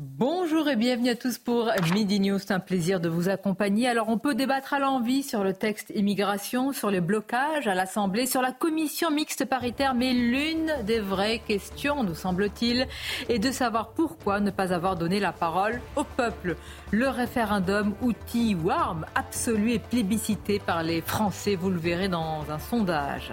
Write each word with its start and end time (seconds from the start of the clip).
Bonjour 0.00 0.70
et 0.70 0.76
bienvenue 0.76 1.10
à 1.10 1.16
tous 1.16 1.36
pour 1.36 1.70
Midi 1.92 2.18
News. 2.18 2.38
C'est 2.38 2.52
un 2.52 2.60
plaisir 2.60 2.98
de 2.98 3.10
vous 3.10 3.28
accompagner. 3.28 3.86
Alors, 3.86 4.08
on 4.08 4.16
peut 4.16 4.34
débattre 4.34 4.72
à 4.72 4.78
l'envie 4.78 5.22
sur 5.22 5.44
le 5.44 5.52
texte 5.52 5.92
immigration, 5.94 6.72
sur 6.72 6.90
les 6.90 7.02
blocages 7.02 7.68
à 7.68 7.74
l'Assemblée, 7.74 8.24
sur 8.24 8.40
la 8.40 8.52
commission 8.52 9.10
mixte 9.10 9.44
paritaire, 9.44 9.94
mais 9.94 10.14
l'une 10.14 10.72
des 10.86 10.98
vraies 10.98 11.42
questions, 11.46 12.04
nous 12.04 12.14
semble-t-il, 12.14 12.88
est 13.28 13.38
de 13.38 13.50
savoir 13.50 13.90
pourquoi 13.90 14.40
ne 14.40 14.50
pas 14.50 14.72
avoir 14.72 14.96
donné 14.96 15.20
la 15.20 15.32
parole 15.32 15.78
au 15.96 16.04
peuple. 16.04 16.56
Le 16.90 17.08
référendum, 17.10 17.94
outil 18.00 18.54
ou 18.54 18.70
arme 18.70 19.04
absolue 19.14 19.72
et 19.72 19.78
plébiscité 19.78 20.58
par 20.58 20.82
les 20.82 21.02
Français, 21.02 21.54
vous 21.54 21.68
le 21.68 21.78
verrez 21.78 22.08
dans 22.08 22.50
un 22.50 22.58
sondage. 22.58 23.32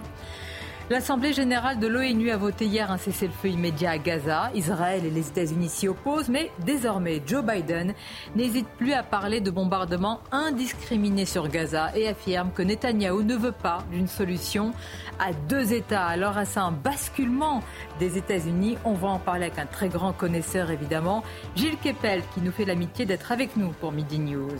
L'Assemblée 0.89 1.33
générale 1.33 1.77
de 1.77 1.85
l'ONU 1.85 2.31
a 2.31 2.37
voté 2.37 2.65
hier 2.65 2.89
un 2.89 2.97
cessez-le-feu 2.97 3.49
immédiat 3.49 3.91
à 3.91 3.97
Gaza. 3.99 4.49
Israël 4.55 5.05
et 5.05 5.11
les 5.11 5.27
États-Unis 5.27 5.69
s'y 5.69 5.87
opposent, 5.87 6.29
mais 6.29 6.49
désormais 6.65 7.21
Joe 7.27 7.43
Biden 7.45 7.93
n'hésite 8.35 8.67
plus 8.79 8.93
à 8.93 9.03
parler 9.03 9.39
de 9.39 9.51
bombardements 9.51 10.19
indiscriminés 10.31 11.27
sur 11.27 11.47
Gaza 11.47 11.95
et 11.95 12.07
affirme 12.07 12.49
que 12.55 12.63
Netanyahou 12.63 13.21
ne 13.21 13.35
veut 13.35 13.51
pas 13.51 13.83
d'une 13.91 14.07
solution 14.07 14.73
à 15.19 15.31
deux 15.47 15.73
États. 15.73 16.07
Alors 16.07 16.39
est-ce 16.39 16.57
un 16.57 16.71
basculement 16.71 17.61
des 17.99 18.17
États-Unis? 18.17 18.79
On 18.83 18.93
va 18.93 19.09
en 19.09 19.19
parler 19.19 19.45
avec 19.45 19.59
un 19.59 19.67
très 19.67 19.89
grand 19.89 20.11
connaisseur 20.11 20.71
évidemment, 20.71 21.23
Gilles 21.55 21.77
Kepel, 21.77 22.23
qui 22.33 22.41
nous 22.41 22.51
fait 22.51 22.65
l'amitié 22.65 23.05
d'être 23.05 23.31
avec 23.31 23.57
nous 23.57 23.69
pour 23.79 23.91
Midi 23.91 24.17
News. 24.17 24.57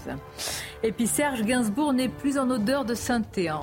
Et 0.82 0.94
puis 0.94 1.08
Serge 1.08 1.42
Gainsbourg 1.44 1.92
n'est 1.92 2.08
plus 2.08 2.38
en 2.38 2.50
odeur 2.50 2.86
de 2.86 2.96
sainteté. 2.96 3.50
Hein. 3.50 3.60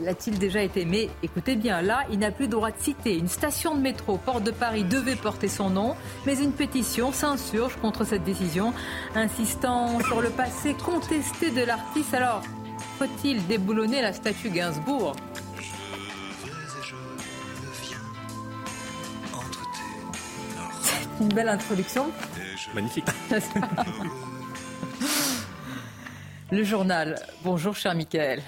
L'a-t-il 0.00 0.38
déjà 0.38 0.62
été? 0.62 0.86
Mais 0.86 1.10
écoutez 1.22 1.56
bien, 1.56 1.82
là, 1.82 2.04
il 2.10 2.18
n'a 2.18 2.30
plus 2.30 2.46
le 2.46 2.52
droit 2.52 2.70
de 2.70 2.78
citer. 2.80 3.18
Une 3.18 3.28
station 3.28 3.74
de 3.74 3.80
métro, 3.80 4.16
Porte 4.16 4.44
de 4.44 4.50
Paris, 4.50 4.84
devait 4.84 5.14
porter 5.14 5.48
son 5.48 5.68
nom, 5.68 5.94
mais 6.24 6.38
une 6.38 6.52
pétition 6.52 7.12
s'insurge 7.12 7.76
contre 7.76 8.04
cette 8.04 8.24
décision, 8.24 8.72
insistant 9.14 10.00
sur 10.00 10.22
le 10.22 10.30
passé 10.30 10.74
contesté 10.74 11.50
de 11.50 11.62
l'artiste. 11.62 12.14
Alors, 12.14 12.42
faut-il 12.98 13.46
déboulonner 13.46 14.00
la 14.00 14.14
statue 14.14 14.48
Gainsbourg? 14.48 15.14
C'est 20.82 21.22
une 21.22 21.28
belle 21.28 21.50
introduction. 21.50 22.10
Magnifique. 22.74 23.06
Le 26.50 26.62
journal. 26.62 27.16
Bonjour, 27.42 27.74
cher 27.74 27.94
Michael. 27.94 28.42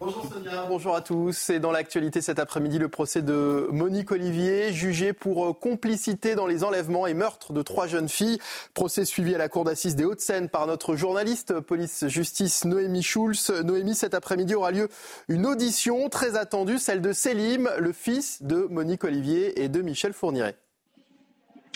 Bonjour 0.00 0.32
Sonia, 0.32 0.64
bonjour 0.68 0.94
à 0.94 1.02
tous. 1.02 1.50
Et 1.50 1.58
dans 1.58 1.72
l'actualité 1.72 2.20
cet 2.20 2.38
après-midi, 2.38 2.78
le 2.78 2.88
procès 2.88 3.20
de 3.20 3.68
Monique 3.70 4.12
Olivier, 4.12 4.72
jugée 4.72 5.12
pour 5.12 5.44
euh, 5.44 5.52
complicité 5.52 6.34
dans 6.36 6.46
les 6.46 6.64
enlèvements 6.64 7.06
et 7.06 7.14
meurtres 7.14 7.52
de 7.52 7.62
trois 7.62 7.86
jeunes 7.86 8.08
filles. 8.08 8.38
Procès 8.74 9.04
suivi 9.04 9.34
à 9.34 9.38
la 9.38 9.48
cour 9.48 9.64
d'assises 9.64 9.94
des 9.94 10.04
Hauts-de-Seine 10.04 10.48
par 10.48 10.66
notre 10.66 10.96
journaliste 10.96 11.60
police-justice 11.60 12.64
Noémie 12.64 13.02
Schulz. 13.02 13.50
Noémie, 13.64 13.94
cet 13.94 14.14
après-midi 14.14 14.54
aura 14.54 14.70
lieu 14.70 14.88
une 15.28 15.46
audition 15.46 16.08
très 16.08 16.36
attendue, 16.36 16.78
celle 16.78 17.02
de 17.02 17.12
Selim, 17.12 17.68
le 17.78 17.92
fils 17.92 18.42
de 18.42 18.68
Monique 18.70 19.04
Olivier 19.04 19.62
et 19.62 19.68
de 19.68 19.82
Michel 19.82 20.12
Fourniret. 20.12 20.56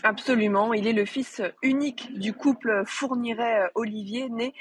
Absolument, 0.04 0.74
il 0.74 0.86
est 0.86 0.92
le 0.92 1.04
fils 1.04 1.42
unique 1.62 2.18
du 2.18 2.32
couple 2.32 2.82
Fourniret-Olivier, 2.86 4.28
né 4.30 4.52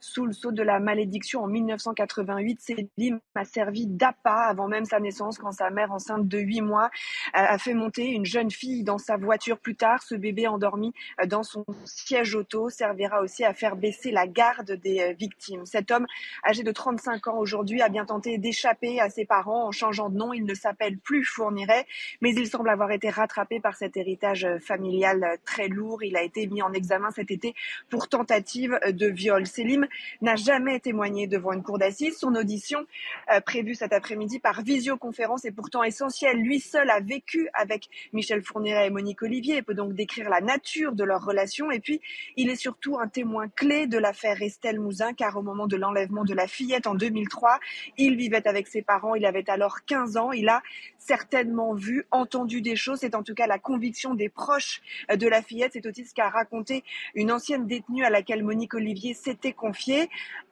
sous 0.00 0.26
le 0.26 0.32
sceau 0.32 0.52
de 0.52 0.62
la 0.62 0.80
malédiction 0.80 1.42
en 1.42 1.46
1988. 1.46 2.60
Célim 2.60 3.20
a 3.34 3.44
servi 3.44 3.86
d'appât 3.86 4.46
avant 4.48 4.68
même 4.68 4.84
sa 4.84 5.00
naissance 5.00 5.38
quand 5.38 5.52
sa 5.52 5.70
mère 5.70 5.92
enceinte 5.92 6.28
de 6.28 6.38
8 6.38 6.60
mois 6.60 6.90
a 7.32 7.58
fait 7.58 7.74
monter 7.74 8.08
une 8.08 8.26
jeune 8.26 8.50
fille 8.50 8.84
dans 8.84 8.98
sa 8.98 9.16
voiture 9.16 9.58
plus 9.58 9.74
tard. 9.74 10.02
Ce 10.02 10.14
bébé 10.14 10.46
endormi 10.46 10.92
dans 11.26 11.42
son 11.42 11.64
siège 11.84 12.34
auto 12.34 12.68
servira 12.68 13.20
aussi 13.20 13.44
à 13.44 13.54
faire 13.54 13.76
baisser 13.76 14.10
la 14.10 14.26
garde 14.26 14.72
des 14.72 15.00
euh, 15.00 15.12
victimes. 15.12 15.66
Cet 15.66 15.90
homme, 15.90 16.06
âgé 16.46 16.62
de 16.62 16.72
35 16.72 17.28
ans 17.28 17.38
aujourd'hui, 17.38 17.82
a 17.82 17.88
bien 17.88 18.04
tenté 18.04 18.38
d'échapper 18.38 19.00
à 19.00 19.10
ses 19.10 19.24
parents 19.24 19.66
en 19.66 19.72
changeant 19.72 20.10
de 20.10 20.16
nom. 20.16 20.32
Il 20.32 20.44
ne 20.44 20.54
s'appelle 20.54 20.98
plus 20.98 21.24
Fourniret, 21.24 21.86
mais 22.20 22.34
il 22.34 22.46
semble 22.46 22.68
avoir 22.70 22.90
été 22.90 23.10
rattrapé 23.10 23.60
par 23.60 23.76
cet 23.76 23.96
héritage 23.96 24.46
familial 24.60 25.38
très 25.44 25.68
lourd. 25.68 26.02
Il 26.02 26.16
a 26.16 26.22
été 26.22 26.46
mis 26.46 26.62
en 26.62 26.72
examen 26.72 27.10
cet 27.10 27.30
été 27.30 27.54
pour 27.90 28.08
tentative 28.08 28.78
de 28.88 29.06
viol. 29.06 29.46
Célim 29.46 29.87
n'a 30.20 30.36
jamais 30.36 30.80
témoigné 30.80 31.26
devant 31.26 31.52
une 31.52 31.62
cour 31.62 31.78
d'assises. 31.78 32.18
Son 32.18 32.34
audition, 32.34 32.86
euh, 33.32 33.40
prévue 33.40 33.74
cet 33.74 33.92
après-midi 33.92 34.38
par 34.38 34.62
visioconférence, 34.62 35.44
est 35.44 35.52
pourtant 35.52 35.82
essentielle. 35.82 36.38
Lui 36.38 36.60
seul 36.60 36.90
a 36.90 37.00
vécu 37.00 37.48
avec 37.54 37.88
Michel 38.12 38.42
Fourniret 38.42 38.86
et 38.86 38.90
Monique 38.90 39.22
Olivier 39.22 39.56
et 39.56 39.62
peut 39.62 39.74
donc 39.74 39.94
décrire 39.94 40.28
la 40.28 40.40
nature 40.40 40.92
de 40.92 41.04
leur 41.04 41.24
relation. 41.24 41.70
Et 41.70 41.80
puis, 41.80 42.00
il 42.36 42.50
est 42.50 42.56
surtout 42.56 42.98
un 42.98 43.08
témoin 43.08 43.48
clé 43.48 43.86
de 43.86 43.98
l'affaire 43.98 44.40
Estelle 44.42 44.80
Mouzin, 44.80 45.12
car 45.12 45.36
au 45.36 45.42
moment 45.42 45.66
de 45.66 45.76
l'enlèvement 45.76 46.24
de 46.24 46.34
la 46.34 46.46
fillette 46.46 46.86
en 46.86 46.94
2003, 46.94 47.58
il 47.96 48.16
vivait 48.16 48.46
avec 48.46 48.68
ses 48.68 48.82
parents. 48.82 49.14
Il 49.14 49.26
avait 49.26 49.48
alors 49.50 49.84
15 49.84 50.16
ans. 50.16 50.32
Il 50.32 50.48
a 50.48 50.62
certainement 50.98 51.74
vu, 51.74 52.04
entendu 52.10 52.60
des 52.60 52.76
choses. 52.76 52.98
C'est 53.00 53.14
en 53.14 53.22
tout 53.22 53.34
cas 53.34 53.46
la 53.46 53.58
conviction 53.58 54.14
des 54.14 54.28
proches 54.28 54.82
de 55.12 55.26
la 55.26 55.42
fillette. 55.42 55.72
C'est 55.72 55.86
aussi 55.86 56.04
ce 56.04 56.14
qu'a 56.14 56.28
raconté 56.28 56.84
une 57.14 57.32
ancienne 57.32 57.66
détenue 57.66 58.04
à 58.04 58.10
laquelle 58.10 58.44
Monique 58.44 58.74
Olivier 58.74 59.14
s'était 59.14 59.52
confiée. 59.52 59.77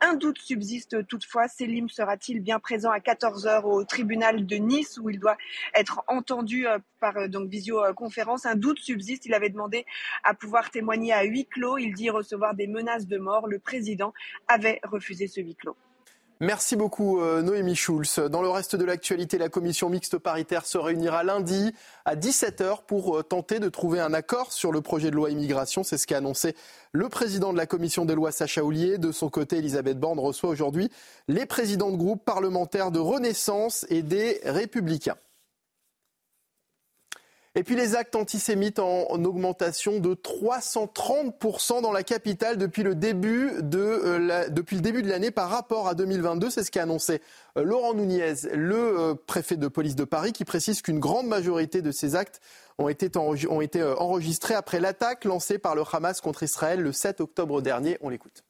Un 0.01 0.15
doute 0.15 0.39
subsiste 0.39 1.07
toutefois. 1.07 1.49
Selim 1.49 1.89
sera-t-il 1.89 2.41
bien 2.41 2.59
présent 2.59 2.91
à 2.91 3.01
14 3.01 3.47
heures 3.47 3.67
au 3.67 3.85
tribunal 3.85 4.47
de 4.47 4.57
Nice 4.57 4.99
où 4.99 5.11
il 5.11 5.19
doit 5.19 5.37
être 5.75 6.03
entendu 6.07 6.67
euh, 6.67 6.79
par 7.01 7.17
euh, 7.17 7.29
donc 7.29 7.49
visioconférence? 7.49 8.47
Un 8.47 8.57
doute 8.57 8.79
subsiste. 8.79 9.27
Il 9.27 9.35
avait 9.35 9.51
demandé 9.51 9.87
à 10.23 10.35
pouvoir 10.35 10.71
témoigner 10.71 11.13
à 11.13 11.25
huis 11.25 11.47
clos. 11.47 11.79
Il 11.79 11.95
dit 11.95 12.11
recevoir 12.11 12.55
des 12.55 12.67
menaces 12.67 13.07
de 13.07 13.19
mort. 13.19 13.47
Le 13.47 13.59
président 13.59 14.13
avait 14.49 14.81
refusé 14.85 15.27
ce 15.27 15.41
huis 15.41 15.57
clos. 15.57 15.77
Merci 16.41 16.77
beaucoup 16.77 17.23
euh, 17.23 17.41
Noémie 17.41 17.75
Schulz. 17.75 18.19
Dans 18.19 18.43
le 18.43 18.51
reste 18.51 18.77
de 18.77 18.85
l'actualité, 18.85 19.39
la 19.39 19.49
commission 19.49 19.89
mixte 19.89 20.19
paritaire 20.19 20.67
se 20.67 20.77
réunira 20.77 21.25
lundi 21.25 21.73
à 22.05 22.15
17h 22.15 22.85
pour 22.87 23.17
euh, 23.17 23.23
tenter 23.23 23.59
de 23.59 23.71
trouver 23.71 24.01
un 24.01 24.13
accord 24.13 24.53
sur 24.53 24.71
le 24.71 24.83
projet 24.83 25.11
de 25.11 25.17
loi 25.17 25.31
immigration. 25.31 25.83
C'est 25.83 25.97
ce 25.97 26.07
qu'a 26.07 26.19
annoncé 26.19 26.55
le 26.93 27.09
président 27.09 27.55
de 27.55 27.59
la 27.59 27.65
commission 27.65 28.05
des 28.05 28.15
lois, 28.15 28.33
Sacha 28.33 28.63
Houlier. 28.63 28.99
De 28.99 29.13
son 29.13 29.31
côté, 29.31 29.57
Elisabeth 29.57 29.99
Borne 29.99 30.19
reçoit 30.19 30.51
aujourd'hui 30.51 30.91
les 31.27 31.47
présidents 31.47 31.91
de 31.91 31.97
groupes 31.97 32.25
parlementaires 32.27 32.91
de 32.91 32.99
Renaissance 32.99 33.87
et 33.89 34.03
des 34.03 34.39
Républicains. 34.45 35.17
Et 37.59 37.65
puis 37.65 37.75
les 37.75 37.95
actes 37.95 38.15
antisémites 38.17 38.79
en, 38.79 39.25
augmentation 39.25 39.99
de 39.99 40.15
330% 40.15 41.81
dans 41.81 41.91
la 41.91 42.03
capitale 42.03 42.59
depuis 42.59 42.83
le 42.83 42.95
début 42.95 43.51
de 43.63 43.79
euh, 43.79 44.49
depuis 44.51 44.77
le 44.77 44.83
début 44.83 45.03
de 45.03 45.09
l'année 45.09 45.31
par 45.31 45.49
rapport 45.49 45.89
à 45.89 45.95
2022. 45.95 46.51
C'est 46.51 46.65
ce 46.65 46.71
qu'a 46.71 46.83
annoncé 46.83 47.23
euh, 47.57 47.65
Laurent 47.65 47.95
Nunez, 47.95 48.35
le 48.53 48.77
euh, 48.77 49.15
préfet 49.15 49.57
de 49.57 49.69
police 49.69 49.97
de 49.97 50.05
Paris, 50.05 50.35
qui 50.35 50.45
précise 50.45 50.83
qu'une 50.83 51.01
grande 51.01 51.29
majorité 51.29 51.81
de 51.81 51.93
ces 51.93 52.15
actes 52.15 52.43
ont 52.77 52.91
été, 52.91 53.11
ont 53.17 53.63
été 53.63 53.83
enregistrés 53.83 54.53
après 54.53 54.79
l'attaque 54.79 55.25
lancée 55.25 55.59
par 55.59 55.75
le 55.75 55.83
Hamas 55.91 56.21
contre 56.21 56.43
Israël 56.43 56.83
le 56.83 56.93
7 56.93 57.23
octobre 57.23 57.63
dernier. 57.63 57.97
On 58.03 58.11
l'écoute. 58.11 58.45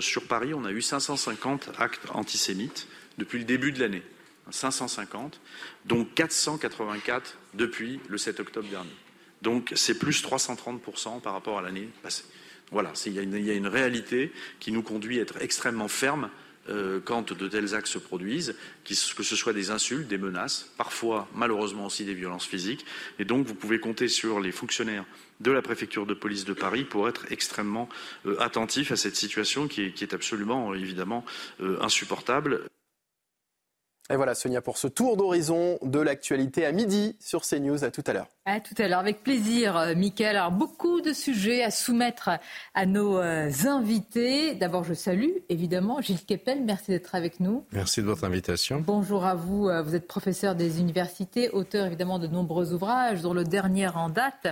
Sur 0.00 0.26
Paris, 0.26 0.52
on 0.52 0.64
a 0.64 0.72
eu 0.72 0.82
550 0.82 1.70
actes 1.78 2.08
antisémites 2.12 2.88
depuis 3.18 3.38
le 3.38 3.44
début 3.44 3.70
de 3.70 3.78
l'année. 3.78 4.02
550, 4.50 5.40
dont 5.84 6.04
484 6.04 7.38
depuis 7.54 8.00
le 8.08 8.18
7 8.18 8.40
octobre 8.40 8.68
dernier. 8.68 8.90
Donc 9.42 9.72
c'est 9.74 9.98
plus 9.98 10.22
330% 10.24 11.20
par 11.20 11.32
rapport 11.32 11.58
à 11.58 11.62
l'année 11.62 11.88
passée. 12.02 12.24
Voilà, 12.70 12.92
il 13.04 13.12
y, 13.12 13.50
a 13.50 13.54
une 13.54 13.66
réalité 13.66 14.32
qui 14.58 14.72
nous 14.72 14.82
conduit 14.82 15.18
à 15.18 15.22
être 15.22 15.42
extrêmement 15.42 15.88
ferme 15.88 16.30
euh, 16.70 17.00
quand 17.04 17.32
de 17.32 17.48
tels 17.48 17.74
actes 17.74 17.88
se 17.88 17.98
produisent, 17.98 18.54
que 18.84 18.94
ce 18.94 19.36
soit 19.36 19.52
des 19.52 19.70
insultes, 19.70 20.08
des 20.08 20.16
menaces, 20.16 20.70
parfois 20.78 21.28
malheureusement 21.34 21.86
aussi 21.86 22.04
des 22.04 22.14
violences 22.14 22.46
physiques. 22.46 22.86
Et 23.18 23.26
donc 23.26 23.46
vous 23.46 23.54
pouvez 23.54 23.78
compter 23.78 24.08
sur 24.08 24.40
les 24.40 24.52
fonctionnaires 24.52 25.04
de 25.40 25.50
la 25.50 25.60
préfecture 25.60 26.06
de 26.06 26.14
police 26.14 26.44
de 26.44 26.54
Paris 26.54 26.84
pour 26.84 27.08
être 27.08 27.26
extrêmement 27.30 27.88
euh, 28.26 28.40
attentifs 28.40 28.92
à 28.92 28.96
cette 28.96 29.16
situation 29.16 29.68
qui 29.68 29.82
est, 29.82 30.14
absolument 30.14 30.72
évidemment 30.72 31.26
euh, 31.60 31.78
insupportable. 31.82 32.62
Et 34.10 34.16
voilà 34.16 34.34
Sonia 34.34 34.60
pour 34.60 34.78
ce 34.78 34.88
tour 34.88 35.16
d'horizon 35.16 35.78
de 35.82 36.00
l'actualité 36.00 36.66
à 36.66 36.72
midi 36.72 37.16
sur 37.20 37.42
CNews. 37.42 37.84
À 37.84 37.90
tout 37.90 38.04
à 38.06 38.12
l'heure. 38.12 38.28
À 38.44 38.58
tout 38.58 38.74
à 38.78 38.88
l'heure, 38.88 38.98
avec 38.98 39.22
plaisir, 39.22 39.76
euh, 39.76 39.94
Mickaël. 39.94 40.36
Alors, 40.36 40.50
beaucoup 40.50 41.00
de 41.00 41.12
sujets 41.12 41.62
à 41.62 41.70
soumettre 41.70 42.28
à 42.74 42.86
nos 42.86 43.16
euh, 43.16 43.48
invités. 43.66 44.56
D'abord, 44.56 44.82
je 44.82 44.94
salue 44.94 45.30
évidemment 45.48 46.00
Gilles 46.00 46.24
Kepel. 46.24 46.64
Merci 46.64 46.90
d'être 46.90 47.14
avec 47.14 47.38
nous. 47.38 47.64
Merci 47.70 48.00
de 48.00 48.06
votre 48.06 48.24
invitation. 48.24 48.82
Bonjour 48.84 49.24
à 49.26 49.36
vous. 49.36 49.68
Euh, 49.68 49.80
vous 49.82 49.94
êtes 49.94 50.08
professeur 50.08 50.56
des 50.56 50.80
universités, 50.80 51.50
auteur 51.50 51.86
évidemment 51.86 52.18
de 52.18 52.26
nombreux 52.26 52.72
ouvrages, 52.72 53.22
dont 53.22 53.32
le 53.32 53.44
dernier 53.44 53.86
en 53.86 54.08
date 54.08 54.48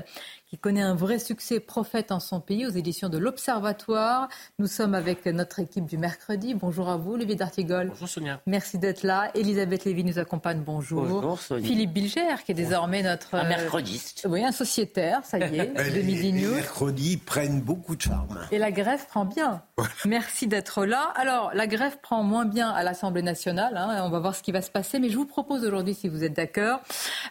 qui 0.51 0.59
connaît 0.59 0.83
un 0.83 0.97
vrai 0.97 1.21
succès 1.21 1.61
prophète 1.61 2.11
en 2.11 2.19
son 2.19 2.41
pays 2.41 2.67
aux 2.67 2.71
éditions 2.71 3.09
de 3.09 3.19
l'Observatoire. 3.19 4.29
Nous 4.59 4.67
sommes 4.67 4.95
avec 4.95 5.27
notre 5.27 5.61
équipe 5.61 5.87
du 5.87 5.97
mercredi. 5.97 6.55
Bonjour 6.55 6.89
à 6.89 6.97
vous, 6.97 7.13
Olivier 7.13 7.37
D'Artigol. 7.37 7.89
Bonjour 7.91 8.09
Sonia. 8.09 8.41
Merci 8.47 8.79
d'être 8.79 9.05
là. 9.05 9.31
Elisabeth 9.35 9.85
Lévy 9.85 10.03
nous 10.03 10.19
accompagne. 10.19 10.61
Bonjour. 10.65 11.05
Bonjour 11.05 11.41
Sonia. 11.41 11.65
Philippe 11.65 11.93
Bilger, 11.93 12.35
qui 12.45 12.51
est 12.51 12.57
désormais 12.57 13.03
notre... 13.05 13.37
Mercrediste. 13.81 14.27
oui, 14.29 14.45
un 14.45 14.53
sociétaire, 14.53 15.21
ça 15.25 15.39
y 15.39 15.59
est, 15.59 15.67
de 15.95 16.03
Midi 16.03 16.33
News. 16.33 16.51
Les 16.51 16.57
mercredis 16.57 17.17
prennent 17.17 17.61
beaucoup 17.61 17.97
de 17.97 18.03
charme. 18.03 18.39
Et 18.51 18.59
la 18.59 18.71
grève 18.71 19.07
prend 19.07 19.25
bien. 19.25 19.63
Merci 20.05 20.47
d'être 20.47 20.85
là. 20.85 21.13
Alors, 21.17 21.51
la 21.55 21.67
grève 21.67 21.99
prend 22.03 22.23
moins 22.23 22.45
bien 22.45 22.71
à 22.71 22.83
l'Assemblée 22.83 23.23
nationale. 23.23 23.77
Hein, 23.77 24.03
on 24.05 24.11
va 24.11 24.19
voir 24.19 24.35
ce 24.35 24.43
qui 24.43 24.53
va 24.53 24.63
se 24.63 24.71
passer. 24.71 24.99
Mais 24.99 25.09
je 25.09 25.17
vous 25.17 25.27
propose 25.27 25.65
aujourd'hui, 25.65 25.95
si 25.95 26.09
vous 26.09 26.25
êtes 26.25 26.35
d'accord, 26.35 26.81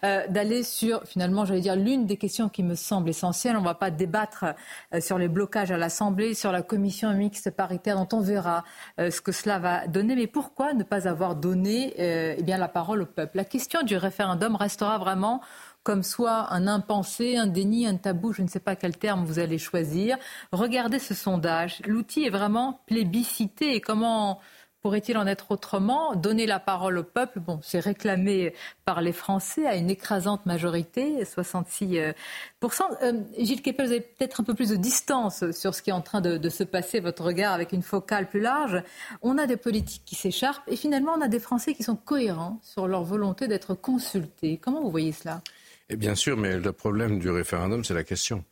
euh, 0.04 0.26
d'aller 0.30 0.64
sur, 0.64 1.04
finalement, 1.06 1.46
j'allais 1.46 1.62
dire, 1.62 1.76
l'une 1.76 2.06
des 2.06 2.18
questions 2.18 2.50
qui 2.50 2.64
me 2.64 2.76
semble 2.76 3.10
essentiel. 3.10 3.56
On 3.56 3.62
ne 3.62 3.66
va 3.66 3.76
pas 3.76 3.92
débattre 3.92 4.46
euh, 4.94 5.02
sur 5.02 5.18
les 5.18 5.28
blocages 5.28 5.72
à 5.72 5.78
l'Assemblée, 5.78 6.34
sur 6.34 6.52
la 6.52 6.62
commission 6.62 7.14
mixte 7.14 7.52
paritaire 7.52 7.98
dont 7.98 8.18
on 8.18 8.22
verra 8.22 8.64
euh, 9.00 9.12
ce 9.12 9.22
que 9.22 9.32
cela 9.32 9.60
va 9.60 9.88
donner. 9.88 10.16
Mais 10.16 10.28
pourquoi 10.28 10.74
ne 10.74 10.84
pas 10.84 11.08
avoir 11.08 11.36
donné 11.36 11.94
euh, 12.00 12.36
eh 12.38 12.44
bien, 12.44 12.58
la 12.58 12.68
parole 12.68 13.02
au 13.02 13.06
peuple? 13.06 13.38
La 13.38 13.46
question 13.46 13.84
du 13.84 13.96
référendum 13.98 14.56
restera 14.56 14.98
vraiment 14.98 15.42
comme 15.90 16.04
soit 16.04 16.54
un 16.54 16.68
impensé, 16.68 17.36
un 17.36 17.48
déni, 17.48 17.88
un 17.88 17.96
tabou, 17.96 18.32
je 18.32 18.44
ne 18.44 18.48
sais 18.48 18.60
pas 18.60 18.76
quel 18.76 18.96
terme 18.96 19.26
vous 19.26 19.40
allez 19.40 19.58
choisir. 19.58 20.20
Regardez 20.52 21.00
ce 21.00 21.16
sondage. 21.16 21.82
L'outil 21.88 22.26
est 22.26 22.30
vraiment 22.30 22.82
plébiscité 22.86 23.82
comment 23.82 24.40
Pourrait-il 24.82 25.18
en 25.18 25.26
être 25.26 25.52
autrement? 25.52 26.16
Donner 26.16 26.46
la 26.46 26.60
parole 26.60 27.00
au 27.00 27.04
peuple, 27.04 27.40
bon, 27.40 27.60
c'est 27.64 27.80
réclamé 27.80 28.54
par 28.86 29.02
les 29.02 29.12
Français 29.12 29.66
à 29.66 29.76
une 29.76 29.90
écrasante 29.90 30.46
majorité, 30.46 31.24
66%. 31.24 32.14
Euh, 33.02 33.14
Gilles 33.38 33.62
Kepel, 33.64 33.88
vous 33.88 33.92
avez 33.92 34.02
peut-être 34.02 34.40
un 34.40 34.44
peu 34.44 34.54
plus 34.54 34.70
de 34.70 34.76
distance 34.76 35.52
sur 35.52 35.74
ce 35.74 35.82
qui 35.82 35.90
est 35.90 35.94
en 35.94 36.02
train 36.02 36.22
de, 36.22 36.38
de, 36.38 36.50
se 36.50 36.64
passer, 36.64 37.00
votre 37.00 37.24
regard 37.24 37.54
avec 37.54 37.74
une 37.74 37.82
focale 37.82 38.30
plus 38.30 38.40
large. 38.40 38.82
On 39.22 39.40
a 39.40 39.48
des 39.48 39.58
politiques 39.58 40.04
qui 40.06 40.16
s'écharpent 40.16 40.70
et 40.70 40.78
finalement 40.78 41.14
on 41.18 41.22
a 41.22 41.28
des 41.28 41.40
Français 41.40 41.74
qui 41.74 41.82
sont 41.82 41.98
cohérents 41.98 42.60
sur 42.62 42.88
leur 42.88 43.04
volonté 43.04 43.48
d'être 43.48 43.74
consultés. 43.74 44.60
Comment 44.64 44.82
vous 44.82 44.92
voyez 44.92 45.12
cela? 45.14 45.42
Et 45.90 45.96
Bien 45.96 46.16
sûr, 46.16 46.38
mais 46.38 46.58
le 46.58 46.72
problème 46.72 47.20
du 47.20 47.30
référendum, 47.30 47.84
c'est 47.84 47.94
la 47.94 48.04
question. 48.04 48.44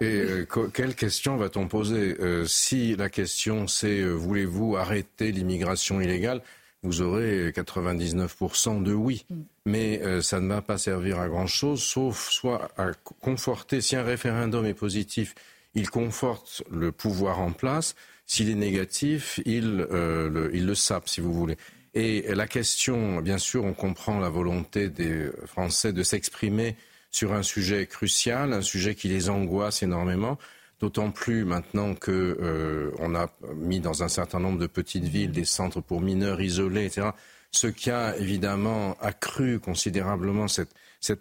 Et 0.00 0.20
euh, 0.20 0.46
quelle 0.72 0.94
question 0.94 1.36
va-t-on 1.36 1.66
poser 1.66 2.16
euh, 2.20 2.44
Si 2.46 2.94
la 2.94 3.08
question 3.08 3.66
c'est 3.66 4.00
euh, 4.00 4.12
voulez-vous 4.12 4.76
arrêter 4.76 5.32
l'immigration 5.32 6.00
illégale 6.00 6.42
vous 6.84 7.02
aurez 7.02 7.50
99% 7.50 8.84
de 8.84 8.92
oui. 8.92 9.26
Mm. 9.28 9.34
Mais 9.66 10.22
ça 10.22 10.38
ne 10.38 10.46
va 10.46 10.62
pas 10.62 10.78
servir 10.78 11.18
à 11.18 11.28
grand-chose, 11.28 11.82
sauf 11.82 12.30
soit 12.30 12.70
à 12.78 12.92
conforter, 13.20 13.80
si 13.80 13.96
un 13.96 14.04
référendum 14.04 14.64
est 14.64 14.74
positif, 14.74 15.34
il 15.74 15.90
conforte 15.90 16.62
le 16.70 16.92
pouvoir 16.92 17.40
en 17.40 17.50
place. 17.50 17.96
S'il 18.26 18.48
est 18.48 18.54
négatif, 18.54 19.40
il, 19.44 19.78
le, 19.78 20.50
il 20.54 20.66
le 20.66 20.74
sape, 20.76 21.08
si 21.08 21.20
vous 21.20 21.34
voulez. 21.34 21.56
Et 21.98 22.22
la 22.32 22.46
question, 22.46 23.20
bien 23.22 23.38
sûr, 23.38 23.64
on 23.64 23.72
comprend 23.72 24.20
la 24.20 24.28
volonté 24.28 24.88
des 24.88 25.32
Français 25.46 25.92
de 25.92 26.04
s'exprimer 26.04 26.76
sur 27.10 27.32
un 27.32 27.42
sujet 27.42 27.86
crucial, 27.86 28.52
un 28.52 28.62
sujet 28.62 28.94
qui 28.94 29.08
les 29.08 29.28
angoisse 29.28 29.82
énormément. 29.82 30.38
D'autant 30.78 31.10
plus 31.10 31.44
maintenant 31.44 31.96
que 31.96 32.12
euh, 32.40 32.92
on 33.00 33.16
a 33.16 33.32
mis 33.56 33.80
dans 33.80 34.04
un 34.04 34.08
certain 34.08 34.38
nombre 34.38 34.60
de 34.60 34.68
petites 34.68 35.06
villes 35.06 35.32
des 35.32 35.44
centres 35.44 35.80
pour 35.80 36.00
mineurs 36.00 36.40
isolés, 36.40 36.84
etc. 36.84 37.08
Ce 37.50 37.66
qui 37.66 37.90
a 37.90 38.16
évidemment 38.16 38.96
accru 39.00 39.58
considérablement 39.58 40.46
cette, 40.46 40.70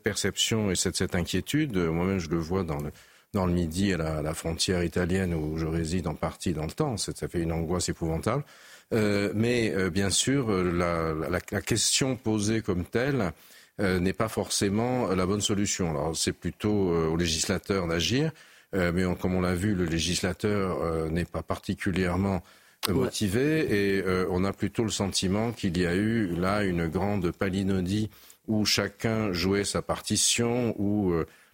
perception 0.03 0.69
et 0.69 0.75
cette, 0.75 1.15
inquiétude. 1.15 1.75
Moi-même, 1.75 2.19
je 2.19 2.29
le 2.29 2.37
vois 2.37 2.63
dans 2.63 2.77
le, 2.77 3.51
Midi, 3.51 3.93
à 3.93 4.21
la, 4.21 4.33
frontière 4.35 4.83
italienne 4.83 5.33
où 5.33 5.57
je 5.57 5.65
réside 5.65 6.05
en 6.05 6.13
partie 6.13 6.53
dans 6.53 6.65
le 6.65 6.71
temps. 6.71 6.97
Ça 6.97 7.27
fait 7.27 7.41
une 7.41 7.51
angoisse 7.51 7.89
épouvantable. 7.89 8.43
Euh, 8.93 9.31
mais 9.35 9.73
euh, 9.75 9.89
bien 9.89 10.09
sûr, 10.09 10.49
la, 10.49 11.13
la, 11.13 11.39
la, 11.51 11.61
question 11.61 12.15
posée 12.15 12.61
comme 12.61 12.85
telle 12.85 13.33
euh, 13.79 13.99
n'est 13.99 14.13
pas 14.13 14.27
forcément 14.27 15.07
la 15.09 15.25
bonne 15.27 15.41
solution. 15.41 15.91
Alors 15.91 16.17
c'est 16.17 16.33
plutôt 16.33 16.91
euh, 16.91 17.09
aux 17.09 17.17
législateurs 17.17 17.85
d'agir, 17.85 18.31
euh, 18.73 18.91
mais 18.91 19.05
on, 19.05 19.13
comme 19.13 19.35
on 19.35 19.41
l'a 19.41 19.53
vu, 19.53 19.75
le 19.75 19.85
législateur 19.85 21.11
n'est 21.11 21.25
pas 21.25 21.43
particulièrement 21.43 22.41
motivé 22.89 23.97
et 23.97 24.03
on 24.29 24.45
a 24.45 24.53
plutôt 24.53 24.83
le 24.83 24.89
sentiment 24.89 25.51
qu'il 25.51 25.77
y 25.77 25.85
a 25.85 25.95
eu 25.95 26.27
là 26.35 26.63
une 26.63 26.87
grande 26.87 27.31
palinodie 27.31 28.09
où 28.47 28.65
chacun 28.65 29.33
jouait 29.33 29.65
sa 29.65 29.81
partition, 29.81 30.73
où 30.79 31.13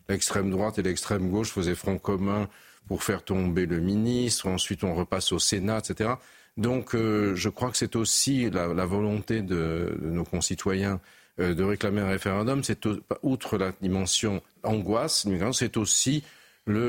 l'extrême 0.09 0.51
droite 0.51 0.77
et 0.79 0.83
l'extrême 0.83 1.29
gauche 1.29 1.51
faisaient 1.51 1.75
front 1.75 1.97
commun 1.97 2.47
pour 2.87 3.03
faire 3.03 3.23
tomber 3.23 3.65
le 3.65 3.79
ministre, 3.79 4.47
ensuite 4.47 4.83
on 4.83 4.93
repasse 4.93 5.31
au 5.31 5.39
Sénat, 5.39 5.79
etc. 5.79 6.11
Donc 6.57 6.93
euh, 6.93 7.35
je 7.35 7.49
crois 7.49 7.71
que 7.71 7.77
c'est 7.77 7.95
aussi 7.95 8.49
la, 8.49 8.67
la 8.67 8.85
volonté 8.85 9.41
de, 9.41 9.97
de, 9.99 10.09
nos 10.09 10.23
concitoyens 10.23 10.99
euh, 11.39 11.55
de 11.55 11.63
réclamer 11.63 12.01
un 12.01 12.09
référendum, 12.09 12.63
c'est 12.63 12.87
outre 13.23 13.57
la 13.57 13.71
dimension 13.81 14.41
angoisse, 14.61 15.25
c'est 15.53 15.77
aussi 15.77 16.23
le, 16.65 16.79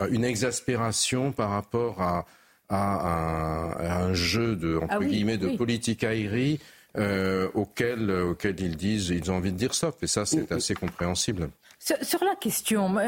euh, 0.00 0.08
une 0.10 0.24
exaspération 0.24 1.30
par 1.32 1.50
rapport 1.50 2.00
à, 2.00 2.26
à, 2.70 2.78
un, 2.78 3.70
à 3.72 4.02
un, 4.04 4.14
jeu 4.14 4.56
de, 4.56 4.76
entre 4.76 4.86
ah 4.88 4.98
oui, 4.98 5.08
guillemets, 5.08 5.36
de 5.36 5.48
oui. 5.48 5.56
politique 5.58 6.04
aérie 6.04 6.58
euh, 6.96 7.48
auquel, 7.54 8.10
auquel 8.10 8.58
ils 8.60 8.76
disent, 8.76 9.10
ils 9.10 9.30
ont 9.30 9.36
envie 9.36 9.52
de 9.52 9.58
dire 9.58 9.74
stop. 9.74 10.02
Et 10.02 10.06
ça, 10.06 10.24
c'est 10.24 10.50
assez 10.52 10.74
compréhensible. 10.74 11.50
Sur, 11.82 11.96
sur, 12.02 12.24
la 12.24 12.34
question, 12.34 12.98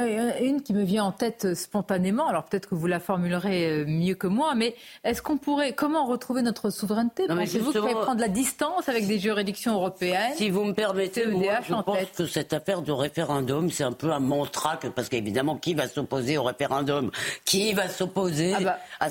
une 0.40 0.62
qui 0.62 0.72
me 0.72 0.82
vient 0.82 1.04
en 1.04 1.12
tête 1.12 1.54
spontanément, 1.54 2.26
alors 2.26 2.44
peut-être 2.44 2.70
que 2.70 2.74
vous 2.74 2.86
la 2.86 3.00
formulerez 3.00 3.84
mieux 3.86 4.14
que 4.14 4.26
moi, 4.26 4.54
mais 4.54 4.74
est-ce 5.04 5.20
qu'on 5.20 5.36
pourrait, 5.36 5.74
comment 5.74 6.06
retrouver 6.06 6.40
notre 6.40 6.70
souveraineté? 6.70 7.26
Pensez-vous 7.26 7.70
qu'il 7.70 7.80
faudrait 7.80 8.00
prendre 8.00 8.20
la 8.20 8.28
distance 8.28 8.88
avec 8.88 9.06
des 9.06 9.18
juridictions 9.18 9.74
européennes 9.74 10.32
Si 10.36 10.48
vous 10.48 10.64
me 10.64 10.72
permettez, 10.72 11.26
moi, 11.26 11.60
je 11.68 11.74
pense 11.74 11.98
tête? 11.98 12.16
que 12.16 12.26
cette 12.26 12.54
affaire 12.54 12.80
de 12.80 12.92
référendum, 12.92 13.70
c'est 13.70 13.84
un 13.84 13.92
peu 13.92 14.10
un 14.10 14.20
mantra, 14.20 14.78
que, 14.78 14.88
parce 14.88 15.10
qu'évidemment, 15.10 15.56
qui 15.56 15.74
va 15.74 15.86
s'opposer 15.86 16.38
au 16.38 16.44
référendum? 16.44 17.10
Qui 17.44 17.74
va 17.74 17.88
s'opposer 17.88 18.54
ah 18.56 18.60
bah. 18.60 18.78
à... 19.00 19.08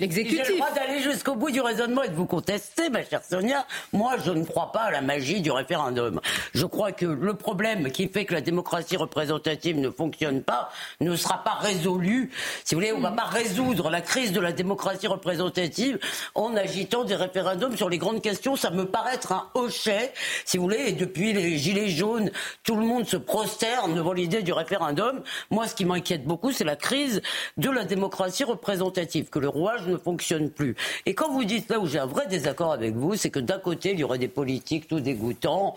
L'exécutif. 0.00 0.44
J'ai 0.46 0.52
le 0.52 0.58
droit 0.58 0.70
d'aller 0.70 1.00
jusqu'au 1.00 1.34
bout 1.34 1.50
du 1.50 1.60
raisonnement 1.60 2.04
et 2.04 2.08
de 2.08 2.14
vous 2.14 2.24
contester, 2.24 2.88
ma 2.88 3.04
chère 3.04 3.24
Sonia. 3.24 3.66
Moi, 3.92 4.14
je 4.24 4.30
ne 4.30 4.44
crois 4.44 4.70
pas 4.70 4.82
à 4.82 4.90
la 4.92 5.00
magie 5.00 5.40
du 5.40 5.50
référendum. 5.50 6.20
Je 6.54 6.66
crois 6.66 6.92
que 6.92 7.04
le 7.04 7.34
problème 7.34 7.90
qui 7.90 8.06
fait 8.06 8.24
que 8.24 8.32
la 8.32 8.40
démocratie 8.40 8.96
représentative 8.96 9.76
ne 9.76 9.90
fonctionne 9.90 10.44
pas 10.44 10.70
ne 11.00 11.16
sera 11.16 11.42
pas 11.42 11.54
résolu. 11.54 12.30
Si 12.64 12.76
vous 12.76 12.80
voulez, 12.80 12.92
on 12.92 12.98
ne 12.98 13.02
va 13.02 13.10
pas 13.10 13.24
résoudre 13.24 13.90
la 13.90 14.00
crise 14.00 14.30
de 14.30 14.38
la 14.38 14.52
démocratie 14.52 15.08
représentative 15.08 15.98
en 16.36 16.54
agitant 16.54 17.02
des 17.02 17.16
référendums 17.16 17.76
sur 17.76 17.88
les 17.88 17.98
grandes 17.98 18.22
questions. 18.22 18.54
Ça 18.54 18.70
me 18.70 18.84
paraît 18.84 19.16
être 19.16 19.32
un 19.32 19.48
hochet, 19.54 20.12
si 20.44 20.58
vous 20.58 20.62
voulez. 20.62 20.84
Et 20.86 20.92
depuis 20.92 21.32
les 21.32 21.58
gilets 21.58 21.88
jaunes, 21.88 22.30
tout 22.62 22.76
le 22.76 22.86
monde 22.86 23.08
se 23.08 23.16
prosterne 23.16 23.96
devant 23.96 24.12
l'idée 24.12 24.42
du 24.42 24.52
référendum. 24.52 25.22
Moi, 25.50 25.66
ce 25.66 25.74
qui 25.74 25.84
m'inquiète 25.84 26.22
beaucoup, 26.22 26.52
c'est 26.52 26.62
la 26.62 26.76
crise 26.76 27.20
de 27.56 27.68
la 27.68 27.82
démocratie 27.82 28.44
représentative, 28.44 29.28
que 29.28 29.40
le 29.40 29.48
roi 29.48 29.76
ne 29.88 29.96
fonctionne 29.96 30.50
plus. 30.50 30.76
Et 31.06 31.14
quand 31.14 31.30
vous 31.30 31.44
dites 31.44 31.70
là 31.70 31.78
où 31.78 31.86
j'ai 31.86 31.98
un 31.98 32.06
vrai 32.06 32.26
désaccord 32.26 32.72
avec 32.72 32.94
vous, 32.94 33.16
c'est 33.16 33.30
que 33.30 33.40
d'un 33.40 33.58
côté, 33.58 33.92
il 33.92 33.98
y 33.98 34.04
aurait 34.04 34.18
des 34.18 34.28
politiques 34.28 34.88
tout 34.88 35.00
dégoûtants, 35.00 35.74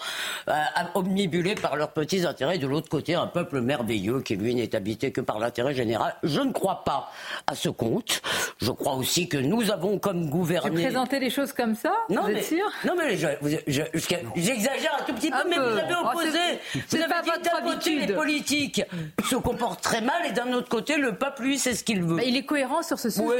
euh, 0.48 0.54
omnibulés 0.96 1.56
par 1.56 1.76
leurs 1.76 1.92
petits 1.92 2.26
intérêts, 2.26 2.58
de 2.58 2.68
l'autre 2.68 2.90
côté, 2.90 3.16
un 3.16 3.28
peuple 3.28 3.62
merveilleux 3.62 4.22
qui, 4.22 4.36
lui, 4.36 4.56
n'est 4.56 4.76
habité 4.76 5.12
que 5.12 5.22
par 5.22 5.40
l'intérêt 5.40 5.74
général. 5.74 6.16
Je 6.24 6.42
ne 6.42 6.52
crois 6.52 6.84
pas 6.84 7.12
à 7.48 7.56
ce 7.56 7.70
compte. 7.70 8.22
Je 8.62 8.72
crois 8.72 8.94
aussi 8.94 9.28
que 9.28 9.38
nous 9.38 9.72
avons 9.72 9.98
comme 9.98 10.30
gouvernement... 10.30 10.76
Vous 10.76 10.82
présentez 10.82 11.20
les 11.20 11.32
choses 11.32 11.52
comme 11.52 11.76
ça? 11.76 11.94
Non, 12.10 12.22
vous 12.22 12.28
mais, 12.28 12.40
êtes 12.40 12.46
sûr? 12.46 12.70
Non, 12.86 12.94
mais 12.96 13.18
j'exagère 13.18 14.98
un 15.00 15.04
tout 15.04 15.14
petit 15.14 15.32
peu, 15.32 15.38
un 15.38 15.44
mais 15.46 15.56
peu. 15.56 15.72
vous 15.72 15.78
avez 15.80 15.96
opposé... 15.96 16.40
Oh, 16.76 16.80
vous 16.90 16.98
avez 16.98 17.14
dit 17.24 17.32
d'un 17.44 17.62
côté, 17.72 17.96
les 17.96 18.14
politiques 18.14 18.84
se 19.28 19.36
comportent 19.36 19.82
très 19.82 20.02
mal, 20.02 20.26
et 20.28 20.32
d'un 20.32 20.54
autre 20.54 20.70
côté, 20.70 20.98
le 20.98 21.16
peuple, 21.16 21.44
lui, 21.44 21.58
c'est 21.58 21.74
ce 21.74 21.84
qu'il 21.84 22.04
veut. 22.04 22.18
Mais 22.18 22.28
il 22.28 22.38
est 22.38 22.46
cohérent 22.46 22.84
sur 22.84 23.00
ce 23.00 23.10
sujet. 23.10 23.26
Oui, 23.26 23.36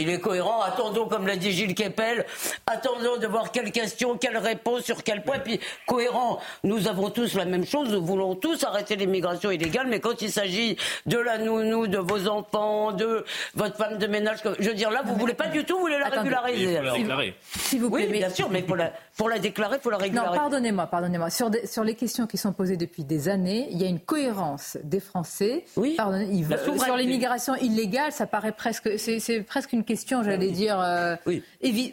il 0.00 0.08
est 0.08 0.20
cohérent. 0.20 0.62
Attendons, 0.62 1.08
comme 1.08 1.26
l'a 1.26 1.36
dit 1.36 1.50
Gilles 1.50 1.74
Kepel, 1.74 2.24
attendons 2.66 3.16
de 3.16 3.26
voir 3.26 3.50
quelle 3.50 3.72
question, 3.72 4.16
quelle 4.16 4.38
réponse, 4.38 4.82
sur 4.82 5.02
quel 5.02 5.22
point. 5.24 5.40
Puis 5.40 5.58
cohérent, 5.86 6.38
nous 6.62 6.86
avons 6.86 7.10
tous 7.10 7.34
la 7.34 7.46
même 7.46 7.66
chose. 7.66 7.90
Nous 7.90 8.04
voulons 8.04 8.36
tous 8.36 8.62
arrêter 8.62 8.94
l'immigration 8.94 9.50
illégale, 9.50 9.88
mais 9.88 9.98
quand 9.98 10.22
il 10.22 10.30
s'agit 10.30 10.76
de 11.06 11.18
la 11.18 11.38
nounou, 11.38 11.88
de 11.88 11.98
vos 11.98 12.28
enfants, 12.28 12.92
de 12.92 13.24
votre 13.54 13.76
femme 13.76 13.98
de 13.98 14.06
ménage, 14.06 14.38
je 14.58 14.68
veux 14.68 14.74
dire 14.74 14.90
là, 14.90 15.02
vous 15.04 15.14
voulez 15.16 15.34
pas 15.34 15.48
du 15.48 15.64
tout, 15.64 15.74
vous 15.74 15.82
voulez 15.82 15.98
la 15.98 16.08
régulariser. 16.08 16.80
S'il 17.42 17.80
vous 17.80 17.90
plaît, 17.90 18.06
oui, 18.06 18.12
bien 18.12 18.30
sûr, 18.30 18.50
mais 18.50 18.62
pour 18.62 18.76
la, 18.76 18.92
pour 19.16 19.28
la 19.28 19.38
déclarer, 19.38 19.76
il 19.76 19.82
faut 19.82 19.90
la 19.90 19.96
régulariser. 19.98 20.32
Non, 20.32 20.38
pardonnez-moi, 20.38 20.86
pardonnez-moi. 20.86 21.30
Sur, 21.30 21.50
sur 21.64 21.84
les 21.84 21.94
questions 21.94 22.26
qui 22.26 22.36
sont 22.36 22.52
posées 22.52 22.76
depuis 22.76 23.04
des 23.04 23.28
années, 23.28 23.68
il 23.70 23.80
y 23.80 23.84
a 23.84 23.88
une 23.88 24.00
cohérence 24.00 24.78
des 24.84 25.00
Français. 25.00 25.64
Oui. 25.76 25.96
ils 26.30 26.44
veulent, 26.44 26.78
sur 26.78 26.96
l'immigration 26.96 27.54
illégale, 27.56 28.12
ça 28.12 28.26
paraît 28.26 28.52
presque, 28.52 28.98
c'est 28.98 29.40
presque 29.42 29.72
une 29.72 29.84
question, 29.84 30.22
j'allais 30.22 30.50
dire. 30.50 30.80
Euh, 30.80 31.16
oui. 31.26 31.42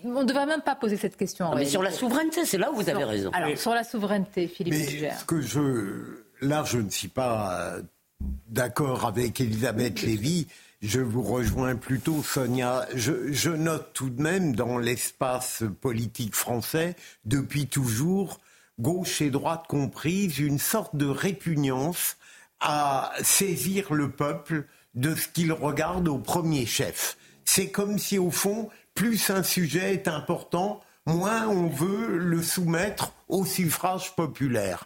on 0.04 0.22
ne 0.22 0.24
devrait 0.24 0.46
même 0.46 0.62
pas 0.62 0.76
poser 0.76 0.98
cette 0.98 1.18
question. 1.18 1.54
mais 1.56 1.66
sur 1.66 1.84
la 1.84 1.92
souveraineté, 1.92 2.46
c'est 2.46 2.58
là 2.58 2.72
où 2.72 2.76
vous 2.76 2.90
avez 2.90 3.04
raison. 3.04 3.32
Alors, 3.34 3.58
sur 3.58 3.74
la 3.74 3.84
souveraineté, 3.84 4.48
Philippe 4.48 4.74
mais 4.74 5.12
Ce 5.12 5.26
que 5.26 5.42
je, 5.42 6.24
là, 6.42 6.64
je 6.66 6.78
ne 6.78 6.90
suis 6.90 7.08
pas 7.08 7.60
euh, 7.60 7.82
d'accord 8.48 9.06
avec 9.06 9.40
Elisabeth 9.40 10.02
Lévy. 10.02 10.48
Je 10.82 11.02
vous 11.02 11.24
rejoins 11.24 11.76
plutôt, 11.76 12.24
Sonia. 12.24 12.88
Je, 12.96 13.50
note 13.50 13.92
tout 13.94 14.10
de 14.10 14.22
même 14.22 14.56
dans 14.56 14.78
l'espace 14.78 15.64
politique 15.82 16.36
français, 16.36 16.96
depuis 17.26 17.68
toujours, 17.68 18.40
gauche 18.80 19.22
et 19.22 19.30
droite 19.30 19.66
comprises, 19.68 20.40
une 20.40 20.58
sorte 20.58 20.96
de 20.96 21.06
répugnance 21.06 22.16
à 22.62 23.12
saisir 23.24 23.94
le 23.94 24.10
peuple 24.10 24.68
de 24.96 25.16
ce 25.16 25.28
qu'il 25.28 25.52
regarde 25.52 26.08
au 26.08 26.18
premier 26.18 26.66
chef. 26.66 27.18
C'est 27.44 27.72
comme 27.72 28.00
si, 28.00 28.18
au 28.18 28.32
fond, 28.32 28.70
plus 28.94 29.30
un 29.32 29.44
sujet 29.44 29.94
est 29.94 30.08
important, 30.08 30.80
moins 31.06 31.48
on 31.48 31.68
veut 31.68 32.18
le 32.18 32.42
soumettre 32.42 33.14
au 33.28 33.46
suffrage 33.46 34.16
populaire. 34.16 34.86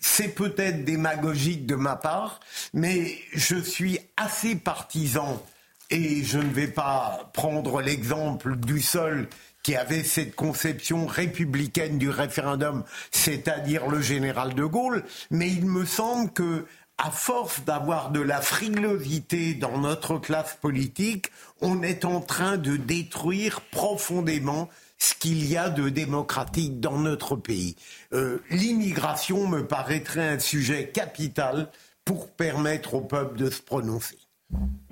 c'est 0.00 0.34
peut-être 0.34 0.84
démagogique 0.84 1.66
de 1.66 1.74
ma 1.74 1.96
part, 1.96 2.40
mais 2.72 3.18
je 3.32 3.56
suis 3.56 3.98
assez 4.16 4.56
partisan, 4.56 5.42
et 5.90 6.24
je 6.24 6.38
ne 6.38 6.50
vais 6.50 6.68
pas 6.68 7.30
prendre 7.34 7.82
l'exemple 7.82 8.56
du 8.56 8.80
seul 8.80 9.28
qui 9.62 9.76
avait 9.76 10.02
cette 10.02 10.34
conception 10.34 11.06
républicaine 11.06 11.98
du 11.98 12.08
référendum, 12.08 12.82
c'est-à-dire 13.10 13.86
le 13.86 14.00
général 14.00 14.54
de 14.54 14.64
Gaulle, 14.64 15.04
mais 15.30 15.48
il 15.48 15.66
me 15.66 15.84
semble 15.84 16.32
que 16.32 16.66
à 16.98 17.10
force 17.10 17.64
d'avoir 17.64 18.10
de 18.10 18.20
la 18.20 18.40
frilosité 18.40 19.54
dans 19.54 19.78
notre 19.78 20.18
classe 20.18 20.56
politique, 20.60 21.30
on 21.60 21.82
est 21.82 22.04
en 22.04 22.20
train 22.20 22.56
de 22.56 22.76
détruire 22.76 23.60
profondément 23.60 24.68
ce 25.02 25.14
qu'il 25.14 25.50
y 25.50 25.56
a 25.56 25.68
de 25.68 25.88
démocratique 25.88 26.78
dans 26.78 26.96
notre 26.96 27.34
pays. 27.34 27.74
Euh, 28.12 28.38
l'immigration 28.50 29.48
me 29.48 29.66
paraîtrait 29.66 30.28
un 30.28 30.38
sujet 30.38 30.90
capital 30.90 31.68
pour 32.04 32.30
permettre 32.30 32.94
au 32.94 33.00
peuple 33.00 33.36
de 33.36 33.50
se 33.50 33.60
prononcer. 33.60 34.16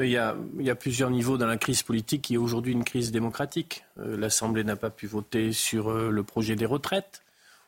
il, 0.00 0.08
y 0.08 0.18
a, 0.18 0.74
plusieurs 0.74 1.10
niveaux 1.10 1.38
dans 1.38 1.46
la 1.46 1.56
crise 1.56 1.84
politique 1.84 2.22
qui 2.22 2.34
est 2.34 2.38
aujourd'hui 2.38 2.72
une 2.72 2.82
crise 2.82 3.12
démocratique. 3.12 3.84
Euh, 4.00 4.16
L'Assemblée 4.16 4.64
n'a 4.64 4.74
pas 4.74 4.90
pu 4.90 5.06
voter 5.06 5.52
sur 5.52 5.90
euh, 5.90 6.10
le 6.10 6.22
projet 6.24 6.56
des 6.56 6.66
retraites. 6.66 7.22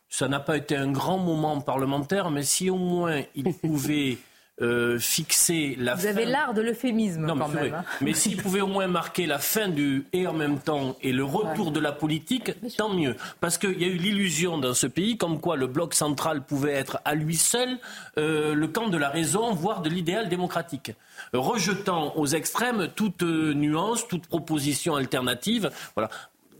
Ça 0.08 0.26
n'a 0.26 0.40
pas 0.40 0.56
été 0.56 0.74
un 0.76 0.90
grand 0.90 1.18
moment 1.18 1.60
parlementaire, 1.60 2.32
mais 2.32 2.42
si 2.42 2.70
au 2.70 2.76
moins 2.76 3.22
il 3.36 3.54
pouvait 3.62 4.18
euh, 4.62 4.98
fixer 4.98 5.76
la 5.78 5.94
Vous 5.94 6.06
avez 6.06 6.24
l'art 6.24 6.54
de 6.54 6.62
l'euphémisme 6.62 7.26
quand 7.26 7.48
mais 7.48 7.62
même. 7.62 7.74
Hein. 7.74 7.84
Mais 8.00 8.14
s'il 8.14 8.36
pouvait 8.36 8.60
au 8.60 8.68
moins 8.68 8.86
marquer 8.86 9.26
la 9.26 9.38
fin 9.38 9.68
du 9.68 10.06
et 10.12 10.26
en 10.26 10.32
même 10.32 10.58
temps 10.60 10.96
et 11.02 11.12
le 11.12 11.24
retour 11.24 11.72
de 11.72 11.80
la 11.80 11.92
politique, 11.92 12.52
tant 12.76 12.94
mieux. 12.94 13.16
Parce 13.40 13.58
qu'il 13.58 13.80
y 13.80 13.84
a 13.84 13.88
eu 13.88 13.96
l'illusion 13.96 14.58
dans 14.58 14.74
ce 14.74 14.86
pays 14.86 15.16
comme 15.16 15.40
quoi 15.40 15.56
le 15.56 15.66
bloc 15.66 15.94
central 15.94 16.42
pouvait 16.42 16.72
être 16.72 17.00
à 17.04 17.14
lui 17.14 17.36
seul 17.36 17.78
euh, 18.18 18.54
le 18.54 18.68
camp 18.68 18.88
de 18.88 18.96
la 18.96 19.08
raison, 19.08 19.52
voire 19.52 19.82
de 19.82 19.88
l'idéal 19.88 20.28
démocratique. 20.28 20.92
Rejetant 21.32 22.16
aux 22.16 22.26
extrêmes 22.26 22.88
toute 22.94 23.22
euh, 23.22 23.54
nuance, 23.54 24.06
toute 24.06 24.26
proposition 24.26 24.96
alternative. 24.96 25.70
Voilà. 25.96 26.10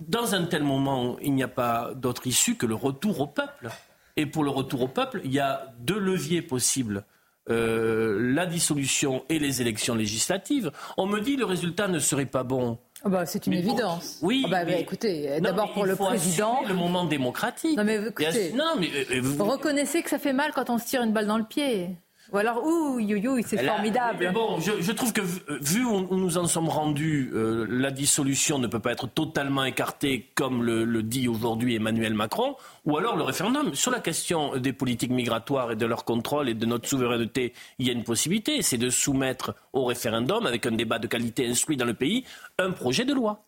Dans 0.01 0.35
un 0.35 0.45
tel 0.45 0.65
moment, 0.65 1.17
il 1.23 1.35
n'y 1.35 1.45
a 1.45 1.49
pas 1.49 1.93
d'autre 1.95 2.27
issue 2.27 2.57
que 2.57 2.67
le 2.67 2.75
retour 2.75 3.21
au 3.21 3.27
peuple. 3.27 3.69
Et 4.17 4.27
pour 4.27 4.45
le 4.45 4.51
retour 4.51 4.83
au 4.83 4.89
peuple, 4.89 5.21
il 5.25 5.33
y 5.33 5.41
a 5.41 5.73
deux 5.79 5.99
leviers 5.99 6.43
possibles 6.43 7.05
euh, 7.51 8.35
la 8.35 8.47
dissolution 8.47 9.25
et 9.29 9.39
les 9.39 9.61
élections 9.61 9.95
législatives, 9.95 10.71
on 10.97 11.07
me 11.07 11.21
dit 11.21 11.37
le 11.37 11.45
résultat 11.45 11.89
ne 11.89 11.99
serait 11.99 12.27
pas 12.27 12.45
bon. 12.45 12.79
Oh 13.05 13.09
bah, 13.09 13.27
c'est 13.27 13.47
une 13.47 13.55
évidence. 13.55 14.21
Oui. 14.23 14.45
Oh 14.47 14.49
bah, 14.49 14.65
bah, 14.65 14.77
écoutez, 14.77 15.41
d'abord 15.41 15.73
pour 15.73 15.85
le 15.85 15.97
président. 15.97 16.61
le 16.67 16.75
moment 16.75 17.05
démocratique. 17.05 17.77
Non 17.77 17.85
mais 17.85 17.97
écoutez, 17.97 18.53
non, 18.53 18.75
mais, 18.79 18.91
euh, 19.11 19.21
vous... 19.21 19.45
reconnaissez 19.45 20.03
que 20.03 20.11
ça 20.11 20.21
fait 20.21 20.33
mal 20.33 20.53
quand 20.55 20.71
on 20.71 20.79
se 20.79 20.87
tire 20.87 21.03
une 21.03 21.13
balle 21.13 21.27
dans 21.27 21.39
le 21.39 21.45
pied. 21.45 21.97
Ou 22.33 22.39
alors, 22.39 22.65
ouh, 22.65 22.99
you, 22.99 23.41
c'est 23.47 23.63
formidable. 23.63 24.17
Mais 24.21 24.31
bon, 24.31 24.59
je, 24.59 24.93
trouve 24.93 25.13
que 25.13 25.21
vu 25.21 25.85
où 25.85 26.17
nous 26.17 26.39
en 26.39 26.47
sommes 26.47 26.71
rendus, 26.71 27.31
euh, 27.35 27.67
la 27.69 27.91
dissolution 27.91 28.59
ne 28.59 28.67
peut 28.67 28.81
pas 28.81 28.93
être 28.93 29.07
totalement 29.07 29.65
écartée 29.65 30.31
comme 30.35 30.63
le, 30.63 31.03
dit 31.03 31.29
aujourd'hui 31.29 31.75
Emmanuel 31.75 32.15
Macron, 32.15 32.57
ou 32.87 32.97
alors 32.97 33.17
le 33.17 33.23
référendum. 33.23 33.75
Sur 33.75 33.91
la 33.91 34.01
question 34.01 34.57
des 34.57 34.73
politiques 34.73 35.11
migratoires 35.11 35.73
et 35.73 35.77
de 35.77 35.85
leur 35.85 36.07
contrôle 36.07 36.49
et 36.49 36.55
de 36.55 36.65
notre 36.65 36.89
souveraineté, 36.89 37.53
il 37.79 37.87
y 37.87 37.91
a 37.91 37.93
une 37.93 38.05
possibilité, 38.05 38.63
c'est 38.63 38.79
de 38.79 38.89
soumettre 38.89 39.55
au 39.75 39.85
référendum, 39.85 40.47
avec 40.47 40.65
un 40.65 40.73
débat 40.73 40.99
de 40.99 41.09
qualité 41.09 41.47
instruit 41.47 41.77
dans 41.77 41.85
le 41.85 41.95
pays, 41.95 42.25
un 42.59 42.71
projet 42.71 43.05
de 43.05 43.13
loi. 43.13 43.45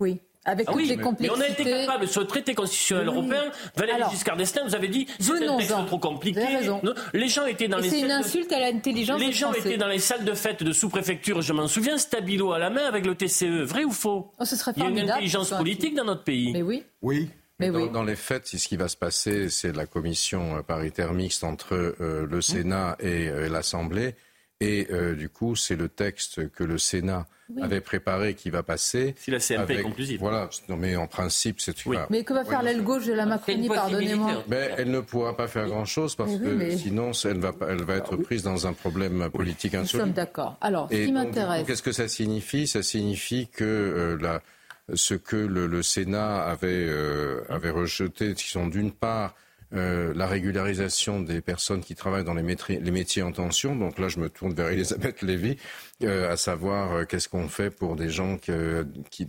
Oui. 0.00 0.18
Avec 0.48 0.66
ah 0.70 0.72
toutes 0.72 0.88
les 0.88 0.96
complexités. 0.96 1.38
Mais 1.38 1.46
on 1.46 1.46
a 1.46 1.52
été 1.52 1.64
capable, 1.64 2.08
sur 2.08 2.22
le 2.22 2.26
traité 2.26 2.54
constitutionnel 2.54 3.08
européen, 3.08 3.44
Valéry 3.76 4.02
Giscard 4.10 4.36
d'Estaing 4.36 4.64
vous 4.64 4.74
avez 4.74 4.88
dit 4.88 5.06
c'est 5.20 5.46
un 5.46 5.56
texte 5.58 5.86
trop 5.86 5.98
compliqué. 5.98 6.40
Les 7.12 7.28
gens 7.28 7.44
étaient 7.44 7.68
dans 7.68 7.78
les. 7.78 7.90
C'est 7.90 8.00
une 8.00 8.10
insulte 8.10 8.50
à 8.52 8.60
l'intelligence. 8.60 9.20
Les 9.20 9.32
gens 9.32 9.52
étaient 9.52 9.76
dans 9.76 9.88
les 9.88 9.98
salles 9.98 10.24
de 10.24 10.32
fête 10.32 10.62
de 10.62 10.72
sous-préfecture, 10.72 11.42
je 11.42 11.52
m'en 11.52 11.68
souviens, 11.68 11.98
stabilo 11.98 12.52
à 12.52 12.58
la 12.58 12.70
main 12.70 12.84
avec 12.84 13.04
le 13.04 13.14
TCE. 13.14 13.62
Vrai 13.64 13.84
ou 13.84 13.90
faux? 13.90 14.32
Oh, 14.38 14.44
ce 14.44 14.56
serait 14.56 14.72
Il 14.76 14.82
y 14.82 14.86
a 14.86 14.88
une 14.88 15.10
intelligence 15.10 15.50
politique 15.50 15.94
dans 15.94 16.04
notre 16.04 16.24
pays. 16.24 16.52
Mais 16.52 16.62
oui. 16.62 16.82
Oui. 17.02 17.28
Mais 17.60 17.70
dans, 17.70 17.80
oui. 17.80 17.90
dans, 17.90 18.04
les 18.04 18.14
faits, 18.14 18.46
ce 18.46 18.68
qui 18.68 18.76
va 18.76 18.86
se 18.86 18.96
passer, 18.96 19.48
c'est 19.50 19.74
la 19.74 19.84
commission 19.84 20.62
paritaire 20.62 21.12
mixte 21.12 21.42
entre 21.42 21.74
euh, 21.74 22.24
le 22.24 22.40
Sénat 22.40 22.96
et 23.00 23.28
euh, 23.28 23.48
l'Assemblée. 23.48 24.14
Et 24.60 24.86
euh, 24.90 25.14
du 25.14 25.28
coup, 25.28 25.56
c'est 25.56 25.74
le 25.74 25.88
texte 25.88 26.50
que 26.50 26.62
le 26.62 26.78
Sénat 26.78 27.26
avait 27.60 27.80
préparé 27.80 28.34
qui 28.34 28.50
va 28.50 28.62
passer. 28.62 29.14
Si 29.18 29.30
la 29.30 29.38
CMP 29.38 29.70
est 29.70 29.82
conclusive. 29.82 30.20
Voilà, 30.20 30.48
non, 30.68 30.76
mais 30.76 30.96
en 30.96 31.06
principe, 31.06 31.60
c'est 31.60 31.84
oui. 31.86 31.96
Mais 32.10 32.24
que 32.24 32.32
va 32.32 32.44
faire 32.44 32.62
l'aile 32.62 32.82
gauche 32.82 33.06
de 33.06 33.12
la 33.12 33.26
Macronie, 33.26 33.68
pardonnez-moi 33.68 34.44
mais 34.48 34.70
Elle 34.76 34.90
ne 34.90 35.00
pourra 35.00 35.36
pas 35.36 35.48
faire 35.48 35.66
grand-chose 35.66 36.14
parce 36.14 36.36
que 36.36 36.76
sinon, 36.76 37.12
elle 37.24 37.38
va, 37.38 37.52
elle 37.68 37.82
va 37.82 37.96
être 37.96 38.16
prise 38.16 38.42
dans 38.42 38.66
un 38.66 38.72
problème 38.72 39.28
politique 39.30 39.74
insoluble. 39.74 40.08
Nous 40.08 40.14
sommes 40.14 40.24
d'accord. 40.24 40.56
Alors, 40.60 40.88
ce 40.90 40.96
qui 40.96 41.12
m'intéresse. 41.12 41.66
Qu'est-ce 41.66 41.82
que 41.82 41.92
ça 41.92 42.08
signifie? 42.08 42.66
Ça 42.66 42.82
signifie 42.82 43.48
que 43.48 43.64
euh, 43.64 44.18
la, 44.20 44.42
ce 44.94 45.14
que 45.14 45.36
le, 45.36 45.66
le 45.66 45.82
Sénat 45.82 46.42
avait, 46.44 46.86
euh, 46.88 47.42
avait 47.48 47.70
rejeté, 47.70 48.34
qui 48.34 48.48
sont 48.48 48.66
d'une 48.66 48.92
part 48.92 49.34
euh, 49.74 50.14
la 50.14 50.26
régularisation 50.26 51.20
des 51.20 51.42
personnes 51.42 51.82
qui 51.82 51.94
travaillent 51.94 52.24
dans 52.24 52.32
les, 52.32 52.42
métiers, 52.42 53.22
en 53.22 53.32
tension. 53.32 53.76
Donc 53.76 53.98
là, 53.98 54.08
je 54.08 54.18
me 54.18 54.30
tourne 54.30 54.54
vers 54.54 54.68
Elisabeth 54.68 55.20
Lévy, 55.20 55.56
euh, 56.02 56.32
à 56.32 56.38
savoir 56.38 56.94
euh, 56.94 57.04
qu'est-ce 57.04 57.28
qu'on 57.28 57.48
fait 57.48 57.70
pour 57.70 57.94
des 57.94 58.08
gens 58.08 58.38
qui, 58.38 59.26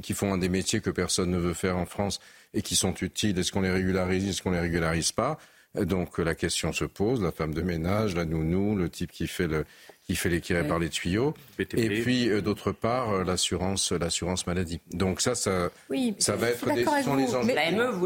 qui, 0.00 0.14
font 0.14 0.32
un 0.32 0.38
des 0.38 0.48
métiers 0.48 0.80
que 0.80 0.88
personne 0.88 1.30
ne 1.30 1.36
veut 1.36 1.52
faire 1.52 1.76
en 1.76 1.84
France 1.84 2.20
et 2.54 2.62
qui 2.62 2.74
sont 2.74 2.94
utiles. 2.94 3.38
Est-ce 3.38 3.52
qu'on 3.52 3.60
les 3.60 3.70
régularise 3.70 4.26
Est-ce 4.28 4.40
qu'on 4.40 4.52
les 4.52 4.60
régularise 4.60 5.12
pas? 5.12 5.38
Donc 5.74 6.18
la 6.18 6.34
question 6.34 6.72
se 6.72 6.84
pose, 6.84 7.22
la 7.22 7.32
femme 7.32 7.54
de 7.54 7.62
ménage, 7.62 8.14
la 8.14 8.26
nounou, 8.26 8.76
le 8.76 8.90
type 8.90 9.10
qui 9.10 9.26
fait 9.26 9.46
le, 9.46 9.64
qui 10.06 10.16
fait 10.16 10.28
les 10.28 10.40
qui 10.40 10.52
par 10.68 10.78
les 10.78 10.88
tuyaux, 10.88 11.32
et 11.58 11.64
puis 12.02 12.28
euh, 12.28 12.40
d'autre 12.40 12.72
part 12.72 13.10
euh, 13.10 13.24
l'assurance 13.24 13.92
l'assurance 13.92 14.46
maladie. 14.46 14.80
Donc 14.92 15.20
ça 15.20 15.34
ça 15.34 15.70
ça 16.18 16.36
va 16.36 16.48
être 16.48 16.72
des, 16.74 16.84
sont 16.84 17.14
les 17.14 17.34
enjeux. 17.34 17.54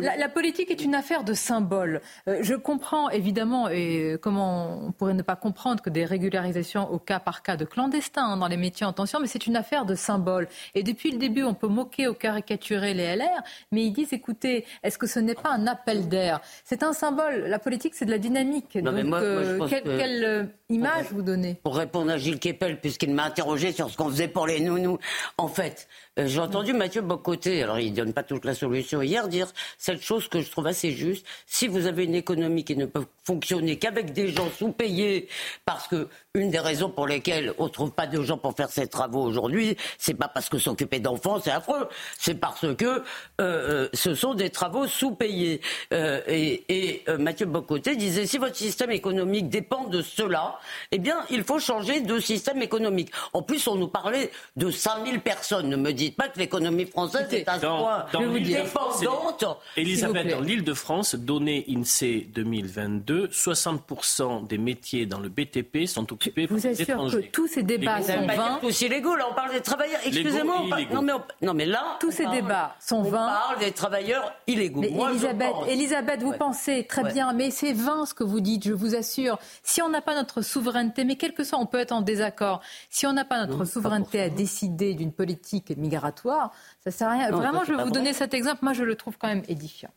La, 0.00 0.16
la, 0.16 0.28
politique 0.28 0.70
est 0.70 0.84
une 0.84 0.94
affaire 0.94 1.24
de 1.24 1.32
symboles. 1.32 2.00
Euh, 2.28 2.38
je 2.42 2.54
comprends 2.54 3.08
évidemment 3.10 3.68
et 3.68 4.16
comment 4.20 4.86
on 4.86 4.92
pourrait 4.92 5.14
ne 5.14 5.22
pas 5.22 5.36
comprendre 5.36 5.82
que 5.82 5.90
des 5.90 6.04
régularisations 6.04 6.90
au 6.92 6.98
cas 6.98 7.18
par 7.18 7.42
cas 7.42 7.56
de 7.56 7.64
clandestins 7.64 8.24
hein, 8.24 8.36
dans 8.36 8.48
les 8.48 8.56
métiers 8.56 8.86
en 8.86 8.92
tension, 8.92 9.18
mais 9.18 9.26
c'est 9.26 9.46
une 9.46 9.56
affaire 9.56 9.86
de 9.86 9.94
symboles. 9.94 10.48
Et 10.74 10.82
depuis 10.82 11.10
le 11.10 11.18
début, 11.18 11.42
on 11.44 11.54
peut 11.54 11.68
moquer 11.68 12.08
ou 12.08 12.14
caricaturer 12.14 12.94
les 12.94 13.16
LR, 13.16 13.42
mais 13.72 13.84
ils 13.84 13.92
disent 13.92 14.12
écoutez, 14.12 14.64
est-ce 14.82 14.98
que 14.98 15.06
ce 15.06 15.18
n'est 15.18 15.34
pas 15.34 15.50
un 15.50 15.66
appel 15.66 16.08
d'air? 16.08 16.40
C'est 16.64 16.82
un 16.82 16.92
symbole. 16.92 17.46
La 17.46 17.58
politique, 17.58 17.94
c'est 17.94 18.04
de 18.04 18.10
la 18.10 18.18
dynamique. 18.18 18.78
Donc, 18.78 19.70
quelle, 19.70 20.50
image 20.68 21.06
vous 21.12 21.22
donnez? 21.22 21.54
Pour 21.62 21.74
répondre 21.86 22.10
à 22.10 22.18
Gilles 22.18 22.40
Kepel, 22.40 22.80
puisqu'il 22.80 23.14
m'a 23.14 23.24
interrogé 23.24 23.70
sur 23.70 23.88
ce 23.88 23.96
qu'on 23.96 24.10
faisait 24.10 24.26
pour 24.26 24.48
les 24.48 24.58
nounous. 24.58 24.98
En 25.38 25.46
fait, 25.46 25.86
euh, 26.18 26.26
j'ai 26.26 26.40
entendu 26.40 26.72
Mathieu 26.72 27.02
Bocoté, 27.02 27.62
alors 27.62 27.78
il 27.78 27.90
ne 27.90 27.96
donne 27.96 28.12
pas 28.12 28.22
toute 28.22 28.44
la 28.44 28.54
solution 28.54 29.02
hier, 29.02 29.28
dire 29.28 29.48
cette 29.78 30.02
chose 30.02 30.28
que 30.28 30.40
je 30.40 30.50
trouve 30.50 30.66
assez 30.66 30.92
juste. 30.92 31.26
Si 31.46 31.68
vous 31.68 31.86
avez 31.86 32.04
une 32.04 32.14
économie 32.14 32.64
qui 32.64 32.76
ne 32.76 32.86
peut 32.86 33.04
fonctionner 33.24 33.78
qu'avec 33.78 34.12
des 34.12 34.28
gens 34.28 34.48
sous-payés, 34.58 35.28
parce 35.64 35.88
que 35.88 36.08
une 36.34 36.50
des 36.50 36.58
raisons 36.58 36.90
pour 36.90 37.06
lesquelles 37.06 37.54
on 37.58 37.64
ne 37.64 37.70
trouve 37.70 37.92
pas 37.92 38.06
de 38.06 38.22
gens 38.22 38.36
pour 38.36 38.54
faire 38.54 38.70
ces 38.70 38.86
travaux 38.86 39.22
aujourd'hui, 39.22 39.76
c'est 39.98 40.14
pas 40.14 40.28
parce 40.28 40.48
que 40.48 40.58
s'occuper 40.58 41.00
d'enfants 41.00 41.40
c'est 41.40 41.50
affreux, 41.50 41.88
c'est 42.18 42.34
parce 42.34 42.74
que 42.76 42.84
euh, 42.84 43.02
euh, 43.40 43.88
ce 43.94 44.14
sont 44.14 44.34
des 44.34 44.50
travaux 44.50 44.86
sous-payés. 44.86 45.60
et, 45.90 46.64
et 46.68 47.04
Mathieu 47.18 47.46
Bocoté 47.46 47.96
disait 47.96 48.26
si 48.26 48.38
votre 48.38 48.56
système 48.56 48.90
économique 48.90 49.48
dépend 49.48 49.84
de 49.84 50.02
cela, 50.02 50.58
eh 50.92 50.98
bien 50.98 51.16
il 51.30 51.42
faut 51.42 51.58
changer 51.58 52.00
de 52.00 52.18
système 52.18 52.62
économique. 52.62 53.10
En 53.32 53.42
plus, 53.42 53.66
on 53.66 53.76
nous 53.76 53.88
parlait 53.88 54.30
de 54.56 54.70
5000 54.70 55.20
personnes. 55.20 55.68
Ne 55.68 55.76
me 55.76 55.92
dit 55.92 56.05
dites 56.06 56.16
pas 56.16 56.28
que 56.28 56.38
l'économie 56.38 56.86
française 56.86 57.26
est 57.32 57.48
à 57.48 57.56
ce 57.56 57.66
point 57.66 58.06
dépendante. 58.12 59.58
Elisabeth, 59.76 60.28
dans 60.30 60.40
l'île 60.40 60.64
de 60.64 60.74
France, 60.74 61.14
données 61.14 61.64
INSEE 61.68 62.28
2022, 62.32 63.28
60% 63.28 64.46
des 64.46 64.58
métiers 64.58 65.06
dans 65.06 65.20
le 65.20 65.28
BTP 65.28 65.86
sont 65.86 66.12
occupés 66.12 66.46
par 66.46 66.58
des 66.58 66.82
étrangers. 66.82 67.16
Vous 67.16 67.22
que 67.22 67.28
tous 67.28 67.46
ces 67.46 67.62
débats 67.62 68.02
sont 68.02 68.26
vains. 68.26 68.58
tous 68.60 68.80
illégaux. 68.82 69.16
Là, 69.16 69.26
on 69.30 69.34
parle 69.34 69.52
des 69.52 69.60
travailleurs. 69.60 70.00
Excusez-moi. 70.04 70.64
Non 70.92 71.02
mais, 71.02 71.12
non, 71.42 71.54
mais 71.54 71.66
là, 71.66 71.96
tous 72.00 72.10
ces 72.10 72.26
débats 72.26 72.76
sont 72.80 73.02
vains. 73.02 73.26
On 73.26 73.48
parle 73.48 73.58
des 73.60 73.72
travailleurs 73.72 74.32
illégaux. 74.46 74.80
Mais 74.80 74.92
Elisabeth, 75.10 75.54
Elisabeth, 75.68 76.22
vous 76.22 76.32
pensez 76.32 76.84
très 76.84 77.04
bien, 77.12 77.32
mais 77.32 77.50
c'est 77.50 77.72
vain 77.72 78.06
ce 78.06 78.14
que 78.14 78.24
vous 78.24 78.40
dites. 78.40 78.64
Je 78.64 78.72
vous 78.72 78.94
assure. 78.94 79.38
Si 79.62 79.82
on 79.82 79.88
n'a 79.88 80.00
pas 80.00 80.14
notre 80.14 80.42
souveraineté, 80.42 81.04
mais 81.04 81.16
quel 81.16 81.34
que 81.34 81.44
soit, 81.44 81.58
on 81.58 81.66
peut 81.66 81.78
être 81.78 81.92
en 81.92 82.00
désaccord. 82.00 82.60
Si 82.90 83.06
on 83.06 83.12
n'a 83.12 83.24
pas 83.24 83.44
notre 83.44 83.64
souveraineté 83.64 84.20
à 84.20 84.28
décider 84.28 84.94
d'une 84.94 85.12
politique 85.12 85.76
migratoire 85.76 85.95
ça 86.00 86.90
sert 86.90 87.08
à 87.08 87.12
rien. 87.12 87.30
Vraiment, 87.30 87.64
je 87.64 87.72
vais 87.72 87.84
vous 87.84 87.90
donner 87.90 88.12
cet 88.12 88.34
exemple. 88.34 88.58
Moi, 88.62 88.72
je 88.72 88.84
le 88.84 88.94
trouve 88.96 89.18
quand 89.18 89.28
même 89.28 89.42
édifiant. 89.48 89.90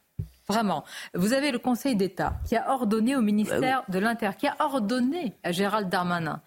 Vraiment. 0.47 0.83
Vous 1.13 1.33
avez 1.33 1.51
le 1.51 1.59
Conseil 1.59 1.95
d'État 1.95 2.33
qui 2.47 2.55
a 2.55 2.71
ordonné 2.71 3.15
au 3.15 3.21
ministère 3.21 3.83
bah 3.87 3.93
de 3.93 3.99
l'Intérieur, 3.99 4.35
qui 4.35 4.47
a 4.47 4.55
ordonné 4.59 5.33
à 5.43 5.51
Gérald 5.51 5.89
Darmanin 5.89 6.41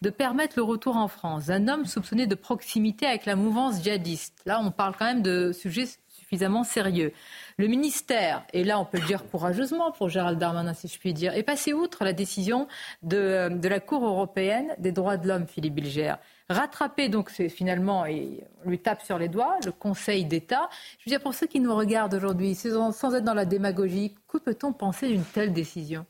de 0.00 0.10
permettre 0.10 0.54
le 0.56 0.64
retour 0.64 0.96
en 0.96 1.06
France 1.06 1.46
d'un 1.46 1.68
homme 1.68 1.86
soupçonné 1.86 2.26
de 2.26 2.34
proximité 2.34 3.06
avec 3.06 3.24
la 3.24 3.36
mouvance 3.36 3.82
djihadiste. 3.82 4.34
Là, 4.46 4.60
on 4.60 4.70
parle 4.72 4.94
quand 4.98 5.04
même 5.04 5.22
de 5.22 5.52
sujets 5.52 5.86
suffisamment 6.08 6.64
sérieux. 6.64 7.12
Le 7.58 7.66
ministère, 7.66 8.42
et 8.54 8.64
là 8.64 8.78
on 8.80 8.86
peut 8.86 8.98
le 8.98 9.06
dire 9.06 9.24
courageusement 9.30 9.92
pour 9.92 10.08
Gérald 10.08 10.38
Darmanin 10.38 10.72
si 10.72 10.88
je 10.88 10.98
puis 10.98 11.12
dire, 11.12 11.34
est 11.34 11.42
passé 11.42 11.74
outre 11.74 12.04
la 12.04 12.14
décision 12.14 12.68
de, 13.02 13.50
de 13.50 13.68
la 13.68 13.80
Cour 13.80 14.04
européenne 14.04 14.74
des 14.78 14.92
droits 14.92 15.18
de 15.18 15.28
l'homme, 15.28 15.46
Philippe 15.46 15.74
Bilger. 15.74 16.14
Rattraper, 16.52 17.08
donc, 17.08 17.30
c'est 17.30 17.48
finalement, 17.48 18.06
et 18.06 18.44
on 18.64 18.70
lui 18.70 18.78
tape 18.78 19.02
sur 19.02 19.18
les 19.18 19.28
doigts, 19.28 19.56
le 19.64 19.72
Conseil 19.72 20.24
d'État. 20.24 20.68
Je 20.98 21.04
veux 21.06 21.16
dire, 21.16 21.22
pour 21.22 21.34
ceux 21.34 21.46
qui 21.46 21.60
nous 21.60 21.74
regardent 21.74 22.14
aujourd'hui, 22.14 22.54
sans 22.54 23.14
être 23.14 23.24
dans 23.24 23.34
la 23.34 23.44
démagogie, 23.44 24.14
que 24.28 24.38
peut-on 24.38 24.72
penser 24.72 25.08
d'une 25.08 25.24
telle 25.24 25.52
décision? 25.52 26.06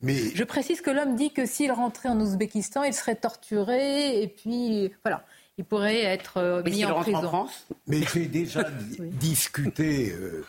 Mais... 0.00 0.16
Je 0.34 0.44
précise 0.44 0.80
que 0.80 0.90
l'homme 0.90 1.16
dit 1.16 1.32
que 1.32 1.46
s'il 1.46 1.72
rentrait 1.72 2.10
en 2.10 2.20
Ouzbékistan, 2.20 2.82
il 2.82 2.92
serait 2.92 3.16
torturé 3.16 4.22
et 4.22 4.28
puis 4.28 4.92
voilà, 5.02 5.24
il 5.56 5.64
pourrait 5.64 6.02
être 6.02 6.36
euh, 6.36 6.62
mis 6.62 6.84
en 6.84 7.00
prison. 7.00 7.18
En 7.18 7.28
France? 7.28 7.66
Mais 7.86 8.02
j'ai 8.12 8.26
déjà 8.26 8.64
discuté, 8.98 10.12
euh, 10.12 10.44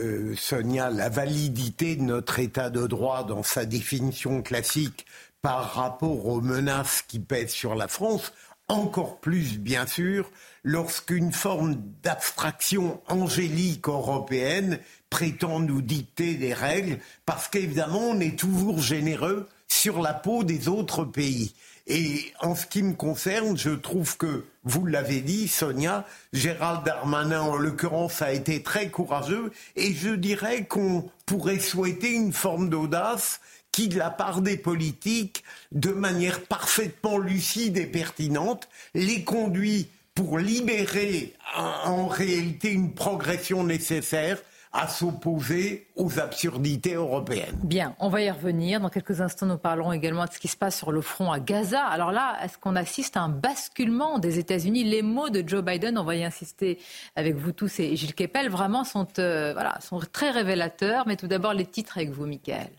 euh, 0.00 0.34
Sonia, 0.36 0.90
la 0.90 1.08
validité 1.08 1.96
de 1.96 2.02
notre 2.02 2.38
État 2.38 2.68
de 2.68 2.86
droit 2.86 3.24
dans 3.24 3.42
sa 3.42 3.64
définition 3.64 4.42
classique 4.42 5.06
par 5.40 5.72
rapport 5.74 6.26
aux 6.26 6.40
menaces 6.40 7.02
qui 7.02 7.20
pèsent 7.20 7.52
sur 7.52 7.74
la 7.76 7.88
France 7.88 8.32
encore 8.68 9.18
plus, 9.18 9.58
bien 9.58 9.86
sûr, 9.86 10.30
lorsqu'une 10.62 11.32
forme 11.32 11.76
d'abstraction 12.02 13.00
angélique 13.08 13.88
européenne 13.88 14.78
prétend 15.10 15.60
nous 15.60 15.80
dicter 15.80 16.34
des 16.34 16.52
règles, 16.52 16.98
parce 17.24 17.48
qu'évidemment, 17.48 18.10
on 18.10 18.20
est 18.20 18.38
toujours 18.38 18.80
généreux 18.80 19.48
sur 19.68 20.02
la 20.02 20.14
peau 20.14 20.44
des 20.44 20.68
autres 20.68 21.04
pays. 21.04 21.54
Et 21.86 22.32
en 22.40 22.54
ce 22.54 22.66
qui 22.66 22.82
me 22.82 22.92
concerne, 22.92 23.56
je 23.56 23.70
trouve 23.70 24.18
que, 24.18 24.44
vous 24.64 24.84
l'avez 24.84 25.22
dit, 25.22 25.48
Sonia, 25.48 26.04
Gérald 26.34 26.84
Darmanin, 26.84 27.40
en 27.40 27.56
l'occurrence, 27.56 28.20
a 28.20 28.32
été 28.32 28.62
très 28.62 28.90
courageux, 28.90 29.50
et 29.76 29.94
je 29.94 30.10
dirais 30.10 30.66
qu'on 30.66 31.10
pourrait 31.24 31.60
souhaiter 31.60 32.12
une 32.12 32.34
forme 32.34 32.68
d'audace 32.68 33.40
qui, 33.78 33.86
de 33.86 33.96
la 33.96 34.10
part 34.10 34.42
des 34.42 34.56
politiques, 34.56 35.44
de 35.70 35.92
manière 35.92 36.40
parfaitement 36.46 37.16
lucide 37.16 37.76
et 37.76 37.86
pertinente, 37.86 38.68
les 38.92 39.22
conduit 39.22 39.86
pour 40.16 40.40
libérer 40.40 41.34
en 41.54 42.08
réalité 42.08 42.72
une 42.72 42.92
progression 42.92 43.62
nécessaire 43.62 44.38
à 44.72 44.88
s'opposer 44.88 45.86
aux 45.94 46.18
absurdités 46.18 46.94
européennes. 46.94 47.56
Bien, 47.62 47.94
on 48.00 48.08
va 48.08 48.20
y 48.20 48.28
revenir. 48.28 48.80
Dans 48.80 48.88
quelques 48.88 49.20
instants, 49.20 49.46
nous 49.46 49.58
parlerons 49.58 49.92
également 49.92 50.24
de 50.24 50.32
ce 50.32 50.40
qui 50.40 50.48
se 50.48 50.56
passe 50.56 50.76
sur 50.76 50.90
le 50.90 51.00
front 51.00 51.30
à 51.30 51.38
Gaza. 51.38 51.84
Alors 51.84 52.10
là, 52.10 52.36
est-ce 52.42 52.58
qu'on 52.58 52.74
assiste 52.74 53.16
à 53.16 53.20
un 53.20 53.28
basculement 53.28 54.18
des 54.18 54.40
États-Unis? 54.40 54.82
Les 54.82 55.02
mots 55.02 55.30
de 55.30 55.48
Joe 55.48 55.62
Biden, 55.62 55.98
on 55.98 56.04
va 56.04 56.16
y 56.16 56.24
insister 56.24 56.80
avec 57.14 57.36
vous 57.36 57.52
tous 57.52 57.78
et 57.78 57.94
Gilles 57.94 58.16
Kepel, 58.16 58.50
vraiment 58.50 58.82
sont, 58.82 59.06
euh, 59.20 59.52
voilà, 59.52 59.80
sont 59.80 60.00
très 60.00 60.30
révélateurs. 60.32 61.06
Mais 61.06 61.14
tout 61.14 61.28
d'abord, 61.28 61.54
les 61.54 61.66
titres 61.66 61.98
avec 61.98 62.10
vous, 62.10 62.26
Michael. 62.26 62.70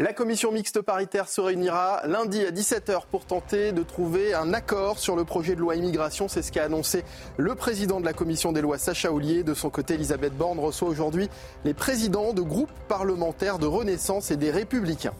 La 0.00 0.14
commission 0.14 0.50
mixte 0.50 0.80
paritaire 0.80 1.28
se 1.28 1.42
réunira 1.42 2.00
lundi 2.06 2.40
à 2.46 2.50
17h 2.50 3.02
pour 3.10 3.26
tenter 3.26 3.72
de 3.72 3.82
trouver 3.82 4.32
un 4.32 4.54
accord 4.54 4.98
sur 4.98 5.14
le 5.14 5.26
projet 5.26 5.54
de 5.54 5.60
loi 5.60 5.76
immigration. 5.76 6.26
C'est 6.26 6.40
ce 6.40 6.50
qu'a 6.50 6.64
annoncé 6.64 7.04
le 7.36 7.54
président 7.54 8.00
de 8.00 8.06
la 8.06 8.14
commission 8.14 8.50
des 8.52 8.62
lois, 8.62 8.78
Sacha 8.78 9.12
Oulier. 9.12 9.42
De 9.42 9.52
son 9.52 9.68
côté, 9.68 9.92
Elisabeth 9.92 10.34
Borne 10.34 10.58
reçoit 10.58 10.88
aujourd'hui 10.88 11.28
les 11.66 11.74
présidents 11.74 12.32
de 12.32 12.40
groupes 12.40 12.72
parlementaires 12.88 13.58
de 13.58 13.66
Renaissance 13.66 14.30
et 14.30 14.38
des 14.38 14.50
Républicains. 14.50 15.12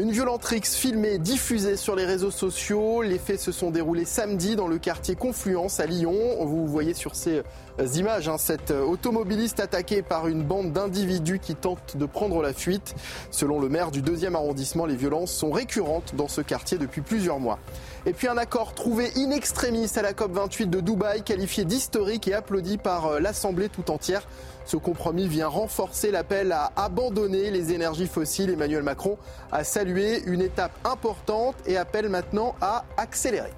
Une 0.00 0.12
violente 0.12 0.44
rixe 0.44 0.76
filmée, 0.76 1.18
diffusée 1.18 1.76
sur 1.76 1.96
les 1.96 2.04
réseaux 2.04 2.30
sociaux. 2.30 3.02
Les 3.02 3.18
faits 3.18 3.40
se 3.40 3.50
sont 3.50 3.72
déroulés 3.72 4.04
samedi 4.04 4.54
dans 4.54 4.68
le 4.68 4.78
quartier 4.78 5.16
Confluence 5.16 5.80
à 5.80 5.86
Lyon. 5.86 6.14
Vous 6.46 6.68
voyez 6.68 6.94
sur 6.94 7.16
ces 7.16 7.42
euh, 7.80 7.86
images 7.96 8.28
hein, 8.28 8.38
cet 8.38 8.70
euh, 8.70 8.84
automobiliste 8.84 9.58
attaqué 9.58 10.02
par 10.02 10.28
une 10.28 10.44
bande 10.44 10.72
d'individus 10.72 11.40
qui 11.40 11.56
tentent 11.56 11.96
de 11.96 12.06
prendre 12.06 12.42
la 12.42 12.52
fuite. 12.52 12.94
Selon 13.32 13.58
le 13.58 13.68
maire 13.68 13.90
du 13.90 14.00
deuxième 14.00 14.36
arrondissement, 14.36 14.86
les 14.86 14.94
violences 14.94 15.32
sont 15.32 15.50
récurrentes 15.50 16.14
dans 16.14 16.28
ce 16.28 16.42
quartier 16.42 16.78
depuis 16.78 17.00
plusieurs 17.00 17.40
mois. 17.40 17.58
Et 18.06 18.12
puis 18.12 18.28
un 18.28 18.36
accord 18.36 18.74
trouvé 18.74 19.10
in 19.16 19.32
extremis 19.32 19.90
à 19.96 20.02
la 20.02 20.12
COP28 20.12 20.70
de 20.70 20.78
Dubaï, 20.78 21.24
qualifié 21.24 21.64
d'historique 21.64 22.28
et 22.28 22.34
applaudi 22.34 22.78
par 22.78 23.06
euh, 23.06 23.18
l'Assemblée 23.18 23.68
tout 23.68 23.90
entière. 23.90 24.22
Ce 24.68 24.76
compromis 24.76 25.28
vient 25.28 25.48
renforcer 25.48 26.10
l'appel 26.10 26.52
à 26.52 26.72
abandonner 26.76 27.50
les 27.50 27.72
énergies 27.72 28.06
fossiles. 28.06 28.50
Emmanuel 28.50 28.82
Macron 28.82 29.16
a 29.50 29.64
salué 29.64 30.22
une 30.26 30.42
étape 30.42 30.72
importante 30.84 31.54
et 31.64 31.78
appelle 31.78 32.10
maintenant 32.10 32.54
à 32.60 32.84
accélérer. 32.98 33.54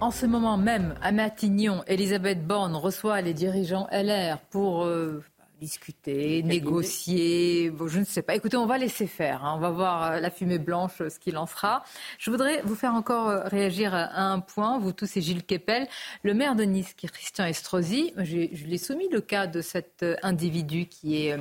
En 0.00 0.10
ce 0.10 0.26
moment 0.26 0.56
même, 0.56 0.96
à 1.00 1.12
Matignon, 1.12 1.84
Elisabeth 1.86 2.44
Borne 2.44 2.74
reçoit 2.74 3.20
les 3.20 3.34
dirigeants 3.34 3.86
LR 3.92 4.38
pour 4.50 4.82
euh, 4.84 5.22
discuter, 5.62 6.42
négocier. 6.42 7.70
Bon, 7.70 7.86
je 7.86 8.00
ne 8.00 8.04
sais 8.04 8.22
pas. 8.22 8.34
Écoutez, 8.34 8.56
on 8.56 8.66
va 8.66 8.78
laisser 8.78 9.06
faire. 9.06 9.44
Hein. 9.44 9.54
On 9.56 9.60
va 9.60 9.70
voir 9.70 10.02
euh, 10.02 10.20
la 10.20 10.30
fumée 10.30 10.58
blanche, 10.58 10.96
ce 10.98 11.18
qu'il 11.20 11.38
en 11.38 11.46
sera. 11.46 11.84
Je 12.18 12.32
voudrais 12.32 12.62
vous 12.62 12.74
faire 12.74 12.94
encore 12.94 13.28
euh, 13.28 13.44
réagir 13.44 13.94
à 13.94 14.22
un 14.22 14.40
point, 14.40 14.80
vous 14.80 14.92
tous 14.92 15.16
et 15.16 15.20
Gilles 15.20 15.44
Kepel. 15.44 15.86
Le 16.24 16.34
maire 16.34 16.56
de 16.56 16.64
Nice, 16.64 16.94
qui 16.94 17.06
est 17.06 17.08
Christian 17.08 17.44
Estrosi, 17.44 18.12
je, 18.16 18.34
lui 18.34 18.74
ai 18.74 18.78
soumis 18.78 19.08
le 19.08 19.20
cas 19.20 19.46
de 19.46 19.60
cet 19.60 20.02
euh, 20.02 20.16
individu 20.22 20.86
qui 20.86 21.26
est 21.26 21.38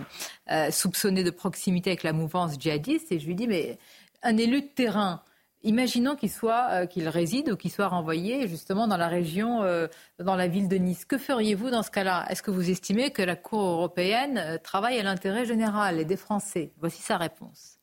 soupçonné 0.69 1.23
de 1.23 1.31
proximité 1.31 1.91
avec 1.91 2.03
la 2.03 2.13
mouvance 2.13 2.60
djihadiste. 2.60 3.12
Et 3.12 3.19
je 3.19 3.25
lui 3.25 3.36
dis, 3.36 3.47
mais 3.47 3.79
un 4.21 4.38
élu 4.38 4.62
de 4.62 4.67
terrain 4.67 5.23
Imaginons 5.63 6.15
qu'il 6.15 6.32
soit, 6.32 6.67
euh, 6.71 6.86
qu'il 6.88 7.08
réside 7.08 7.52
ou 7.52 7.56
qu'il 7.56 7.71
soit 7.71 7.88
renvoyé 7.88 8.47
justement 8.47 8.88
dans 8.88 8.97
la 8.97 9.08
région, 9.08 9.62
euh, 9.62 9.88
dans 10.19 10.36
la 10.36 10.47
ville 10.47 10.67
de 10.67 10.78
Nice. 10.78 11.06
Que 11.06 11.19
feriez-vous 11.19 11.69
dans 11.69 11.84
ce 11.84 11.91
cas-là? 11.91 12.26
Est-ce 12.30 12.41
que 12.41 12.50
vous 12.50 12.71
estimez 12.71 13.12
que 13.12 13.21
la 13.21 13.36
Cour 13.36 13.62
européenne 13.62 14.39
euh, 14.39 14.58
travaille 14.58 15.00
à 15.00 15.04
l'intérêt 15.04 15.45
général 15.45 16.00
et 16.00 16.06
des 16.06 16.17
Français? 16.17 16.71
Voici 16.80 17.02
sa 17.02 17.17
réponse. 17.17 17.78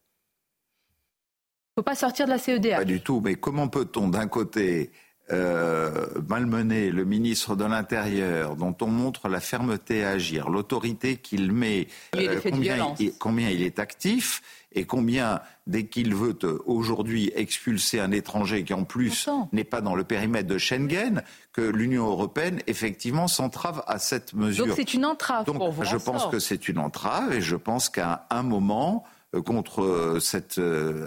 Il 1.77 1.81
ne 1.81 1.83
faut 1.83 1.85
pas 1.85 1.95
sortir 1.95 2.27
de 2.27 2.33
la 2.33 2.39
CEDH. 2.39 2.77
Pas 2.79 2.85
du 2.85 3.01
tout. 3.01 3.21
Mais 3.25 3.37
comment 3.37 3.69
peut-on 3.69 4.09
d'un 4.09 4.27
côté 4.27 4.91
malmener 5.31 6.91
le 6.91 7.05
ministre 7.05 7.55
de 7.55 7.67
l'Intérieur, 7.67 8.57
dont 8.57 8.75
on 8.81 8.87
montre 8.87 9.29
la 9.29 9.41
fermeté 9.41 10.03
à 10.03 10.13
agir, 10.13 10.49
l'autorité 10.49 11.19
qu'il 11.19 11.53
met, 11.53 11.87
combien 13.21 13.51
il 13.51 13.63
est 13.63 13.79
actif, 13.79 14.41
et 14.73 14.85
combien, 14.85 15.41
dès 15.67 15.87
qu'il 15.87 16.15
veut 16.15 16.37
euh, 16.45 16.59
aujourd'hui 16.67 17.33
expulser 17.35 18.01
un 18.01 18.13
étranger 18.13 18.65
qui 18.65 18.75
en 18.75 18.85
plus 18.85 19.29
n'est 19.53 19.65
pas 19.65 19.81
dans 19.81 19.95
le 19.95 20.05
périmètre 20.05 20.49
de 20.49 20.59
Schengen, 20.59 21.23
que 21.53 21.63
l'Union 21.63 22.07
européenne 22.07 22.61
effectivement 22.67 23.29
s'entrave 23.29 23.83
à 23.87 23.99
cette 23.99 24.35
mesure. 24.35 24.67
Donc 24.67 24.77
c'est 24.77 24.95
une 24.95 25.07
entrave 25.07 25.47
Donc, 25.47 25.57
pour 25.57 25.73
vous. 25.73 25.85
Je 25.85 25.97
pense 25.97 26.27
que 26.27 26.39
c'est 26.39 26.69
une 26.69 26.79
entrave 26.79 27.33
et 27.33 27.41
je 27.41 27.57
pense 27.57 27.89
qu'à 27.89 28.27
un 28.31 28.43
moment, 28.43 29.05
contre 29.45 30.17
cette 30.23 30.59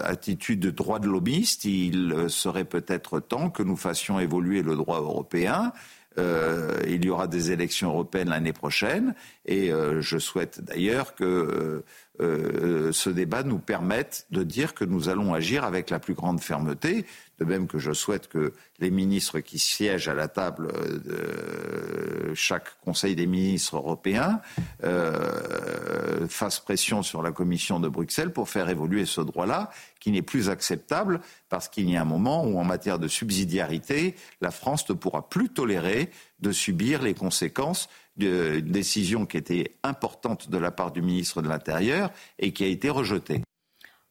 attitude 0.04 0.60
de 0.60 0.70
droit 0.70 1.00
de 1.00 1.08
lobbyiste. 1.08 1.64
Il 1.64 2.26
serait 2.28 2.64
peut-être 2.64 3.18
temps 3.18 3.50
que 3.50 3.64
nous 3.64 3.76
fassions 3.76 4.20
évoluer 4.20 4.62
le 4.62 4.76
droit 4.76 5.00
européen. 5.00 5.72
il 6.16 7.04
y 7.04 7.10
aura 7.10 7.26
des 7.26 7.50
élections 7.50 7.88
européennes 7.88 8.28
l'année 8.28 8.52
prochaine 8.52 9.14
et 9.44 9.72
je 10.00 10.18
souhaite 10.18 10.60
d'ailleurs 10.60 11.16
que 11.16 11.84
ce 12.20 13.10
débat 13.10 13.42
nous 13.42 13.58
permette 13.58 14.26
de 14.30 14.42
dire 14.42 14.74
que 14.74 14.84
nous 14.84 15.08
allons 15.08 15.34
agir 15.34 15.64
avec 15.64 15.90
la 15.90 15.98
plus 15.98 16.14
grande 16.14 16.40
fermeté 16.40 17.04
de 17.42 17.44
même 17.44 17.66
que 17.66 17.78
je 17.78 17.92
souhaite 17.92 18.28
que 18.28 18.52
les 18.78 18.90
ministres 18.90 19.40
qui 19.40 19.58
siègent 19.58 20.08
à 20.08 20.14
la 20.14 20.28
table 20.28 20.72
de 21.04 22.34
chaque 22.34 22.80
Conseil 22.84 23.16
des 23.16 23.26
ministres 23.26 23.76
européens 23.76 24.40
euh, 24.84 26.28
fassent 26.28 26.60
pression 26.60 27.02
sur 27.02 27.20
la 27.20 27.32
Commission 27.32 27.80
de 27.80 27.88
Bruxelles 27.88 28.32
pour 28.32 28.48
faire 28.48 28.68
évoluer 28.68 29.06
ce 29.06 29.20
droit-là, 29.20 29.70
qui 29.98 30.12
n'est 30.12 30.22
plus 30.22 30.50
acceptable 30.50 31.20
parce 31.48 31.68
qu'il 31.68 31.90
y 31.90 31.96
a 31.96 32.00
un 32.00 32.06
moment 32.06 32.44
où, 32.44 32.58
en 32.60 32.64
matière 32.64 33.00
de 33.00 33.08
subsidiarité, 33.08 34.14
la 34.40 34.52
France 34.52 34.88
ne 34.88 34.94
pourra 34.94 35.28
plus 35.28 35.48
tolérer 35.48 36.10
de 36.40 36.52
subir 36.52 37.02
les 37.02 37.14
conséquences 37.14 37.88
d'une 38.16 38.60
décision 38.60 39.26
qui 39.26 39.36
était 39.36 39.76
importante 39.82 40.50
de 40.50 40.58
la 40.58 40.70
part 40.70 40.92
du 40.92 41.02
ministre 41.02 41.42
de 41.42 41.48
l'Intérieur 41.48 42.10
et 42.38 42.52
qui 42.52 42.64
a 42.64 42.66
été 42.68 42.90
rejetée. 42.90 43.42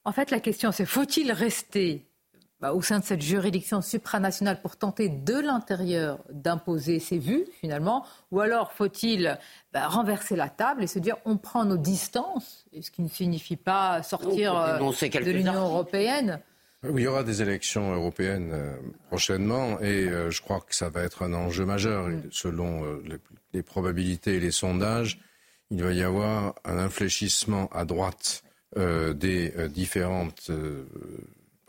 En 0.03 0.11
fait, 0.11 0.31
la 0.31 0.39
question, 0.39 0.71
c'est 0.71 0.85
faut-il 0.85 1.31
rester 1.31 2.07
bah, 2.61 2.73
au 2.73 2.81
sein 2.83 2.99
de 2.99 3.03
cette 3.03 3.21
juridiction 3.21 3.81
supranationale 3.81 4.61
pour 4.61 4.77
tenter 4.77 5.09
de 5.09 5.33
l'intérieur 5.33 6.19
d'imposer 6.31 6.99
ses 6.99 7.17
vues, 7.17 7.45
finalement 7.59 8.05
Ou 8.31 8.39
alors 8.39 8.71
faut-il 8.71 9.37
bah, 9.73 9.87
renverser 9.87 10.35
la 10.35 10.47
table 10.47 10.83
et 10.83 10.87
se 10.87 10.99
dire 10.99 11.17
on 11.25 11.37
prend 11.37 11.65
nos 11.65 11.77
distances, 11.77 12.65
ce 12.79 12.91
qui 12.91 13.01
ne 13.01 13.09
signifie 13.09 13.55
pas 13.55 14.03
sortir 14.03 14.55
euh, 14.55 14.77
de 14.77 15.31
l'Union 15.31 15.55
européenne 15.55 16.39
il 16.84 17.00
y 17.00 17.08
aura 17.08 17.24
des 17.24 17.41
élections 17.41 17.94
européennes 17.94 18.52
euh, 18.54 18.76
prochainement 19.08 19.80
et 19.82 20.08
euh, 20.08 20.32
je 20.32 20.41
crois 20.41 20.62
que 20.62 20.76
ça 20.76 20.89
va 20.89 21.04
être 21.04 21.24
un 21.24 21.34
enjeu 21.34 21.65
majeur. 21.65 22.10
Selon 22.32 22.84
les, 23.04 23.17
les, 23.54 23.63
probabilités 23.63 24.36
et 24.36 24.39
les 24.39 24.52
sondages, 24.52 25.20
il 25.70 25.84
va 25.84 25.91
y 25.94 26.04
avoir 26.04 26.56
un 26.65 26.78
infléchissement 26.78 27.70
à 27.72 27.86
droite 27.86 28.44
des 28.76 29.54
différentes 29.67 30.50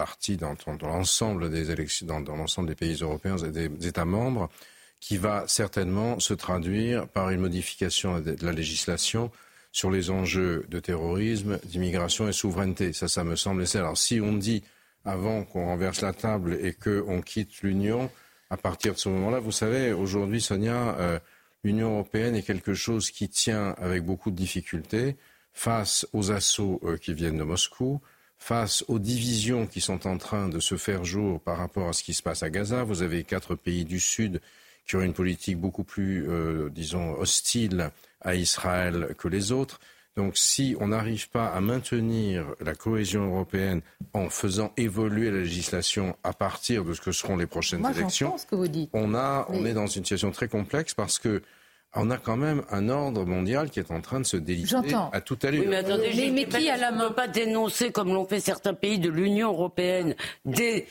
partie 0.02 0.36
dans, 0.36 0.56
l'ensemble 0.82 1.48
des 1.48 1.70
élections, 1.70 2.20
dans, 2.20 2.36
l'ensemble 2.36 2.68
des 2.68 2.74
pays 2.74 2.96
européens 3.00 3.36
et 3.36 3.50
des, 3.50 3.86
États 3.86 4.04
membres, 4.04 4.50
qui 4.98 5.16
va 5.16 5.44
certainement 5.46 6.18
se 6.18 6.34
traduire 6.34 7.06
par 7.06 7.30
une 7.30 7.40
modification 7.40 8.20
de 8.20 8.36
la 8.42 8.50
législation 8.50 9.30
sur 9.70 9.92
les 9.92 10.10
enjeux 10.10 10.66
de 10.68 10.80
terrorisme, 10.80 11.60
d'immigration 11.64 12.28
et 12.28 12.32
souveraineté. 12.32 12.92
Ça, 12.92 13.06
ça 13.06 13.22
me 13.22 13.36
semble. 13.36 13.64
Alors, 13.74 13.96
si 13.96 14.20
on 14.20 14.32
dit 14.32 14.64
avant 15.04 15.44
qu'on 15.44 15.66
renverse 15.66 16.00
la 16.00 16.12
table 16.12 16.58
et 16.62 16.72
qu'on 16.72 17.20
quitte 17.20 17.62
l'Union, 17.62 18.10
à 18.50 18.56
partir 18.56 18.94
de 18.94 18.98
ce 18.98 19.08
moment-là, 19.08 19.40
vous 19.40 19.52
savez, 19.52 19.92
aujourd'hui, 19.92 20.40
Sonia, 20.40 20.96
euh, 20.98 21.18
l'Union 21.64 21.94
européenne 21.94 22.36
est 22.36 22.42
quelque 22.42 22.74
chose 22.74 23.10
qui 23.10 23.28
tient 23.28 23.74
avec 23.78 24.04
beaucoup 24.04 24.30
de 24.30 24.36
difficultés 24.36 25.16
face 25.52 26.06
aux 26.12 26.30
assauts 26.30 26.80
euh, 26.84 26.96
qui 26.96 27.14
viennent 27.14 27.38
de 27.38 27.44
Moscou, 27.44 28.00
face 28.38 28.84
aux 28.88 28.98
divisions 28.98 29.66
qui 29.66 29.80
sont 29.80 30.06
en 30.06 30.18
train 30.18 30.48
de 30.48 30.58
se 30.60 30.76
faire 30.76 31.04
jour 31.04 31.40
par 31.40 31.58
rapport 31.58 31.88
à 31.88 31.92
ce 31.92 32.02
qui 32.02 32.14
se 32.14 32.22
passe 32.22 32.42
à 32.42 32.50
Gaza. 32.50 32.82
Vous 32.84 33.02
avez 33.02 33.24
quatre 33.24 33.54
pays 33.54 33.84
du 33.84 34.00
Sud 34.00 34.40
qui 34.86 34.96
ont 34.96 35.02
une 35.02 35.12
politique 35.12 35.58
beaucoup 35.58 35.84
plus, 35.84 36.28
euh, 36.28 36.68
disons, 36.70 37.14
hostile 37.18 37.90
à 38.20 38.34
Israël 38.34 39.14
que 39.16 39.28
les 39.28 39.52
autres. 39.52 39.80
Donc 40.16 40.36
si 40.36 40.76
on 40.78 40.88
n'arrive 40.88 41.30
pas 41.30 41.46
à 41.46 41.60
maintenir 41.60 42.44
la 42.60 42.74
cohésion 42.74 43.26
européenne 43.26 43.80
en 44.12 44.28
faisant 44.28 44.72
évoluer 44.76 45.30
la 45.30 45.38
législation 45.38 46.16
à 46.22 46.32
partir 46.34 46.84
de 46.84 46.92
ce 46.92 47.00
que 47.00 47.12
seront 47.12 47.36
les 47.36 47.46
prochaines 47.46 47.84
élections, 47.86 48.36
on, 48.92 49.14
a, 49.14 49.46
on 49.48 49.64
est 49.64 49.72
dans 49.72 49.86
une 49.86 50.04
situation 50.04 50.30
très 50.30 50.48
complexe 50.48 50.92
parce 50.94 51.18
que 51.18 51.42
on 51.94 52.10
a 52.10 52.16
quand 52.16 52.36
même 52.36 52.62
un 52.70 52.88
ordre 52.88 53.24
mondial 53.24 53.70
qui 53.70 53.78
est 53.78 53.90
en 53.90 54.00
train 54.00 54.20
de 54.20 54.24
se 54.24 54.36
déliter 54.36 54.76
à 55.12 55.20
tout 55.20 55.38
allure. 55.42 55.62
Oui, 55.62 55.68
mais 55.68 55.76
attendez, 55.76 56.30
mais, 56.30 56.46
qui 56.46 56.68
à 56.70 56.78
la 56.78 56.90
main 56.90 57.10
pas 57.10 57.28
dénoncer, 57.28 57.92
comme 57.92 58.14
l'ont 58.14 58.26
fait 58.26 58.40
certains 58.40 58.72
pays 58.74 58.98
de 58.98 59.10
l'Union 59.10 59.50
européenne, 59.50 60.14
des 60.46 60.86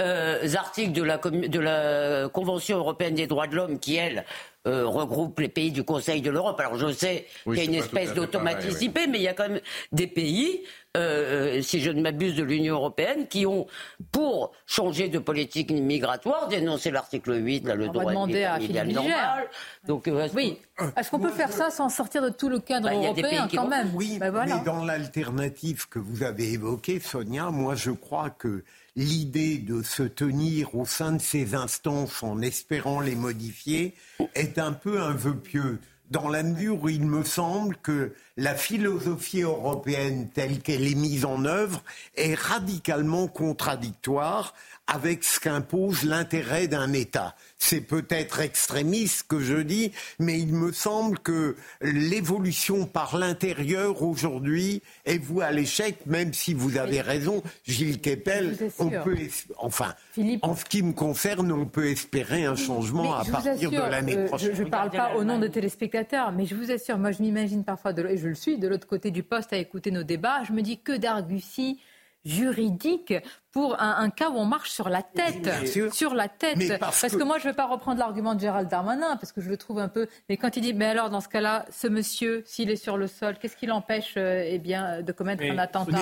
euh, 0.00 0.54
articles 0.54 0.92
de 0.92 1.02
la, 1.02 1.18
de 1.18 1.58
la 1.58 2.28
Convention 2.28 2.78
européenne 2.78 3.14
des 3.14 3.26
droits 3.26 3.46
de 3.46 3.56
l'homme 3.56 3.78
qui, 3.78 3.96
elle, 3.96 4.24
euh, 4.66 4.86
regroupe 4.86 5.40
les 5.40 5.48
pays 5.48 5.70
du 5.70 5.84
Conseil 5.84 6.22
de 6.22 6.30
l'Europe. 6.30 6.58
Alors 6.58 6.76
je 6.76 6.90
sais 6.90 7.26
qu'il 7.44 7.56
y 7.56 7.60
a 7.60 7.64
une 7.64 7.74
espèce 7.74 8.14
d'automaticité, 8.14 9.06
mais 9.06 9.18
il 9.18 9.24
y 9.24 9.28
a 9.28 9.34
quand 9.34 9.50
même 9.50 9.60
des 9.92 10.06
pays, 10.06 10.62
euh, 10.96 11.60
si 11.60 11.80
je 11.80 11.90
ne 11.90 12.00
m'abuse, 12.00 12.34
de 12.34 12.42
l'Union 12.42 12.76
européenne 12.76 13.28
qui 13.28 13.44
ont, 13.44 13.66
pour 14.10 14.52
changer 14.64 15.08
de 15.08 15.18
politique 15.18 15.70
migratoire, 15.70 16.48
dénoncé 16.48 16.90
l'article 16.90 17.44
8, 17.44 17.66
là, 17.66 17.74
le 17.74 17.88
droit 17.88 18.10
de 18.26 18.42
à 18.42 18.84
normal. 18.84 19.50
Donc, 19.86 20.08
euh, 20.08 20.28
oui. 20.34 20.58
Est-ce 20.96 21.10
qu'on 21.10 21.20
peut 21.20 21.30
faire 21.30 21.52
ça 21.52 21.68
sans 21.68 21.90
sortir 21.90 22.22
de 22.22 22.30
tout 22.30 22.48
le 22.48 22.58
cadre 22.58 22.88
bah, 22.88 22.94
européen 22.94 23.46
quand 23.54 23.68
même? 23.68 23.90
Oui, 23.94 24.16
bah, 24.18 24.30
mais 24.46 24.64
dans 24.64 24.82
l'alternative 24.82 25.88
que 25.90 25.98
vous 25.98 26.22
avez 26.22 26.52
évoquée, 26.52 27.00
Sonia, 27.00 27.50
moi 27.50 27.74
je 27.74 27.90
crois 27.90 28.30
que 28.30 28.64
l'idée 28.96 29.58
de 29.58 29.82
se 29.82 30.02
tenir 30.02 30.74
au 30.74 30.84
sein 30.84 31.12
de 31.12 31.20
ces 31.20 31.54
instances 31.54 32.22
en 32.22 32.40
espérant 32.40 33.00
les 33.00 33.16
modifier 33.16 33.94
est 34.34 34.58
un 34.58 34.72
peu 34.72 35.00
un 35.00 35.12
vœu 35.12 35.36
pieux, 35.36 35.80
dans 36.10 36.28
la 36.28 36.42
mesure 36.42 36.82
où 36.82 36.88
il 36.88 37.04
me 37.04 37.24
semble 37.24 37.76
que 37.76 38.14
la 38.36 38.54
philosophie 38.54 39.42
européenne 39.42 40.28
telle 40.32 40.60
qu'elle 40.60 40.86
est 40.86 40.96
mise 40.96 41.24
en 41.24 41.44
œuvre 41.44 41.82
est 42.16 42.34
radicalement 42.34 43.28
contradictoire 43.28 44.54
avec 44.86 45.24
ce 45.24 45.40
qu'impose 45.40 46.04
l'intérêt 46.04 46.68
d'un 46.68 46.92
État. 46.92 47.34
C'est 47.58 47.80
peut-être 47.80 48.40
extrémiste 48.40 49.26
que 49.28 49.40
je 49.40 49.56
dis, 49.56 49.92
mais 50.18 50.38
il 50.38 50.52
me 50.52 50.72
semble 50.72 51.18
que 51.18 51.56
l'évolution 51.80 52.84
par 52.84 53.16
l'intérieur 53.16 54.02
aujourd'hui 54.02 54.82
est 55.06 55.16
vouée 55.16 55.46
à 55.46 55.52
l'échec, 55.52 56.04
même 56.04 56.34
si 56.34 56.52
vous 56.52 56.76
avez 56.76 57.00
raison, 57.00 57.42
Gilles 57.66 58.00
Kepel, 58.00 58.56
on 58.78 58.90
peut, 58.90 59.16
enfin, 59.56 59.94
en 60.42 60.54
ce 60.54 60.64
qui 60.66 60.82
me 60.82 60.92
concerne, 60.92 61.50
on 61.50 61.64
peut 61.64 61.86
espérer 61.86 62.44
un 62.44 62.56
changement 62.56 63.14
à 63.14 63.24
partir 63.24 63.70
de 63.70 63.76
l'année 63.76 64.18
euh, 64.18 64.26
prochaine. 64.26 64.54
Je 64.54 64.64
ne 64.64 64.68
parle 64.68 64.90
pas 64.90 65.14
au 65.16 65.24
nom 65.24 65.38
de 65.38 65.46
téléspectateurs, 65.46 66.32
mais 66.32 66.44
je 66.44 66.54
vous 66.54 66.70
assure, 66.70 66.98
moi 66.98 67.12
je 67.12 67.22
m'imagine 67.22 67.64
parfois, 67.64 67.92
et 67.98 68.18
je 68.18 68.23
le 68.28 68.34
suis, 68.34 68.58
de 68.58 68.68
l'autre 68.68 68.86
côté 68.86 69.10
du 69.10 69.22
poste 69.22 69.52
à 69.52 69.56
écouter 69.56 69.90
nos 69.90 70.02
débats, 70.02 70.44
je 70.44 70.52
me 70.52 70.62
dis 70.62 70.80
que 70.80 70.96
d'argutie 70.96 71.80
juridique 72.24 73.14
pour 73.54 73.80
un, 73.80 74.10
cas 74.10 74.30
où 74.30 74.36
on 74.36 74.46
marche 74.46 74.70
sur 74.70 74.88
la 74.88 75.02
tête, 75.02 75.48
sur 75.92 76.14
la 76.14 76.26
tête. 76.26 76.58
Parce, 76.80 77.02
que... 77.02 77.22
moi, 77.22 77.38
je 77.38 77.44
ne 77.46 77.52
vais 77.52 77.56
pas 77.56 77.66
reprendre 77.66 78.00
l'argument 78.00 78.34
de 78.34 78.40
Gérald 78.40 78.68
Darmanin, 78.68 79.16
parce 79.16 79.30
que 79.30 79.40
je 79.40 79.48
le 79.48 79.56
trouve 79.56 79.78
un 79.78 79.86
peu. 79.86 80.08
Mais 80.28 80.36
quand 80.36 80.56
il 80.56 80.60
dit, 80.60 80.74
mais 80.74 80.86
alors 80.86 81.08
dans 81.08 81.20
ce 81.20 81.28
cas-là, 81.28 81.64
ce 81.70 81.86
monsieur, 81.86 82.42
s'il 82.46 82.68
est 82.68 82.76
sur 82.76 82.96
le 82.96 83.06
sol, 83.06 83.36
qu'est-ce 83.40 83.56
qui 83.56 83.66
l'empêche, 83.66 84.14
euh, 84.16 84.42
eh 84.44 84.58
bien, 84.58 85.02
de 85.02 85.12
commettre 85.12 85.44
un 85.44 85.58
attentat 85.58 86.00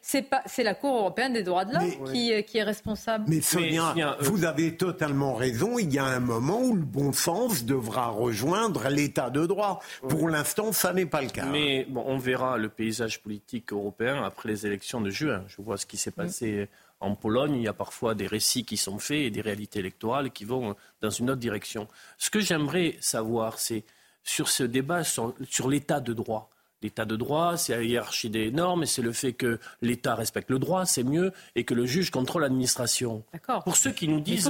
C'est 0.00 0.30
la, 0.30 0.64
la, 0.64 0.74
Cour 0.74 0.96
européenne 0.96 1.34
des 1.34 1.42
droits 1.42 1.66
de 1.66 1.74
l'homme 1.74 2.10
qui, 2.10 2.32
euh, 2.32 2.40
qui, 2.40 2.56
est 2.56 2.62
responsable. 2.62 3.26
Mais 3.28 3.42
Sonia, 3.42 3.92
euh, 3.98 4.14
vous 4.20 4.46
avez 4.46 4.74
totalement 4.74 5.34
raison. 5.34 5.78
Il 5.78 5.92
y 5.92 5.98
a 5.98 6.06
un 6.06 6.20
moment 6.20 6.62
où 6.62 6.74
le 6.74 6.84
bon 6.84 7.12
sens 7.12 7.66
devra 7.66 8.06
rejoindre 8.06 8.88
l'État 8.88 9.28
de 9.28 9.44
droit. 9.44 9.80
Pour 10.08 10.30
l'instant, 10.30 10.72
ça 10.72 10.94
n'est 10.94 11.04
pas 11.04 11.20
le 11.20 11.28
cas. 11.28 11.44
Mais 11.44 11.84
bon, 11.86 12.02
on 12.06 12.16
verra 12.16 12.56
le 12.56 12.70
paysage 12.70 13.20
politique 13.20 13.74
européen 13.74 14.24
après 14.24 14.48
les 14.48 14.66
élections 14.66 15.02
de 15.02 15.10
juin. 15.10 15.44
Je 15.48 15.60
vois 15.60 15.76
ce 15.76 15.84
qui 15.84 15.98
s'est 15.98 16.10
passé 16.10 16.61
en 17.02 17.14
Pologne, 17.14 17.56
il 17.56 17.62
y 17.62 17.68
a 17.68 17.72
parfois 17.72 18.14
des 18.14 18.26
récits 18.26 18.64
qui 18.64 18.76
sont 18.76 18.98
faits 18.98 19.18
et 19.18 19.30
des 19.30 19.40
réalités 19.40 19.80
électorales 19.80 20.30
qui 20.30 20.44
vont 20.44 20.76
dans 21.00 21.10
une 21.10 21.30
autre 21.30 21.40
direction. 21.40 21.88
Ce 22.16 22.30
que 22.30 22.40
j'aimerais 22.40 22.96
savoir, 23.00 23.58
c'est 23.58 23.84
sur 24.22 24.48
ce 24.48 24.62
débat 24.62 25.02
sur, 25.04 25.34
l'état 25.68 26.00
de 26.00 26.12
droit. 26.12 26.50
L'état 26.80 27.04
de 27.04 27.16
droit, 27.16 27.56
c'est 27.56 27.76
la 27.76 27.82
hiérarchie 27.82 28.30
des 28.30 28.50
normes 28.50 28.84
et 28.84 28.86
c'est 28.86 29.02
le 29.02 29.12
fait 29.12 29.32
que 29.32 29.58
l'État 29.82 30.14
respecte 30.14 30.50
le 30.50 30.58
droit, 30.58 30.84
c'est 30.84 31.04
mieux, 31.04 31.32
et 31.54 31.64
que 31.64 31.74
le 31.74 31.86
juge 31.86 32.10
contrôle 32.10 32.42
l'administration. 32.42 33.24
Pour 33.64 33.76
ceux 33.76 33.92
qui 33.92 34.08
nous 34.08 34.20
disent, 34.20 34.48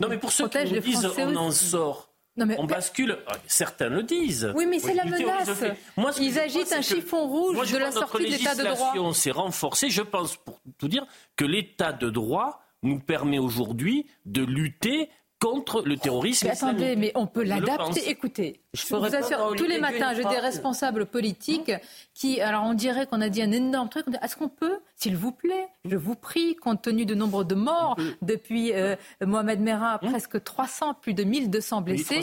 non 0.00 0.08
mais 0.08 0.18
pour 0.18 0.32
ceux 0.32 0.48
qui 0.48 0.64
nous 0.72 0.80
disent, 0.80 1.08
on 1.18 1.36
en 1.36 1.50
sort 1.50 2.13
on 2.36 2.64
bascule, 2.64 3.18
ah, 3.26 3.34
certains 3.46 3.88
le 3.88 4.02
disent. 4.02 4.52
Oui, 4.54 4.66
mais 4.66 4.78
c'est 4.78 4.94
la 4.94 5.04
menace. 5.04 5.50
Moi, 5.96 6.10
Ils 6.20 6.38
agitent 6.38 6.72
un 6.72 6.82
chiffon 6.82 7.26
rouge 7.28 7.70
de 7.70 7.78
la 7.78 7.92
sortie 7.92 8.24
de 8.24 8.30
l'état 8.30 8.54
de 8.54 8.64
droit. 8.64 9.14
s'est 9.14 9.30
renforcée, 9.30 9.90
je 9.90 10.02
pense, 10.02 10.36
pour 10.36 10.60
tout 10.78 10.88
dire, 10.88 11.06
que 11.36 11.44
l'état 11.44 11.92
de 11.92 12.10
droit 12.10 12.60
nous 12.82 12.98
permet 12.98 13.38
aujourd'hui 13.38 14.06
de 14.26 14.44
lutter 14.44 15.08
contre 15.40 15.82
le 15.84 15.96
terrorisme. 15.96 16.46
Mais 16.46 16.52
attendez, 16.52 16.96
mais 16.96 17.12
on 17.14 17.26
peut 17.26 17.42
l'adapter. 17.42 18.08
Écoutez, 18.08 18.60
je, 18.72 18.86
vous 18.94 19.14
assure, 19.14 19.54
tous 19.56 19.66
les 19.66 19.78
matins, 19.78 20.14
j'ai 20.14 20.24
des 20.24 20.38
responsables 20.38 21.06
politiques 21.06 21.72
qui, 22.14 22.40
alors 22.40 22.64
on 22.64 22.74
dirait 22.74 23.06
qu'on 23.06 23.20
a 23.20 23.28
dit 23.28 23.42
un 23.42 23.52
énorme 23.52 23.88
truc. 23.88 24.06
Est-ce 24.22 24.36
qu'on 24.36 24.48
peut, 24.48 24.78
s'il 24.96 25.16
vous 25.16 25.32
plaît, 25.32 25.66
je 25.84 25.96
vous 25.96 26.14
prie, 26.14 26.56
compte 26.56 26.82
tenu 26.82 27.04
du 27.04 27.16
nombre 27.16 27.44
de 27.44 27.54
morts 27.54 27.96
depuis 28.22 28.72
euh, 28.72 28.96
Mohamed 29.20 29.60
Merah, 29.60 29.98
hein 30.00 30.08
presque 30.08 30.42
300, 30.42 30.94
plus 30.94 31.14
de 31.14 31.24
1200 31.24 31.80
blessés, 31.82 32.20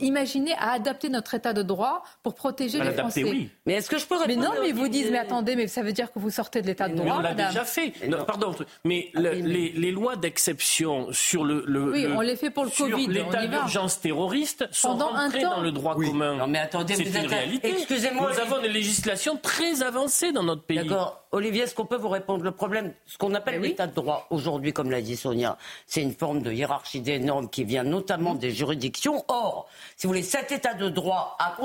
imaginez 0.00 0.52
à 0.58 0.72
adapter 0.72 1.08
notre 1.08 1.34
état 1.34 1.52
de 1.52 1.62
droit 1.62 2.04
pour 2.22 2.34
protéger 2.34 2.80
les 2.80 2.92
Français. 2.92 3.24
Oui. 3.24 3.48
Mais 3.66 3.74
est-ce 3.74 3.90
que 3.90 3.98
je 3.98 4.06
peux 4.06 4.16
Mais 4.26 4.36
non, 4.36 4.52
mais 4.60 4.68
ils 4.68 4.74
vous 4.74 4.88
disent, 4.88 5.10
mais 5.10 5.18
attendez, 5.18 5.56
mais 5.56 5.66
ça 5.66 5.82
veut 5.82 5.92
dire 5.92 6.12
que 6.12 6.18
vous 6.18 6.30
sortez 6.30 6.62
de 6.62 6.66
l'état 6.66 6.88
de 6.88 6.94
droit. 6.94 7.16
on 7.16 7.20
l'a 7.20 7.34
déjà 7.34 7.64
fait. 7.64 7.92
pardon, 8.26 8.54
mais, 8.84 9.10
ah, 9.16 9.20
les, 9.20 9.90
lois 9.90 10.14
d'exception 10.16 11.08
sur 11.10 11.44
le, 11.44 11.64
oui, 11.90 12.06
on 12.14 12.20
les 12.20 12.36
fait 12.36 12.50
pour 12.50 12.64
le 12.64 12.70
Covid. 12.70 13.08
L'état 13.08 13.46
d'urgence 13.46 14.00
terroriste 14.00 14.66
sont 14.70 14.90
Pendant 14.90 15.08
rentrés 15.08 15.42
dans 15.42 15.60
le 15.60 15.72
droit 15.72 15.94
commun. 15.94 16.36
Non, 16.36 16.46
mais 16.46 16.58
attendez, 16.58 16.94
c'est 16.94 17.04
une 17.04 17.26
réalité. 17.26 17.70
Excusez-moi. 17.70 18.30
Nous 18.32 18.38
avons 18.38 18.62
une 18.62 18.70
législation 18.70 19.36
très 19.36 19.82
avancée 19.82 20.32
dans 20.32 20.44
notre 20.44 20.62
pays. 20.62 20.78
D'accord. 20.78 21.24
Olivier, 21.32 21.62
est-ce 21.62 21.74
qu'on 21.74 21.86
peut 21.86 21.96
vous 21.96 22.08
répondre 22.08 22.19
Le 22.28 22.50
problème, 22.50 22.92
ce 23.06 23.18
qu'on 23.18 23.34
appelle 23.34 23.60
l'état 23.60 23.86
de 23.86 23.94
droit 23.94 24.26
aujourd'hui, 24.30 24.72
comme 24.72 24.90
l'a 24.90 25.00
dit 25.00 25.16
Sonia, 25.16 25.58
c'est 25.86 26.02
une 26.02 26.14
forme 26.14 26.42
de 26.42 26.52
hiérarchie 26.52 27.00
des 27.00 27.18
normes 27.18 27.48
qui 27.48 27.64
vient 27.64 27.84
notamment 27.84 28.34
des 28.34 28.50
juridictions. 28.50 29.24
Or, 29.28 29.68
si 29.96 30.06
vous 30.06 30.12
voulez, 30.12 30.22
cet 30.22 30.52
état 30.52 30.74
de 30.74 30.88
droit 30.88 31.36
a 31.38 31.56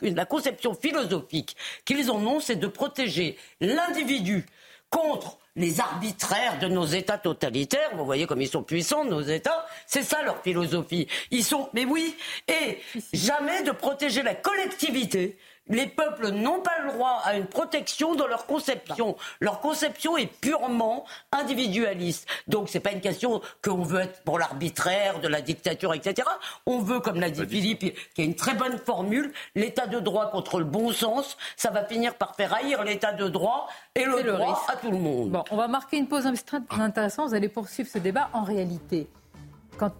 la 0.00 0.26
conception 0.26 0.74
philosophique 0.74 1.56
qu'ils 1.84 2.10
en 2.10 2.24
ont, 2.26 2.40
c'est 2.40 2.56
de 2.56 2.66
protéger 2.66 3.36
l'individu 3.60 4.46
contre 4.90 5.38
les 5.56 5.80
arbitraires 5.80 6.58
de 6.58 6.68
nos 6.68 6.84
États 6.84 7.18
totalitaires. 7.18 7.90
Vous 7.94 8.04
voyez 8.04 8.26
comme 8.26 8.40
ils 8.40 8.48
sont 8.48 8.62
puissants, 8.62 9.04
nos 9.04 9.20
États. 9.20 9.66
C'est 9.86 10.02
ça 10.02 10.22
leur 10.22 10.42
philosophie. 10.42 11.08
Ils 11.30 11.44
sont, 11.44 11.68
mais 11.74 11.84
oui, 11.84 12.14
et 12.48 12.78
jamais 13.12 13.62
de 13.62 13.72
protéger 13.72 14.22
la 14.22 14.34
collectivité 14.34 15.36
les 15.68 15.86
peuples 15.86 16.30
n'ont 16.30 16.60
pas 16.60 16.78
le 16.84 16.92
droit 16.92 17.20
à 17.24 17.36
une 17.36 17.46
protection 17.46 18.14
dans 18.14 18.26
leur 18.26 18.46
conception. 18.46 19.16
Leur 19.40 19.60
conception 19.60 20.16
est 20.16 20.26
purement 20.26 21.04
individualiste. 21.30 22.28
Donc 22.48 22.68
c'est 22.68 22.80
pas 22.80 22.92
une 22.92 23.00
question 23.00 23.40
qu'on 23.62 23.82
veut 23.82 24.00
être 24.00 24.22
pour 24.22 24.38
l'arbitraire, 24.38 25.20
de 25.20 25.28
la 25.28 25.40
dictature, 25.40 25.94
etc. 25.94 26.28
On 26.66 26.80
veut, 26.80 27.00
comme 27.00 27.20
l'a 27.20 27.30
dit 27.30 27.46
Philippe, 27.46 27.80
qui 28.14 28.22
est 28.22 28.24
une 28.24 28.34
très 28.34 28.54
bonne 28.54 28.78
formule, 28.78 29.32
l'état 29.54 29.86
de 29.86 30.00
droit 30.00 30.30
contre 30.30 30.58
le 30.58 30.64
bon 30.64 30.92
sens. 30.92 31.36
Ça 31.56 31.70
va 31.70 31.84
finir 31.84 32.14
par 32.16 32.34
faire 32.34 32.54
haïr 32.54 32.82
l'état 32.84 33.12
de 33.12 33.28
droit 33.28 33.68
et 33.94 34.04
le, 34.04 34.22
droit 34.22 34.64
à 34.68 34.76
tout 34.76 34.90
le 34.90 34.98
monde. 34.98 35.30
Bon, 35.30 35.44
on 35.50 35.56
va 35.56 35.68
marquer 35.68 35.96
une 35.96 36.08
pause 36.08 36.26
intéressante. 36.70 37.28
Vous 37.28 37.34
allez 37.34 37.48
poursuivre 37.48 37.88
ce 37.88 37.98
débat 37.98 38.30
en 38.32 38.42
réalité. 38.42 39.08
Quand 39.78 39.92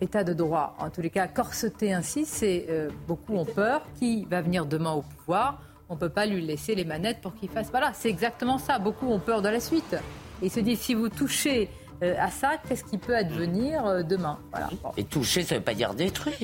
état 0.00 0.24
de 0.24 0.32
droit, 0.32 0.76
en 0.78 0.90
tous 0.90 1.00
les 1.00 1.10
cas 1.10 1.26
corseté 1.26 1.92
ainsi, 1.92 2.24
c'est 2.24 2.66
euh, 2.68 2.90
beaucoup 3.06 3.34
ont 3.34 3.44
peur. 3.44 3.82
Qui 3.98 4.24
va 4.24 4.42
venir 4.42 4.66
demain 4.66 4.92
au 4.92 5.02
pouvoir 5.02 5.60
On 5.88 5.94
ne 5.94 5.98
peut 6.00 6.08
pas 6.08 6.26
lui 6.26 6.42
laisser 6.42 6.74
les 6.74 6.84
manettes 6.84 7.20
pour 7.20 7.34
qu'il 7.34 7.48
fasse. 7.48 7.70
Voilà, 7.70 7.92
c'est 7.94 8.08
exactement 8.08 8.58
ça. 8.58 8.78
Beaucoup 8.78 9.06
ont 9.06 9.20
peur 9.20 9.42
de 9.42 9.48
la 9.48 9.60
suite. 9.60 9.96
Et 10.42 10.46
ils 10.46 10.50
se 10.50 10.60
disent 10.60 10.80
si 10.80 10.94
vous 10.94 11.08
touchez 11.08 11.70
à 12.02 12.30
ça, 12.30 12.52
qu'est-ce 12.68 12.84
qui 12.84 12.98
peut 12.98 13.16
advenir 13.16 13.86
euh, 13.86 14.02
demain 14.02 14.38
voilà. 14.50 14.68
Et 14.96 15.04
toucher, 15.04 15.42
ça 15.42 15.54
ne 15.54 15.60
veut 15.60 15.64
pas 15.64 15.74
dire 15.74 15.94
détruire. 15.94 16.36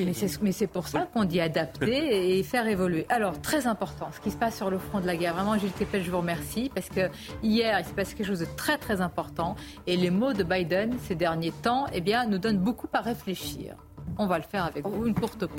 Mais 0.42 0.52
c'est 0.52 0.66
pour 0.66 0.88
ça 0.88 1.08
qu'on 1.12 1.24
dit 1.24 1.40
adapter 1.40 2.38
et 2.38 2.42
faire 2.42 2.66
évoluer. 2.66 3.06
Alors, 3.08 3.40
très 3.40 3.66
important, 3.66 4.08
ce 4.12 4.20
qui 4.20 4.30
se 4.30 4.36
passe 4.36 4.56
sur 4.56 4.70
le 4.70 4.78
front 4.78 5.00
de 5.00 5.06
la 5.06 5.16
guerre. 5.16 5.34
Vraiment, 5.34 5.58
Gilles 5.58 5.72
Kepel, 5.72 6.02
je 6.02 6.10
vous 6.10 6.18
remercie, 6.18 6.70
parce 6.74 6.88
que 6.88 7.10
hier, 7.42 7.78
il 7.78 7.84
s'est 7.84 7.92
passé 7.92 8.14
quelque 8.14 8.26
chose 8.26 8.40
de 8.40 8.48
très, 8.56 8.78
très 8.78 9.00
important. 9.00 9.56
Et 9.86 9.96
les 9.96 10.10
mots 10.10 10.32
de 10.32 10.42
Biden 10.42 10.96
ces 11.06 11.14
derniers 11.14 11.52
temps, 11.52 11.86
eh 11.92 12.00
bien, 12.00 12.26
nous 12.26 12.38
donnent 12.38 12.58
beaucoup 12.58 12.88
à 12.92 13.00
réfléchir. 13.00 13.74
On 14.18 14.26
va 14.26 14.38
le 14.38 14.44
faire 14.44 14.64
avec 14.64 14.86
vous, 14.86 15.06
une 15.06 15.14
courte 15.14 15.46
pause. 15.46 15.58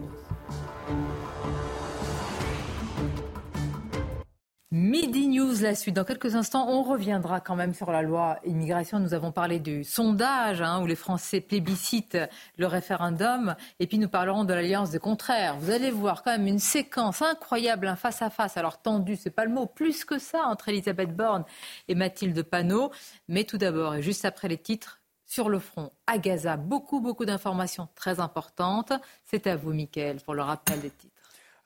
Midi 4.76 5.28
News, 5.28 5.62
la 5.62 5.76
suite. 5.76 5.96
Dans 5.96 6.04
quelques 6.04 6.34
instants, 6.34 6.68
on 6.68 6.82
reviendra 6.82 7.42
quand 7.42 7.56
même 7.56 7.76
sur 7.76 7.92
la 7.92 8.02
loi 8.02 8.40
immigration. 8.44 9.00
Nous 9.00 9.14
avons 9.14 9.32
parlé 9.32 9.60
du 9.60 9.84
sondage 9.84 10.64
hein, 10.64 10.82
où 10.82 10.88
les 10.88 10.96
Français 10.96 11.42
plébiscitent 11.42 12.18
le 12.58 12.66
référendum. 12.66 13.56
Et 13.80 13.86
puis 13.86 14.00
nous 14.00 14.10
parlerons 14.10 14.46
de 14.46 14.54
l'alliance 14.56 14.90
des 14.90 14.98
contraires. 14.98 15.58
Vous 15.60 15.70
allez 15.70 15.92
voir 15.92 16.24
quand 16.24 16.32
même 16.32 16.48
une 16.48 16.58
séquence 16.58 17.22
incroyable, 17.22 17.86
un 17.86 17.96
face-à-face. 17.96 18.58
Alors 18.58 18.82
tendu, 18.82 19.16
c'est 19.16 19.30
pas 19.30 19.46
le 19.46 19.54
mot, 19.54 19.68
plus 19.68 20.06
que 20.06 20.18
ça, 20.18 20.48
entre 20.48 20.70
Elisabeth 20.70 21.16
Borne 21.16 21.46
et 21.88 21.94
Mathilde 21.94 22.42
Panot. 22.42 22.90
Mais 23.28 23.44
tout 23.44 23.60
d'abord, 23.60 23.94
et 23.94 24.02
juste 24.02 24.26
après 24.26 24.48
les 24.48 24.58
titres, 24.58 25.02
sur 25.28 25.50
le 25.50 25.60
front 25.60 25.92
à 26.08 26.18
Gaza, 26.18 26.58
beaucoup, 26.58 27.00
beaucoup 27.00 27.26
d'informations 27.26 27.90
très 27.94 28.20
importantes. 28.20 28.92
C'est 29.24 29.46
à 29.46 29.56
vous, 29.56 29.72
Mickaël, 29.72 30.20
pour 30.22 30.34
le 30.34 30.42
rappel 30.42 30.82
des 30.82 30.90
titres. 30.90 31.12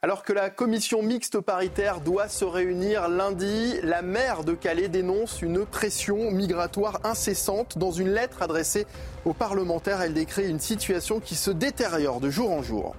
Alors 0.04 0.22
que 0.22 0.32
la 0.32 0.52
commission 0.52 1.02
mixte 1.02 1.40
paritaire 1.40 2.02
doit 2.02 2.28
se 2.28 2.46
réunir 2.46 3.10
lundi, 3.10 3.80
la 3.82 4.04
maire 4.04 4.44
de 4.44 4.54
Calais 4.54 4.90
dénonce 4.90 5.42
une 5.42 5.66
pression 5.66 6.30
migratoire 6.30 7.00
incessante. 7.04 7.80
Dans 7.80 7.90
une 7.90 8.10
lettre 8.10 8.44
adressée 8.44 8.86
aux 9.26 9.34
parlementaires, 9.34 10.04
elle 10.04 10.14
décrit 10.14 10.48
une 10.48 10.60
situation 10.60 11.20
qui 11.20 11.34
se 11.34 11.50
détériore 11.50 12.20
de 12.20 12.30
jour 12.30 12.52
en 12.52 12.62
jour. 12.62 12.96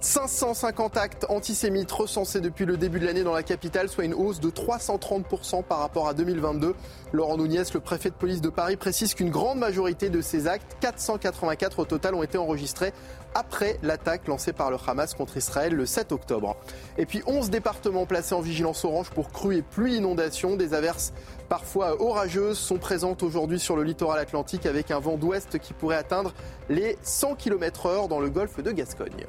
550 0.00 0.96
actes 0.96 1.26
antisémites 1.28 1.92
recensés 1.92 2.40
depuis 2.40 2.64
le 2.64 2.78
début 2.78 3.00
de 3.00 3.04
l'année 3.04 3.22
dans 3.22 3.34
la 3.34 3.42
capitale, 3.42 3.90
soit 3.90 4.04
une 4.04 4.14
hausse 4.14 4.40
de 4.40 4.48
330% 4.48 5.62
par 5.62 5.78
rapport 5.78 6.08
à 6.08 6.14
2022. 6.14 6.74
Laurent 7.12 7.36
Nouniez, 7.36 7.64
le 7.74 7.80
préfet 7.80 8.08
de 8.08 8.14
police 8.14 8.40
de 8.40 8.48
Paris, 8.48 8.76
précise 8.76 9.12
qu'une 9.12 9.28
grande 9.28 9.58
majorité 9.58 10.08
de 10.08 10.22
ces 10.22 10.48
actes, 10.48 10.78
484 10.80 11.80
au 11.80 11.84
total, 11.84 12.14
ont 12.14 12.22
été 12.22 12.38
enregistrés 12.38 12.94
après 13.34 13.78
l'attaque 13.82 14.26
lancée 14.28 14.52
par 14.52 14.70
le 14.70 14.76
Hamas 14.86 15.14
contre 15.14 15.36
Israël 15.36 15.74
le 15.74 15.86
7 15.86 16.12
octobre. 16.12 16.56
Et 16.98 17.06
puis 17.06 17.22
11 17.26 17.50
départements 17.50 18.06
placés 18.06 18.34
en 18.34 18.40
vigilance 18.40 18.84
orange 18.84 19.10
pour 19.10 19.30
crues 19.30 19.56
et 19.56 19.62
pluie 19.62 19.96
inondations. 19.96 20.56
Des 20.56 20.74
averses 20.74 21.12
parfois 21.48 22.00
orageuses 22.00 22.58
sont 22.58 22.78
présentes 22.78 23.22
aujourd'hui 23.22 23.58
sur 23.58 23.76
le 23.76 23.82
littoral 23.82 24.18
atlantique 24.18 24.66
avec 24.66 24.90
un 24.90 24.98
vent 24.98 25.16
d'ouest 25.16 25.58
qui 25.58 25.72
pourrait 25.72 25.96
atteindre 25.96 26.32
les 26.68 26.96
100 27.02 27.36
km/h 27.36 28.08
dans 28.08 28.20
le 28.20 28.30
golfe 28.30 28.62
de 28.62 28.70
Gascogne. 28.70 29.26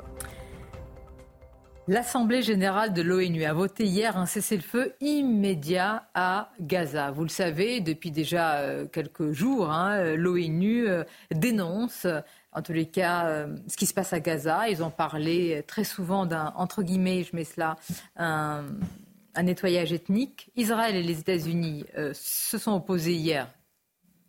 L'Assemblée 1.88 2.44
générale 2.44 2.94
de 2.94 3.02
l'ONU 3.02 3.44
a 3.44 3.54
voté 3.54 3.86
hier 3.86 4.16
un 4.16 4.28
cessez-le-feu 4.28 4.94
immédiat 5.02 6.04
à 6.14 6.52
Gaza. 6.62 7.10
Vous 7.10 7.24
le 7.24 7.30
savez, 7.30 7.82
depuis 7.82 8.12
déjà 8.12 8.60
euh, 8.60 8.86
quelques 8.86 9.32
jours, 9.32 9.72
hein, 9.72 10.16
l'ONU 10.16 10.88
euh, 10.88 11.04
dénonce 11.32 12.06
en 12.54 12.62
tous 12.62 12.74
les 12.74 12.86
cas, 12.86 13.48
ce 13.68 13.78
qui 13.78 13.86
se 13.86 13.94
passe 13.94 14.14
à 14.14 14.20
Gaza. 14.20 14.70
Ils 14.70 14.84
ont 14.84 14.90
parlé 14.90 15.64
très 15.68 15.84
souvent 15.84 16.26
d'un, 16.26 16.54
entre 16.56 16.84
guillemets, 16.84 17.24
je 17.24 17.36
mets 17.36 17.46
cela, 17.46 17.78
un, 18.18 18.64
nettoyage 19.42 19.94
ethnique. 19.94 20.52
Israël 20.56 20.96
et 20.96 21.04
les 21.04 21.20
États-Unis 21.20 21.86
euh, 21.98 22.12
se 22.14 22.58
sont 22.58 22.74
opposés 22.74 23.14
hier. 23.14 23.48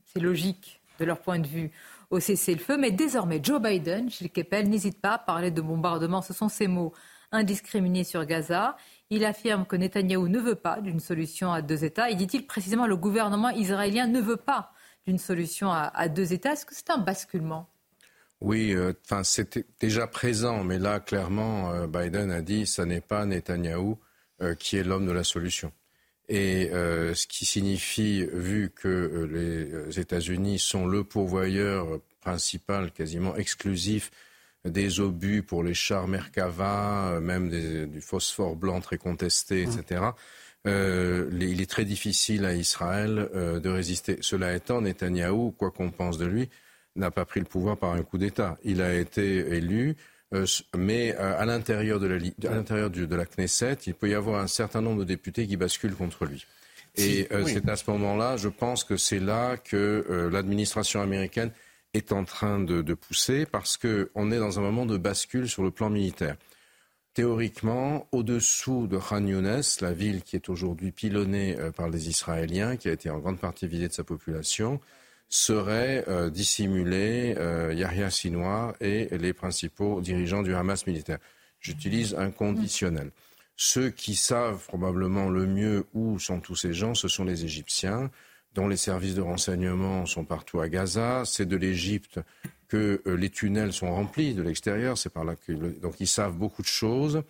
C'est 0.04 0.20
logique 0.20 0.80
de 1.00 1.04
leur 1.04 1.18
point 1.18 1.40
de 1.40 1.46
vue 1.46 1.72
au 2.10 2.20
cessez-le-feu. 2.20 2.76
Mais 2.76 2.92
désormais, 2.92 3.40
Joe 3.42 3.60
Biden, 3.60 4.10
chez 4.10 4.28
Keppel, 4.28 4.68
n'hésite 4.68 5.00
pas 5.00 5.14
à 5.14 5.18
parler 5.18 5.50
de 5.50 5.60
bombardement. 5.60 6.22
Ce 6.22 6.32
sont 6.32 6.48
ses 6.48 6.68
mots 6.68 6.92
indiscriminés 7.32 8.04
sur 8.04 8.24
Gaza. 8.24 8.76
Il 9.10 9.24
affirme 9.24 9.66
que 9.66 9.74
Netanyahou 9.74 10.28
ne 10.28 10.38
veut 10.38 10.54
pas 10.54 10.80
d'une 10.80 11.00
solution 11.00 11.52
à 11.52 11.62
deux 11.62 11.84
États. 11.84 12.10
Et 12.10 12.14
dit-il 12.14 12.46
précisément, 12.46 12.86
le 12.86 12.96
gouvernement 12.96 13.50
israélien 13.50 14.06
ne 14.06 14.20
veut 14.20 14.36
pas 14.36 14.72
d'une 15.06 15.18
solution 15.18 15.72
à 15.72 16.08
deux 16.08 16.32
États. 16.32 16.52
Est-ce 16.52 16.64
que 16.64 16.74
c'est 16.74 16.90
un 16.90 16.98
basculement 16.98 17.71
oui, 18.42 18.72
euh, 18.74 18.92
enfin 19.04 19.22
c'était 19.22 19.64
déjà 19.78 20.08
présent, 20.08 20.64
mais 20.64 20.78
là 20.78 20.98
clairement 20.98 21.72
euh, 21.72 21.86
Biden 21.86 22.32
a 22.32 22.42
dit 22.42 22.66
ça 22.66 22.84
n'est 22.84 23.00
pas 23.00 23.24
Netanyahou 23.24 23.98
euh, 24.42 24.56
qui 24.56 24.76
est 24.76 24.82
l'homme 24.82 25.06
de 25.06 25.12
la 25.12 25.22
solution. 25.22 25.72
Et 26.28 26.70
ce 26.72 27.26
qui 27.26 27.44
signifie, 27.44 28.24
vu 28.32 28.70
que 28.70 29.28
les 29.30 30.00
États-Unis 30.00 30.58
sont 30.58 30.86
le 30.86 31.04
pourvoyeur 31.04 32.00
principal, 32.22 32.90
quasiment 32.90 33.36
exclusif 33.36 34.10
des 34.64 35.00
obus 35.00 35.42
pour 35.42 35.62
les 35.62 35.74
chars 35.74 36.08
Merkava, 36.08 37.20
même 37.20 37.50
du 37.50 38.00
phosphore 38.00 38.56
blanc 38.56 38.80
très 38.80 38.96
contesté, 38.96 39.62
etc. 39.62 40.04
Il 40.64 41.60
est 41.60 41.68
très 41.68 41.84
difficile 41.84 42.46
à 42.46 42.54
Israël 42.54 43.28
de 43.34 43.68
résister. 43.68 44.16
Cela 44.22 44.54
étant, 44.54 44.80
Netanyahou, 44.80 45.50
quoi 45.50 45.70
qu'on 45.70 45.90
pense 45.90 46.16
de 46.16 46.24
lui, 46.24 46.48
n'a 46.96 47.10
pas 47.10 47.24
pris 47.24 47.40
le 47.40 47.46
pouvoir 47.46 47.76
par 47.76 47.92
un 47.92 48.02
coup 48.02 48.18
d'État. 48.18 48.58
Il 48.64 48.82
a 48.82 48.94
été 48.94 49.38
élu, 49.56 49.96
euh, 50.34 50.46
mais 50.76 51.14
euh, 51.18 51.38
à 51.38 51.44
l'intérieur 51.44 52.00
de 52.00 52.08
de 52.08 53.16
la 53.16 53.26
Knesset, 53.26 53.78
il 53.86 53.94
peut 53.94 54.08
y 54.08 54.14
avoir 54.14 54.40
un 54.40 54.46
certain 54.46 54.80
nombre 54.80 55.00
de 55.00 55.04
députés 55.04 55.46
qui 55.46 55.56
basculent 55.56 55.94
contre 55.94 56.24
lui. 56.24 56.46
Et 56.96 57.26
euh, 57.32 57.44
c'est 57.46 57.68
à 57.68 57.76
ce 57.76 57.90
moment-là, 57.90 58.36
je 58.36 58.48
pense 58.48 58.84
que 58.84 58.96
c'est 58.96 59.20
là 59.20 59.56
que 59.56 60.28
l'administration 60.30 61.00
américaine 61.00 61.50
est 61.94 62.12
en 62.12 62.24
train 62.24 62.58
de, 62.60 62.82
de 62.82 62.94
pousser 62.94 63.46
parce 63.46 63.78
qu'on 63.78 64.30
est 64.30 64.38
dans 64.38 64.58
un 64.58 64.62
moment 64.62 64.86
de 64.86 64.98
bascule 64.98 65.48
sur 65.48 65.62
le 65.62 65.70
plan 65.70 65.90
militaire. 65.90 66.36
Théoriquement, 67.14 68.08
au-dessous 68.12 68.86
de 68.86 68.98
Khan 68.98 69.26
Younes, 69.26 69.62
la 69.82 69.92
ville 69.92 70.22
qui 70.22 70.36
est 70.36 70.48
aujourd'hui 70.48 70.92
pilonnée 70.92 71.56
par 71.76 71.90
les 71.90 72.08
Israéliens, 72.08 72.76
qui 72.76 72.88
a 72.88 72.92
été 72.92 73.10
en 73.10 73.18
grande 73.18 73.38
partie 73.38 73.66
vidée 73.66 73.88
de 73.88 73.92
sa 73.92 74.04
population, 74.04 74.80
seraient 75.32 76.04
euh, 76.08 76.28
dissimulés 76.28 77.34
euh, 77.38 77.72
Yahya 77.74 78.10
Sinois 78.10 78.76
et 78.80 79.08
les 79.16 79.32
principaux 79.32 80.02
dirigeants 80.02 80.42
du 80.42 80.54
Hamas 80.54 80.86
militaire. 80.86 81.18
J'utilise 81.58 82.14
un 82.14 82.30
conditionnel. 82.30 83.10
Ceux 83.56 83.88
qui 83.88 84.14
savent 84.14 84.62
probablement 84.66 85.30
le 85.30 85.46
mieux 85.46 85.86
où 85.94 86.18
sont 86.18 86.40
tous 86.40 86.56
ces 86.56 86.74
gens, 86.74 86.94
ce 86.94 87.08
sont 87.08 87.24
les 87.24 87.44
Égyptiens, 87.44 88.10
dont 88.54 88.68
les 88.68 88.76
services 88.76 89.14
de 89.14 89.22
renseignement 89.22 90.04
sont 90.04 90.26
partout 90.26 90.60
à 90.60 90.68
Gaza. 90.68 91.22
C'est 91.24 91.46
de 91.46 91.56
l'Égypte 91.56 92.20
que 92.68 93.00
euh, 93.06 93.16
les 93.16 93.30
tunnels 93.30 93.72
sont 93.72 93.90
remplis 93.90 94.34
de 94.34 94.42
l'extérieur. 94.42 94.98
C'est 94.98 95.12
par 95.12 95.24
là 95.24 95.34
que 95.34 95.52
donc 95.52 95.98
ils 96.00 96.06
savent 96.06 96.36
beaucoup 96.36 96.62
de 96.62 96.66
choses. 96.66 97.22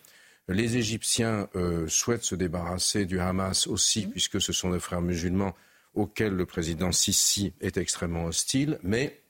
Les 0.49 0.77
Égyptiens 0.77 1.49
euh, 1.55 1.87
souhaitent 1.87 2.25
se 2.25 2.35
débarrasser 2.35 3.05
du 3.05 3.21
Hamas 3.21 3.69
aussi, 3.69 4.07
mmh. 4.07 4.11
puisque 4.11 4.41
ce 4.41 4.53
sont 4.53 4.71
des 4.71 4.81
frères 4.81 5.03
musulmans 5.03 5.55
auxquels 5.95 6.35
le 6.35 6.47
président 6.47 6.93
Sisi 6.93 7.53
est 7.61 7.77
extrêmement 7.77 8.25
hostile. 8.25 8.79
Mais 8.83 9.21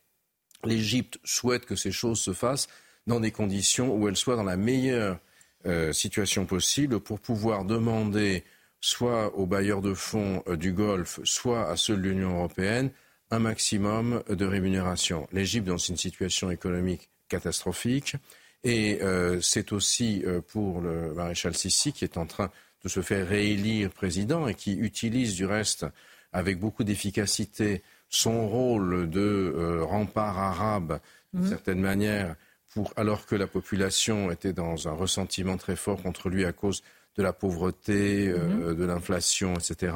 l'Égypte 0.64 1.18
souhaite 1.25 1.66
que 1.66 1.77
ces 1.77 1.92
choses 1.92 2.20
se 2.20 2.33
fassent 2.33 2.68
dans 3.07 3.20
des 3.20 3.33
conditions 3.33 3.94
où 3.94 4.09
elles 4.09 4.16
soient 4.16 4.37
dans 4.37 4.44
la 4.44 4.57
meilleure 4.57 5.18
euh, 5.66 5.92
situation 5.92 6.46
possible 6.46 7.01
pour 7.01 7.20
pouvoir 7.20 7.64
demander 7.64 8.44
soit 8.81 9.37
aux 9.37 9.46
bailleurs 9.46 9.81
de 9.81 9.94
fonds 9.94 10.42
du 10.57 10.72
Golfe, 10.72 11.20
soit 11.25 11.68
à 11.68 11.77
ceux 11.77 11.96
de 11.96 12.03
l'Union 12.03 12.37
européenne, 12.37 12.90
un 13.31 13.38
maximum 13.38 14.22
de 14.29 14.44
rémunération. 14.44 15.29
L'Égypte 15.33 15.66
dans 15.66 15.79
une 15.79 15.96
situation 15.96 16.51
économique 16.51 17.09
catastrophique 17.29 18.16
et 18.62 19.01
euh, 19.03 19.40
c'est 19.40 19.72
aussi 19.72 20.22
euh, 20.27 20.40
pour 20.40 20.81
le 20.81 21.14
maréchal 21.14 21.55
Sissi 21.55 21.92
qui 21.92 22.05
est 22.05 22.18
en 22.18 22.27
train 22.27 22.51
de 22.85 22.88
se 22.88 23.01
faire 23.01 23.27
réélire 23.27 23.90
président 23.90 24.46
et 24.48 24.55
qui 24.55 24.75
utilise 24.75 25.35
du 25.35 25.46
reste 25.46 25.87
avec 26.32 26.58
beaucoup 26.58 26.84
d'efficacité 26.84 27.82
son 28.08 28.48
rôle 28.48 29.08
de 29.08 29.20
euh, 29.56 29.84
rempart 29.84 30.38
arabe 30.38 31.00
d'une 31.32 31.44
mmh. 31.44 31.48
certaine 31.48 31.80
manière 31.80 32.36
pour, 32.74 32.92
alors 32.96 33.26
que 33.26 33.34
la 33.34 33.46
population 33.46 34.30
était 34.30 34.52
dans 34.52 34.88
un 34.88 34.92
ressentiment 34.92 35.56
très 35.56 35.76
fort 35.76 36.02
contre 36.02 36.28
lui 36.28 36.44
à 36.44 36.52
cause 36.52 36.82
de 37.16 37.22
la 37.22 37.32
pauvreté, 37.32 38.32
mmh. 38.32 38.74
de 38.74 38.84
l'inflation, 38.84 39.54
etc. 39.54 39.92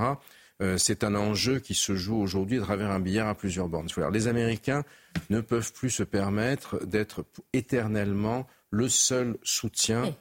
Euh, 0.62 0.78
c'est 0.78 1.04
un 1.04 1.14
enjeu 1.14 1.58
qui 1.58 1.74
se 1.74 1.94
joue 1.94 2.16
aujourd'hui 2.16 2.58
à 2.58 2.62
travers 2.62 2.90
un 2.90 3.00
billard 3.00 3.28
à 3.28 3.34
plusieurs 3.34 3.68
bornes. 3.68 3.88
Les 4.12 4.26
Américains 4.26 4.84
ne 5.28 5.40
peuvent 5.40 5.72
plus 5.72 5.90
se 5.90 6.02
permettre 6.02 6.84
d'être 6.86 7.26
éternellement 7.52 8.46
le 8.70 8.88
seul 8.88 9.36
soutien. 9.42 10.14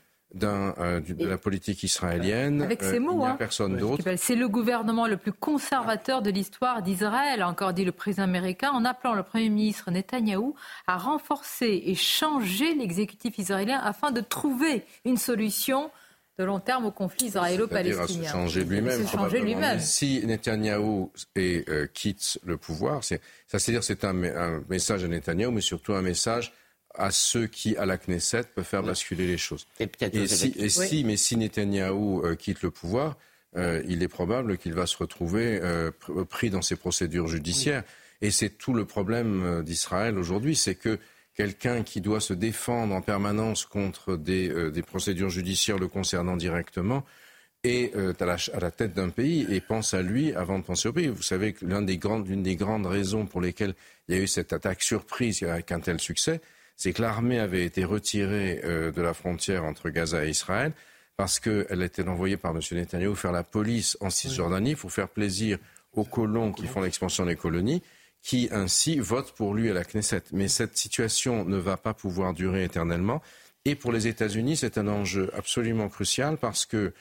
Euh, 0.44 1.00
de 1.00 1.26
la 1.26 1.38
politique 1.38 1.84
israélienne. 1.84 2.62
Avec 2.62 2.84
ces 2.84 2.96
euh, 2.96 3.00
mots, 3.00 3.22
il 3.22 3.30
hein. 3.30 3.36
personne 3.38 3.78
d'autre. 3.78 4.04
C'est 4.18 4.36
le 4.36 4.50
gouvernement 4.50 5.08
le 5.08 5.16
plus 5.16 5.32
conservateur 5.32 6.22
de 6.22 6.30
l'histoire 6.30 6.82
d'Israël, 6.82 7.42
a 7.42 7.48
encore 7.48 7.74
dit 7.74 7.86
le 7.86 7.94
président 7.94 8.24
américain, 8.24 8.72
en 8.72 8.84
appelant 8.84 9.14
le 9.14 9.24
Premier 9.24 9.48
ministre 9.48 9.92
Netanyahou 9.92 10.56
à 10.88 10.98
renforcer 10.98 11.84
et 11.86 11.96
changer 11.96 12.76
l'exécutif 12.76 13.38
israélien 13.38 13.80
afin 13.80 14.12
de 14.12 14.20
trouver 14.20 14.84
une 15.06 15.16
solution 15.16 15.90
de 16.38 16.44
long 16.44 16.60
terme 16.60 16.86
au 16.86 16.92
conflit 16.92 17.28
israélo-palestinien. 17.28 18.30
changer 18.30 18.66
lui-même. 18.66 19.78
Lui 19.78 19.82
si 19.82 20.26
Netanyahou 20.26 21.14
euh, 21.38 21.88
quitte 21.94 22.40
le 22.44 22.58
pouvoir, 22.58 23.06
c'est, 23.06 23.22
ça 23.48 23.58
c'est 23.58 23.72
dire 23.72 23.86
c'est 23.86 24.04
un, 24.04 24.14
message 24.68 25.06
à 25.06 25.08
Netanyahou, 25.08 25.52
mais 25.52 25.62
surtout 25.62 25.94
un 25.94 26.02
message 26.02 26.52
à 26.98 27.12
ceux 27.12 27.48
qui, 27.48 27.76
à 27.78 27.86
la 27.86 27.98
Knesset, 27.98 28.44
peuvent 28.56 28.66
faire 28.66 28.84
basculer 28.84 29.28
les 29.28 29.38
choses. 29.38 29.68
Et, 29.80 30.70
si, 30.70 31.04
mais 31.04 31.18
si 31.18 31.38
Netanyahou 31.38 32.26
euh, 32.26 32.36
quitte 32.36 32.62
le 32.62 32.72
pouvoir, 32.72 33.18
euh, 33.56 33.82
il 33.88 34.04
est 34.04 34.08
probable 34.08 34.58
qu'il 34.58 34.74
va 34.74 34.86
se 34.86 34.98
retrouver 34.98 35.62
pris 36.30 36.50
dans 36.50 36.62
ses 36.62 36.76
procédures 36.76 37.28
judiciaires. 37.28 37.84
Et 38.22 38.32
c'est 38.32 38.50
tout 38.50 38.74
le 38.74 38.86
problème 38.86 39.64
d'Israël 39.64 40.18
aujourd'hui, 40.18 40.56
c'est 40.56 40.76
que 40.76 41.00
quelqu'un 41.36 41.84
qui 41.84 42.02
doit 42.02 42.22
se 42.22 42.34
défendre 42.34 42.96
en 42.96 43.02
permanence 43.02 43.66
contre 43.66 44.16
des, 44.16 44.50
euh, 44.50 44.82
procédures 44.82 45.30
judiciaires 45.30 45.78
le 45.78 45.88
concernant 45.88 46.38
directement 46.38 47.04
est 47.64 47.96
euh, 47.96 48.14
à, 48.20 48.60
la, 48.60 48.72
tête 48.72 48.94
d'un 48.94 49.10
pays 49.10 49.46
et 49.50 49.60
pense 49.60 49.94
à 49.94 50.02
lui 50.02 50.34
avant 50.34 50.60
de 50.60 50.64
penser 50.64 50.88
au 50.88 50.94
pays. 50.94 51.08
Vous 51.08 51.24
savez 51.24 51.54
que 51.54 51.66
l'une 51.66 51.86
des, 51.86 51.98
grandes, 51.98 52.26
des 52.26 52.56
grandes 52.56 52.86
raisons 52.86 53.26
pour 53.26 53.42
lesquelles 53.42 53.76
il 54.08 54.16
y 54.16 54.20
a 54.20 54.22
eu 54.22 54.28
cette 54.28 54.54
attaque 54.54 54.82
surprise 54.82 55.44
avec 55.44 55.72
un 55.72 55.80
tel 55.80 56.00
succès, 56.00 56.42
c'est 56.76 56.94
que 56.94 57.02
l'armée 57.02 57.40
avait 57.40 57.66
été 57.66 57.84
retirée 57.84 58.62
euh, 58.64 58.92
de 58.92 59.02
la 59.02 59.14
frontière 59.14 59.64
entre 59.64 59.90
Gaza 59.90 60.26
et 60.26 60.30
Israël 60.30 60.74
parce 61.18 61.40
qu'elle 61.40 61.82
était 61.82 62.08
envoyée 62.08 62.38
par 62.38 62.52
M. 62.52 62.60
Netanyahu 62.72 63.16
faire 63.16 63.32
la 63.32 63.44
police 63.44 63.98
en 64.02 64.10
Cisjordanie 64.10 64.76
pour 64.76 64.92
faire 64.92 65.08
plaisir 65.08 65.58
aux 65.94 66.04
colons 66.04 66.52
qui 66.52 66.68
font 66.68 66.82
l'expansion 66.82 67.26
des 67.26 67.36
colonies 67.38 67.82
qui 68.26 68.50
ainsi 68.52 68.98
vote 68.98 69.34
pour 69.34 69.54
lui 69.54 69.70
à 69.70 69.74
la 69.74 69.84
Knesset. 69.84 70.24
Mais 70.32 70.48
cette 70.48 70.76
situation 70.78 71.46
ne 71.46 71.58
va 71.58 71.78
pas 71.78 71.94
pouvoir 71.94 72.34
durer 72.34 72.64
éternellement. 72.64 73.22
Et 73.66 73.76
pour 73.76 73.92
les 73.92 74.08
États-Unis, 74.08 74.58
c'est 74.58 74.80
un 74.80 74.88
enjeu 74.88 75.30
absolument 75.36 75.90
crucial 75.90 76.38
parce 76.38 76.66
que, 76.66 76.92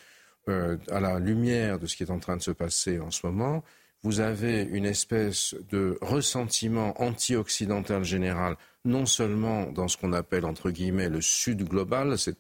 euh, 0.48 0.76
à 0.90 1.00
la 1.00 1.18
lumière 1.18 1.78
de 1.78 1.86
ce 1.86 1.96
qui 1.96 2.02
est 2.02 2.10
en 2.10 2.18
train 2.18 2.36
de 2.36 2.42
se 2.42 2.50
passer 2.50 3.00
en 3.00 3.10
ce 3.10 3.26
moment, 3.26 3.64
vous 4.04 4.20
avez 4.20 4.62
une 4.62 4.84
espèce 4.84 5.56
de 5.70 5.98
ressentiment 6.02 6.94
anti-occidental 7.02 8.04
général, 8.04 8.56
non 8.84 9.06
seulement 9.06 9.72
dans 9.72 9.88
ce 9.88 9.96
qu'on 9.96 10.12
appelle 10.12 10.44
entre 10.44 10.70
guillemets 10.70 11.08
le 11.08 11.22
Sud 11.22 11.66
global, 11.66 12.18
c'est 12.18 12.36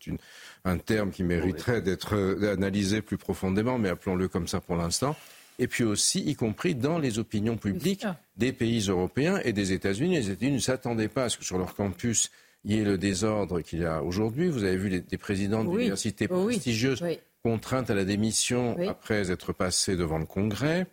un 0.66 0.76
terme 0.76 1.10
qui 1.10 1.24
mériterait 1.24 1.80
d'être 1.80 2.14
euh, 2.14 2.52
analysé 2.52 3.00
plus 3.00 3.16
profondément, 3.16 3.78
mais 3.78 3.88
appelons-le 3.88 4.28
comme 4.28 4.46
ça 4.46 4.60
pour 4.60 4.76
l'instant, 4.76 5.16
et 5.58 5.66
puis 5.66 5.84
aussi, 5.84 6.20
y 6.20 6.34
compris 6.34 6.74
dans 6.74 6.98
les 6.98 7.18
opinions 7.18 7.56
publiques 7.56 8.06
des 8.36 8.52
pays 8.52 8.86
européens 8.88 9.40
et 9.44 9.52
des 9.52 9.72
États-Unis. 9.72 10.16
Les 10.16 10.30
États-Unis 10.30 10.56
ne 10.56 10.60
s'attendaient 10.60 11.08
pas 11.08 11.24
à 11.24 11.28
ce 11.28 11.38
que 11.38 11.44
sur 11.44 11.58
leur 11.58 11.74
campus, 11.74 12.30
il 12.64 12.72
y 12.72 12.80
ait 12.80 12.84
le 12.84 12.98
désordre 12.98 13.60
qu'il 13.60 13.80
y 13.80 13.84
a 13.84 14.02
aujourd'hui. 14.02 14.48
Vous 14.48 14.64
avez 14.64 14.76
vu 14.76 14.88
les, 14.88 15.00
des 15.00 15.18
présidents 15.18 15.64
d'universités 15.64 16.28
prestigieuses 16.28 17.02
contraintes 17.42 17.90
à 17.90 17.94
la 17.94 18.04
démission 18.04 18.76
après 18.88 19.30
être 19.30 19.52
passés 19.52 19.96
devant 19.96 20.18
le 20.18 20.26
Congrès. 20.26 20.86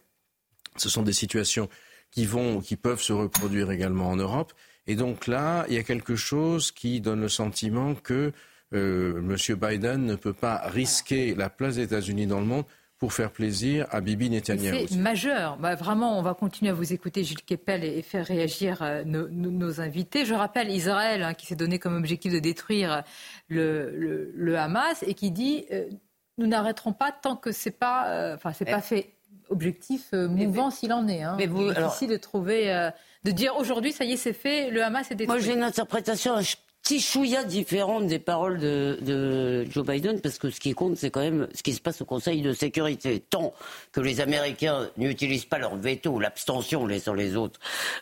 Ce 0.78 0.90
sont 0.90 1.04
des 1.04 1.14
situations 1.14 1.70
qui 2.12 2.26
vont, 2.26 2.62
qui 2.62 2.76
peuvent 2.76 3.02
se 3.02 3.14
reproduire 3.14 3.72
également 3.72 4.10
en 4.10 4.16
Europe. 4.16 4.54
Et 4.88 4.96
donc 4.96 5.28
là, 5.28 5.66
il 5.70 5.76
y 5.76 5.78
a 5.78 5.84
quelque 5.84 6.16
chose 6.16 6.72
qui 6.72 7.02
donne 7.02 7.22
le 7.22 7.30
sentiment 7.30 7.96
que 7.96 8.32
euh, 8.74 9.18
M. 9.20 9.56
Biden 9.56 10.06
ne 10.06 10.16
peut 10.16 10.34
pas 10.34 10.62
risquer 10.68 11.36
la 11.36 11.50
place 11.50 11.76
des 11.76 11.84
États-Unis 11.84 12.28
dans 12.28 12.40
le 12.40 12.46
monde 12.46 12.66
pour 13.02 13.14
faire 13.14 13.32
plaisir 13.32 13.88
à 13.90 14.00
Bibi 14.00 14.30
Netanyahu. 14.30 14.86
C'est 14.88 14.96
majeur. 14.96 15.58
Bah, 15.58 15.74
vraiment, 15.74 16.20
on 16.20 16.22
va 16.22 16.36
continuer 16.36 16.70
à 16.70 16.76
vous 16.76 16.94
écouter, 16.94 17.24
Gilles 17.24 17.42
Kepel, 17.42 17.84
et, 17.84 18.04
faire 18.04 18.28
réagir 18.28 18.84
euh, 18.84 19.04
nos, 19.04 19.82
invités. 19.82 20.24
Je 20.24 20.36
rappelle 20.36 20.70
Israël, 20.70 21.24
hein, 21.24 21.34
qui 21.34 21.48
s'est 21.48 21.56
donné 21.56 21.80
comme 21.80 21.96
objectif 21.96 22.32
de 22.32 22.38
détruire 22.38 23.04
le, 23.50 24.56
Hamas 24.56 25.04
et 25.08 25.16
qui 25.16 25.32
dit 25.32 25.66
euh, 25.72 25.90
nous 26.38 26.46
n'arrêterons 26.46 26.94
pas 26.94 27.12
tant 27.12 27.36
que 27.36 27.52
c'est 27.52 27.72
pas, 27.72 28.08
euh, 28.10 28.38
c'est 28.54 28.66
pas 28.66 28.82
fait. 28.82 29.16
Objectif 29.52 30.14
mouvant 30.14 30.72
s'il 30.72 30.94
en 30.94 31.08
est. 31.08 31.22
Hein. 31.22 31.36
Mais 31.38 31.46
vous, 31.46 31.72
difficile 31.74 32.10
de 32.10 32.18
trouver, 32.18 32.90
de 33.24 33.32
dire 33.32 33.56
aujourd'hui, 33.58 33.92
ça 33.92 34.06
y 34.06 34.14
est, 34.14 34.18
c'est 34.18 34.34
fait, 34.34 34.72
le 34.72 34.84
Hamas 34.84 35.12
est 35.12 35.16
détruit. 35.16 35.38
Moi, 35.38 35.46
j'ai 35.46 35.54
une 35.54 35.64
interprétation 35.64 36.36
petit 36.82 37.00
chouïa 37.00 37.44
différente 37.44 38.08
des 38.08 38.20
paroles 38.20 38.60
de, 38.60 39.66
Joe 39.70 39.86
Biden, 39.86 40.20
parce 40.20 40.38
que 40.38 40.50
ce 40.50 40.60
qui 40.60 40.74
compte, 40.74 40.98
c'est 40.98 41.12
quand 41.12 41.22
même 41.22 41.48
ce 41.54 41.64
qui 41.64 41.74
se 41.74 41.82
passe 41.82 42.02
au 42.02 42.06
Conseil 42.06 42.42
de 42.42 42.54
sécurité. 42.54 43.20
Tant 43.20 43.54
que 43.92 44.02
les 44.02 44.20
Américains 44.20 44.90
n'utilisent 44.98 45.46
pas 45.46 45.60
leur 45.60 45.76
veto, 45.76 46.20
l'abstention, 46.20 46.86
laissant 46.86 47.14
les 47.14 47.36
autres 47.36 47.60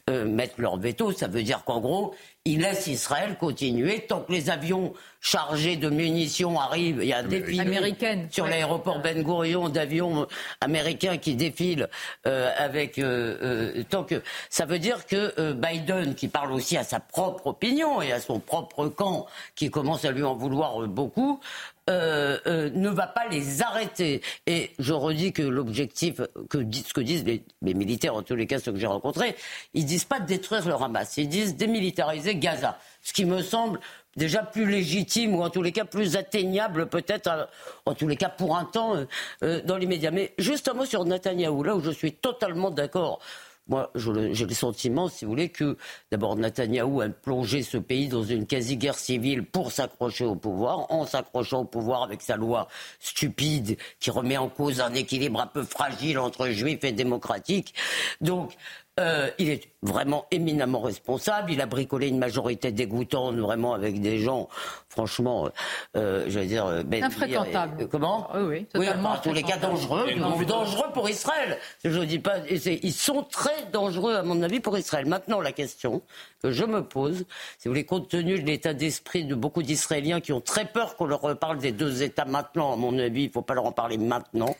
euh, 0.09 0.25
mettre 0.25 0.55
leur 0.61 0.77
veto, 0.77 1.11
ça 1.11 1.27
veut 1.27 1.43
dire 1.43 1.63
qu'en 1.65 1.81
gros, 1.81 2.15
il 2.45 2.61
laisse 2.61 2.87
Israël 2.87 3.37
continuer 3.39 4.05
tant 4.07 4.21
que 4.21 4.31
les 4.31 4.49
avions 4.49 4.93
chargés 5.21 5.75
de 5.75 5.89
munitions 5.89 6.59
arrivent. 6.59 6.99
Il 7.01 7.07
y 7.07 7.13
a 7.13 7.23
des 7.23 7.59
américaines 7.59 8.27
sur 8.31 8.47
l'aéroport 8.47 8.99
Ben 8.99 9.21
Gurion 9.21 9.69
d'avions 9.69 10.27
américains 10.61 11.17
qui 11.17 11.35
défilent 11.35 11.89
euh, 12.25 12.51
avec 12.57 12.97
euh, 12.97 13.37
euh, 13.41 13.83
tant 13.89 14.03
que 14.03 14.21
ça 14.49 14.65
veut 14.65 14.79
dire 14.79 15.05
que 15.05 15.53
Biden, 15.53 16.15
qui 16.15 16.27
parle 16.27 16.51
aussi 16.51 16.77
à 16.77 16.83
sa 16.83 16.99
propre 16.99 17.47
opinion 17.47 18.01
et 18.01 18.11
à 18.11 18.19
son 18.19 18.39
propre 18.39 18.87
camp, 18.87 19.25
qui 19.55 19.69
commence 19.69 20.05
à 20.05 20.11
lui 20.11 20.23
en 20.23 20.35
vouloir 20.35 20.87
beaucoup, 20.87 21.39
ne 21.87 22.89
va 22.89 23.07
pas 23.07 23.27
les 23.31 23.63
arrêter. 23.63 24.21
Et 24.45 24.71
je 24.77 24.93
redis 24.93 25.33
que 25.33 25.41
l'objectif, 25.41 26.21
que 26.49 26.59
ce 26.71 26.93
que 26.93 27.01
disent 27.01 27.25
les, 27.25 27.43
les, 27.63 27.73
militaires, 27.73 28.13
en 28.15 28.21
tous 28.21 28.35
les 28.35 28.45
cas 28.45 28.59
ceux 28.59 28.71
que 28.71 28.77
j'ai 28.77 28.85
rencontrés, 28.85 29.35
ils 29.73 29.85
disent 29.85 30.05
pas 30.05 30.19
de 30.19 30.27
détruire 30.27 30.67
le 30.67 30.75
Hamas, 30.75 31.17
ils 31.17 31.27
disent 31.27 31.55
démilitariser 31.55 32.35
Gaza. 32.35 32.77
Ce 33.01 33.13
qui 33.13 33.25
me 33.25 33.41
semble 33.41 33.79
déjà 34.15 34.43
plus 34.43 34.69
légitime 34.69 35.35
ou 35.35 35.43
en 35.43 35.49
tous 35.49 35.61
les 35.61 35.71
cas 35.71 35.85
plus 35.85 36.15
atteignable 36.15 36.87
peut-être, 36.87 37.27
euh, 37.27 37.45
en 37.85 37.93
tous 37.93 38.07
les 38.07 38.15
cas 38.15 38.29
pour 38.29 38.57
un 38.57 38.65
temps 38.65 38.95
euh, 38.95 39.05
euh, 39.43 39.61
dans 39.63 39.77
l'immédiat. 39.77 40.11
Mais 40.11 40.33
juste 40.37 40.67
un 40.67 40.73
mot 40.73 40.85
sur 40.85 41.05
Netanyahou, 41.05 41.63
là 41.63 41.75
où 41.75 41.81
je 41.81 41.91
suis 41.91 42.13
totalement 42.13 42.71
d'accord. 42.71 43.19
Moi, 43.67 43.91
j'ai 43.93 44.45
le 44.47 44.53
sentiment, 44.55 45.09
si 45.09 45.25
vous 45.25 45.31
voulez, 45.31 45.49
que 45.49 45.77
d'abord 46.11 46.35
Netanyahou 46.35 47.01
a 47.01 47.09
plongé 47.09 47.61
ce 47.61 47.77
pays 47.77 48.07
dans 48.07 48.23
une 48.23 48.47
quasi-guerre 48.47 48.97
civile 48.97 49.45
pour 49.45 49.71
s'accrocher 49.71 50.25
au 50.25 50.33
pouvoir, 50.33 50.91
en 50.91 51.05
s'accrochant 51.05 51.61
au 51.61 51.65
pouvoir 51.65 52.01
avec 52.01 52.23
sa 52.23 52.35
loi 52.35 52.67
stupide 52.99 53.77
qui 53.99 54.09
remet 54.09 54.37
en 54.37 54.49
cause 54.49 54.81
un 54.81 54.95
équilibre 54.95 55.39
un 55.39 55.45
peu 55.45 55.61
fragile 55.61 56.17
entre 56.17 56.47
juifs 56.49 56.83
et 56.83 56.91
démocratiques. 56.93 57.75
Donc, 58.21 58.53
Euh, 58.99 59.29
il 59.37 59.49
est 59.49 59.69
vraiment 59.81 60.25
éminemment 60.29 60.81
responsable. 60.81 61.51
Il 61.51 61.61
a 61.61 61.65
bricolé 61.65 62.09
une 62.09 62.17
majorité 62.17 62.71
dégoûtante, 62.71 63.35
vraiment, 63.37 63.73
avec 63.73 64.01
des 64.01 64.19
gens, 64.19 64.49
franchement, 64.89 65.49
euh, 65.95 66.25
je 66.27 66.39
veux 66.39 66.45
dire... 66.45 66.65
Euh, 66.65 66.83
ben, 66.83 67.03
Infréquentable. 67.03 67.87
comment 67.87 68.29
Oui, 68.35 68.41
oui, 68.41 68.65
totalement. 68.65 69.11
Oui, 69.11 69.17
en 69.17 69.21
tous 69.21 69.33
les 69.33 69.43
cas, 69.43 69.57
dangereux. 69.57 70.05
dangereux 70.45 70.87
pour 70.93 71.09
Israël. 71.09 71.57
Je 71.85 71.99
dis 72.01 72.19
pas... 72.19 72.39
Ils 72.49 72.93
sont 72.93 73.23
très 73.23 73.65
dangereux, 73.71 74.15
à 74.15 74.23
mon 74.23 74.41
avis, 74.41 74.59
pour 74.59 74.77
Israël. 74.77 75.05
Maintenant, 75.05 75.39
la 75.39 75.53
question 75.53 76.01
que 76.43 76.51
je 76.51 76.65
me 76.65 76.83
pose, 76.83 77.25
si 77.57 77.67
vous 77.67 77.71
voulez, 77.71 77.85
compte 77.85 78.09
tenu 78.09 78.39
de 78.39 78.45
l'état 78.45 78.73
d'esprit 78.73 79.23
de 79.23 79.35
beaucoup 79.35 79.63
d'Israéliens 79.63 80.19
qui 80.19 80.33
ont 80.33 80.41
très 80.41 80.65
peur 80.65 80.97
qu'on 80.97 81.05
leur 81.05 81.21
reparle 81.21 81.59
des 81.59 81.71
deux 81.71 82.03
États 82.03 82.25
maintenant, 82.25 82.73
à 82.73 82.75
mon 82.75 82.97
avis, 82.99 83.23
il 83.23 83.27
ne 83.27 83.31
faut 83.31 83.41
pas 83.41 83.53
leur 83.53 83.65
en 83.65 83.71
parler 83.71 83.97
maintenant, 83.97 84.55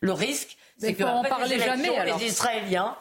le 0.00 0.12
risque, 0.12 0.56
c'est 0.86 0.94
que 0.94 1.04
en 1.04 1.22
parler 1.22 1.58
jamais, 1.58 1.90
les 2.04 2.26
Israéliens 2.26 2.96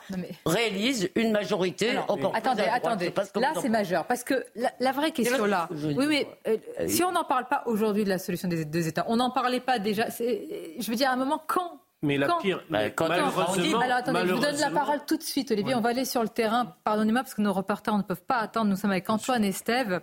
réalisent 0.45 1.09
une 1.15 1.31
majorité 1.31 1.97
encore 2.07 2.35
Attendez, 2.35 2.63
attendez. 2.63 3.13
Là, 3.35 3.53
c'est 3.61 3.69
majeur. 3.69 4.05
Parce 4.05 4.23
que 4.23 4.45
la, 4.79 4.91
vraie 4.91 5.11
question 5.11 5.45
là, 5.45 5.67
oui, 5.71 6.05
oui, 6.07 6.27
euh, 6.47 6.57
si 6.87 7.03
on 7.03 7.11
n'en 7.11 7.23
parle 7.23 7.47
pas 7.47 7.63
aujourd'hui 7.65 8.03
de 8.03 8.09
la 8.09 8.19
solution 8.19 8.47
des 8.47 8.65
deux 8.65 8.87
États, 8.87 9.05
on 9.07 9.17
n'en 9.17 9.31
parlait 9.31 9.59
pas 9.59 9.79
déjà. 9.79 10.07
Je 10.09 10.89
veux 10.89 10.95
dire, 10.95 11.09
à 11.09 11.13
un 11.13 11.17
moment, 11.17 11.41
quand 11.47 11.79
mais 12.03 12.17
la 12.17 12.35
pire, 12.41 12.63
bah, 12.69 12.79
malheureusement, 12.99 13.79
alors 13.79 13.97
attendez, 13.97 14.21
je 14.25 14.33
vous 14.33 14.39
donne 14.39 14.59
la 14.59 14.71
parole 14.71 14.99
tout 15.05 15.17
de 15.17 15.23
suite, 15.23 15.51
Olivier. 15.51 15.75
On 15.75 15.81
va 15.81 15.89
aller 15.89 16.05
sur 16.05 16.23
le 16.23 16.29
terrain. 16.29 16.73
Pardonnez-moi 16.83 17.21
parce 17.21 17.35
que 17.35 17.43
nos 17.43 17.53
reporters 17.53 17.95
ne 17.95 18.01
peuvent 18.01 18.23
pas 18.23 18.37
attendre. 18.37 18.71
Nous 18.71 18.75
sommes 18.75 18.91
avec 18.91 19.07
Antoine 19.09 19.43
et 19.43 19.51
Steve. 19.51 20.01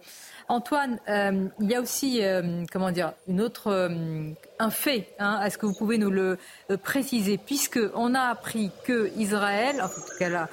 Antoine, 0.48 1.00
euh, 1.08 1.48
il 1.60 1.70
y 1.70 1.74
a 1.74 1.80
aussi, 1.80 2.22
euh, 2.22 2.64
comment 2.72 2.92
dire, 2.92 3.12
une 3.26 3.40
autre, 3.40 3.66
euh, 3.66 4.30
un 4.60 4.70
fait. 4.70 5.08
Hein, 5.18 5.42
Est-ce 5.44 5.58
que 5.58 5.66
vous 5.66 5.74
pouvez 5.74 5.98
nous 5.98 6.10
le 6.10 6.38
préciser? 6.82 7.36
Puisque 7.36 7.80
on 7.94 8.14
a 8.14 8.22
appris 8.22 8.70
que 8.84 9.10
Israël, 9.16 9.82
en 9.82 9.88
tout 9.88 10.18
cas 10.18 10.48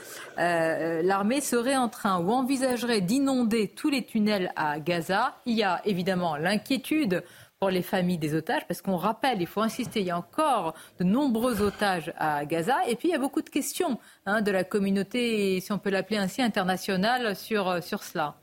l'armée 1.04 1.42
serait 1.42 1.78
en 1.78 1.90
train 1.90 2.20
ou 2.20 2.32
envisagerait 2.32 3.02
d'inonder 3.02 3.68
tous 3.68 3.90
les 3.90 4.04
tunnels 4.04 4.52
à 4.56 4.80
Gaza. 4.80 5.36
Il 5.46 5.56
y 5.56 5.64
a 5.64 5.82
évidemment 5.86 6.36
l'inquiétude 6.38 7.24
les 7.70 7.82
familles 7.82 8.18
des 8.18 8.34
otages, 8.34 8.68
parce 8.68 8.82
qu'on 8.82 8.98
rappelle, 8.98 9.42
il 9.42 9.48
faut 9.48 9.62
insister, 9.62 10.00
il 10.02 10.08
y 10.08 10.12
a 10.12 10.18
encore 10.18 10.74
de 11.00 11.04
nombreux 11.04 11.62
otages 11.62 12.14
à 12.18 12.46
Gaza, 12.46 12.78
et 12.88 12.96
puis 12.96 13.10
il 13.10 13.12
y 13.12 13.16
a 13.16 13.20
beaucoup 13.20 13.42
de 13.42 13.50
questions 13.50 14.00
hein, 14.26 14.42
de 14.42 14.52
la 14.52 14.64
communauté, 14.64 15.60
si 15.60 15.72
on 15.72 15.80
peut 15.80 15.90
l'appeler 15.90 16.18
ainsi, 16.18 16.42
internationale 16.42 17.36
sur, 17.36 17.84
sur 17.84 18.04
cela. 18.04 18.36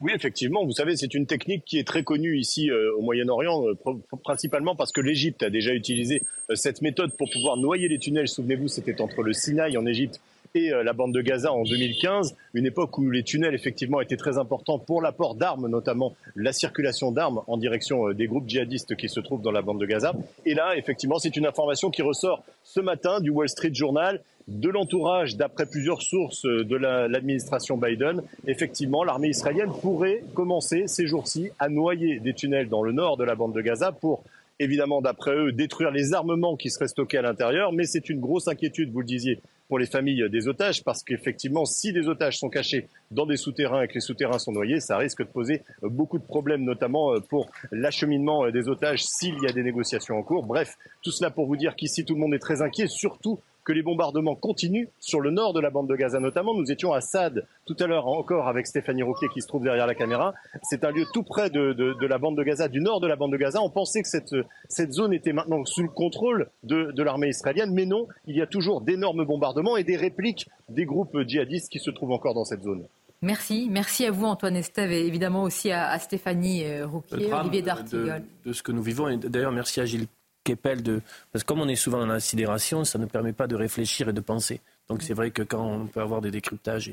Oui, 0.00 0.12
effectivement. 0.14 0.64
Vous 0.64 0.72
savez, 0.72 0.96
c'est 0.96 1.12
une 1.12 1.26
technique 1.26 1.64
qui 1.64 1.78
est 1.78 1.86
très 1.86 2.04
connue 2.04 2.38
ici 2.38 2.70
euh, 2.70 2.94
au 2.96 3.02
Moyen-Orient, 3.02 3.64
euh, 3.66 3.74
principalement 4.22 4.76
parce 4.76 4.92
que 4.92 5.00
l'Égypte 5.00 5.42
a 5.42 5.50
déjà 5.50 5.74
utilisé 5.74 6.22
euh, 6.50 6.54
cette 6.54 6.82
méthode 6.82 7.16
pour 7.16 7.28
pouvoir 7.30 7.56
noyer 7.56 7.88
les 7.88 7.98
tunnels. 7.98 8.28
Souvenez-vous, 8.28 8.68
c'était 8.68 9.00
entre 9.00 9.22
le 9.22 9.32
Sinaï 9.32 9.76
en 9.76 9.86
Égypte 9.86 10.20
et 10.54 10.72
euh, 10.72 10.82
la 10.82 10.92
bande 10.92 11.12
de 11.12 11.20
Gaza 11.20 11.52
en 11.52 11.62
2015, 11.62 12.36
une 12.54 12.66
époque 12.66 12.98
où 12.98 13.10
les 13.10 13.22
tunnels 13.22 13.54
effectivement 13.54 14.00
étaient 14.00 14.16
très 14.16 14.38
importants 14.38 14.78
pour 14.78 15.02
l'apport 15.02 15.34
d'armes, 15.34 15.68
notamment 15.68 16.14
la 16.36 16.52
circulation 16.52 17.12
d'armes 17.12 17.42
en 17.46 17.56
direction 17.56 18.08
euh, 18.08 18.14
des 18.14 18.26
groupes 18.26 18.48
djihadistes 18.48 18.96
qui 18.96 19.08
se 19.08 19.20
trouvent 19.20 19.42
dans 19.42 19.52
la 19.52 19.62
bande 19.62 19.80
de 19.80 19.86
Gaza. 19.86 20.12
Et 20.46 20.54
là, 20.54 20.76
effectivement, 20.76 21.18
c'est 21.18 21.36
une 21.36 21.46
information 21.46 21.90
qui 21.90 22.02
ressort 22.02 22.42
ce 22.64 22.80
matin 22.80 23.20
du 23.20 23.30
Wall 23.30 23.48
Street 23.48 23.74
Journal 23.74 24.20
de 24.48 24.70
l'entourage, 24.70 25.36
d'après 25.36 25.66
plusieurs 25.66 26.00
sources 26.02 26.46
euh, 26.46 26.64
de 26.64 26.76
l'administration 26.76 27.76
Biden, 27.76 28.22
effectivement, 28.46 29.04
l'armée 29.04 29.28
israélienne 29.28 29.70
pourrait 29.82 30.24
commencer 30.34 30.84
ces 30.86 31.06
jours-ci 31.06 31.50
à 31.58 31.68
noyer 31.68 32.18
des 32.18 32.32
tunnels 32.32 32.68
dans 32.68 32.82
le 32.82 32.92
nord 32.92 33.16
de 33.18 33.24
la 33.24 33.34
bande 33.34 33.54
de 33.54 33.60
Gaza 33.60 33.92
pour 33.92 34.24
évidemment, 34.58 35.00
d'après 35.00 35.34
eux, 35.34 35.52
détruire 35.52 35.90
les 35.90 36.14
armements 36.14 36.56
qui 36.56 36.70
seraient 36.70 36.88
stockés 36.88 37.18
à 37.18 37.22
l'intérieur, 37.22 37.72
mais 37.72 37.84
c'est 37.84 38.08
une 38.08 38.20
grosse 38.20 38.48
inquiétude, 38.48 38.90
vous 38.90 39.00
le 39.00 39.06
disiez, 39.06 39.40
pour 39.68 39.78
les 39.78 39.86
familles 39.86 40.28
des 40.30 40.48
otages, 40.48 40.82
parce 40.82 41.02
qu'effectivement, 41.02 41.64
si 41.64 41.92
des 41.92 42.08
otages 42.08 42.38
sont 42.38 42.48
cachés 42.48 42.88
dans 43.10 43.26
des 43.26 43.36
souterrains 43.36 43.82
et 43.82 43.88
que 43.88 43.94
les 43.94 44.00
souterrains 44.00 44.38
sont 44.38 44.52
noyés, 44.52 44.80
ça 44.80 44.96
risque 44.96 45.22
de 45.22 45.28
poser 45.28 45.62
beaucoup 45.82 46.18
de 46.18 46.24
problèmes, 46.24 46.64
notamment 46.64 47.14
euh, 47.14 47.20
pour 47.20 47.50
l'acheminement 47.70 48.46
euh, 48.46 48.50
des 48.50 48.68
otages 48.68 49.04
s'il 49.04 49.34
y 49.42 49.46
a 49.46 49.52
des 49.52 49.62
négociations 49.62 50.16
en 50.16 50.22
cours. 50.22 50.44
Bref, 50.44 50.76
tout 51.02 51.10
cela 51.10 51.30
pour 51.30 51.46
vous 51.46 51.56
dire 51.56 51.76
qu'ici, 51.76 52.04
tout 52.04 52.14
le 52.14 52.20
monde 52.20 52.34
est 52.34 52.38
très 52.38 52.62
inquiet, 52.62 52.86
surtout 52.88 53.40
que 53.68 53.72
les 53.74 53.82
bombardements 53.82 54.34
continuent 54.34 54.88
sur 54.98 55.20
le 55.20 55.30
nord 55.30 55.52
de 55.52 55.60
la 55.60 55.68
bande 55.68 55.90
de 55.90 55.94
Gaza 55.94 56.18
notamment. 56.20 56.54
Nous 56.54 56.72
étions 56.72 56.94
à 56.94 57.02
Sad 57.02 57.46
tout 57.66 57.76
à 57.80 57.86
l'heure 57.86 58.06
encore 58.06 58.48
avec 58.48 58.66
Stéphanie 58.66 59.02
Roquet 59.02 59.26
qui 59.28 59.42
se 59.42 59.46
trouve 59.46 59.62
derrière 59.62 59.86
la 59.86 59.94
caméra. 59.94 60.32
C'est 60.62 60.86
un 60.86 60.90
lieu 60.90 61.04
tout 61.12 61.22
près 61.22 61.50
de, 61.50 61.74
de, 61.74 62.06
la 62.06 62.16
bande 62.16 62.34
de 62.38 62.42
Gaza, 62.42 62.68
du 62.68 62.80
nord 62.80 63.00
de 63.00 63.06
la 63.06 63.16
bande 63.16 63.32
de 63.32 63.36
Gaza. 63.36 63.60
On 63.60 63.68
pensait 63.68 64.00
que 64.00 64.08
cette, 64.08 64.34
cette 64.70 64.92
zone 64.94 65.12
était 65.12 65.34
maintenant 65.34 65.66
sous 65.66 65.82
le 65.82 65.90
contrôle 65.90 66.48
de, 66.62 66.92
de 66.92 67.02
l'armée 67.02 67.28
israélienne, 67.28 67.74
mais 67.74 67.84
non, 67.84 68.08
il 68.26 68.36
y 68.36 68.40
a 68.40 68.46
toujours 68.46 68.80
d'énormes 68.80 69.26
bombardements 69.26 69.76
et 69.76 69.84
des 69.84 69.98
répliques 69.98 70.48
des 70.70 70.86
groupes 70.86 71.18
djihadistes 71.26 71.70
qui 71.70 71.78
se 71.78 71.90
trouvent 71.90 72.12
encore 72.12 72.32
dans 72.32 72.46
cette 72.46 72.62
zone. 72.62 72.86
Merci. 73.20 73.68
Merci 73.70 74.06
à 74.06 74.10
vous, 74.10 74.24
Antoine 74.24 74.56
Estève, 74.56 74.92
et 74.92 75.04
évidemment 75.04 75.42
aussi 75.42 75.70
à, 75.72 75.98
Stéphanie 75.98 76.64
euh, 76.64 76.86
Rouquier, 76.86 77.30
Olivier 77.34 77.60
D'Artigol. 77.60 78.22
De, 78.44 78.48
de, 78.48 78.52
ce 78.54 78.62
que 78.62 78.72
nous 78.72 78.82
vivons, 78.82 79.08
et 79.08 79.18
d'ailleurs, 79.18 79.52
merci 79.52 79.78
à 79.80 79.84
Gilles 79.84 80.06
de... 80.54 81.00
Parce 81.32 81.44
que 81.44 81.48
comme 81.48 81.60
on 81.60 81.68
est 81.68 81.76
souvent 81.76 81.98
dans 81.98 82.06
la 82.06 82.20
ça 82.20 82.98
ne 82.98 83.06
permet 83.06 83.32
pas 83.32 83.46
de 83.46 83.56
réfléchir 83.56 84.08
et 84.08 84.12
de 84.12 84.20
penser. 84.20 84.60
Donc 84.88 85.02
c'est 85.02 85.14
vrai 85.14 85.30
que 85.30 85.42
quand 85.42 85.64
on 85.64 85.86
peut 85.86 86.00
avoir 86.00 86.20
des 86.20 86.30
décryptages, 86.30 86.92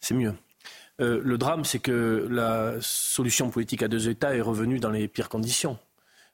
c'est 0.00 0.14
mieux. 0.14 0.34
Euh, 1.00 1.20
le 1.22 1.38
drame, 1.38 1.64
c'est 1.64 1.78
que 1.78 2.26
la 2.30 2.74
solution 2.80 3.50
politique 3.50 3.82
à 3.82 3.88
deux 3.88 4.08
États 4.08 4.34
est 4.34 4.40
revenue 4.40 4.78
dans 4.78 4.90
les 4.90 5.08
pires 5.08 5.28
conditions 5.28 5.78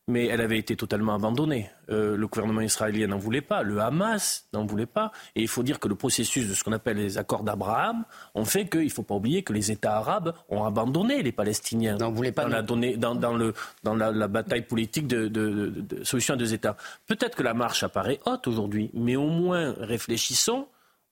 mais 0.08 0.26
elle 0.26 0.40
avait 0.40 0.58
été 0.58 0.76
totalement 0.76 1.14
abandonnée. 1.14 1.68
Euh, 1.90 2.16
le 2.16 2.26
gouvernement 2.28 2.60
israélien 2.60 3.08
n'en 3.08 3.18
voulait 3.18 3.40
pas, 3.40 3.62
le 3.62 3.80
Hamas 3.80 4.46
n'en 4.52 4.64
voulait 4.64 4.86
pas. 4.86 5.10
Et 5.34 5.42
il 5.42 5.48
faut 5.48 5.64
dire 5.64 5.80
que 5.80 5.88
le 5.88 5.96
processus 5.96 6.48
de 6.48 6.54
ce 6.54 6.62
qu'on 6.62 6.72
appelle 6.72 6.96
les 6.96 7.18
accords 7.18 7.42
d'Abraham 7.42 8.04
ont 8.34 8.44
fait 8.44 8.68
qu'il 8.68 8.84
ne 8.84 8.88
faut 8.88 9.02
pas 9.02 9.16
oublier 9.16 9.42
que 9.42 9.52
les 9.52 9.72
États 9.72 9.96
arabes 9.96 10.34
ont 10.48 10.64
abandonné 10.64 11.22
les 11.22 11.32
Palestiniens 11.32 11.96
n'en 11.96 12.12
voulait 12.12 12.32
pas 12.32 12.44
dans, 12.44 12.48
la, 12.48 12.62
dans, 12.62 13.36
le, 13.36 13.54
dans 13.82 13.94
la, 13.94 14.28
bataille 14.28 14.62
politique 14.62 15.08
de, 15.08 15.28
de 15.28 16.04
solution 16.04 16.34
à 16.34 16.36
deux 16.36 16.54
États. 16.54 16.76
Peut-être 17.06 17.36
que 17.36 17.42
la 17.42 17.54
marche 17.54 17.82
apparaît 17.82 18.20
haute 18.26 18.46
aujourd'hui, 18.46 18.90
mais 18.94 19.16
au 19.16 19.28
moins 19.28 19.74
réfléchissons 19.78 20.68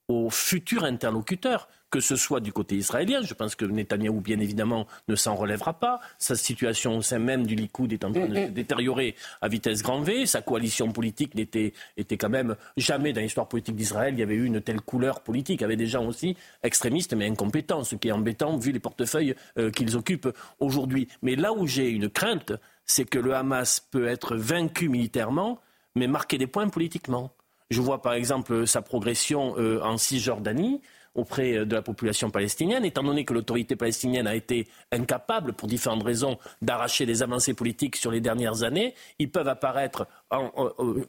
aux 0.09 0.30
futurs 0.30 0.84
interlocuteurs 0.84 1.68
que 1.95 2.01
ce 2.01 2.16
soit 2.16 2.40
du 2.40 2.53
côté 2.53 2.74
israélien. 2.74 3.22
Je 3.22 3.34
pense 3.34 3.55
que 3.55 3.64
Netanyahou, 3.64 4.20
bien 4.20 4.40
évidemment, 4.40 4.88
ne 5.07 5.14
s'en 5.14 5.36
relèvera 5.36 5.74
pas. 5.74 6.01
Sa 6.18 6.34
situation 6.34 6.97
au 6.97 7.03
sein 7.03 7.20
même 7.20 7.47
du 7.47 7.55
Likoud 7.55 7.92
est 7.92 8.05
en 8.05 8.11
train 8.11 8.26
de 8.26 8.34
se 8.34 8.51
détériorer 8.51 9.14
à 9.40 9.47
vitesse 9.47 9.80
grand 9.84 10.01
V. 10.01 10.26
Sa 10.26 10.42
coalition 10.42 10.90
politique 10.90 11.36
n'était 11.36 11.72
était 11.97 12.16
quand 12.16 12.30
même 12.30 12.57
jamais 12.76 13.12
dans 13.12 13.20
l'histoire 13.20 13.47
politique 13.47 13.76
d'Israël. 13.76 14.14
Il 14.14 14.18
y 14.18 14.24
avait 14.24 14.34
eu 14.34 14.45
une 14.45 14.61
telle 14.61 14.80
couleur 14.80 15.20
politique. 15.20 15.61
Il 15.61 15.62
y 15.62 15.66
avait 15.66 15.76
des 15.76 15.86
gens 15.86 16.05
aussi 16.05 16.36
extrémistes 16.64 17.14
mais 17.14 17.28
incompétents, 17.28 17.84
ce 17.84 17.95
qui 17.95 18.09
est 18.09 18.12
embêtant 18.12 18.57
vu 18.57 18.72
les 18.72 18.80
portefeuilles 18.80 19.36
euh, 19.57 19.70
qu'ils 19.70 19.97
occupent 19.97 20.34
aujourd'hui. 20.59 21.07
Mais 21.22 21.36
là 21.36 21.53
où 21.53 21.68
j'ai 21.68 21.90
une 21.90 22.09
crainte, 22.09 22.55
c'est 22.86 23.05
que 23.05 23.20
le 23.20 23.36
Hamas 23.36 23.78
peut 23.78 24.09
être 24.09 24.34
vaincu 24.34 24.88
militairement, 24.88 25.61
mais 25.95 26.09
marquer 26.09 26.38
des 26.38 26.49
points 26.49 26.68
politiquement. 26.68 27.30
Je 27.70 27.80
vois 27.80 28.03
par 28.03 28.14
exemple 28.14 28.66
sa 28.66 28.82
progression 28.82 29.55
euh, 29.59 29.80
en 29.80 29.97
Cisjordanie 29.97 30.80
auprès 31.14 31.56
euh, 31.56 31.64
de 31.64 31.74
la 31.74 31.82
population 31.82 32.30
palestinienne, 32.30 32.84
étant 32.84 33.02
donné 33.02 33.24
que 33.24 33.34
l'autorité 33.34 33.76
palestinienne 33.76 34.26
a 34.26 34.34
été 34.34 34.68
incapable, 34.92 35.52
pour 35.52 35.68
différentes 35.68 36.02
raisons, 36.02 36.38
d'arracher 36.62 37.06
des 37.06 37.22
avancées 37.22 37.54
politiques 37.54 37.96
sur 37.96 38.10
les 38.10 38.20
dernières 38.20 38.62
années, 38.62 38.94
ils 39.18 39.30
peuvent 39.30 39.48
apparaître 39.48 40.06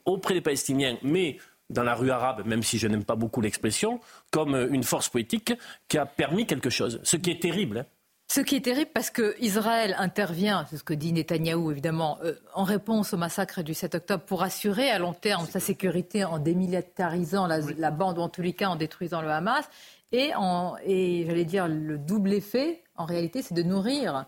auprès 0.05 0.33
des 0.33 0.41
Palestiniens, 0.41 0.97
mais 1.01 1.37
dans 1.69 1.83
la 1.83 1.95
rue 1.95 2.11
arabe, 2.11 2.45
même 2.45 2.63
si 2.63 2.77
je 2.77 2.87
n'aime 2.87 3.03
pas 3.03 3.15
beaucoup 3.15 3.41
l'expression, 3.41 3.99
comme 4.31 4.55
une 4.71 4.83
force 4.83 5.09
politique 5.09 5.53
qui 5.87 5.97
a 5.97 6.05
permis 6.05 6.45
quelque 6.45 6.69
chose. 6.69 6.99
Ce 7.03 7.17
qui 7.17 7.31
est 7.31 7.41
terrible. 7.41 7.79
Hein. 7.79 7.85
Ce 8.27 8.41
qui 8.41 8.55
est 8.55 8.61
terrible 8.61 8.89
parce 8.93 9.11
que 9.11 9.35
Israël 9.39 9.95
intervient, 9.99 10.65
c'est 10.69 10.77
ce 10.77 10.83
que 10.83 10.93
dit 10.93 11.13
Netanyahou 11.13 11.71
évidemment, 11.71 12.17
euh, 12.23 12.33
en 12.53 12.63
réponse 12.63 13.13
au 13.13 13.17
massacre 13.17 13.61
du 13.61 13.73
7 13.73 13.95
octobre 13.95 14.23
pour 14.23 14.41
assurer 14.41 14.89
à 14.89 14.97
long 14.97 15.13
terme 15.13 15.45
sa 15.45 15.59
sécurité 15.59 16.23
en 16.23 16.39
démilitarisant 16.39 17.45
la, 17.45 17.59
la, 17.59 17.91
bande 17.91 18.17
ou 18.17 18.21
en 18.21 18.29
tous 18.29 18.41
les 18.41 18.53
cas 18.53 18.69
en 18.69 18.75
détruisant 18.75 19.21
le 19.21 19.29
Hamas. 19.29 19.65
Et, 20.11 20.31
et 20.85 21.25
j'allais 21.27 21.45
dire, 21.45 21.67
le 21.67 21.97
double 21.97 22.33
effet, 22.33 22.83
en 22.95 23.05
réalité, 23.05 23.41
c'est 23.41 23.53
de 23.53 23.63
nourrir. 23.63 24.25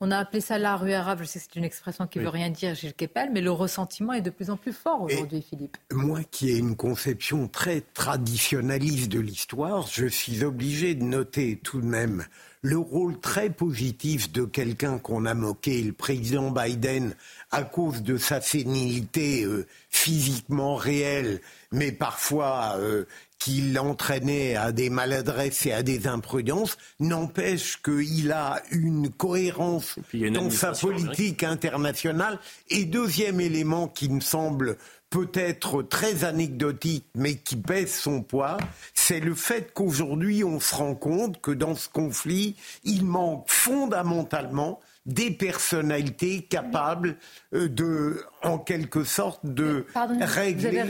On 0.00 0.12
a 0.12 0.18
appelé 0.18 0.40
ça 0.40 0.58
la 0.58 0.76
rue 0.76 0.92
arabe, 0.92 1.18
je 1.22 1.24
sais 1.24 1.40
que 1.40 1.44
c'est 1.44 1.58
une 1.58 1.64
expression 1.64 2.06
qui 2.06 2.20
ne 2.20 2.24
veut 2.24 2.30
rien 2.30 2.50
dire, 2.50 2.72
Gilles 2.76 2.94
Kepel, 2.94 3.30
mais 3.32 3.40
le 3.40 3.50
ressentiment 3.50 4.12
est 4.12 4.20
de 4.20 4.30
plus 4.30 4.48
en 4.48 4.56
plus 4.56 4.72
fort 4.72 5.02
aujourd'hui, 5.02 5.42
Philippe. 5.42 5.76
Moi 5.90 6.20
qui 6.30 6.50
ai 6.50 6.58
une 6.58 6.76
conception 6.76 7.48
très 7.48 7.80
traditionnaliste 7.94 9.10
de 9.10 9.18
l'histoire, 9.18 9.88
je 9.88 10.06
suis 10.06 10.44
obligé 10.44 10.94
de 10.94 11.02
noter 11.02 11.58
tout 11.64 11.80
de 11.80 11.86
même 11.86 12.24
le 12.62 12.78
rôle 12.78 13.18
très 13.20 13.50
positif 13.50 14.32
de 14.32 14.44
quelqu'un 14.44 14.98
qu'on 14.98 15.26
a 15.26 15.34
moqué, 15.34 15.82
le 15.82 15.92
président 15.92 16.50
Biden, 16.50 17.14
à 17.50 17.62
cause 17.62 18.02
de 18.02 18.16
sa 18.16 18.40
sénilité 18.40 19.44
euh, 19.44 19.66
physiquement 19.90 20.74
réelle, 20.74 21.40
mais 21.72 21.92
parfois 21.92 22.74
euh, 22.78 23.04
qui 23.38 23.60
l'entraînait 23.72 24.56
à 24.56 24.72
des 24.72 24.90
maladresses 24.90 25.66
et 25.66 25.72
à 25.72 25.82
des 25.82 26.06
imprudences, 26.06 26.76
n'empêche 27.00 27.80
qu'il 27.82 28.32
a 28.32 28.62
une 28.70 29.10
cohérence 29.10 29.96
dans 30.32 30.50
sa 30.50 30.72
politique 30.72 31.44
internationale. 31.44 32.38
Et 32.68 32.84
deuxième 32.84 33.40
élément 33.40 33.88
qui 33.88 34.08
me 34.08 34.20
semble 34.20 34.76
peut-être 35.10 35.82
très 35.82 36.24
anecdotique, 36.24 37.06
mais 37.14 37.36
qui 37.36 37.56
pèse 37.56 37.94
son 37.94 38.22
poids, 38.22 38.58
c'est 38.94 39.20
le 39.20 39.34
fait 39.34 39.72
qu'aujourd'hui, 39.72 40.44
on 40.44 40.60
se 40.60 40.74
rend 40.74 40.94
compte 40.94 41.40
que 41.40 41.50
dans 41.50 41.74
ce 41.74 41.88
conflit, 41.88 42.56
il 42.84 43.04
manque 43.04 43.44
fondamentalement 43.48 44.80
des 45.08 45.30
personnalités 45.30 46.42
capables 46.42 47.16
euh, 47.54 47.68
de, 47.68 48.22
en 48.42 48.58
quelque 48.58 49.02
sorte, 49.02 49.40
de 49.44 49.86
régler 50.20 50.84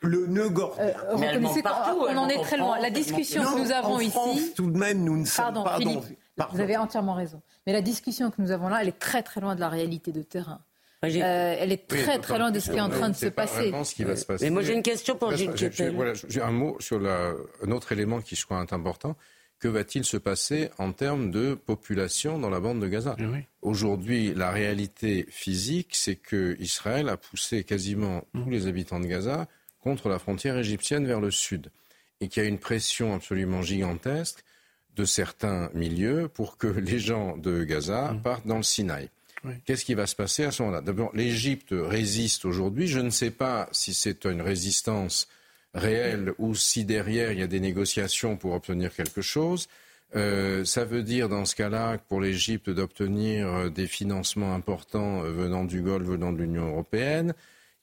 le 0.00 0.26
nœud 0.26 0.50
gordien. 0.50 0.84
Euh, 0.84 0.92
on 1.10 2.16
en 2.16 2.28
est 2.28 2.42
très 2.42 2.58
loin. 2.58 2.78
La 2.80 2.90
discussion 2.90 3.42
que 3.42 3.58
nous 3.60 3.72
avons 3.72 4.00
ici, 4.00 4.52
tout 4.54 4.70
de 4.70 4.76
même, 4.76 5.02
nous 5.04 5.16
ne 5.16 5.24
sommes 5.24 5.64
pas 5.64 5.78
dans. 5.78 6.02
Vous 6.50 6.60
avez 6.60 6.76
entièrement 6.76 7.14
raison. 7.14 7.40
Mais 7.66 7.72
la 7.72 7.82
discussion 7.82 8.30
que 8.30 8.42
nous 8.42 8.50
avons 8.50 8.68
là, 8.68 8.78
elle 8.82 8.88
est 8.88 8.98
très 8.98 9.22
très 9.22 9.40
loin 9.40 9.54
de 9.54 9.60
la 9.60 9.68
réalité 9.68 10.12
de 10.12 10.22
terrain. 10.22 10.60
Euh, 11.04 11.56
elle 11.58 11.72
est 11.72 11.88
très 11.88 12.20
très 12.20 12.38
loin 12.38 12.52
de 12.52 12.60
ce 12.60 12.70
qui 12.70 12.76
est 12.76 12.80
en 12.80 12.88
train 12.88 13.08
de 13.08 13.16
se 13.16 13.26
passer. 13.26 13.72
Ce 13.84 13.94
qui 13.94 14.04
va 14.04 14.16
se 14.16 14.24
passer. 14.24 14.44
Mais 14.44 14.50
moi 14.50 14.62
j'ai 14.62 14.74
une 14.74 14.82
question 14.82 15.16
pour 15.16 15.34
Gilles 15.36 15.52
Voilà, 15.94 16.12
j'ai 16.14 16.40
un 16.40 16.52
mot 16.52 16.76
sur 16.78 17.00
la, 17.00 17.32
un 17.64 17.70
autre 17.72 17.90
élément 17.92 18.20
qui 18.20 18.36
je 18.36 18.44
crois 18.44 18.62
est 18.62 18.72
important. 18.72 19.16
Que 19.62 19.68
va-t-il 19.68 20.04
se 20.04 20.16
passer 20.16 20.70
en 20.78 20.90
termes 20.90 21.30
de 21.30 21.54
population 21.54 22.36
dans 22.36 22.50
la 22.50 22.58
bande 22.58 22.80
de 22.80 22.88
Gaza 22.88 23.16
Aujourd'hui, 23.62 24.34
la 24.34 24.50
réalité 24.50 25.24
physique, 25.30 25.90
c'est 25.92 26.16
que 26.16 26.56
Israël 26.58 27.08
a 27.08 27.16
poussé 27.16 27.62
quasiment 27.62 28.24
tous 28.34 28.50
les 28.50 28.66
habitants 28.66 28.98
de 28.98 29.06
Gaza 29.06 29.46
contre 29.78 30.08
la 30.08 30.18
frontière 30.18 30.58
égyptienne 30.58 31.06
vers 31.06 31.20
le 31.20 31.30
sud, 31.30 31.70
et 32.20 32.26
qu'il 32.26 32.42
y 32.42 32.46
a 32.46 32.48
une 32.48 32.58
pression 32.58 33.14
absolument 33.14 33.62
gigantesque 33.62 34.42
de 34.96 35.04
certains 35.04 35.70
milieux 35.74 36.26
pour 36.26 36.56
que 36.56 36.66
les 36.66 36.98
gens 36.98 37.36
de 37.36 37.62
Gaza 37.62 38.16
partent 38.24 38.48
dans 38.48 38.56
le 38.56 38.64
Sinaï. 38.64 39.10
Qu'est-ce 39.64 39.84
qui 39.84 39.94
va 39.94 40.08
se 40.08 40.16
passer 40.16 40.42
à 40.42 40.50
ce 40.50 40.64
moment-là? 40.64 40.80
D'abord, 40.80 41.12
l'Égypte 41.14 41.72
résiste 41.72 42.46
aujourd'hui. 42.46 42.88
Je 42.88 42.98
ne 42.98 43.10
sais 43.10 43.30
pas 43.30 43.68
si 43.70 43.94
c'est 43.94 44.24
une 44.24 44.42
résistance 44.42 45.28
réelle 45.74 46.32
ou 46.38 46.54
si 46.54 46.84
derrière 46.84 47.32
il 47.32 47.38
y 47.38 47.42
a 47.42 47.46
des 47.46 47.60
négociations 47.60 48.36
pour 48.36 48.52
obtenir 48.52 48.94
quelque 48.94 49.22
chose. 49.22 49.68
Euh, 50.14 50.64
ça 50.64 50.84
veut 50.84 51.02
dire 51.02 51.28
dans 51.28 51.46
ce 51.46 51.56
cas-là 51.56 51.96
pour 51.96 52.20
l'Égypte 52.20 52.68
d'obtenir 52.68 53.48
euh, 53.48 53.68
des 53.70 53.86
financements 53.86 54.54
importants 54.54 55.24
euh, 55.24 55.30
venant 55.30 55.64
du 55.64 55.80
Golfe, 55.80 56.06
venant 56.06 56.32
de 56.32 56.38
l'Union 56.38 56.68
européenne. 56.68 57.34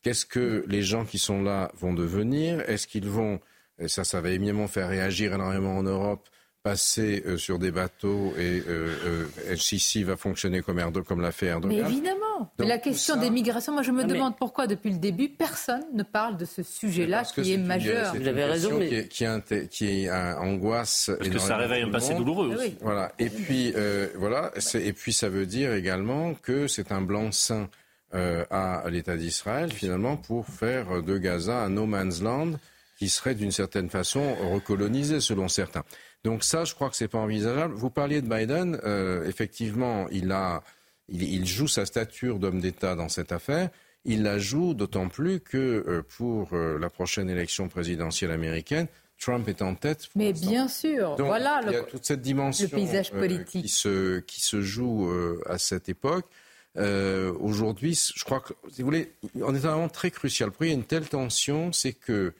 Qu'est-ce 0.03 0.27
que 0.27 0.63
les 0.67 0.83
gens 0.83 1.05
qui 1.05 1.17
sont 1.17 1.41
là 1.41 1.71
vont 1.75 1.93
devenir? 1.93 2.61
Est-ce 2.69 2.87
qu'ils 2.87 3.09
vont, 3.09 3.39
ça, 3.87 4.03
ça 4.03 4.21
va 4.21 4.29
éminemment 4.29 4.67
faire 4.67 4.87
réagir 4.87 5.33
énormément 5.33 5.77
en 5.77 5.83
Europe, 5.83 6.29
passer 6.69 7.23
euh, 7.25 7.37
sur 7.37 7.57
des 7.57 7.71
bateaux 7.71 8.33
et 8.37 8.61
euh, 8.67 9.25
euh, 9.47 9.55
Sisi 9.55 10.03
va 10.03 10.17
fonctionner 10.17 10.61
comme, 10.61 10.77
Erdogan, 10.77 11.03
comme 11.03 11.21
l'a 11.21 11.31
fait 11.31 11.47
Erdogan. 11.47 11.81
Mais 11.81 11.89
évidemment. 11.89 12.51
Mais 12.59 12.67
la 12.67 12.77
question 12.77 13.15
des 13.15 13.31
migrations, 13.31 13.73
moi 13.73 13.81
je 13.81 13.91
me 13.91 14.03
demande 14.03 14.37
pourquoi 14.37 14.67
depuis 14.67 14.91
le 14.91 14.99
début 14.99 15.29
personne 15.29 15.83
ne 15.93 16.03
parle 16.03 16.37
de 16.37 16.45
ce 16.45 16.61
sujet-là 16.61 17.23
qui 17.23 17.53
est, 17.53 17.57
majeur. 17.57 18.13
Vous 18.15 18.27
avez 18.27 18.43
raison, 18.43 18.77
mais 18.77 19.07
qui, 19.07 19.25
qui, 19.25 19.67
qui 19.69 20.09
angoisse. 20.11 21.09
Parce 21.17 21.29
que 21.29 21.39
ça 21.39 21.57
réveille 21.57 21.83
un 21.83 21.89
passé 21.89 22.13
douloureux. 22.13 22.55
Aussi. 22.55 22.75
Voilà. 22.81 23.11
Et 23.17 23.29
puis 23.29 23.73
voilà. 24.15 24.51
Et 24.75 24.93
puis 24.93 25.11
ça 25.11 25.27
veut 25.27 25.47
dire 25.47 25.73
également 25.73 26.35
que 26.35 26.67
c'est 26.67 26.91
un 26.91 27.01
blanc-seing 27.01 27.67
à 28.13 28.83
l'État 28.89 29.17
d'Israël 29.17 29.73
finalement 29.73 30.17
pour 30.17 30.45
faire 30.45 31.01
de 31.01 31.17
Gaza 31.17 31.63
un 31.63 31.69
no 31.69 31.87
man's 31.87 32.21
land 32.21 32.51
qui 32.99 33.07
serait 33.07 33.33
d'une 33.33 33.51
certaine 33.51 33.89
façon 33.89 34.35
recolonisé 34.51 35.21
selon 35.21 35.47
certains. 35.47 35.83
Donc 36.25 36.43
ça, 36.43 36.65
je 36.65 36.75
crois 36.75 36.89
que 36.89 36.97
c'est 36.97 37.07
pas 37.07 37.17
envisageable. 37.17 37.73
Vous 37.73 37.89
parliez 37.89 38.21
de 38.21 38.27
Biden, 38.27 38.77
euh, 38.83 39.25
effectivement, 39.25 40.07
il 40.11 40.33
a, 40.33 40.63
il, 41.07 41.47
joue 41.47 41.69
sa 41.69 41.85
stature 41.85 42.39
d'homme 42.39 42.59
d'État 42.59 42.95
dans 42.95 43.07
cette 43.07 43.31
affaire. 43.31 43.69
Il 44.03 44.23
la 44.23 44.37
joue 44.37 44.73
d'autant 44.73 45.07
plus 45.07 45.39
que 45.39 45.57
euh, 45.57 46.03
pour 46.17 46.49
euh, 46.51 46.77
la 46.77 46.89
prochaine 46.89 47.29
élection 47.29 47.69
présidentielle 47.69 48.31
américaine, 48.31 48.87
Trump 49.17 49.47
est 49.47 49.61
en 49.61 49.75
tête. 49.75 50.09
Mais 50.15 50.33
bien 50.33 50.67
sûr, 50.67 51.15
voilà 51.17 51.61
il 51.67 51.71
y 51.71 51.75
a 51.77 51.83
toute 51.83 52.03
cette 52.03 52.21
dimension 52.21 52.67
le 52.69 52.77
paysage 52.77 53.11
politique 53.11 53.63
qui 53.63 53.69
se 53.69 54.19
qui 54.19 54.41
se 54.41 54.61
joue 54.61 55.09
à 55.45 55.57
cette 55.57 55.89
époque. 55.89 56.25
Aujourd'hui, 56.77 57.99
je 58.15 58.23
crois 58.23 58.39
que 58.39 58.53
si 58.71 58.81
vous 58.81 58.87
voulez, 58.87 59.13
on 59.41 59.53
est 59.53 59.59
vraiment 59.59 59.89
très 59.89 60.11
crucial. 60.11 60.49
Pourquoi 60.51 60.67
il 60.67 60.69
y 60.69 60.73
a 60.73 60.75
une 60.75 60.85
telle 60.85 61.07
tension, 61.07 61.73
c'est 61.73 61.91
que 61.91 62.33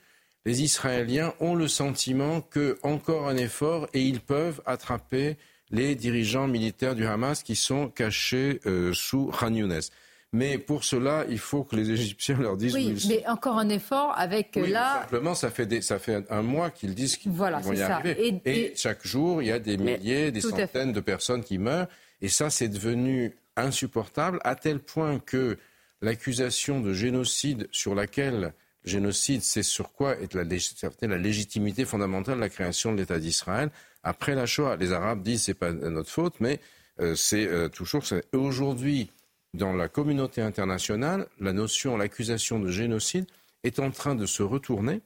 les 0.44 0.62
Israéliens 0.62 1.34
ont 1.40 1.54
le 1.54 1.68
sentiment 1.68 2.40
que 2.40 2.78
encore 2.82 3.28
un 3.28 3.36
effort 3.36 3.88
et 3.92 4.02
ils 4.02 4.20
peuvent 4.20 4.62
attraper 4.66 5.36
les 5.70 5.94
dirigeants 5.94 6.48
militaires 6.48 6.94
du 6.94 7.06
Hamas 7.06 7.42
qui 7.42 7.56
sont 7.56 7.88
cachés 7.88 8.60
euh, 8.66 8.92
sous 8.92 9.26
Khan 9.26 9.54
Younes. 9.54 9.80
Mais 10.32 10.58
pour 10.58 10.84
cela, 10.84 11.24
il 11.28 11.38
faut 11.38 11.64
que 11.64 11.74
les 11.74 11.90
Égyptiens 11.90 12.38
leur 12.38 12.56
disent. 12.56 12.74
Oui, 12.74 12.94
mais 13.08 13.26
encore 13.26 13.58
un 13.58 13.68
effort 13.68 14.14
avec 14.16 14.52
oui, 14.54 14.70
là. 14.70 15.00
Simplement, 15.02 15.34
ça 15.34 15.50
fait, 15.50 15.82
ça 15.82 15.98
fait 15.98 16.24
un 16.30 16.42
mois 16.42 16.70
qu'ils 16.70 16.94
disent 16.94 17.16
qu'ils 17.16 17.32
vont 17.32 17.48
y 17.72 17.82
arriver. 17.82 18.40
Et, 18.44 18.72
chaque 18.76 19.04
jour, 19.04 19.42
il 19.42 19.48
y 19.48 19.52
a 19.52 19.58
des 19.58 19.76
milliers, 19.76 20.30
des 20.30 20.40
centaines 20.40 20.92
de 20.92 21.00
personnes 21.00 21.42
qui 21.42 21.58
meurent. 21.58 21.88
Et 22.22 22.28
ça, 22.28 22.48
c'est 22.48 22.68
devenu 22.68 23.34
insupportable 23.56 24.38
à 24.44 24.54
tel 24.54 24.78
point 24.78 25.18
que 25.18 25.58
l'accusation 26.00 26.80
de 26.80 26.92
génocide 26.92 27.68
sur 27.72 27.96
laquelle 27.96 28.54
génocide, 28.84 29.42
c'est 29.42 29.62
sur 29.62 29.92
quoi 29.92 30.18
est 30.18 30.34
la, 30.34 30.44
la, 30.44 31.18
légitimité 31.18 31.84
fondamentale 31.84 32.36
de 32.36 32.40
la 32.40 32.48
création 32.48 32.92
de 32.92 32.98
l'État 32.98 33.18
d'Israël. 33.18 33.70
Après 34.02 34.34
la 34.34 34.46
Shoah, 34.46 34.76
les 34.76 34.92
Arabes 34.92 35.22
disent 35.22 35.44
c'est 35.44 35.54
pas 35.54 35.72
notre 35.72 36.10
faute, 36.10 36.40
mais 36.40 36.60
euh, 37.00 37.14
c'est 37.14 37.46
euh, 37.46 37.68
toujours. 37.68 38.02
Aujourd'hui, 38.32 39.10
dans 39.54 39.72
la 39.72 39.88
communauté 39.88 40.40
internationale, 40.40 41.26
la 41.40 41.52
notion, 41.52 41.96
l'accusation 41.96 42.58
de 42.58 42.70
génocide 42.70 43.26
est 43.64 43.78
en 43.78 43.90
train 43.90 44.14
de 44.14 44.26
se 44.26 44.42
retourner, 44.42 45.02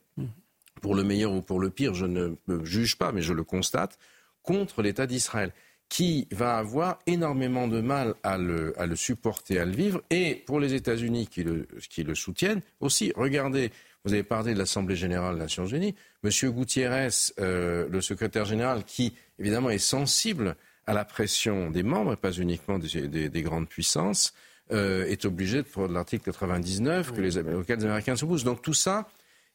pour 0.80 0.94
le 0.94 1.02
meilleur 1.02 1.32
ou 1.32 1.40
pour 1.40 1.60
le 1.60 1.70
pire, 1.70 1.94
je 1.94 2.06
ne 2.06 2.36
me 2.46 2.64
juge 2.64 2.96
pas, 2.96 3.10
mais 3.10 3.22
je 3.22 3.32
le 3.32 3.42
constate, 3.42 3.98
contre 4.42 4.82
l'État 4.82 5.06
d'Israël 5.06 5.52
qui 5.88 6.26
va 6.32 6.56
avoir 6.56 6.98
énormément 7.06 7.68
de 7.68 7.80
mal 7.80 8.14
à 8.22 8.38
le, 8.38 8.78
à 8.80 8.86
le 8.86 8.96
supporter, 8.96 9.58
à 9.58 9.64
le 9.64 9.72
vivre, 9.72 10.02
et 10.10 10.42
pour 10.46 10.58
les 10.60 10.74
États-Unis 10.74 11.28
qui 11.28 11.44
le, 11.44 11.66
qui 11.88 12.02
le 12.02 12.14
soutiennent 12.14 12.62
aussi. 12.80 13.12
Regardez, 13.16 13.70
vous 14.04 14.12
avez 14.12 14.22
parlé 14.22 14.54
de 14.54 14.58
l'Assemblée 14.58 14.96
générale 14.96 15.34
des 15.34 15.40
Nations 15.40 15.66
unies, 15.66 15.94
Monsieur 16.22 16.50
Gutiérrez, 16.50 17.08
euh, 17.38 17.88
le 17.88 18.00
secrétaire 18.00 18.44
général, 18.44 18.84
qui 18.84 19.14
évidemment 19.38 19.70
est 19.70 19.78
sensible 19.78 20.56
à 20.86 20.94
la 20.94 21.04
pression 21.04 21.70
des 21.70 21.82
membres, 21.82 22.12
et 22.12 22.16
pas 22.16 22.32
uniquement 22.32 22.78
des, 22.78 23.08
des, 23.08 23.28
des 23.28 23.42
grandes 23.42 23.68
puissances, 23.68 24.34
euh, 24.72 25.06
est 25.06 25.24
obligé 25.24 25.58
de 25.58 25.68
prendre 25.68 25.92
l'article 25.92 26.24
99 26.24 27.12
que 27.12 27.20
les, 27.20 27.38
auquel 27.38 27.78
les 27.78 27.84
Américains 27.84 28.16
s'opposent. 28.16 28.44
Donc 28.44 28.62
tout 28.62 28.74
ça 28.74 29.08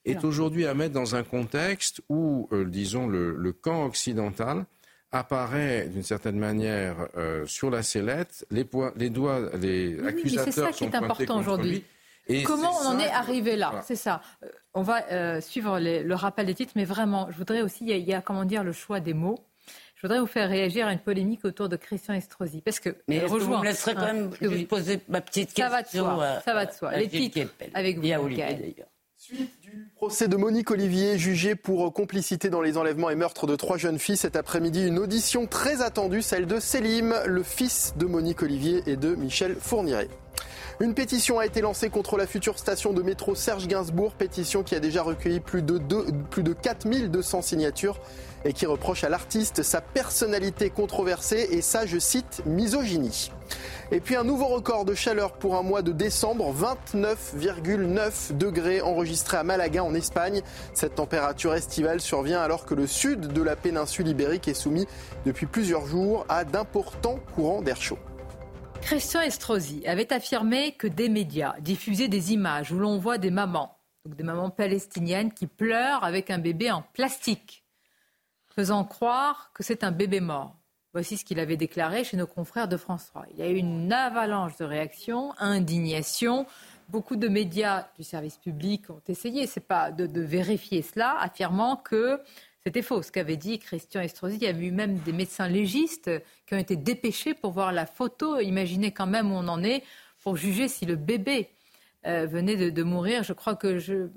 est 0.05 0.23
aujourd'hui 0.23 0.65
à 0.65 0.73
mettre 0.73 0.93
dans 0.93 1.15
un 1.15 1.23
contexte 1.23 2.01
où, 2.09 2.47
euh, 2.51 2.65
disons, 2.65 3.07
le, 3.07 3.36
le 3.36 3.51
camp 3.51 3.86
occidental 3.86 4.65
apparaît 5.12 5.88
d'une 5.88 6.03
certaine 6.03 6.38
manière 6.38 7.07
euh, 7.18 7.45
sur 7.45 7.70
la 7.70 7.84
sellette, 7.84 8.45
les, 8.51 8.68
les 8.95 9.10
doigts, 9.10 9.49
les 9.60 9.99
accusateurs 10.05 10.45
c'est 10.45 10.62
ça 10.62 10.72
qui 10.72 10.84
est 10.84 10.95
important 10.95 11.39
aujourd'hui. 11.39 11.84
Comment 12.45 12.72
on 12.84 12.88
en 12.88 12.99
est 12.99 13.10
arrivé 13.10 13.55
là 13.55 13.82
C'est 13.84 13.95
ça. 13.95 14.22
Euh, 14.43 14.47
on 14.74 14.84
va 14.84 15.03
euh, 15.12 15.41
suivre 15.41 15.80
le 15.80 16.14
rappel 16.14 16.45
des 16.45 16.53
titres, 16.53 16.74
mais 16.76 16.86
vraiment, 16.86 17.28
je 17.32 17.38
voudrais 17.38 17.62
aussi, 17.62 17.86
il 17.88 18.07
y, 18.07 18.14
a, 18.14 18.22
comment 18.22 18.45
dire, 18.45 18.64
le 18.64 18.72
choix 18.72 18.99
des 18.99 19.14
mots. 19.14 19.39
Je 19.95 20.07
voudrais 20.07 20.20
vous 20.20 20.28
faire 20.28 20.47
réagir 20.47 20.88
à 20.88 20.93
une 20.93 20.99
polémique 20.99 21.43
autour 21.43 21.68
de 21.68 21.76
Christian 21.76 22.14
Estrosi. 22.14 22.62
Parce 22.62 22.80
que, 22.80 22.95
mais 23.07 23.20
rejoins, 23.20 23.57
vous 23.57 23.64
me 23.64 23.66
laisserez 23.66 23.95
quand 23.95 24.14
même 24.14 24.30
poser 24.68 25.01
ma 25.10 25.22
petite 25.22 25.53
question. 25.53 25.66
Ça 25.66 25.70
va 25.70 25.82
de 25.82 25.88
soi. 25.88 26.41
ça 26.45 26.53
va 26.53 26.66
de 26.68 26.72
soi. 26.72 26.97
Les 26.97 27.10
titres 27.10 27.51
avec 27.74 27.97
vous. 27.97 28.07
Suite 29.32 29.61
du 29.61 29.88
procès 29.95 30.27
de 30.27 30.36
Monique 30.38 30.71
Olivier, 30.71 31.19
jugée 31.19 31.53
pour 31.53 31.93
complicité 31.93 32.49
dans 32.49 32.61
les 32.61 32.77
enlèvements 32.77 33.11
et 33.11 33.15
meurtres 33.15 33.45
de 33.45 33.55
trois 33.55 33.77
jeunes 33.77 33.99
filles. 33.99 34.17
Cet 34.17 34.36
après-midi, 34.36 34.88
une 34.88 34.97
audition 34.97 35.45
très 35.45 35.84
attendue, 35.84 36.23
celle 36.23 36.47
de 36.47 36.59
Selim, 36.59 37.13
le 37.27 37.43
fils 37.43 37.93
de 37.95 38.07
Monique 38.07 38.41
Olivier 38.41 38.82
et 38.88 38.95
de 38.95 39.13
Michel 39.13 39.55
Fourniret. 39.59 40.07
Une 40.80 40.95
pétition 40.95 41.38
a 41.38 41.45
été 41.45 41.61
lancée 41.61 41.91
contre 41.91 42.17
la 42.17 42.25
future 42.25 42.57
station 42.57 42.91
de 42.91 43.03
métro 43.03 43.36
Serge 43.36 43.67
Gainsbourg, 43.67 44.13
pétition 44.13 44.63
qui 44.63 44.73
a 44.73 44.80
déjà 44.80 45.03
recueilli 45.03 45.41
plus 45.41 45.61
de, 45.61 45.77
plus 46.32 46.41
de 46.41 46.53
4200 46.53 47.43
signatures 47.43 47.99
et 48.45 48.53
qui 48.53 48.65
reproche 48.65 49.03
à 49.03 49.09
l'artiste 49.09 49.61
sa 49.61 49.80
personnalité 49.80 50.71
controversée 50.71 51.49
et 51.51 51.61
sa, 51.61 51.86
je 51.86 51.99
cite, 51.99 52.41
misogynie. 52.47 53.30
Et 53.91 53.99
puis 53.99 54.15
un 54.15 54.23
nouveau 54.23 54.45
record 54.45 54.85
de 54.85 54.93
chaleur 54.93 55.33
pour 55.33 55.55
un 55.55 55.63
mois 55.63 55.81
de 55.81 55.91
décembre, 55.91 56.53
29,9 56.53 58.37
degrés 58.37 58.81
enregistrés 58.81 59.37
à 59.37 59.43
Malaga 59.43 59.83
en 59.83 59.95
Espagne. 59.95 60.41
Cette 60.73 60.95
température 60.95 61.55
estivale 61.55 61.99
survient 61.99 62.41
alors 62.41 62.65
que 62.65 62.75
le 62.75 62.85
sud 62.85 63.33
de 63.33 63.41
la 63.41 63.55
péninsule 63.55 64.07
ibérique 64.07 64.47
est 64.47 64.53
soumis 64.53 64.85
depuis 65.25 65.47
plusieurs 65.47 65.87
jours 65.87 66.25
à 66.29 66.45
d'importants 66.45 67.19
courants 67.35 67.61
d'air 67.61 67.81
chaud. 67.81 67.97
Christian 68.81 69.21
Estrosi 69.21 69.83
avait 69.85 70.13
affirmé 70.13 70.73
que 70.73 70.87
des 70.87 71.09
médias 71.09 71.55
diffusaient 71.59 72.07
des 72.07 72.33
images 72.33 72.71
où 72.71 72.79
l'on 72.79 72.97
voit 72.97 73.17
des 73.17 73.31
mamans, 73.31 73.77
donc 74.05 74.15
des 74.15 74.23
mamans 74.23 74.49
palestiniennes 74.49 75.33
qui 75.33 75.47
pleurent 75.47 76.03
avec 76.03 76.29
un 76.29 76.37
bébé 76.37 76.71
en 76.71 76.83
plastique, 76.93 77.65
faisant 78.55 78.83
croire 78.83 79.51
que 79.53 79.63
c'est 79.63 79.83
un 79.83 79.91
bébé 79.91 80.21
mort. 80.21 80.59
Voici 80.99 81.15
ce 81.15 81.23
qu'il 81.23 81.39
avait 81.39 81.55
déclaré 81.55 82.03
chez 82.03 82.17
nos 82.17 82.27
confrères 82.27 82.67
de 82.67 82.75
France 82.75 83.05
3. 83.05 83.27
Il 83.31 83.39
y 83.39 83.41
a 83.41 83.49
eu 83.49 83.55
une 83.55 83.93
avalanche 83.93 84.57
de 84.57 84.65
réactions, 84.65 85.31
indignation, 85.37 86.45
beaucoup 86.89 87.15
de 87.15 87.29
médias 87.29 87.87
du 87.97 88.03
service 88.03 88.35
public 88.35 88.89
ont 88.89 88.99
essayé, 89.07 89.47
c'est 89.47 89.65
pas 89.65 89.91
de, 89.91 90.07
de, 90.07 90.19
vérifier 90.19 90.81
cela, 90.81 91.17
affirmant 91.21 91.77
que 91.77 92.19
c'était 92.65 92.81
faux. 92.81 93.01
Ce 93.01 93.13
qu'avait 93.13 93.37
dit 93.37 93.59
Christian 93.59 94.01
Estrosi, 94.01 94.35
il 94.35 94.43
y 94.43 94.47
a 94.47 94.51
eu 94.51 94.71
même 94.71 94.97
des 94.97 95.13
médecins 95.13 95.47
légistes 95.47 96.11
qui 96.45 96.53
ont 96.53 96.57
été 96.57 96.75
dépêchés 96.75 97.33
pour 97.33 97.51
voir 97.51 97.71
la 97.71 97.85
photo. 97.85 98.37
Imaginez 98.41 98.91
quand 98.91 99.07
même 99.07 99.31
où 99.31 99.35
on 99.35 99.47
en 99.47 99.63
est 99.63 99.83
pour 100.21 100.35
juger 100.35 100.67
si 100.67 100.85
le 100.85 100.97
bébé 100.97 101.47
euh, 102.07 102.25
venait 102.25 102.71
de, 102.71 102.83
mourir. 102.83 103.23
Je 103.23 103.31
crois 103.31 103.55
que 103.55 103.79
je. 103.79 104.09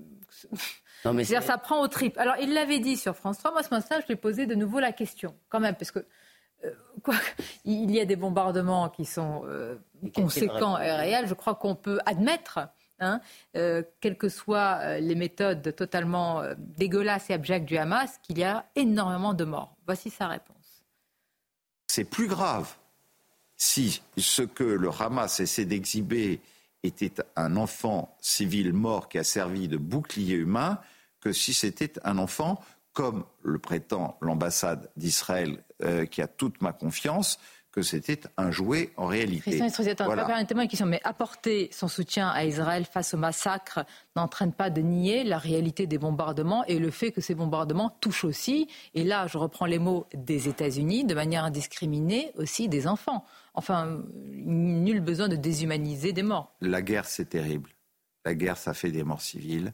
Non, 1.04 1.14
mais 1.14 1.22
ça 1.22 1.58
prend 1.58 1.80
au 1.80 1.86
trip. 1.86 2.18
Alors, 2.18 2.34
il 2.40 2.52
l'avait 2.52 2.80
dit 2.80 2.96
sur 2.96 3.14
France 3.14 3.38
3. 3.38 3.52
Moi, 3.52 3.62
ce 3.62 3.70
matin, 3.70 4.00
je 4.00 4.06
lui 4.06 4.14
ai 4.14 4.16
posé 4.16 4.46
de 4.46 4.56
nouveau 4.56 4.80
la 4.80 4.90
question, 4.90 5.36
quand 5.48 5.60
même, 5.60 5.76
parce 5.76 5.92
que. 5.92 6.04
Euh, 6.64 6.70
quoi, 7.02 7.14
il 7.64 7.90
y 7.90 8.00
a 8.00 8.04
des 8.04 8.16
bombardements 8.16 8.88
qui 8.88 9.04
sont 9.04 9.42
euh, 9.46 9.76
conséquents 10.14 10.78
et 10.78 10.92
réels. 10.92 11.26
Je 11.26 11.34
crois 11.34 11.54
qu'on 11.54 11.74
peut 11.74 11.98
admettre 12.06 12.60
Hein, 13.04 13.20
quelles 13.52 14.16
que 14.16 14.28
soient 14.28 15.00
les 15.00 15.16
méthodes 15.16 15.74
totalement 15.74 16.40
dégueulasses 16.56 17.30
et 17.30 17.32
abjectes 17.32 17.66
du 17.66 17.76
Hamas, 17.76 18.20
qu'il 18.22 18.38
y 18.38 18.44
a 18.44 18.66
énormément 18.76 19.34
de 19.34 19.42
morts. 19.42 19.74
Voici 19.86 20.08
sa 20.08 20.28
réponse. 20.28 20.84
C'est 21.88 22.04
plus 22.04 22.28
grave 22.28 22.72
si 23.56 24.02
ce 24.16 24.42
que 24.42 24.64
le 24.64 24.90
Hamas 24.90 25.40
essaie 25.40 25.64
d'exhiber 25.64 26.40
était 26.82 27.12
un 27.36 27.56
enfant 27.56 28.16
civil 28.20 28.72
mort 28.72 29.08
qui 29.08 29.18
a 29.18 29.24
servi 29.24 29.68
de 29.68 29.76
bouclier 29.76 30.34
humain 30.34 30.80
que 31.20 31.32
si 31.32 31.54
c'était 31.54 31.92
un 32.02 32.18
enfant, 32.18 32.60
comme 32.92 33.24
le 33.42 33.58
prétend 33.58 34.18
l'ambassade 34.20 34.90
d'Israël, 34.96 35.64
euh, 35.82 36.04
qui 36.04 36.22
a 36.22 36.26
toute 36.26 36.60
ma 36.60 36.72
confiance, 36.72 37.38
que 37.72 37.80
c'était 37.80 38.20
un 38.36 38.50
jouet 38.50 38.90
en 38.98 39.06
réalité. 39.06 39.58
Christian 39.58 39.94
voilà. 40.04 40.26
permettez-moi 40.26 40.64
une 40.64 40.68
question, 40.68 40.86
mais 40.86 41.00
apporter 41.04 41.70
son 41.72 41.88
soutien 41.88 42.28
à 42.28 42.44
Israël 42.44 42.84
face 42.84 43.14
au 43.14 43.16
massacre 43.16 43.86
n'entraîne 44.14 44.52
pas 44.52 44.68
de 44.68 44.82
nier 44.82 45.24
la 45.24 45.38
réalité 45.38 45.86
des 45.86 45.96
bombardements 45.96 46.64
et 46.66 46.78
le 46.78 46.90
fait 46.90 47.12
que 47.12 47.22
ces 47.22 47.34
bombardements 47.34 47.88
touchent 48.00 48.24
aussi, 48.24 48.68
et 48.92 49.04
là 49.04 49.26
je 49.26 49.38
reprends 49.38 49.64
les 49.64 49.78
mots 49.78 50.06
des 50.12 50.48
États-Unis, 50.48 51.04
de 51.04 51.14
manière 51.14 51.44
indiscriminée 51.44 52.32
aussi 52.36 52.68
des 52.68 52.86
enfants. 52.86 53.24
Enfin, 53.54 54.02
nul 54.14 55.00
besoin 55.00 55.28
de 55.28 55.36
déshumaniser 55.36 56.12
des 56.12 56.22
morts. 56.22 56.54
La 56.60 56.82
guerre, 56.82 57.06
c'est 57.06 57.30
terrible. 57.30 57.70
La 58.26 58.34
guerre, 58.34 58.58
ça 58.58 58.74
fait 58.74 58.90
des 58.90 59.02
morts 59.02 59.22
civiles. 59.22 59.72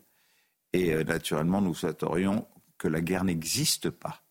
Et 0.73 0.93
euh, 0.93 1.03
naturellement, 1.03 1.61
nous 1.61 1.75
souhaiterions 1.75 2.47
que 2.79 2.89
la 2.89 3.01
guerre 3.01 3.25
n'existe 3.25 3.91
pas. 3.91 4.23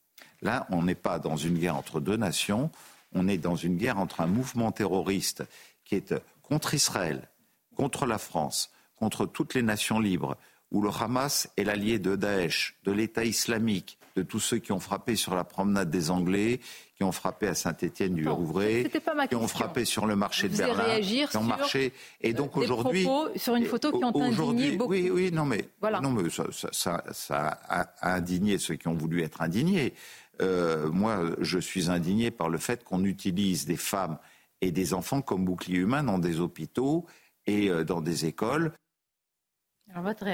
Là, 0.42 0.68
on 0.70 0.84
n'est 0.84 0.96
pas 0.96 1.20
dans 1.20 1.36
une 1.36 1.58
guerre 1.58 1.76
entre 1.76 2.00
deux 2.00 2.18
nations, 2.18 2.72
on 3.14 3.28
est 3.28 3.38
dans 3.38 3.56
une 3.56 3.78
guerre 3.78 4.00
entre 4.00 4.22
un 4.22 4.28
mouvement 4.28 4.72
terroriste 4.72 5.44
qui 5.86 5.96
est 5.96 6.14
contre 6.42 6.74
Israël, 6.74 7.30
contre 7.76 8.06
la 8.06 8.18
France, 8.18 8.72
contre 8.96 9.26
toutes 9.26 9.54
les 9.54 9.62
nations 9.62 10.00
libres, 10.00 10.38
où 10.72 10.82
le 10.82 10.90
Hamas 10.90 11.50
est 11.58 11.64
l'allié 11.64 12.00
de 12.00 12.16
Daesh, 12.16 12.78
de 12.84 12.92
l'État 12.92 13.24
islamique, 13.24 13.98
de 14.16 14.24
tous 14.24 14.40
ceux 14.40 14.58
qui 14.58 14.72
ont 14.72 14.80
frappé 14.80 15.16
sur 15.16 15.36
la 15.36 15.44
promenade 15.44 15.90
des 15.90 16.10
Anglais, 16.12 16.60
qui 16.96 17.04
ont 17.04 17.12
frappé 17.12 17.48
à 17.48 17.54
Saint-Étienne 17.54 18.16
du 18.16 18.28
Rouvray, 18.28 18.90
qui 19.30 19.36
ont 19.36 19.48
frappé 19.48 19.86
sur 19.86 20.08
le 20.08 20.16
marché 20.16 20.50
de 20.50 20.58
Berlin, 20.58 21.00
qui 21.00 21.38
ont 21.38 21.44
marché. 21.44 21.94
Et 22.22 22.34
donc 22.34 22.58
aujourd'hui, 22.58 23.08
sur 23.36 23.56
une 23.56 23.66
photo 23.66 23.92
qui 23.92 24.04
ont 24.04 24.22
indigné 24.22 24.72
beaucoup. 24.72 24.92
Oui, 24.92 25.10
oui, 25.12 25.32
non 25.32 25.46
mais, 25.46 25.70
non 26.02 26.10
mais 26.10 26.30
ça, 26.72 27.60
a 27.70 28.16
indigné 28.16 28.58
ceux 28.58 28.76
qui 28.76 28.88
ont 28.88 28.96
voulu 28.96 29.22
être 29.22 29.42
indignés. 29.42 29.94
Euh, 30.42 30.90
moi, 30.90 31.24
je 31.40 31.60
suis 31.60 31.90
indigné 31.90 32.32
par 32.32 32.50
le 32.50 32.58
fait 32.58 32.84
qu'on 32.84 33.04
utilise 33.04 33.66
des 33.66 33.78
femmes 33.78 34.18
et 34.62 34.72
des 34.72 34.94
enfants 34.94 35.22
comme 35.22 35.46
boucliers 35.46 35.80
humains 35.80 36.04
dans 36.04 36.20
des 36.20 36.40
hôpitaux 36.40 37.06
et 37.46 37.70
euh, 37.70 37.84
dans 37.84 38.02
des 38.02 38.26
écoles. 38.26 38.74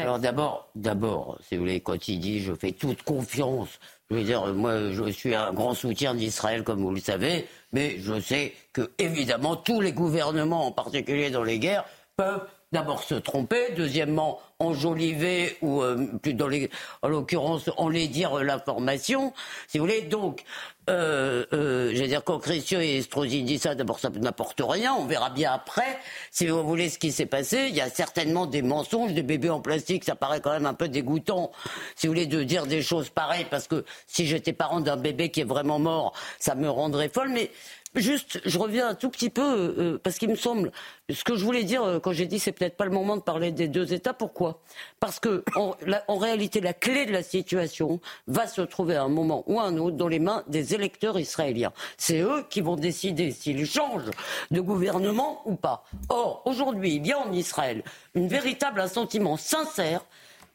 Alors, 0.01 0.19
d'abord, 0.19 0.69
d'abord, 0.75 1.37
si 1.41 1.55
vous 1.55 1.61
voulez, 1.61 1.79
quand 1.79 2.07
il 2.07 2.19
dit 2.19 2.41
je 2.41 2.53
fais 2.53 2.71
toute 2.71 3.03
confiance, 3.03 3.79
je 4.09 4.15
veux 4.15 4.23
dire, 4.23 4.45
moi 4.53 4.91
je 4.91 5.09
suis 5.09 5.35
un 5.35 5.53
grand 5.53 5.73
soutien 5.73 6.15
d'Israël 6.15 6.63
comme 6.63 6.81
vous 6.81 6.91
le 6.91 6.99
savez, 6.99 7.47
mais 7.71 7.97
je 7.99 8.19
sais 8.19 8.53
que 8.73 8.91
évidemment 8.97 9.55
tous 9.55 9.79
les 9.79 9.93
gouvernements, 9.93 10.67
en 10.67 10.71
particulier 10.71 11.29
dans 11.29 11.43
les 11.43 11.59
guerres, 11.59 11.85
peuvent 12.15 12.45
d'abord 12.73 13.03
se 13.03 13.15
tromper, 13.15 13.71
deuxièmement 13.77 14.41
enjoliver 14.59 15.57
ou 15.61 15.81
euh, 15.81 16.07
dans 16.25 16.47
les, 16.47 16.69
en 17.01 17.07
l'occurrence 17.07 17.69
enlaidir 17.77 18.43
l'information, 18.43 19.33
si 19.67 19.77
vous 19.77 19.85
voulez. 19.85 20.01
Donc, 20.01 20.43
euh, 20.89 21.45
euh, 21.53 21.91
je 21.95 22.03
dire 22.03 22.23
quand 22.23 22.39
Christian 22.39 22.81
et 22.81 22.97
Estrosi 22.97 23.43
disent 23.43 23.61
ça, 23.61 23.75
d'abord 23.75 23.99
ça 23.99 24.09
n'apporte 24.09 24.61
rien. 24.61 24.93
On 24.93 25.05
verra 25.05 25.29
bien 25.29 25.53
après, 25.53 25.99
si 26.31 26.47
vous 26.47 26.63
voulez, 26.63 26.89
ce 26.89 26.97
qui 26.97 27.11
s'est 27.11 27.25
passé. 27.27 27.67
Il 27.69 27.75
y 27.75 27.81
a 27.81 27.89
certainement 27.89 28.47
des 28.47 28.61
mensonges, 28.61 29.13
des 29.13 29.23
bébés 29.23 29.49
en 29.49 29.61
plastique. 29.61 30.03
Ça 30.03 30.15
paraît 30.15 30.41
quand 30.41 30.51
même 30.51 30.65
un 30.65 30.73
peu 30.73 30.89
dégoûtant, 30.89 31.51
si 31.95 32.07
vous 32.07 32.13
voulez, 32.13 32.25
de 32.25 32.43
dire 32.43 32.65
des 32.65 32.81
choses 32.81 33.09
pareilles, 33.09 33.47
parce 33.49 33.67
que 33.67 33.85
si 34.07 34.25
j'étais 34.25 34.53
parent 34.53 34.81
d'un 34.81 34.97
bébé 34.97 35.29
qui 35.29 35.41
est 35.41 35.45
vraiment 35.45 35.79
mort, 35.79 36.13
ça 36.39 36.55
me 36.55 36.69
rendrait 36.69 37.09
folle. 37.09 37.29
Mais 37.29 37.51
Juste, 37.95 38.41
je 38.43 38.57
reviens 38.57 38.89
un 38.89 38.95
tout 38.95 39.09
petit 39.11 39.29
peu, 39.29 39.75
euh, 39.77 39.99
parce 40.01 40.17
qu'il 40.17 40.29
me 40.29 40.35
semble, 40.35 40.71
ce 41.11 41.23
que 41.23 41.35
je 41.35 41.45
voulais 41.45 41.63
dire 41.63 41.83
euh, 41.83 41.99
quand 41.99 42.11
j'ai 42.11 42.25
dit 42.25 42.39
c'est 42.39 42.51
peut-être 42.51 42.75
pas 42.75 42.85
le 42.85 42.91
moment 42.91 43.17
de 43.17 43.21
parler 43.21 43.51
des 43.51 43.67
deux 43.67 43.93
États, 43.93 44.13
pourquoi? 44.13 44.61
Parce 44.99 45.19
que 45.19 45.43
en, 45.55 46.17
réalité, 46.17 46.59
la 46.59 46.73
clé 46.73 47.05
de 47.05 47.11
la 47.11 47.21
situation 47.21 47.99
va 48.25 48.47
se 48.47 48.61
trouver 48.61 48.95
à 48.95 49.03
un 49.03 49.09
moment 49.09 49.43
ou 49.45 49.59
à 49.59 49.65
un 49.65 49.77
autre 49.77 49.95
dans 49.95 50.07
les 50.07 50.17
mains 50.17 50.43
des 50.47 50.73
électeurs 50.73 51.19
israéliens. 51.19 51.71
C'est 51.97 52.21
eux 52.21 52.43
qui 52.49 52.61
vont 52.61 52.77
décider 52.77 53.31
s'ils 53.31 53.67
changent 53.67 54.11
de 54.49 54.59
gouvernement 54.59 55.41
ou 55.45 55.55
pas. 55.55 55.85
Or, 56.09 56.41
aujourd'hui, 56.45 56.95
il 56.95 57.05
y 57.05 57.11
a 57.11 57.19
en 57.19 57.31
Israël 57.31 57.83
une 58.15 58.27
véritable 58.27 58.81
assentiment 58.81 59.37
sincère 59.37 60.03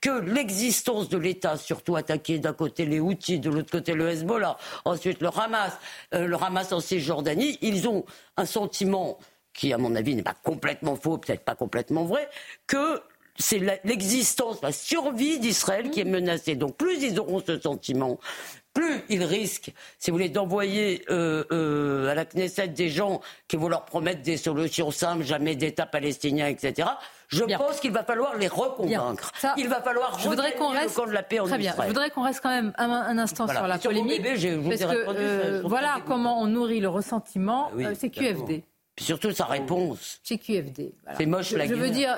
que 0.01 0.11
l'existence 0.21 1.09
de 1.09 1.19
l'État, 1.19 1.57
surtout 1.57 1.97
attaqué 1.97 2.39
d'un 2.39 2.53
côté 2.53 2.87
les 2.87 3.01
Houthis, 3.01 3.41
de 3.41 3.51
l'autre 3.51 3.71
côté 3.71 3.95
le 3.95 4.09
Hezbollah, 4.09 4.57
ensuite 4.85 5.21
le 5.21 5.29
Hamas, 5.29 5.73
euh, 6.15 6.27
le 6.27 6.37
Hamas 6.37 6.73
en 6.73 6.81
Cisjordanie, 6.81 7.59
ils 7.61 7.89
ont 7.89 8.05
un 8.37 8.47
sentiment 8.47 9.19
qui, 9.53 9.73
à 9.73 9.79
mon 9.79 9.95
avis, 9.97 10.15
n'est 10.15 10.23
pas 10.23 10.37
complètement 10.43 10.95
faux, 10.95 11.19
peut-être 11.19 11.45
pas 11.45 11.57
complètement 11.57 12.05
vrai, 12.05 12.29
que 12.67 13.03
c'est 13.39 13.61
l'existence, 13.85 14.61
la 14.63 14.73
survie 14.73 15.39
d'Israël 15.39 15.91
qui 15.91 16.01
est 16.01 16.05
menacée. 16.05 16.57
Donc 16.57 16.77
plus 16.77 17.03
ils 17.03 17.19
auront 17.21 17.41
ce 17.45 17.59
sentiment, 17.59 18.19
plus 18.79 19.03
ils 19.09 19.25
risquent, 19.25 19.73
si 19.99 20.11
vous 20.11 20.17
voulez, 20.17 20.29
d'envoyer 20.29 21.05
euh, 21.11 21.43
euh, 21.51 22.11
à 22.11 22.15
la 22.15 22.25
Knesset 22.25 22.69
des 22.69 22.89
gens 22.89 23.21
qui 23.49 23.57
vont 23.57 23.69
leur 23.69 23.85
promettre 23.85 24.23
des 24.23 24.37
solutions 24.37 24.93
simples, 24.93 25.25
jamais 25.25 25.57
d'État 25.57 25.85
palestinien, 25.85 26.47
etc. 26.47 26.89
Je 27.27 27.43
pense 27.43 27.81
qu'il 27.81 27.91
va 27.91 28.05
falloir 28.05 28.37
les 28.37 28.47
reconvaincre. 28.47 29.33
il 29.57 29.69
va 29.69 29.83
falloir 29.83 30.19
je 30.21 30.29
voudrais 30.29 30.53
qu'on 30.53 30.69
reste 30.69 30.97
de 30.97 31.13
la 31.13 31.23
paix 31.25 31.41
en 31.41 31.47
Très 31.47 31.59
bien. 31.59 31.75
Je 31.77 31.89
voudrais 31.89 32.11
qu'on 32.11 32.23
reste 32.23 32.41
quand 32.41 32.51
même 32.51 32.73
un, 32.79 33.19
instant 33.19 33.49
sur 33.49 33.67
la 33.67 33.79
polémique. 33.79 34.23
parce 34.23 34.41
que 34.41 35.09
euh, 35.09 35.63
voilà 35.65 35.97
comment 36.07 36.41
on 36.41 36.47
nourrit 36.47 36.81
le 36.81 36.89
ressentiment. 36.89 37.73
c'est 37.99 38.11
QFD. 38.11 38.63
surtout 38.99 39.33
sa 39.33 39.47
réponse. 39.47 40.21
C'est 40.23 40.39
QFD. 40.39 40.95
C'est 41.17 41.27
moche 41.27 41.51
la 41.51 41.67
Je 41.67 41.75
veux 41.75 41.91
dire, 41.91 42.17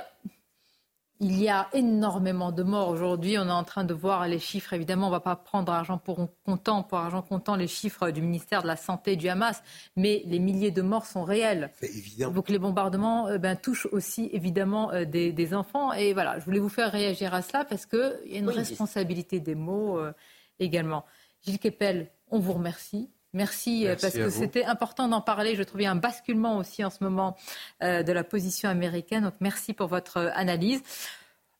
il 1.23 1.39
y 1.39 1.51
a 1.51 1.69
énormément 1.75 2.51
de 2.51 2.63
morts 2.63 2.89
aujourd'hui. 2.89 3.37
On 3.39 3.47
est 3.47 3.53
en 3.53 3.63
train 3.63 3.85
de 3.85 3.93
voir 3.93 4.27
les 4.27 4.39
chiffres. 4.39 4.73
Évidemment, 4.73 5.09
on 5.09 5.11
ne 5.11 5.15
va 5.15 5.21
pas 5.21 5.37
prendre 5.37 5.71
argent 5.71 5.99
pour 5.99 6.31
comptant, 6.45 6.83
pour 6.83 6.97
argent 6.97 7.21
comptant 7.21 7.57
les 7.57 7.67
chiffres 7.69 8.11
du 8.11 8.23
ministère 8.23 8.63
de 8.63 8.67
la 8.67 8.77
Santé 8.77 9.17
du 9.17 9.29
Hamas, 9.29 9.63
mais 9.97 10.23
les 10.25 10.39
milliers 10.39 10.71
de 10.71 10.81
morts 10.81 11.05
sont 11.05 11.23
réels. 11.23 11.73
C'est 11.79 11.95
évident. 11.95 12.31
Donc 12.31 12.49
les 12.49 12.59
bombardements 12.59 13.29
euh, 13.29 13.37
ben, 13.37 13.55
touchent 13.55 13.87
aussi 13.93 14.31
évidemment 14.33 14.93
euh, 14.93 15.05
des, 15.05 15.55
enfants. 15.55 15.93
Et 15.93 16.15
voilà, 16.15 16.39
je 16.39 16.45
voulais 16.47 16.59
vous 16.59 16.71
faire 16.71 16.91
réagir 16.91 17.35
à 17.35 17.43
cela 17.43 17.67
parce 17.67 17.85
qu'il 17.85 18.21
y 18.27 18.37
a 18.37 18.39
une 18.39 18.49
responsabilité 18.49 19.41
des 19.41 19.55
mots 19.55 19.99
euh, 19.99 20.13
également. 20.59 21.05
Gilles 21.43 21.59
Kepel, 21.59 22.11
on 22.31 22.39
vous 22.39 22.55
remercie. 22.55 23.11
Merci, 23.33 23.87
parce 24.01 24.15
que 24.15 24.29
c'était 24.31 24.65
important 24.65 25.09
d'en 25.09 25.21
parler. 25.21 25.55
Je 25.55 25.63
trouvais 25.63 25.87
un 25.87 25.95
basculement 25.95 26.57
aussi 26.57 26.85
en 26.85 26.91
ce 26.91 27.03
moment 27.03 27.37
de 27.81 28.13
la 28.13 28.25
position 28.25 28.69
américaine. 28.69 29.25
Donc 29.25 29.35
merci 29.41 29.73
pour 29.73 29.87
votre 29.87 30.19
analyse. 30.35 30.83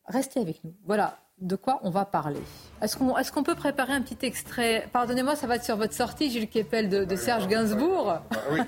Restez 0.07 0.41
avec 0.41 0.65
nous. 0.65 0.75
Voilà 0.85 1.19
de 1.41 1.57
quoi 1.57 1.81
on 1.83 1.91
va 1.91 2.05
parler. 2.05 2.41
Est-ce 2.83 2.97
qu'on 2.97 3.17
est 3.17 3.45
peut 3.45 3.55
préparer 3.55 3.93
un 3.93 4.03
petit 4.03 4.27
extrait? 4.27 4.87
Pardonnez-moi, 4.93 5.37
ça 5.37 5.47
va 5.47 5.57
être 5.57 5.65
sur 5.65 5.77
votre 5.77 5.95
sortie, 5.95 6.31
Jules 6.31 6.49
Kepel, 6.49 6.89
de, 6.89 7.05
de 7.05 7.17
Serge 7.17 7.49
Gainsbourg. 7.49 8.19
Ah 8.31 8.37
oui, 8.53 8.61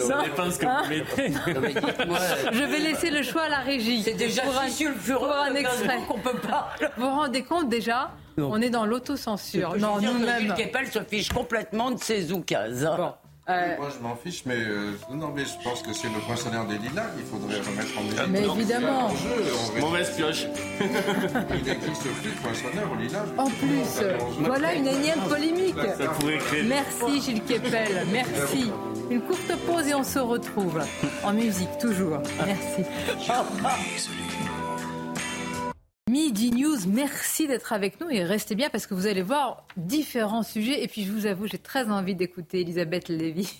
ça 0.00 0.22
dépend 0.22 0.50
ce 0.50 0.58
que 0.58 0.64
vous 0.64 0.70
hein? 0.70 0.82
mettez. 0.88 1.32
Je 2.52 2.62
vais 2.62 2.78
laisser 2.78 3.10
le 3.10 3.22
choix 3.22 3.42
à 3.42 3.48
la 3.48 3.58
régie. 3.58 4.02
C'est 4.02 4.14
déjà 4.14 4.42
pour 4.42 4.56
un, 4.56 5.14
pour 5.14 5.32
un 5.32 5.54
extrait 5.54 5.98
qu'on 6.06 6.18
peut 6.18 6.38
pas. 6.38 6.68
Vous 6.96 7.04
vous 7.04 7.10
rendez 7.10 7.42
compte 7.42 7.68
déjà 7.68 8.12
On 8.38 8.60
est 8.60 8.70
dans 8.70 8.86
l'autocensure. 8.86 9.76
Non, 9.78 10.00
nous-mêmes. 10.00 10.54
Kepel 10.54 10.88
se 10.88 11.02
fiche 11.02 11.28
complètement 11.30 11.90
de 11.90 11.98
ses 11.98 12.32
oukases. 12.32 12.88
Bon. 12.96 13.12
Euh, 13.48 13.76
moi, 13.78 13.88
je 13.96 14.02
m'en 14.02 14.16
fiche, 14.16 14.42
mais 14.44 14.56
euh, 14.56 14.90
non, 15.12 15.30
mais 15.32 15.44
je 15.44 15.62
pense 15.62 15.80
que 15.80 15.92
c'est 15.92 16.08
le 16.08 16.18
poinçonneur 16.26 16.66
des 16.66 16.78
lilas 16.78 17.06
qu'il 17.16 17.24
faudrait 17.26 17.60
remettre 17.60 17.96
en 17.96 18.02
musique. 18.02 18.20
Mais 18.28 18.44
évidemment. 18.44 19.08
Mauvaise 19.78 20.16
pioche. 20.16 20.46
Il 20.80 21.68
existe 21.68 22.02
plus 22.02 22.30
de 22.30 22.36
poinçonneur 22.42 22.90
au 22.90 22.96
lilas. 22.96 23.24
En 23.38 23.46
plus, 23.46 24.02
voilà 24.40 24.74
une 24.74 24.88
énième 24.88 25.20
polémique. 25.28 25.76
Merci 26.66 27.20
Gilles 27.20 27.44
Kepel, 27.44 28.06
merci. 28.12 28.72
Une 29.10 29.20
courte 29.20 29.54
pause 29.64 29.86
et 29.86 29.94
on 29.94 30.02
se 30.02 30.18
retrouve 30.18 30.82
en 31.22 31.32
musique, 31.32 31.78
toujours. 31.78 32.18
Merci. 32.44 32.82
Midi 36.08 36.52
News, 36.52 36.78
merci 36.86 37.48
d'être 37.48 37.72
avec 37.72 38.00
nous 38.00 38.08
et 38.08 38.22
restez 38.22 38.54
bien 38.54 38.70
parce 38.70 38.86
que 38.86 38.94
vous 38.94 39.08
allez 39.08 39.22
voir 39.22 39.64
différents 39.76 40.44
sujets. 40.44 40.84
Et 40.84 40.86
puis 40.86 41.02
je 41.02 41.10
vous 41.10 41.26
avoue, 41.26 41.48
j'ai 41.48 41.58
très 41.58 41.90
envie 41.90 42.14
d'écouter 42.14 42.60
Elisabeth 42.60 43.08
Lévy. 43.08 43.52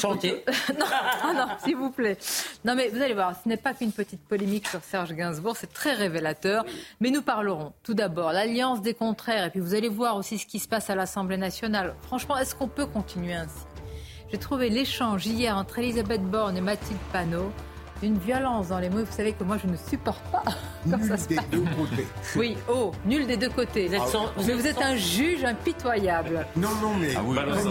Chanter. 0.00 0.44
non, 0.76 1.34
non, 1.34 1.46
s'il 1.64 1.76
vous 1.76 1.92
plaît. 1.92 2.18
Non, 2.64 2.74
mais 2.74 2.88
vous 2.88 3.00
allez 3.00 3.14
voir, 3.14 3.40
ce 3.40 3.48
n'est 3.48 3.56
pas 3.56 3.74
qu'une 3.74 3.92
petite 3.92 4.22
polémique 4.22 4.66
sur 4.66 4.82
Serge 4.82 5.12
Gainsbourg, 5.12 5.56
c'est 5.56 5.72
très 5.72 5.94
révélateur. 5.94 6.64
Mais 7.00 7.10
nous 7.10 7.22
parlerons 7.22 7.72
tout 7.84 7.94
d'abord 7.94 8.32
l'alliance 8.32 8.82
des 8.82 8.94
contraires, 8.94 9.44
et 9.44 9.50
puis 9.50 9.60
vous 9.60 9.74
allez 9.76 9.88
voir 9.88 10.16
aussi 10.16 10.38
ce 10.38 10.46
qui 10.46 10.58
se 10.58 10.66
passe 10.66 10.90
à 10.90 10.96
l'Assemblée 10.96 11.36
nationale. 11.36 11.94
Franchement, 12.02 12.36
est-ce 12.36 12.56
qu'on 12.56 12.68
peut 12.68 12.86
continuer 12.86 13.34
ainsi? 13.34 13.64
J'ai 14.32 14.38
trouvé 14.38 14.68
l'échange 14.68 15.24
hier 15.28 15.56
entre 15.56 15.78
Elisabeth 15.78 16.22
Borne 16.22 16.56
et 16.56 16.60
Mathilde 16.60 16.98
Panot 17.12 17.52
une 18.02 18.18
violence 18.18 18.68
dans 18.68 18.78
les 18.78 18.90
mots. 18.90 19.04
Vous 19.04 19.16
savez 19.16 19.32
que 19.32 19.44
moi, 19.44 19.56
je 19.62 19.68
ne 19.70 19.76
supporte 19.76 20.22
pas 20.30 20.42
comme 20.90 21.00
nul 21.00 21.08
ça 21.08 21.16
se 21.16 21.28
des 21.28 21.38
deux 21.50 21.64
côtés. 21.76 22.06
Oui, 22.36 22.56
oh, 22.68 22.92
nul 23.04 23.26
des 23.26 23.36
deux 23.36 23.48
côtés. 23.48 23.90
Ah, 23.98 24.04
mais 24.46 24.52
vous 24.52 24.66
êtes 24.66 24.80
un 24.80 24.96
juge 24.96 25.44
impitoyable. 25.44 26.46
Non, 26.56 26.68
non, 26.82 26.94
mais 27.00 27.14
ah 27.16 27.22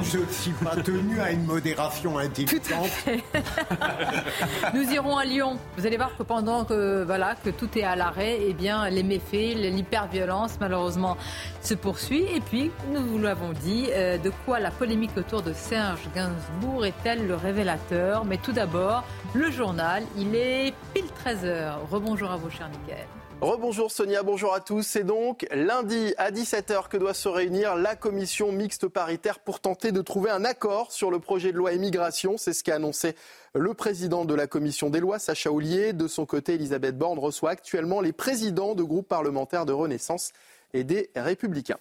je 0.03 0.17
ne 0.19 0.25
suis 0.25 0.51
pas 0.51 0.75
tenu 0.77 1.19
à 1.19 1.31
une 1.31 1.45
modération 1.45 2.17
intelligente. 2.17 2.89
Nous 4.73 4.91
irons 4.91 5.17
à 5.17 5.25
Lyon. 5.25 5.57
Vous 5.77 5.85
allez 5.85 5.97
voir 5.97 6.15
que 6.17 6.23
pendant 6.23 6.65
que, 6.65 7.03
voilà, 7.03 7.35
que 7.35 7.49
tout 7.49 7.69
est 7.77 7.83
à 7.83 7.95
l'arrêt, 7.95 8.39
eh 8.47 8.53
bien, 8.53 8.89
les 8.89 9.03
méfaits, 9.03 9.55
l'hyperviolence, 9.55 10.57
malheureusement, 10.59 11.17
se 11.61 11.73
poursuit. 11.73 12.25
Et 12.35 12.41
puis, 12.41 12.71
nous 12.91 13.03
vous 13.05 13.19
l'avons 13.19 13.51
dit, 13.53 13.87
euh, 13.91 14.17
de 14.17 14.31
quoi 14.45 14.59
la 14.59 14.71
polémique 14.71 15.11
autour 15.17 15.41
de 15.41 15.53
Serge 15.53 16.01
Gainsbourg 16.15 16.85
est-elle 16.85 17.27
le 17.27 17.35
révélateur? 17.35 18.25
Mais 18.25 18.37
tout 18.37 18.51
d'abord, 18.51 19.03
le 19.33 19.51
journal. 19.51 20.03
Il 20.17 20.33
est 20.33 20.73
pile 20.93 21.05
13h. 21.25 21.89
Rebonjour 21.91 22.31
à 22.31 22.37
vous, 22.37 22.49
cher 22.49 22.69
Nickel. 22.69 23.05
Rebonjour 23.41 23.91
Sonia, 23.91 24.23
bonjour 24.23 24.53
à 24.53 24.61
tous. 24.61 24.81
C'est 24.81 25.03
donc 25.03 25.45
lundi 25.51 26.13
à 26.17 26.31
17h 26.31 26.87
que 26.87 26.95
doit 26.95 27.13
se 27.13 27.27
réunir 27.27 27.75
la 27.75 27.97
commission 27.97 28.53
mixte 28.53 28.87
paritaire 28.87 29.39
pour 29.39 29.59
tenter 29.59 29.91
de 29.91 30.01
trouver 30.01 30.29
un 30.29 30.45
accord 30.45 30.93
sur 30.93 31.11
le 31.11 31.19
projet 31.19 31.51
de 31.51 31.57
loi 31.57 31.73
immigration. 31.73 32.37
C'est 32.37 32.53
ce 32.53 32.63
qu'a 32.63 32.75
annoncé 32.75 33.13
le 33.53 33.73
président 33.73 34.23
de 34.23 34.33
la 34.33 34.47
commission 34.47 34.89
des 34.89 35.01
lois, 35.01 35.19
Sacha 35.19 35.51
Oulier. 35.51 35.91
De 35.91 36.07
son 36.07 36.25
côté, 36.25 36.53
Elisabeth 36.53 36.97
Borne 36.97 37.19
reçoit 37.19 37.49
actuellement 37.49 37.99
les 37.99 38.13
présidents 38.13 38.73
de 38.73 38.83
groupes 38.83 39.09
parlementaires 39.09 39.65
de 39.65 39.73
Renaissance 39.73 40.31
et 40.73 40.85
des 40.85 41.09
Républicains. 41.13 41.79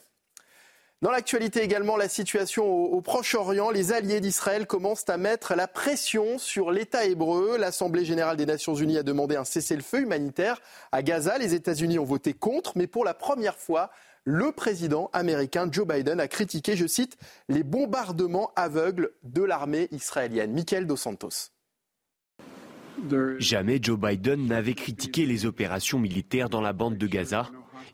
Dans 1.02 1.10
l'actualité 1.10 1.62
également, 1.62 1.96
la 1.96 2.08
situation 2.08 2.66
au, 2.66 3.00
Proche-Orient, 3.02 3.70
les 3.70 3.92
alliés 3.92 4.20
d'Israël 4.20 4.66
commencent 4.66 5.08
à 5.08 5.18
mettre 5.18 5.54
la 5.54 5.68
pression 5.68 6.38
sur 6.38 6.70
l'État 6.70 7.04
hébreu. 7.04 7.58
L'Assemblée 7.58 8.04
générale 8.04 8.38
des 8.38 8.46
Nations 8.46 8.74
unies 8.74 8.96
a 8.96 9.02
demandé 9.02 9.36
un 9.36 9.44
cessez-le-feu 9.44 10.00
humanitaire 10.00 10.60
à 10.92 11.02
Gaza. 11.02 11.36
Les 11.36 11.54
États-Unis 11.54 11.98
ont 11.98 12.04
voté 12.04 12.32
contre, 12.32 12.72
mais 12.76 12.86
pour 12.86 13.04
la 13.04 13.12
première 13.12 13.58
fois, 13.58 13.90
le 14.24 14.52
président 14.52 15.10
américain 15.12 15.68
Joe 15.70 15.86
Biden 15.86 16.20
a 16.20 16.28
critiqué, 16.28 16.76
je 16.76 16.86
cite, 16.86 17.18
les 17.50 17.62
bombardements 17.62 18.52
aveugles 18.56 19.10
de 19.22 19.42
l'armée 19.42 19.88
israélienne. 19.90 20.52
Michael 20.52 20.86
Dos 20.86 20.96
Santos. 20.96 21.50
Jamais 23.38 23.78
Joe 23.82 23.98
Biden 23.98 24.46
n'avait 24.46 24.74
critiqué 24.74 25.26
les 25.26 25.44
opérations 25.44 25.98
militaires 25.98 26.48
dans 26.48 26.62
la 26.62 26.72
bande 26.72 26.96
de 26.96 27.06
Gaza. 27.06 27.50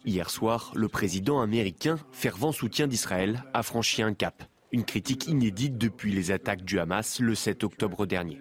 Hier 0.06 0.30
soir, 0.30 0.72
le 0.74 0.88
président 0.88 1.42
américain, 1.42 1.98
fervent 2.10 2.52
soutien 2.52 2.86
d'Israël, 2.86 3.44
a 3.52 3.62
franchi 3.62 4.00
un 4.00 4.14
cap. 4.14 4.44
Une 4.72 4.84
critique 4.84 5.26
inédite 5.26 5.76
depuis 5.76 6.12
les 6.12 6.30
attaques 6.30 6.64
du 6.64 6.78
Hamas 6.78 7.20
le 7.20 7.34
7 7.34 7.64
octobre 7.64 8.06
dernier. 8.06 8.38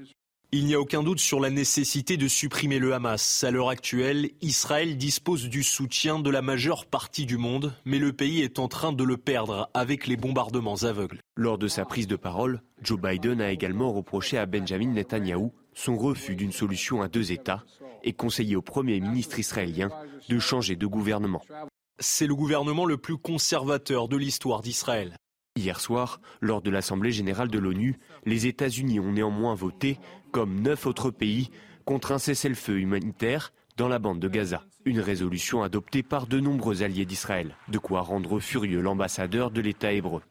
Il 0.51 0.66
n'y 0.66 0.74
a 0.74 0.80
aucun 0.80 1.03
doute 1.03 1.20
sur 1.20 1.41
la 1.41 1.49
nécessité 1.49 2.16
de 2.16 2.30
supprimer 2.30 2.80
le 2.80 2.93
Hamas. 2.93 3.43
À 3.43 3.51
l'heure 3.51 3.70
actuelle, 3.70 4.32
Israël 4.41 4.97
dispose 4.97 5.49
du 5.49 5.62
soutien 5.62 6.18
de 6.18 6.30
la 6.30 6.41
majeure 6.41 6.86
partie 6.86 7.26
du 7.26 7.38
monde, 7.38 7.74
mais 7.84 7.99
le 7.99 8.14
pays 8.14 8.41
est 8.41 8.57
en 8.57 8.70
train 8.70 8.93
de 8.93 9.03
le 9.03 9.18
perdre 9.18 9.70
avec 9.74 10.07
les 10.07 10.16
bombardements 10.16 10.84
aveugles. 10.84 11.20
Lors 11.36 11.57
de 11.57 11.68
sa 11.68 11.84
prise 11.84 12.07
de 12.07 12.16
parole, 12.16 12.62
Joe 12.82 12.99
Biden 12.99 13.41
a 13.41 13.51
également 13.51 13.91
reproché 13.91 14.38
à 14.38 14.45
Benjamin 14.45 14.93
Netanyahou 14.93 15.51
son 15.80 15.97
refus 15.97 16.36
d'une 16.36 16.51
solution 16.51 17.01
à 17.01 17.07
deux 17.07 17.32
États 17.32 17.63
et 18.03 18.11
conseillé 18.11 18.55
au 18.57 18.61
Premier 18.61 18.99
ministre 18.99 19.39
israélien 19.39 19.89
de 20.27 20.38
changer 20.38 20.75
de 20.75 20.86
gouvernement. 20.86 21.41
C'est 21.99 22.27
le 22.27 22.36
gouvernement 22.36 22.86
le 22.86 22.97
plus 22.97 23.17
conservateur 23.17 24.09
de 24.09 24.17
l'histoire 24.17 24.61
d'Israël. 24.61 25.15
Hier 25.55 25.80
soir, 25.80 26.19
lors 26.41 26.61
de 26.61 26.69
l'Assemblée 26.69 27.11
générale 27.11 27.49
de 27.49 27.59
l'ONU, 27.59 27.97
les 28.25 28.45
États-Unis 28.45 28.99
ont 28.99 29.11
néanmoins 29.11 29.55
voté, 29.55 29.99
comme 30.32 30.61
neuf 30.61 30.86
autres 30.86 31.11
pays, 31.11 31.49
contre 31.86 32.11
un 32.11 32.19
cessez-le-feu 32.19 32.80
humanitaire 32.80 33.53
dans 33.77 33.88
la 33.88 33.99
bande 33.99 34.19
de 34.19 34.27
Gaza. 34.27 34.63
Une 34.86 34.99
résolution 34.99 35.63
adoptée 35.63 36.03
par 36.03 36.27
de 36.27 36.39
nombreux 36.39 36.84
alliés 36.84 37.05
d'Israël. 37.05 37.55
De 37.69 37.77
quoi 37.77 38.01
rendre 38.01 38.39
furieux 38.39 38.82
l'ambassadeur 38.82 39.49
de 39.49 39.61
l'État 39.61 39.93
hébreu. 39.93 40.21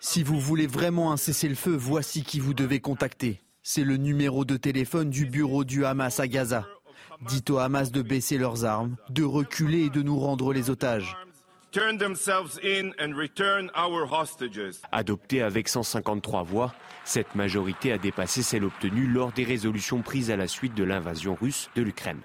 Si 0.00 0.22
vous 0.22 0.38
voulez 0.38 0.68
vraiment 0.68 1.10
un 1.10 1.16
cessez-le-feu, 1.16 1.74
voici 1.74 2.22
qui 2.22 2.38
vous 2.38 2.54
devez 2.54 2.78
contacter. 2.80 3.40
C'est 3.62 3.82
le 3.82 3.96
numéro 3.96 4.44
de 4.44 4.56
téléphone 4.56 5.10
du 5.10 5.26
bureau 5.26 5.64
du 5.64 5.84
Hamas 5.84 6.20
à 6.20 6.28
Gaza. 6.28 6.68
Dites 7.26 7.50
au 7.50 7.58
Hamas 7.58 7.90
de 7.90 8.02
baisser 8.02 8.38
leurs 8.38 8.64
armes, 8.64 8.96
de 9.10 9.24
reculer 9.24 9.86
et 9.86 9.90
de 9.90 10.02
nous 10.02 10.18
rendre 10.18 10.52
les 10.52 10.70
otages. 10.70 11.16
Adoptée 14.92 15.42
avec 15.42 15.68
153 15.68 16.42
voix, 16.44 16.74
cette 17.04 17.34
majorité 17.34 17.92
a 17.92 17.98
dépassé 17.98 18.42
celle 18.42 18.64
obtenue 18.64 19.08
lors 19.08 19.32
des 19.32 19.44
résolutions 19.44 20.02
prises 20.02 20.30
à 20.30 20.36
la 20.36 20.46
suite 20.46 20.74
de 20.74 20.84
l'invasion 20.84 21.34
russe 21.34 21.68
de 21.74 21.82
l'Ukraine. 21.82 22.20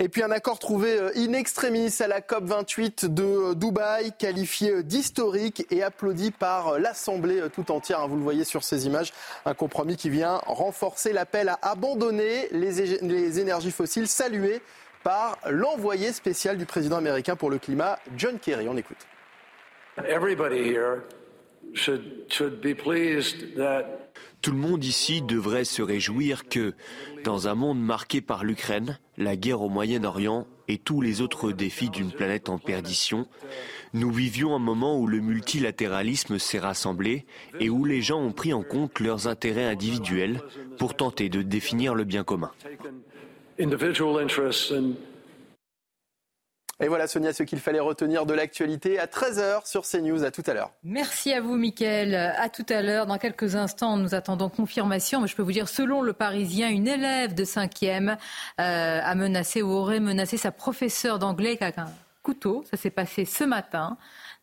Et 0.00 0.08
puis 0.08 0.24
un 0.24 0.30
accord 0.32 0.58
trouvé 0.58 0.98
euh, 0.98 1.10
in 1.16 1.34
extremis 1.34 1.94
à 2.00 2.08
la 2.08 2.20
COP28 2.20 3.14
de 3.14 3.22
euh, 3.22 3.54
Dubaï, 3.54 4.12
qualifié 4.18 4.72
euh, 4.72 4.82
d'historique 4.82 5.64
et 5.70 5.84
applaudi 5.84 6.32
par 6.32 6.80
l'Assemblée 6.80 7.40
tout 7.54 7.70
entière. 7.70 8.00
Hein, 8.00 8.08
vous 8.08 8.16
le 8.16 8.22
voyez 8.22 8.42
sur 8.42 8.64
ces 8.64 8.86
images, 8.86 9.12
un 9.44 9.54
compromis 9.54 9.96
qui 9.96 10.10
vient 10.10 10.40
renforcer 10.46 11.12
l'appel 11.12 11.48
à 11.48 11.58
abandonner 11.62 12.48
les 12.50 13.38
énergies 13.38 13.70
fossiles, 13.70 14.08
salué 14.08 14.60
par 15.04 15.38
l'envoyé 15.48 16.12
spécial 16.12 16.58
du 16.58 16.66
président 16.66 16.96
américain 16.96 17.36
pour 17.36 17.50
le 17.50 17.58
climat, 17.58 18.00
John 18.16 18.40
Kerry. 18.40 18.68
On 18.68 18.76
écoute. 18.76 18.96
Tout 24.42 24.50
le 24.50 24.56
monde 24.56 24.84
ici 24.84 25.22
devrait 25.22 25.64
se 25.64 25.82
réjouir 25.82 26.48
que, 26.48 26.74
dans 27.22 27.46
un 27.46 27.54
monde 27.54 27.80
marqué 27.80 28.20
par 28.20 28.42
l'Ukraine, 28.42 28.98
la 29.16 29.36
guerre 29.36 29.62
au 29.62 29.68
Moyen-Orient 29.68 30.46
et 30.68 30.78
tous 30.78 31.00
les 31.00 31.20
autres 31.20 31.52
défis 31.52 31.90
d'une 31.90 32.10
planète 32.10 32.48
en 32.48 32.58
perdition, 32.58 33.26
nous 33.92 34.10
vivions 34.10 34.54
un 34.54 34.58
moment 34.58 34.98
où 34.98 35.06
le 35.06 35.20
multilatéralisme 35.20 36.38
s'est 36.38 36.58
rassemblé 36.58 37.26
et 37.60 37.70
où 37.70 37.84
les 37.84 38.02
gens 38.02 38.20
ont 38.20 38.32
pris 38.32 38.52
en 38.52 38.62
compte 38.62 39.00
leurs 39.00 39.28
intérêts 39.28 39.66
individuels 39.66 40.40
pour 40.78 40.94
tenter 40.94 41.28
de 41.28 41.42
définir 41.42 41.94
le 41.94 42.04
bien 42.04 42.24
commun. 42.24 42.50
Et 46.80 46.88
voilà 46.88 47.06
Sonia 47.06 47.32
ce 47.32 47.42
qu'il 47.44 47.60
fallait 47.60 47.80
retenir 47.80 48.26
de 48.26 48.34
l'actualité 48.34 48.98
à 48.98 49.06
13h 49.06 49.66
sur 49.66 49.82
CNews. 49.82 50.24
À 50.24 50.30
tout 50.30 50.42
à 50.46 50.54
l'heure. 50.54 50.72
Merci 50.82 51.32
à 51.32 51.40
vous 51.40 51.56
Mickaël. 51.56 52.14
À 52.14 52.48
tout 52.48 52.66
à 52.68 52.82
l'heure. 52.82 53.06
Dans 53.06 53.18
quelques 53.18 53.54
instants, 53.54 53.96
nous 53.96 54.14
attendons 54.14 54.48
confirmation. 54.48 55.20
Mais 55.20 55.28
je 55.28 55.36
peux 55.36 55.42
vous 55.42 55.52
dire, 55.52 55.68
selon 55.68 56.02
le 56.02 56.12
Parisien, 56.12 56.68
une 56.68 56.88
élève 56.88 57.34
de 57.34 57.44
5e 57.44 58.16
euh, 58.60 59.00
a 59.02 59.14
menacé 59.14 59.62
ou 59.62 59.70
aurait 59.70 60.00
menacé 60.00 60.36
sa 60.36 60.50
professeure 60.50 61.18
d'anglais 61.18 61.56
avec 61.60 61.78
un 61.78 61.90
couteau. 62.22 62.64
Ça 62.70 62.76
s'est 62.76 62.90
passé 62.90 63.24
ce 63.24 63.44
matin 63.44 63.96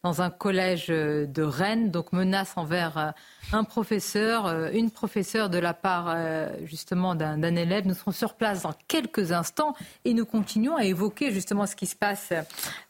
dans 0.04 0.22
un 0.22 0.30
collège 0.30 0.88
de 0.88 1.44
Rennes. 1.44 1.92
Donc 1.92 2.14
menace 2.14 2.54
envers 2.56 2.98
euh, 2.98 3.12
un 3.54 3.64
professeur, 3.64 4.46
euh, 4.46 4.70
une 4.74 4.92
professeure 4.92 5.50
de 5.50 5.58
la 5.58 5.74
part 5.74 6.06
euh, 6.10 6.50
justement 6.64 7.16
d'un 7.16 7.56
élève. 7.56 7.86
Nous 7.86 7.94
serons 7.94 8.12
sur 8.12 8.36
place 8.36 8.64
dans 8.64 8.74
quelques 8.88 9.32
instants 9.32 9.76
et 10.06 10.14
nous 10.14 10.26
continuons 10.26 10.76
à 10.76 10.86
évoquer 10.86 11.32
justement 11.32 11.66
ce 11.66 11.76
qui 11.76 11.86
se 11.86 11.96
passe 11.96 12.34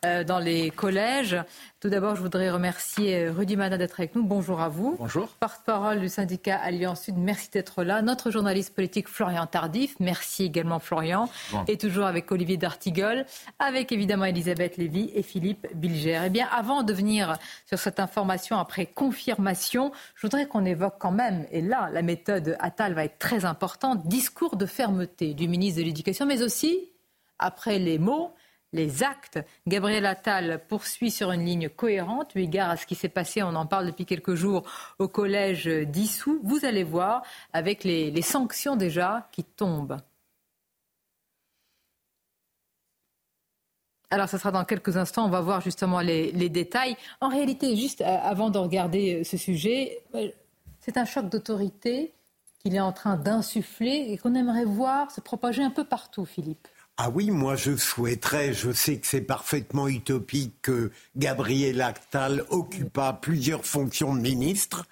euh, 0.06 0.24
dans 0.24 0.40
les 0.40 0.70
collèges. 0.70 1.38
Tout 1.80 1.90
d'abord, 1.90 2.16
je 2.16 2.22
voudrais 2.22 2.52
remercier 2.52 3.28
Rudy 3.28 3.56
Mana 3.56 3.78
d'être 3.78 4.00
avec 4.00 4.14
nous. 4.16 4.24
Bonjour 4.24 4.62
à 4.62 4.70
vous. 4.70 4.96
Bonjour. 5.00 5.30
Porte-parole 5.40 6.00
du 6.00 6.10
syndicat 6.10 6.58
Alliance 6.58 7.02
Sud, 7.02 7.18
merci 7.18 7.50
d'être 7.50 7.84
là. 7.84 8.04
Notre 8.04 8.30
journaliste 8.30 8.76
politique 8.76 9.08
Florian 9.08 9.48
Tardif, 9.48 9.96
merci 10.00 10.44
également 10.44 10.78
Florian. 10.78 11.28
Et 11.68 11.78
toujours 11.78 12.06
avec 12.06 12.32
Olivier 12.32 12.58
D'Artigol, 12.58 13.26
avec 13.58 13.92
évidemment 13.92 14.26
Elisabeth 14.26 14.78
Lévy 14.78 15.10
et 15.16 15.24
Philippe 15.24 15.68
Bilger. 15.74 16.22
Eh 16.28 16.30
bien, 16.30 16.48
avant 16.56 16.84
de 16.84 16.94
venir 16.94 17.38
sur 17.66 17.80
cette 17.80 18.00
information 18.00 18.60
après 18.60 18.86
confirmation, 18.86 19.92
je 20.14 20.22
voudrais 20.22 20.41
qu'on 20.48 20.66
évoque 20.66 20.96
quand 21.00 21.12
même, 21.12 21.46
et 21.52 21.62
là, 21.62 21.90
la 21.92 22.02
méthode 22.02 22.56
Attal 22.60 22.94
va 22.94 23.06
être 23.06 23.20
très 23.20 23.46
importante, 23.46 24.08
discours 24.08 24.56
de 24.56 24.66
fermeté 24.66 25.34
du 25.34 25.48
ministre 25.48 25.80
de 25.80 25.86
l'Éducation, 25.86 26.26
mais 26.26 26.42
aussi, 26.44 26.92
après 27.40 27.80
les 27.80 28.00
mots, 28.00 28.34
les 28.74 29.04
actes. 29.04 29.40
Gabriel 29.68 30.06
Attal 30.06 30.62
poursuit 30.68 31.12
sur 31.12 31.32
une 31.32 31.46
ligne 31.46 31.70
cohérente, 31.70 32.36
eu 32.36 32.42
égard 32.42 32.70
à 32.70 32.78
ce 32.78 32.86
qui 32.86 32.96
s'est 32.96 33.10
passé, 33.10 33.44
on 33.44 33.56
en 33.56 33.66
parle 33.66 33.88
depuis 33.88 34.06
quelques 34.06 34.36
jours, 34.36 34.64
au 35.00 35.08
collège 35.08 35.68
d'Issou. 35.68 36.40
Vous 36.44 36.66
allez 36.66 36.84
voir 36.84 37.24
avec 37.54 37.84
les, 37.84 38.22
sanctions 38.22 38.76
déjà 38.76 39.28
qui 39.32 39.44
tombent. 39.44 39.98
Alors, 44.12 44.28
ce 44.28 44.38
sera 44.38 44.52
dans 44.52 44.66
quelques 44.66 44.98
instants. 44.98 45.26
On 45.26 45.30
va 45.30 45.40
voir 45.40 45.62
justement 45.62 46.02
les, 46.02 46.34
les 46.34 46.50
détails. 46.50 46.98
En 47.22 47.30
réalité, 47.30 47.78
juste 47.78 48.02
euh, 48.02 48.18
avant 48.24 48.50
de 48.50 48.58
regarder 48.58 49.22
euh, 49.22 49.24
ce 49.24 49.38
sujet, 49.38 50.00
euh, 50.16 50.28
c'est 50.82 50.98
un 50.98 51.06
choc 51.06 51.30
d'autorité 51.30 52.14
qu'il 52.60 52.76
est 52.76 52.82
en 52.82 52.92
train 52.92 53.16
d'insuffler 53.16 54.08
et 54.10 54.18
qu'on 54.18 54.36
aimerait 54.36 54.66
voir 54.66 55.10
se 55.12 55.22
propager 55.22 55.64
un 55.64 55.72
peu 55.72 55.86
partout, 55.86 56.26
Philippe. 56.26 56.68
Ah 56.98 57.10
oui, 57.10 57.32
moi 57.32 57.56
je 57.56 57.78
souhaiterais, 57.78 58.54
je 58.54 58.72
sais 58.72 58.98
que 58.98 59.08
c'est 59.08 59.22
parfaitement 59.22 59.88
utopique 59.88 60.62
que 60.62 60.92
Gabriel 61.16 61.82
Attal 61.82 62.44
occupa 62.50 63.14
plusieurs 63.14 63.66
fonctions 63.66 64.14
de 64.14 64.20
ministre. 64.20 64.86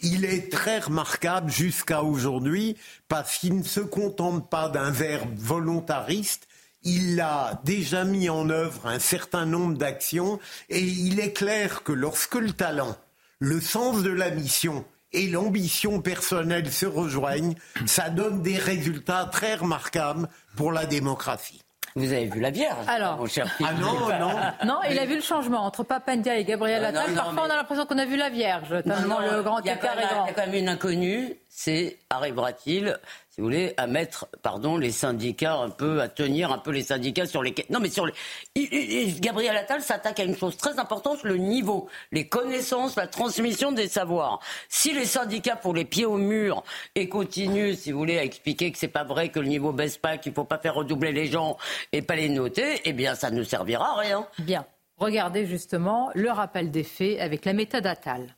Il 0.00 0.26
est 0.26 0.52
très 0.52 0.80
remarquable 0.80 1.50
jusqu'à 1.50 2.02
aujourd'hui 2.02 2.76
parce 3.08 3.38
qu'il 3.38 3.56
ne 3.56 3.62
se 3.62 3.80
contente 3.80 4.50
pas 4.50 4.68
d'un 4.68 4.90
verbe 4.90 5.34
volontariste, 5.36 6.45
il 6.86 7.20
a 7.20 7.60
déjà 7.64 8.04
mis 8.04 8.30
en 8.30 8.48
œuvre 8.48 8.86
un 8.86 9.00
certain 9.00 9.44
nombre 9.44 9.76
d'actions 9.76 10.38
et 10.70 10.80
il 10.80 11.18
est 11.18 11.32
clair 11.32 11.82
que 11.82 11.92
lorsque 11.92 12.36
le 12.36 12.52
talent, 12.52 12.96
le 13.40 13.60
sens 13.60 14.04
de 14.04 14.10
la 14.10 14.30
mission 14.30 14.84
et 15.12 15.26
l'ambition 15.26 16.00
personnelle 16.00 16.70
se 16.70 16.86
rejoignent, 16.86 17.54
ça 17.86 18.08
donne 18.08 18.40
des 18.40 18.56
résultats 18.56 19.28
très 19.30 19.56
remarquables 19.56 20.28
pour 20.56 20.70
la 20.70 20.86
démocratie. 20.86 21.60
Vous 21.96 22.12
avez 22.12 22.26
vu 22.26 22.40
la 22.40 22.50
Vierge 22.50 22.86
Alors, 22.88 23.16
mon 23.16 23.26
cher 23.26 23.50
Ah 23.64 23.72
non, 23.72 23.94
non. 24.20 24.30
Non, 24.66 24.80
il 24.88 24.98
a 24.98 25.06
vu 25.06 25.14
le 25.16 25.22
changement 25.22 25.64
entre 25.64 25.82
Papandia 25.82 26.36
et 26.36 26.44
Gabriel 26.44 26.84
euh, 26.84 26.88
Attal. 26.88 27.14
Parfois, 27.14 27.44
on 27.46 27.50
a 27.50 27.56
l'impression 27.56 27.86
qu'on 27.86 27.96
a 27.96 28.04
vu 28.04 28.16
la 28.16 28.28
Vierge. 28.28 28.70
Non, 28.84 29.18
le 29.18 29.42
grand 29.42 29.60
il 29.60 29.66
y, 29.66 29.70
a 29.70 29.76
quand 29.76 30.46
même 30.46 30.54
une 30.54 30.68
inconnue, 30.68 31.34
c'est 31.58 31.96
arrivera-t-il 32.10 32.98
si 33.30 33.42
vous 33.42 33.48
voulez, 33.48 33.74
à 33.76 33.86
mettre, 33.86 34.28
pardon, 34.40 34.78
les 34.78 34.90
syndicats 34.90 35.56
un 35.56 35.68
peu, 35.68 36.00
à 36.00 36.08
tenir 36.08 36.52
un 36.52 36.56
peu 36.56 36.70
les 36.70 36.82
syndicats 36.82 37.26
sur 37.26 37.42
les. 37.42 37.54
Non, 37.68 37.80
mais 37.80 37.90
sur 37.90 38.06
les. 38.06 39.12
Gabriel 39.20 39.54
Attal 39.54 39.82
s'attaque 39.82 40.20
à 40.20 40.24
une 40.24 40.36
chose 40.36 40.56
très 40.56 40.78
importante, 40.78 41.22
le 41.22 41.36
niveau, 41.36 41.86
les 42.12 42.28
connaissances, 42.28 42.96
la 42.96 43.06
transmission 43.06 43.72
des 43.72 43.88
savoirs. 43.88 44.40
Si 44.70 44.94
les 44.94 45.04
syndicats 45.04 45.56
pour 45.56 45.74
les 45.74 45.84
pieds 45.84 46.06
au 46.06 46.16
mur 46.16 46.62
et 46.94 47.10
continuent, 47.10 47.74
si 47.74 47.92
vous 47.92 47.98
voulez, 47.98 48.18
à 48.18 48.24
expliquer 48.24 48.72
que 48.72 48.78
c'est 48.78 48.88
pas 48.88 49.04
vrai, 49.04 49.28
que 49.28 49.40
le 49.40 49.48
niveau 49.48 49.70
baisse 49.70 49.98
pas, 49.98 50.16
qu'il 50.16 50.32
faut 50.32 50.44
pas 50.44 50.58
faire 50.58 50.74
redoubler 50.74 51.12
les 51.12 51.26
gens 51.26 51.58
et 51.92 52.00
pas 52.00 52.16
les 52.16 52.30
noter, 52.30 52.80
eh 52.86 52.94
bien, 52.94 53.14
ça 53.14 53.30
ne 53.30 53.42
servira 53.42 53.98
à 53.98 54.00
rien. 54.00 54.26
Bien. 54.38 54.64
Regardez 54.96 55.44
justement 55.44 56.10
le 56.14 56.30
rappel 56.30 56.70
des 56.70 56.84
faits 56.84 57.20
avec 57.20 57.44
la 57.44 57.52
méthode 57.52 57.86
Attal. 57.86 58.34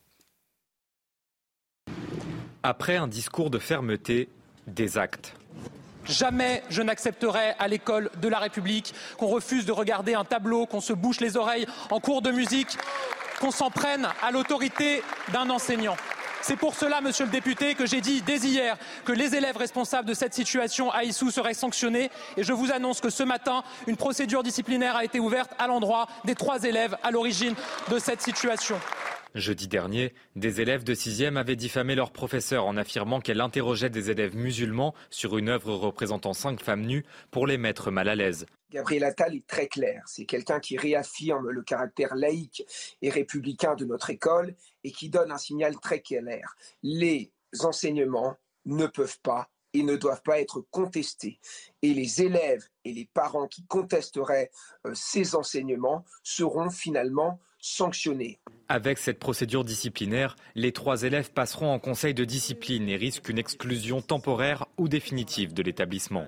Après 2.70 2.98
un 2.98 3.08
discours 3.08 3.48
de 3.48 3.58
fermeté, 3.58 4.28
des 4.66 4.98
actes. 4.98 5.32
Jamais 6.04 6.62
je 6.68 6.82
n'accepterai 6.82 7.54
à 7.58 7.66
l'école 7.66 8.10
de 8.20 8.28
la 8.28 8.38
République 8.38 8.92
qu'on 9.16 9.28
refuse 9.28 9.64
de 9.64 9.72
regarder 9.72 10.12
un 10.12 10.26
tableau, 10.26 10.66
qu'on 10.66 10.82
se 10.82 10.92
bouche 10.92 11.20
les 11.20 11.38
oreilles 11.38 11.66
en 11.90 11.98
cours 11.98 12.20
de 12.20 12.30
musique, 12.30 12.76
qu'on 13.40 13.52
s'en 13.52 13.70
prenne 13.70 14.06
à 14.22 14.30
l'autorité 14.32 15.02
d'un 15.32 15.48
enseignant. 15.48 15.96
C'est 16.42 16.56
pour 16.56 16.74
cela, 16.74 17.00
monsieur 17.00 17.24
le 17.24 17.30
député, 17.30 17.74
que 17.74 17.86
j'ai 17.86 18.02
dit 18.02 18.20
dès 18.20 18.36
hier 18.36 18.76
que 19.06 19.12
les 19.12 19.34
élèves 19.34 19.56
responsables 19.56 20.06
de 20.06 20.12
cette 20.12 20.34
situation 20.34 20.90
à 20.90 21.04
Issou 21.04 21.30
seraient 21.30 21.54
sanctionnés. 21.54 22.10
Et 22.36 22.44
je 22.44 22.52
vous 22.52 22.70
annonce 22.70 23.00
que 23.00 23.08
ce 23.08 23.22
matin, 23.22 23.64
une 23.86 23.96
procédure 23.96 24.42
disciplinaire 24.42 24.94
a 24.94 25.04
été 25.04 25.20
ouverte 25.20 25.52
à 25.58 25.68
l'endroit 25.68 26.06
des 26.26 26.34
trois 26.34 26.64
élèves 26.64 26.98
à 27.02 27.12
l'origine 27.12 27.54
de 27.90 27.98
cette 27.98 28.20
situation. 28.20 28.78
Jeudi 29.34 29.68
dernier, 29.68 30.14
des 30.36 30.60
élèves 30.60 30.84
de 30.84 30.94
6e 30.94 31.36
avaient 31.36 31.56
diffamé 31.56 31.94
leur 31.94 32.12
professeur 32.12 32.66
en 32.66 32.76
affirmant 32.76 33.20
qu'elle 33.20 33.40
interrogeait 33.40 33.90
des 33.90 34.10
élèves 34.10 34.36
musulmans 34.36 34.94
sur 35.10 35.36
une 35.36 35.48
œuvre 35.48 35.74
représentant 35.74 36.32
cinq 36.32 36.62
femmes 36.62 36.86
nues 36.86 37.04
pour 37.30 37.46
les 37.46 37.58
mettre 37.58 37.90
mal 37.90 38.08
à 38.08 38.14
l'aise. 38.14 38.46
Gabriel 38.70 39.04
Attal 39.04 39.34
est 39.34 39.46
très 39.46 39.66
clair. 39.66 40.02
C'est 40.06 40.26
quelqu'un 40.26 40.60
qui 40.60 40.76
réaffirme 40.76 41.50
le 41.50 41.62
caractère 41.62 42.14
laïque 42.14 42.64
et 43.00 43.10
républicain 43.10 43.74
de 43.74 43.84
notre 43.84 44.10
école 44.10 44.54
et 44.84 44.92
qui 44.92 45.08
donne 45.08 45.32
un 45.32 45.38
signal 45.38 45.78
très 45.80 46.00
clair. 46.00 46.56
Les 46.82 47.32
enseignements 47.60 48.36
ne 48.66 48.86
peuvent 48.86 49.20
pas 49.22 49.48
et 49.74 49.82
ne 49.82 49.96
doivent 49.96 50.22
pas 50.22 50.40
être 50.40 50.60
contestés. 50.70 51.38
Et 51.82 51.94
les 51.94 52.22
élèves 52.22 52.64
et 52.84 52.92
les 52.92 53.08
parents 53.12 53.46
qui 53.46 53.64
contesteraient 53.66 54.50
euh, 54.86 54.92
ces 54.94 55.34
enseignements 55.34 56.04
seront 56.22 56.70
finalement 56.70 57.38
sanctionnés. 57.58 58.38
Avec 58.68 58.98
cette 58.98 59.18
procédure 59.18 59.64
disciplinaire, 59.64 60.36
les 60.54 60.72
trois 60.72 61.02
élèves 61.02 61.32
passeront 61.32 61.72
en 61.72 61.78
conseil 61.78 62.14
de 62.14 62.24
discipline 62.24 62.88
et 62.88 62.96
risquent 62.96 63.28
une 63.28 63.38
exclusion 63.38 64.00
temporaire 64.00 64.66
ou 64.76 64.88
définitive 64.88 65.54
de 65.54 65.62
l'établissement. 65.62 66.26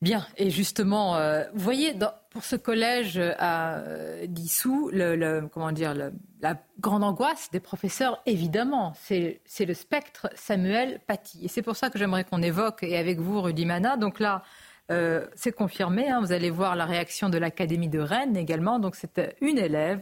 Bien, 0.00 0.24
et 0.36 0.50
justement, 0.50 1.16
euh, 1.16 1.42
vous 1.54 1.64
voyez, 1.64 1.92
pour 2.30 2.44
ce 2.44 2.54
collège 2.54 3.18
à 3.18 3.78
euh, 3.78 4.26
Dissous, 4.28 4.90
le, 4.92 5.48
comment 5.52 5.72
dire, 5.72 5.92
la 6.40 6.62
grande 6.78 7.02
angoisse 7.02 7.50
des 7.50 7.58
professeurs, 7.58 8.22
évidemment, 8.24 8.92
c'est 8.94 9.40
le 9.58 9.74
spectre 9.74 10.30
Samuel 10.36 11.00
Paty. 11.08 11.44
Et 11.44 11.48
c'est 11.48 11.62
pour 11.62 11.74
ça 11.74 11.90
que 11.90 11.98
j'aimerais 11.98 12.22
qu'on 12.22 12.42
évoque, 12.42 12.84
et 12.84 12.96
avec 12.96 13.18
vous, 13.18 13.42
Rudy 13.42 13.66
Mana, 13.66 13.96
donc 13.96 14.20
là, 14.20 14.44
euh, 14.90 15.26
c'est 15.34 15.52
confirmé, 15.52 16.08
hein, 16.08 16.20
vous 16.20 16.32
allez 16.32 16.50
voir 16.50 16.76
la 16.76 16.86
réaction 16.86 17.28
de 17.28 17.38
l'Académie 17.38 17.88
de 17.88 17.98
Rennes 17.98 18.36
également, 18.36 18.78
donc 18.78 18.96
c'est 18.96 19.36
une 19.40 19.58
élève 19.58 20.00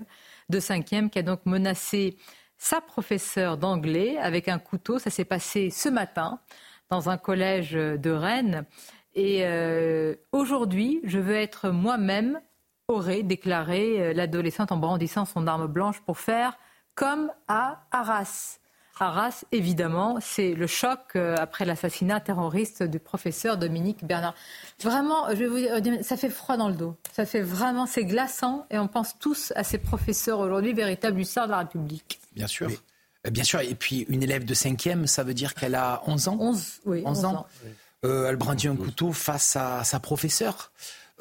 de 0.49 0.61
5e 0.61 1.11
qui 1.11 1.19
a 1.19 1.23
donc 1.23 1.41
menacé 1.45 2.17
sa 2.57 2.81
professeure 2.81 3.59
d'anglais 3.59 4.17
avec 4.19 4.49
un 4.49 4.59
couteau, 4.59 4.99
ça 4.99 5.11
s'est 5.11 5.25
passé 5.25 5.71
ce 5.71 5.89
matin 5.89 6.41
dans 6.89 7.11
un 7.11 7.19
collège 7.19 7.73
de 7.73 8.11
Rennes. 8.11 8.65
Et 9.15 9.45
euh, 9.45 10.15
aujourd'hui, 10.33 11.01
je 11.05 11.19
veux 11.19 11.35
être 11.35 11.71
moi-même, 11.71 12.41
aurait 12.89 13.23
déclaré 13.23 14.01
euh, 14.01 14.13
l'adolescente 14.13 14.71
en 14.73 14.77
brandissant 14.77 15.25
son 15.25 15.47
arme 15.47 15.67
blanche 15.67 16.01
pour 16.03 16.19
faire 16.19 16.57
comme 16.95 17.33
à 17.49 17.87
Arras. 17.91 18.61
Arras, 19.03 19.45
évidemment, 19.53 20.19
c'est 20.21 20.55
le 20.55 20.67
choc 20.67 21.01
euh, 21.17 21.37
après 21.39 21.65
l'assassinat 21.65 22.21
terroriste 22.21 22.83
du 22.83 22.99
professeur 22.99 23.59
Dominique 23.59 24.05
Bernard. 24.05 24.35
Vraiment, 24.83 25.29
je 25.31 25.35
vais 25.35 25.47
vous 25.47 25.81
dire, 25.81 25.99
ça 26.03 26.17
fait 26.17 26.31
froid 26.31 26.57
dans 26.57 26.69
le 26.69 26.75
dos. 26.75 26.97
Ça 27.13 27.27
fait 27.27 27.43
vraiment, 27.43 27.87
c'est 27.87 28.05
glaçant 28.05 28.67
et 28.71 28.79
on 28.79 28.89
pense 28.89 29.19
tous 29.19 29.53
à 29.57 29.65
ces 29.65 29.79
professeurs 29.79 30.39
aujourd'hui, 30.39 30.73
véritables 30.73 31.21
hussards 31.21 31.47
de 31.47 31.53
la 31.53 31.59
République. 31.59 32.21
Bien 32.35 32.47
sûr. 32.47 32.71
Bien 33.31 33.45
sûr, 33.45 33.61
et 33.61 33.75
puis 33.75 34.07
une 34.09 34.23
élève 34.23 34.45
de 34.45 34.55
5e, 34.55 35.07
ça 35.07 35.25
veut 35.25 35.35
dire 35.35 35.55
qu'elle 35.55 35.75
a 35.75 36.03
11 36.07 36.29
ans? 36.29 36.37
11, 36.41 36.81
oui, 36.87 37.03
11, 37.05 37.25
ans. 37.25 37.47
Euh, 38.05 38.29
elle 38.29 38.37
brandit 38.37 38.69
un 38.69 38.77
couteau 38.77 39.13
face 39.13 39.57
à 39.57 39.83
sa 39.85 39.99
professeure. 39.99 40.71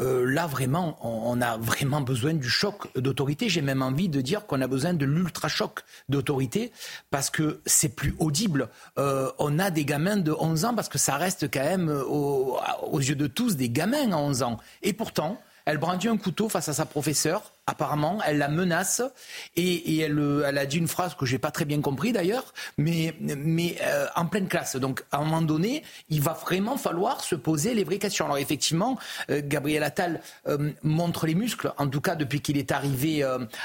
Euh, 0.01 0.25
là, 0.25 0.45
vraiment, 0.47 0.97
on, 1.01 1.41
a 1.41 1.57
vraiment 1.57 2.01
besoin 2.01 2.33
du 2.33 2.49
choc 2.49 2.87
d'autorité. 2.95 3.47
J'ai 3.49 3.61
même 3.61 3.81
envie 3.81 4.09
de 4.09 4.21
dire 4.21 4.45
qu'on 4.45 4.61
a 4.61 4.67
besoin 4.67 4.93
de 4.93 5.05
l'ultra-choc 5.05 5.81
d'autorité 6.09 6.71
parce 7.11 7.29
que 7.29 7.61
c'est 7.65 7.95
plus 7.95 8.15
audible. 8.19 8.69
Euh, 8.97 9.31
on 9.39 9.57
a 9.57 9.71
des 9.71 9.85
gamins 9.85 10.17
de 10.17 10.31
11 10.31 10.65
ans 10.65 10.75
parce 10.75 10.89
que 10.89 10.97
ça 10.97 11.15
reste 11.15 11.51
quand 11.51 11.63
même, 11.63 11.89
aux 11.89 12.99
yeux 12.99 13.15
de 13.15 13.27
tous, 13.27 13.55
des 13.55 13.69
gamins 13.69 14.11
à 14.11 14.17
11 14.17 14.43
ans. 14.43 14.57
Et 14.81 14.93
pourtant, 14.93 15.39
elle 15.65 15.77
brandit 15.77 16.09
un 16.09 16.17
couteau 16.17 16.49
face 16.49 16.69
à 16.69 16.73
sa 16.73 16.85
professeure 16.85 17.54
apparemment, 17.67 18.19
elle 18.25 18.37
la 18.37 18.47
menace 18.47 19.01
et, 19.55 19.99
elle, 19.99 20.57
a 20.57 20.65
dit 20.65 20.77
une 20.77 20.87
phrase 20.87 21.15
que 21.15 21.25
j'ai 21.25 21.39
pas 21.39 21.51
très 21.51 21.65
bien 21.65 21.81
compris 21.81 22.11
d'ailleurs, 22.11 22.53
mais, 22.77 23.15
euh, 23.81 24.05
en 24.15 24.27
pleine 24.27 24.47
classe. 24.47 24.75
Donc 24.75 25.03
à 25.11 25.17
un 25.17 25.23
moment 25.23 25.41
donné, 25.41 25.83
il 26.09 26.21
va 26.21 26.33
vraiment 26.33 26.77
falloir 26.77 27.23
se 27.23 27.35
poser 27.35 27.73
les 27.73 27.83
vraies 27.83 27.97
questions. 27.97 28.25
Alors 28.25 28.37
effectivement, 28.37 28.97
euh, 29.29 29.41
Gabriel 29.43 29.83
Attal 29.83 30.21
euh, 30.47 30.71
montre 30.83 31.25
les 31.25 31.33
muscles, 31.33 31.73
en 31.77 31.87
tout 31.87 32.01
cas 32.01 32.15
depuis 32.15 32.41
qu'il 32.41 32.57
est 32.57 32.71
arrivé 32.71 33.23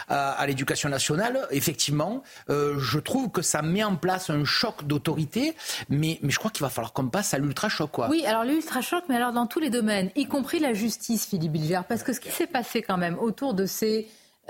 à, 0.08 0.46
l'éducation 0.46 0.88
nationale. 0.88 1.46
Effectivement, 1.50 2.22
je 2.48 2.98
trouve 2.98 3.30
que 3.30 3.42
ça 3.42 3.62
met 3.62 3.84
en 3.84 3.96
place 3.96 4.30
un 4.30 4.44
choc 4.44 4.84
d'autorité, 4.86 5.54
mais, 5.88 6.18
je 6.22 6.38
crois 6.38 6.50
qu'il 6.50 6.62
va 6.62 6.70
falloir 6.70 6.92
qu'on 6.92 7.08
passe 7.08 7.34
à 7.34 7.38
l'ultra-choc. 7.38 7.98
Oui, 8.08 8.24
alors 8.26 8.44
l'ultra-choc, 8.44 9.04
mais 9.08 9.16
alors 9.16 9.32
dans 9.32 9.46
tous 9.46 9.60
les 9.60 9.70
domaines, 9.70 10.10
y 10.16 10.26
compris 10.26 10.58
la 10.58 10.72
justice, 10.72 11.26
Philippe 11.26 11.52
Bilger, 11.52 11.80
parce 11.88 12.02
que 12.02 12.12
ce 12.12 12.20
qui 12.20 12.30
s'est 12.30 12.46
passé 12.46 12.82
quand 12.82 12.96
même 12.96 13.18
autour 13.18 13.54
de 13.54 13.66
ces 13.66 13.89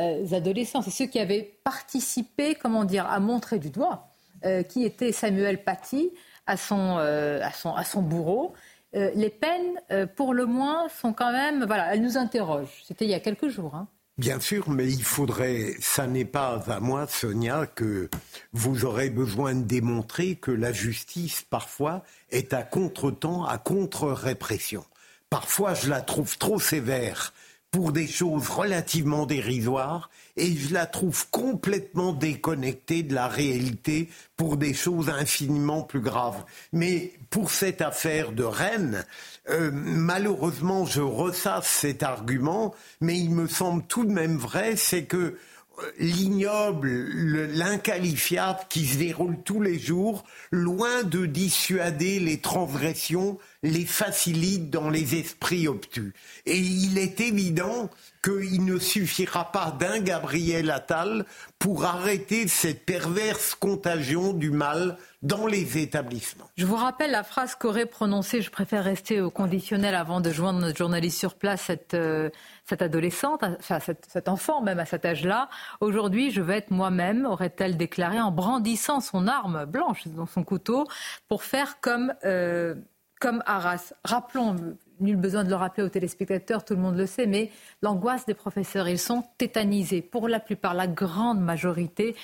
euh, 0.01 0.33
adolescents, 0.33 0.83
c'est 0.83 0.91
ceux 0.91 1.07
qui 1.07 1.19
avaient 1.19 1.59
participé, 1.65 2.55
comment 2.55 2.85
dire, 2.85 3.07
à 3.07 3.21
montrer 3.21 3.59
du 3.59 3.71
doigt 3.71 4.09
euh, 4.45 4.63
qui 4.63 4.85
était 4.85 5.13
Samuel 5.13 5.63
Paty 5.63 6.11
à 6.47 6.57
son, 6.57 6.97
euh, 6.99 7.41
à 7.43 7.53
son, 7.53 7.75
à 7.75 7.85
son 7.85 8.03
bourreau. 8.03 8.55
les 8.93 9.31
peines, 9.31 10.07
pour 10.17 10.35
le 10.35 10.47
moins, 10.47 10.89
sont 10.89 11.13
quand 11.13 11.33
même, 11.33 11.65
voilà, 11.65 11.95
elles 11.95 12.03
nous 12.03 12.17
interrogent. 12.17 12.83
C'était 12.85 13.05
il 13.05 13.11
y 13.11 13.15
a 13.15 13.21
quelques 13.21 13.49
jours. 13.49 13.75
Hein. 13.75 13.87
Bien 14.19 14.41
sûr, 14.41 14.69
mais 14.69 14.89
il 14.89 15.05
faudrait, 15.05 15.75
ça 15.81 16.07
n'est 16.07 16.25
pas 16.25 16.63
à 16.69 16.81
moi, 16.81 17.07
Sonia, 17.07 17.67
que 17.67 18.11
vous 18.53 18.85
aurez 18.85 19.09
besoin 19.09 19.55
de 19.55 19.63
démontrer 19.63 20.35
que 20.35 20.51
la 20.51 20.73
justice, 20.73 21.43
parfois, 21.49 22.03
est 22.31 22.53
à 22.53 22.63
contre-temps, 22.63 23.45
à 23.45 23.59
contre-répression. 23.59 24.85
parfois 25.31 25.75
je 25.75 25.89
la 25.89 26.01
trouve 26.01 26.37
trop 26.37 26.59
sévère 26.59 27.33
pour 27.71 27.93
des 27.93 28.07
choses 28.07 28.49
relativement 28.49 29.27
dérisoires 29.27 30.11
et 30.37 30.57
je 30.57 30.75
la 30.75 30.87
trouve 30.87 31.29
complètement 31.31 32.13
déconnectée 32.13 33.03
de 33.03 33.15
la 33.15 33.29
réalité 33.29 34.09
pour 34.37 34.57
des 34.57 34.75
choses 34.75 35.09
infiniment 35.09 35.83
plus 35.83 36.01
graves. 36.01 36.45
Mais 36.73 37.13
pour 37.31 37.51
cette 37.51 37.81
affaire 37.81 38.33
de 38.33 38.43
Rennes, 38.43 39.05
euh, 39.51 39.71
malheureusement, 39.73 40.85
je 40.85 41.01
ressasse 41.01 41.69
cet 41.69 42.03
argument, 42.03 42.75
mais 43.01 43.19
il 43.19 43.31
me 43.31 43.47
semble 43.47 43.85
tout 43.87 44.05
de 44.05 44.13
même 44.13 44.37
vrai, 44.37 44.77
c'est 44.77 45.05
que 45.05 45.37
l'ignoble, 45.99 46.89
l'inqualifiable 46.89 48.61
qui 48.69 48.87
se 48.87 48.99
déroule 48.99 49.39
tous 49.45 49.61
les 49.61 49.79
jours, 49.79 50.25
loin 50.51 51.03
de 51.05 51.27
dissuader 51.27 52.21
les 52.21 52.41
transgressions, 52.41 53.39
les 53.63 53.85
facilite 53.85 54.71
dans 54.71 54.89
les 54.89 55.17
esprits 55.17 55.69
obtus. 55.69 56.15
Et 56.47 56.57
il 56.57 56.99
est 56.99 57.21
évident 57.21 57.91
qu'il 58.23 58.65
ne 58.65 58.79
suffira 58.79 59.51
pas 59.53 59.71
d'un 59.79 59.99
Gabriel 60.01 60.71
Attal 60.71 61.25
pour 61.59 61.85
arrêter 61.85 62.49
cette 62.49 62.85
perverse 62.85 63.55
contagion 63.55 64.33
du 64.33 64.51
mal 64.51 64.97
dans 65.23 65.47
les 65.47 65.79
établissements. 65.79 66.49
Je 66.57 66.65
vous 66.65 66.77
rappelle 66.77 67.11
la 67.11 67.23
phrase 67.23 67.55
qu'aurait 67.55 67.87
prononcée, 67.87 68.41
je 68.41 68.51
préfère 68.51 68.85
rester 68.85 69.21
au 69.21 69.31
conditionnel 69.31 69.95
avant 69.95 70.21
de 70.21 70.31
joindre 70.31 70.61
notre 70.61 70.79
journaliste 70.79 71.19
sur 71.19 71.35
place, 71.35 71.63
cette, 71.63 71.93
euh, 71.93 72.31
cette 72.65 72.81
adolescente, 72.81 73.43
enfin 73.43 73.79
cet, 73.81 74.29
enfant 74.29 74.63
même 74.63 74.79
à 74.79 74.87
cet 74.87 75.05
âge-là. 75.05 75.51
Aujourd'hui, 75.81 76.31
je 76.31 76.41
vais 76.41 76.59
être 76.59 76.71
moi-même, 76.71 77.27
aurait-elle 77.27 77.77
déclaré 77.77 78.21
en 78.21 78.31
brandissant 78.31 79.01
son 79.01 79.29
arme 79.29 79.67
blanche 79.67 80.07
dans 80.09 80.27
son 80.27 80.45
couteau 80.45 80.87
pour 81.29 81.43
faire 81.43 81.81
comme, 81.81 82.15
euh, 82.25 82.75
comme 83.21 83.43
Arras. 83.47 83.93
Rappelons, 84.03 84.57
nul 84.99 85.17
besoin 85.17 85.45
de 85.45 85.51
le 85.51 85.55
rappeler 85.55 85.83
aux 85.83 85.89
téléspectateurs, 85.89 86.65
tout 86.65 86.75
le 86.75 86.81
monde 86.81 86.97
le 86.97 87.07
sait, 87.07 87.27
mais 87.27 87.51
l'angoisse 87.83 88.27
des 88.27 88.35
professeurs, 88.35 88.89
ils 88.89 88.99
sont 88.99 89.23
tétanisés. 89.39 90.03
Pour 90.03 90.27
la 90.27 90.41
plupart, 90.41 90.75
la 90.75 90.87
grande 90.87 91.41
majorité, 91.41 92.17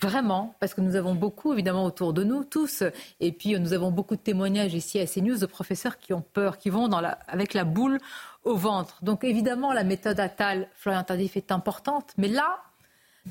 vraiment, 0.00 0.54
parce 0.60 0.72
que 0.72 0.80
nous 0.80 0.94
avons 0.96 1.14
beaucoup, 1.14 1.52
évidemment, 1.52 1.84
autour 1.84 2.12
de 2.12 2.22
nous, 2.22 2.44
tous, 2.44 2.84
et 3.20 3.32
puis 3.32 3.58
nous 3.58 3.72
avons 3.72 3.90
beaucoup 3.90 4.14
de 4.16 4.20
témoignages 4.20 4.74
ici 4.74 5.00
à 5.00 5.06
CNews 5.06 5.38
de 5.38 5.46
professeurs 5.46 5.98
qui 5.98 6.12
ont 6.12 6.24
peur, 6.32 6.56
qui 6.56 6.70
vont 6.70 6.88
avec 7.26 7.52
la 7.52 7.64
boule 7.64 7.98
au 8.44 8.54
ventre. 8.54 8.98
Donc 9.02 9.24
évidemment, 9.24 9.72
la 9.72 9.84
méthode 9.84 10.20
Attal, 10.20 10.68
Florian 10.74 11.02
Tardif, 11.02 11.36
est 11.36 11.50
importante, 11.50 12.12
mais 12.16 12.28
là, 12.28 12.62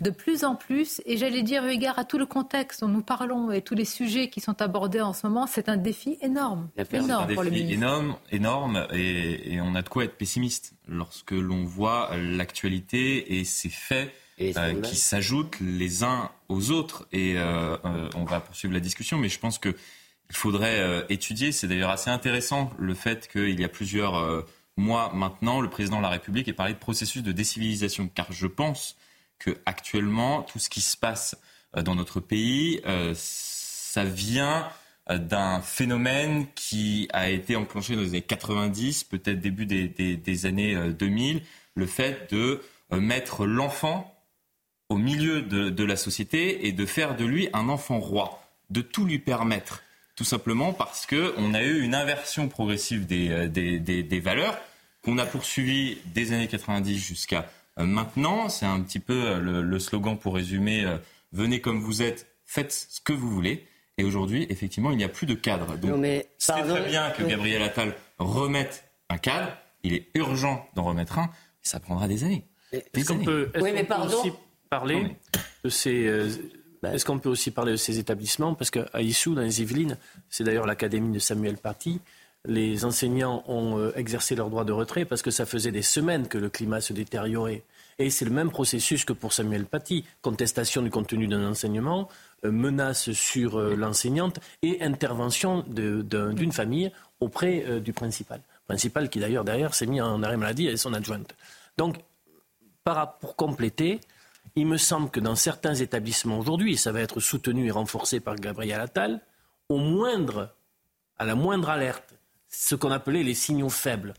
de 0.02 0.10
plus 0.10 0.44
en 0.44 0.56
plus, 0.56 1.02
et 1.06 1.18
j'allais 1.18 1.44
dire, 1.44 1.66
égard 1.66 2.00
à 2.00 2.06
tout 2.06 2.18
le 2.18 2.26
contexte 2.26 2.82
dont 2.82 2.88
nous 2.88 3.04
parlons 3.04 3.52
et 3.52 3.62
tous 3.62 3.76
les 3.76 3.86
sujets 3.86 4.30
qui 4.30 4.42
sont 4.42 4.60
abordés 4.62 5.02
en 5.02 5.14
ce 5.14 5.28
moment, 5.28 5.46
c'est 5.46 5.70
un 5.70 5.78
défi 5.78 6.18
énorme. 6.22 6.70
énorme 6.92 7.24
un 7.24 7.26
défi 7.28 7.74
énorme, 7.74 8.16
énorme 8.32 8.88
et, 8.92 9.60
on 9.62 9.76
a 9.76 9.82
de 9.84 9.90
quoi 9.90 10.06
être 10.06 10.18
pessimiste 10.18 10.74
lorsque 10.88 11.32
l'on 11.32 11.64
voit 11.64 12.10
l'actualité 12.18 13.40
et 13.40 13.44
ces 13.44 13.70
faits 13.70 14.12
euh, 14.42 14.82
qui 14.82 14.96
s'ajoutent 14.96 15.60
les 15.62 16.04
uns 16.04 16.32
aux 16.50 16.72
autres. 16.72 17.08
Et 17.12 17.38
euh, 17.38 17.78
euh, 17.86 18.10
on 18.16 18.24
va 18.24 18.40
poursuivre 18.40 18.74
la 18.74 18.80
discussion, 18.80 19.20
mais 19.20 19.30
je 19.30 19.40
pense 19.40 19.60
qu'il 19.60 19.76
faudrait 20.32 21.06
étudier, 21.10 21.52
c'est 21.52 21.68
d'ailleurs 21.68 21.92
assez 21.92 22.10
intéressant 22.10 22.72
le 22.80 22.96
fait 22.96 23.28
qu'il 23.32 23.60
y 23.60 23.64
a 23.64 23.70
plusieurs 23.70 24.44
mois 24.76 25.12
maintenant, 25.14 25.62
le 25.62 25.70
président 25.70 25.98
de 25.98 26.02
la 26.02 26.10
République 26.10 26.48
ait 26.48 26.54
parlé 26.54 26.74
de 26.74 26.80
processus 26.80 27.22
de 27.22 27.32
décivilisation, 27.32 28.10
car 28.14 28.32
je 28.32 28.48
pense 28.48 28.98
que 29.44 29.52
actuellement 29.66 30.42
tout 30.44 30.60
ce 30.60 30.70
qui 30.70 30.82
se 30.82 30.96
passe 30.96 31.36
euh, 31.76 31.82
dans 31.82 31.96
notre 31.96 32.20
pays, 32.20 32.82
euh, 32.86 33.14
ça 33.16 34.04
vient 34.06 34.70
euh, 35.10 35.18
d'un 35.18 35.62
phénomène 35.62 36.48
qui 36.56 37.08
a 37.14 37.30
été 37.30 37.56
enclenché 37.56 37.96
dans 37.96 38.02
les 38.02 38.10
années 38.10 38.22
90, 38.22 39.04
peut-être 39.06 39.40
début 39.40 39.66
des, 39.66 40.46
années 40.46 40.76
2000, 40.94 41.42
le 41.76 41.86
fait 41.86 42.32
de 42.32 42.62
mettre 42.92 43.46
l'enfant 43.46 44.16
au 44.90 44.98
milieu 44.98 45.42
de, 45.42 45.84
la 45.84 45.96
société 45.96 46.68
et 46.68 46.72
de 46.72 46.86
faire 46.86 47.16
de 47.16 47.26
lui 47.26 47.50
un 47.54 47.68
enfant 47.68 48.00
roi, 48.00 48.44
de 48.70 48.82
tout 48.82 49.06
lui 49.06 49.18
permettre, 49.18 49.82
tout 50.16 50.24
simplement 50.24 50.74
parce 50.74 51.08
qu'on 51.08 51.54
a 51.56 51.64
eu 51.64 51.82
une 51.82 51.96
inversion 51.96 52.48
progressive 52.48 53.08
des, 53.08 53.48
des 53.50 54.20
valeurs 54.20 54.58
qu'on 55.04 55.18
a 55.18 55.26
poursuivi 55.26 55.98
des 56.14 56.32
années 56.34 56.48
90 56.48 56.98
jusqu'à 56.98 57.50
maintenant, 57.78 58.50
c'est 58.50 58.66
un 58.66 58.82
petit 58.82 59.00
peu 59.00 59.14
euh, 59.14 59.62
le, 59.62 59.80
slogan 59.80 60.18
pour 60.18 60.36
résumer 60.36 60.86
euh, 60.86 60.98
venez 61.32 61.62
comme 61.62 61.80
vous 61.80 62.02
êtes, 62.02 62.28
faites 62.46 62.72
ce 62.72 63.02
que 63.02 63.14
vous 63.14 63.30
voulez. 63.30 63.68
Et 63.98 64.04
aujourd'hui, 64.04 64.48
effectivement, 64.50 64.92
il 64.92 64.98
n'y 64.98 65.04
a 65.04 65.10
plus 65.10 65.28
de 65.28 65.36
cadre. 65.36 65.78
Donc, 65.78 66.04
c'est 66.38 66.54
très 66.54 66.90
bien 66.90 67.12
que 67.12 67.24
Gabriel 67.24 67.62
Attal 67.62 67.94
remette 68.18 68.86
un 69.10 69.18
cadre. 69.18 69.50
Il 69.84 69.94
est 69.94 70.08
urgent 70.16 70.68
d'en 70.76 70.84
remettre 70.84 71.20
un. 71.20 71.30
ça 71.62 71.80
prendra 71.80 72.08
des 72.08 72.24
années. 72.24 72.48
Est-ce 72.72 73.14
qu'on 73.14 73.24
peut, 73.24 73.52
aussi 73.56 74.32
parler 74.70 75.16
de 75.64 75.70
ces 75.70 76.10
bah. 76.84 76.94
Est-ce 76.94 77.06
qu'on 77.06 77.18
peut 77.18 77.30
aussi 77.30 77.50
parler 77.50 77.72
de 77.72 77.78
ces 77.78 77.98
établissements? 77.98 78.56
Parce 78.56 78.70
qu'à 78.70 79.02
Issou, 79.02 79.36
dans 79.36 79.42
les 79.42 79.62
Yvelines, 79.62 79.98
c'est 80.30 80.44
d'ailleurs 80.44 80.68
l'académie 80.68 81.14
de 81.14 81.20
Samuel 81.20 81.56
Paty, 81.56 82.02
les 82.46 82.84
enseignants 82.84 83.44
ont 83.48 83.78
euh, 83.78 83.94
exercé 83.96 84.36
leur 84.36 84.50
droit 84.50 84.66
de 84.66 84.74
retrait 84.74 85.06
parce 85.06 85.22
que 85.22 85.32
ça 85.32 85.46
faisait 85.46 85.72
des 85.72 85.82
semaines 85.82 86.28
que 86.28 86.38
le 86.38 86.50
climat 86.50 86.82
se 86.82 86.94
détériorait. 86.94 87.64
Et 88.00 88.10
c'est 88.10 88.26
le 88.26 88.32
même 88.32 88.52
processus 88.52 89.06
que 89.06 89.14
pour 89.14 89.34
Samuel 89.34 89.66
Paty. 89.66 90.04
Contestation 90.22 90.82
du 90.82 90.90
contenu 90.90 91.28
d'un 91.28 91.46
enseignement, 91.48 92.10
euh, 92.44 92.52
menace 92.52 93.12
sur 93.12 93.58
euh, 93.58 93.76
l'enseignante 93.76 94.40
et 94.62 94.82
intervention 94.82 95.64
d'une 95.68 96.52
famille 96.52 96.92
auprès 97.20 97.80
du 97.80 97.94
principal. 97.94 98.42
Principal 98.68 99.10
qui 99.10 99.20
d'ailleurs 99.20 99.46
derrière 99.46 99.74
s'est 99.74 99.86
mis 99.86 100.02
en 100.02 100.22
arrêt 100.24 100.36
maladie 100.36 100.68
et 100.68 100.76
son 100.76 100.94
adjointe. 100.94 101.34
Donc, 101.78 101.96
pour 103.22 103.38
compléter, 103.38 104.02
il 104.58 104.68
me 104.68 104.76
semble 104.76 105.10
que 105.10 105.22
dans 105.22 105.36
certains 105.36 105.76
établissements 105.76 106.38
aujourd'hui, 106.38 106.76
ça 106.76 106.92
va 106.92 107.00
être 107.00 107.22
soutenu 107.22 107.68
et 107.68 107.72
renforcé 107.72 108.20
par 108.20 108.36
Gabriel 108.36 108.82
Attal, 108.82 109.22
au 109.70 109.80
à 111.18 111.26
la 111.26 111.36
moindre 111.36 111.70
alerte 111.70 112.13
ce 112.54 112.76
qu'on 112.76 112.92
appelait 112.92 113.24
les 113.24 113.34
signaux 113.34 113.70
faibles. 113.70 114.14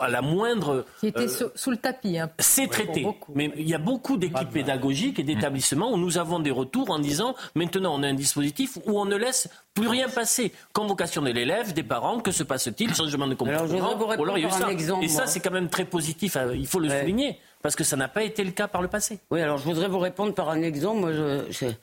à 0.00 0.08
la 0.08 0.22
moindre. 0.22 0.84
Qui 0.98 1.08
était 1.08 1.28
euh, 1.42 1.50
sous, 1.54 1.70
le 1.70 1.76
tapis. 1.76 2.18
Hein, 2.18 2.30
c'est 2.38 2.66
traité. 2.66 3.06
Mais 3.34 3.52
il 3.56 3.68
y 3.68 3.74
a 3.74 3.78
beaucoup 3.78 4.16
d'équipes 4.16 4.50
pédagogiques 4.50 5.18
et 5.20 5.22
d'établissements 5.22 5.92
où 5.92 5.96
nous 5.98 6.18
avons 6.18 6.40
des 6.40 6.50
retours 6.50 6.90
en 6.90 6.98
disant 6.98 7.36
maintenant 7.54 7.94
on 7.94 8.02
a 8.02 8.08
un 8.08 8.14
dispositif 8.14 8.78
où 8.86 8.98
on 8.98 9.04
ne 9.04 9.16
laisse 9.16 9.48
plus 9.74 9.86
rien 9.86 10.08
passer. 10.08 10.52
Convocation 10.72 11.22
de 11.22 11.30
l'élève, 11.30 11.74
des 11.74 11.84
parents, 11.84 12.20
que 12.20 12.32
se 12.32 12.42
passe-t-il? 12.42 12.94
Changement 12.94 13.28
de 13.28 13.34
comportement. 13.34 14.36
et 14.36 15.08
ça, 15.08 15.26
c'est 15.26 15.40
quand 15.40 15.52
même 15.52 15.68
très 15.68 15.84
positif. 15.84 16.36
Hein, 16.36 16.52
il 16.54 16.66
faut 16.66 16.80
le 16.80 16.88
souligner 16.88 17.38
parce 17.60 17.76
que 17.76 17.84
ça 17.84 17.96
n'a 17.96 18.08
pas 18.08 18.24
été 18.24 18.42
le 18.42 18.50
cas 18.50 18.66
par 18.66 18.82
le 18.82 18.88
passé. 18.88 19.20
Oui, 19.30 19.40
alors 19.40 19.58
je 19.58 19.64
voudrais 19.64 19.88
vous 19.88 20.00
répondre 20.00 20.34
par 20.34 20.48
un 20.48 20.62
exemple. 20.62 21.00
Moi, 21.00 21.12
j'ai 21.50 21.76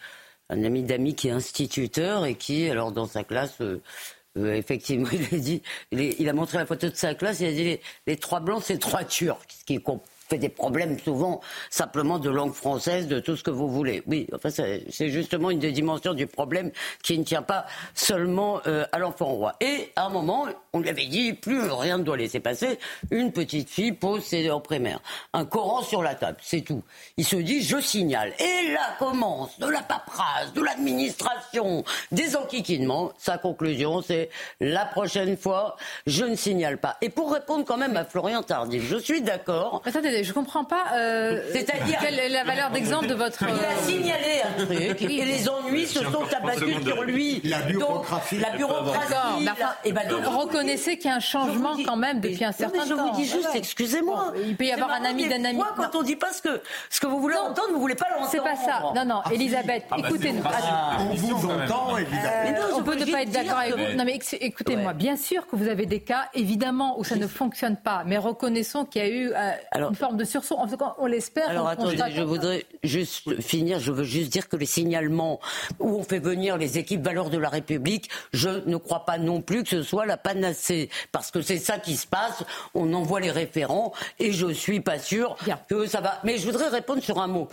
un 0.50 0.64
ami 0.64 0.84
d'ami 0.84 1.16
qui 1.16 1.30
est 1.30 1.32
instituteur 1.32 2.26
et 2.26 2.36
qui, 2.36 2.70
alors 2.70 2.92
dans 2.92 3.06
sa 3.06 3.24
classe. 3.24 3.62
Euh, 3.62 3.82
euh, 4.38 4.54
effectivement, 4.54 5.10
il 5.14 5.36
a 5.36 5.40
dit, 5.40 5.62
il, 5.92 6.30
a 6.30 6.34
montré 6.34 6.58
la 6.58 6.66
photo 6.66 6.90
de 6.90 6.96
sa 6.96 7.16
classe, 7.16 7.40
il 7.40 7.48
a 7.48 7.52
dit 7.52 7.80
les, 8.08 8.18
trois 8.18 8.40
blancs, 8.40 8.62
c'est 8.64 8.78
trois 8.78 9.04
turcs, 9.04 9.46
ce 9.50 9.66
qui 9.66 9.80
fait 10.30 10.38
des 10.38 10.50
problèmes 10.50 11.00
souvent 11.00 11.42
simplement 11.70 12.20
de 12.20 12.30
langue 12.30 12.54
française, 12.54 13.08
de 13.08 13.20
tout 13.20 13.36
ce 13.36 13.44
que 13.44 13.50
vous 13.50 13.68
voulez. 13.68 14.04
Oui, 14.06 14.28
enfin 14.34 14.50
c'est 14.52 15.10
justement 15.10 15.50
une 15.50 15.60
des 15.60 15.72
dimensions 15.72 16.14
du 16.14 16.28
problème 16.28 16.72
qui 17.04 17.18
ne 17.18 17.24
tient 17.24 17.42
pas 17.42 17.66
seulement 17.96 18.62
euh, 18.68 18.86
à 18.92 19.00
l'enfant 19.00 19.26
roi. 19.26 19.56
Et 19.60 19.92
à 19.96 20.06
un 20.06 20.10
moment, 20.10 20.46
on 20.74 20.80
lui 20.80 20.90
avait 20.90 21.06
dit 21.06 21.34
plus 21.34 21.70
rien 21.72 21.98
ne 21.98 22.04
doit 22.04 22.18
laisser 22.18 22.40
passer. 22.40 22.80
Une 23.12 23.32
petite 23.32 23.70
fille 23.70 23.92
pose 23.92 24.24
ses 24.24 24.50
en 24.50 24.60
primaire, 24.60 25.00
un 25.34 25.46
Coran 25.46 25.84
sur 25.84 26.02
la 26.02 26.16
table, 26.16 26.38
c'est 26.42 26.62
tout. 26.62 26.84
Il 27.18 27.26
se 27.26 27.36
dit 27.36 27.62
je 27.62 27.80
signale. 27.80 28.34
Et 28.40 28.72
là 28.72 28.96
commence 28.98 29.60
de 29.60 29.68
la 29.68 29.82
paperasse, 29.82 30.54
de 30.54 30.62
l'administration, 30.62 31.84
des 32.12 32.36
enquiquinements. 32.36 33.12
Sa 33.18 33.38
conclusion, 33.38 34.02
c'est 34.02 34.30
la 34.60 34.86
prochaine 34.86 35.38
fois, 35.38 35.76
je 36.06 36.26
ne 36.26 36.36
signale 36.36 36.78
pas. 36.78 36.98
Et 37.02 37.10
pour 37.10 37.34
répondre 37.34 37.66
quand 37.66 37.78
même 37.78 37.98
à 37.98 38.06
Florian 38.06 38.44
Tardif, 38.44 38.84
je 38.88 38.98
suis 38.98 39.22
d'accord. 39.22 39.82
Attendez, 39.86 40.24
je 40.24 40.34
comprends 40.34 40.66
pas. 40.66 40.86
Euh, 40.94 41.42
C'est-à-dire 41.52 42.00
quelle 42.00 42.20
est 42.20 42.30
la 42.30 42.44
valeur 42.44 42.72
d'exemple 42.72 43.08
de 43.08 43.16
votre. 43.16 43.44
Il 43.44 43.50
a 43.50 43.82
signalé 43.84 44.42
un 44.44 44.66
truc 44.66 45.02
et 45.02 45.26
les 45.26 45.50
ennuis 45.50 45.88
se 45.88 46.04
sont 46.04 46.26
abattus 46.36 46.84
sur 46.84 47.04
lui. 47.04 47.42
La 47.44 47.62
bureaucratie. 47.62 48.40
la 48.40 48.52
bureaucratie. 48.52 49.48
et 49.86 49.92
ben 49.92 50.08
donc, 50.08 50.24
reconnaissez 50.60 50.97
qu'il 50.97 51.10
y 51.10 51.14
a 51.14 51.16
un 51.16 51.20
changement 51.20 51.76
quand 51.86 51.95
même 51.95 52.20
depuis 52.20 52.43
un 52.43 52.51
certain 52.51 52.80
temps. 52.80 52.86
Je 52.88 52.93
vous 52.93 53.12
dis 53.16 53.26
juste, 53.26 53.49
excusez-moi. 53.53 54.34
Il 54.45 54.55
peut 54.55 54.66
y 54.66 54.72
avoir 54.72 54.91
un 54.91 55.03
ami 55.03 55.28
d'un 55.28 55.43
ami. 55.45 55.60
Quand 55.76 55.95
on 55.95 56.03
dit 56.03 56.16
pas 56.16 56.32
ce 56.32 56.41
que 56.41 56.62
ce 56.89 56.99
que 56.99 57.07
vous 57.07 57.20
voulez 57.20 57.36
entendre, 57.36 57.70
vous 57.74 57.80
voulez 57.80 57.95
pas 57.95 58.07
l'entendre. 58.10 58.30
C'est 58.32 58.43
pas 58.43 58.55
ça. 58.55 58.91
Non, 58.95 59.05
non, 59.05 59.22
ah, 59.24 59.34
Elisabeth, 59.34 59.86
ah, 59.91 59.97
bah, 59.97 60.07
écoutez-nous. 60.07 60.43
On 60.99 61.16
vous 61.16 61.49
entend, 61.49 61.97
évidemment. 61.97 62.78
On 62.78 62.84
peut 62.84 62.95
ne 62.95 63.05
pas 63.05 63.24
être 63.24 63.32
d'accord 63.32 63.57
avec 63.60 63.76
vous. 63.76 63.97
Non, 63.97 64.03
mais 64.05 64.20
écoutez-moi. 64.39 64.93
Bien 64.93 65.16
sûr 65.16 65.47
que 65.47 65.55
vous 65.55 65.68
avez 65.68 65.86
des 65.86 66.01
cas, 66.01 66.30
évidemment, 66.34 66.99
où 66.99 67.03
ça 67.03 67.16
ne 67.16 67.28
fonctionne 67.28 67.78
pas, 67.78 68.03
mais 68.05 68.18
reconnaissons 68.18 68.86
qu'il 68.86 69.01
y 69.01 69.05
a 69.05 69.10
eu 69.10 69.32
euh, 69.34 69.89
une 69.89 69.95
forme 69.95 70.18
de 70.18 70.26
sursaut. 70.26 70.55
En 70.57 70.68
tout 70.68 70.78
cas, 70.78 70.95
on 70.97 71.05
l'espère. 71.05 71.49
Alors 71.49 71.68
attendez, 71.68 71.97
je 72.16 72.22
voudrais 72.22 72.66
juste 72.84 73.41
finir. 73.41 73.80
Je 73.80 73.91
veux 73.91 74.03
juste 74.03 74.32
dire 74.32 74.49
que 74.49 74.55
les 74.55 74.66
signalements 74.66 75.39
où 75.80 75.99
on 75.99 76.03
fait 76.03 76.20
venir 76.20 76.57
les 76.57 76.78
équipes 76.78 77.03
valeurs 77.03 77.30
de 77.30 77.38
la 77.38 77.49
République, 77.49 78.10
je 78.34 78.49
ne 78.66 78.78
crois 78.78 79.05
pas 79.05 79.18
non 79.18 79.41
plus 79.41 79.64
que 79.64 79.70
ce 79.70 79.84
soit 79.84 80.05
la 80.05 80.18
parce 81.12 81.32
que 81.32 81.41
c'est 81.41 81.58
ça 81.58 81.80
qui 81.80 81.95
se 81.97 82.08
passe. 82.08 82.43
On 82.74 82.93
envoie 82.93 83.20
les 83.20 83.32
référents 83.32 83.93
et 84.20 84.32
je 84.32 84.52
suis 84.52 84.80
pas 84.80 85.00
sûr 85.00 85.36
que 85.68 85.86
ça 85.86 86.02
va. 86.02 86.20
Mais 86.24 86.38
je 86.38 86.45
voudrais 86.45 86.70
répondre 86.70 87.02
sur 87.02 87.20
un 87.20 87.28
mot. 87.28 87.47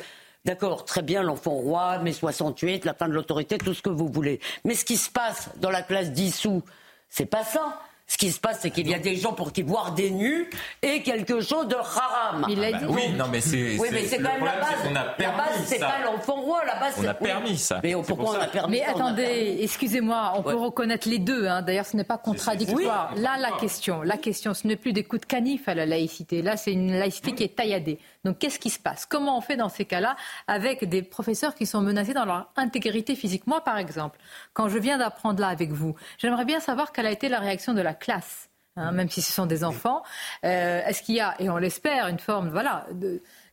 D'accord, 0.45 0.85
très 0.85 1.03
bien, 1.03 1.23
l'enfant 1.23 1.51
roi, 1.51 1.99
mai 1.99 2.13
68, 2.13 2.85
la 2.85 2.95
fin 2.95 3.09
de 3.09 3.13
l'autorité, 3.15 3.59
tout 3.59 3.75
ce 3.75 3.83
que 3.83 3.91
vous 3.91 4.09
voulez. 4.09 4.39
Mais 4.65 4.75
ce 4.75 4.85
qui 4.85 4.97
se 4.97 5.11
passe 5.11 5.49
dans 5.57 5.71
la 5.71 5.83
classe 5.83 6.13
d'Issou, 6.13 6.63
c'est 7.09 7.27
pas 7.27 7.43
ça. 7.43 7.81
Ce 8.09 8.17
qui 8.17 8.31
se 8.31 8.39
passe, 8.39 8.61
c'est 8.61 8.71
qu'il 8.71 8.89
y 8.89 8.95
a 8.95 9.01
des 9.01 9.17
gens 9.17 9.33
pour 9.33 9.53
qui 9.53 9.63
voir 9.63 9.93
des 9.93 10.11
nus 10.11 10.49
est 10.81 11.03
quelque 11.03 11.41
chose 11.41 11.67
de 11.67 11.75
haram. 11.75 12.47
Il 12.49 12.63
a 12.63 12.73
dit. 12.73 12.85
oui, 12.89 13.09
non, 13.17 13.25
mais 13.31 13.41
c'est. 13.41 13.77
Oui, 13.79 13.89
mais 13.91 14.05
c'est 14.05 14.19
quand 14.19 14.33
même 14.33 14.45
la 14.45 14.61
base. 14.61 14.93
la 15.19 15.31
base, 15.33 15.65
c'est 15.65 15.81
pas 15.81 16.05
l'enfant 16.05 16.41
roi. 16.41 16.65
La 16.65 16.77
base, 16.79 16.95
on 16.99 17.05
a 17.05 17.15
permis 17.15 17.59
ça. 17.59 17.81
Mais 17.83 17.95
pourquoi 17.95 18.37
on 18.39 18.41
a 18.41 18.47
permis 18.47 18.79
Mais 18.79 18.85
attendez, 18.85 19.59
excusez-moi, 19.61 20.35
on 20.37 20.43
peut 20.45 20.55
reconnaître 20.55 21.09
les 21.09 21.19
deux. 21.19 21.47
Hein. 21.47 21.63
D'ailleurs, 21.63 21.87
ce 21.87 21.97
n'est 21.97 22.05
pas 22.05 22.19
contradictoire. 22.19 23.13
Là, 23.17 23.39
la 23.39 23.53
question, 23.59 24.03
la 24.03 24.17
question, 24.17 24.55
ce 24.55 24.69
n'est 24.69 24.77
plus 24.77 24.93
des 24.93 25.03
coups 25.03 25.23
de 25.23 25.27
canif 25.27 25.69
à 25.69 25.75
la 25.75 25.85
laïcité. 25.85 26.43
Là, 26.43 26.57
c'est 26.57 26.73
une 26.73 26.93
laïcité 26.93 27.33
qui 27.33 27.43
est 27.43 27.57
tailladée. 27.57 27.99
Donc, 28.27 28.41
qu'est-ce 28.41 28.59
qui 28.59 28.71
se 28.71 28.81
passe? 28.81 29.07
Comment 29.07 29.39
on 29.39 29.41
fait 29.41 29.57
dans 29.57 29.69
ces 29.69 29.85
cas-là 29.85 30.17
avec 30.49 30.85
des 30.85 31.03
professeurs 31.03 31.55
qui 31.55 31.65
sont 31.65 31.81
menacés 31.81 32.13
dans 32.13 32.25
leur 32.25 32.51
intégrité 32.57 33.15
physique? 33.15 33.47
Moi, 33.47 33.63
par 33.63 33.79
exemple, 33.79 34.19
quand 34.53 34.69
je 34.69 34.79
viens 34.79 34.99
d'apprendre 34.99 35.41
là 35.41 35.47
avec 35.47 35.71
vous, 35.71 35.95
j'aimerais 36.19 36.45
bien 36.45 36.59
savoir 36.59 36.91
quelle 36.91 37.07
a 37.07 37.13
été 37.13 37.29
la 37.29 37.39
réaction 37.39 37.73
de 37.73 37.81
la 37.81 37.95
classe, 37.95 38.49
hein, 38.75 38.91
même 38.91 39.09
si 39.09 39.23
ce 39.23 39.33
sont 39.33 39.47
des 39.47 39.63
enfants. 39.63 40.03
Euh, 40.45 40.85
est-ce 40.85 41.05
qu'il 41.05 41.15
y 41.15 41.21
a, 41.21 41.37
et 41.39 41.49
on 41.49 41.57
l'espère, 41.57 42.09
une 42.09 42.19
forme, 42.19 42.49
voilà, 42.51 42.89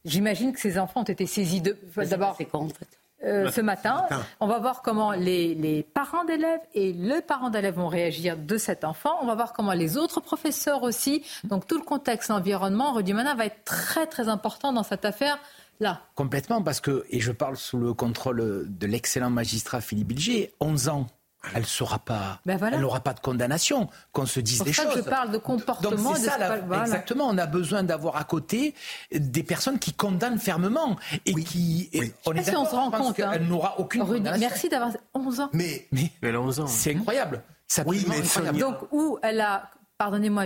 j'imagine 0.06 0.54
que 0.54 0.60
ces 0.60 0.80
enfants 0.80 1.02
ont 1.02 1.04
été 1.04 1.28
saisis 1.28 1.62
de. 1.62 1.78
D'abord, 2.10 2.36
euh, 3.24 3.52
ce 3.52 3.62
matin. 3.62 4.06
On 4.40 4.48
va 4.48 4.60
voir 4.60 4.82
comment 4.82 5.12
les, 5.12 5.56
les 5.56 5.84
parents 5.84 6.26
d'élèves 6.26 6.60
et 6.74 6.94
le 6.94 7.22
parent 7.22 7.50
d'élèves 7.50 7.76
vont 7.76 7.88
réagir 7.88 8.38
de 8.38 8.58
cet 8.58 8.84
enfant. 8.84 9.12
On 9.22 9.28
va 9.28 9.36
voir 9.36 9.54
comment 9.54 9.74
les 9.74 9.98
autres 9.98 10.20
professeurs 10.20 10.84
aussi. 10.84 11.24
Donc 11.44 11.68
tout 11.68 11.78
le 11.78 11.84
contexte 11.84 12.32
environnement, 12.32 12.94
Rudimana, 12.94 13.36
va 13.36 13.46
être 13.46 13.64
très 13.64 14.08
très 14.08 14.28
important 14.28 14.74
dans 14.74 14.84
cette 14.84 15.06
affaire. 15.06 15.38
Là. 15.80 16.02
Complètement, 16.16 16.62
parce 16.62 16.80
que, 16.80 17.04
et 17.10 17.20
je 17.20 17.32
parle 17.32 17.58
sous 17.58 17.78
le 17.80 17.94
contrôle 17.94 18.66
de 18.68 18.88
l'excellent 18.88 19.32
magistrat 19.32 19.82
Philippe 19.82 20.10
Bilger, 20.10 20.54
11 20.60 20.90
ans 20.90 21.08
elle 21.56 21.66
sera 21.66 22.00
pas, 22.00 22.40
ben 22.46 22.58
elle 22.72 22.80
n'aura 22.80 23.02
pas 23.02 23.14
de 23.14 23.20
condamnation, 23.20 23.90
qu'on 24.12 24.26
se 24.26 24.40
dise 24.40 24.64
des 24.64 24.72
choses. 24.72 24.94
Que 24.94 24.98
je 24.98 25.02
parle 25.02 25.32
de 25.32 25.38
comportement. 25.38 26.14
Donc 26.14 26.18
ça, 26.18 26.58
exactement. 26.82 27.28
On 27.28 27.38
a 27.38 27.46
besoin 27.46 27.84
d'avoir 27.84 28.16
à 28.16 28.24
côté 28.24 28.74
des 29.12 29.44
personnes 29.44 29.80
qui 29.80 29.94
condamnent 29.94 30.40
fermement 30.40 30.98
et 31.26 31.34
qui. 31.34 31.90
on 32.26 32.34
est 32.34 32.44
si 32.44 32.56
on 32.56 32.66
se 32.66 32.76
rend 32.76 32.92
compte. 32.92 33.20
Hein. 33.20 33.32
Elle 33.34 33.48
n'aura 33.48 33.80
aucune 33.80 34.06
condamnation. 34.06 34.40
Merci 34.40 34.70
d'avoir 34.70 34.92
11 35.14 35.40
ans. 35.42 35.50
Mais, 35.54 35.88
mais 35.92 36.12
elle 36.22 36.36
a 36.36 36.42
11 36.42 36.60
ans. 36.62 36.68
C'est 36.68 36.96
incroyable. 36.96 37.44
oui, 37.86 38.06
mais 38.08 38.18
incroyable. 38.18 38.58
Donc 38.60 38.78
où 38.92 39.20
elle 39.22 39.42
a, 39.42 39.70
pardonnez-moi, 39.98 40.46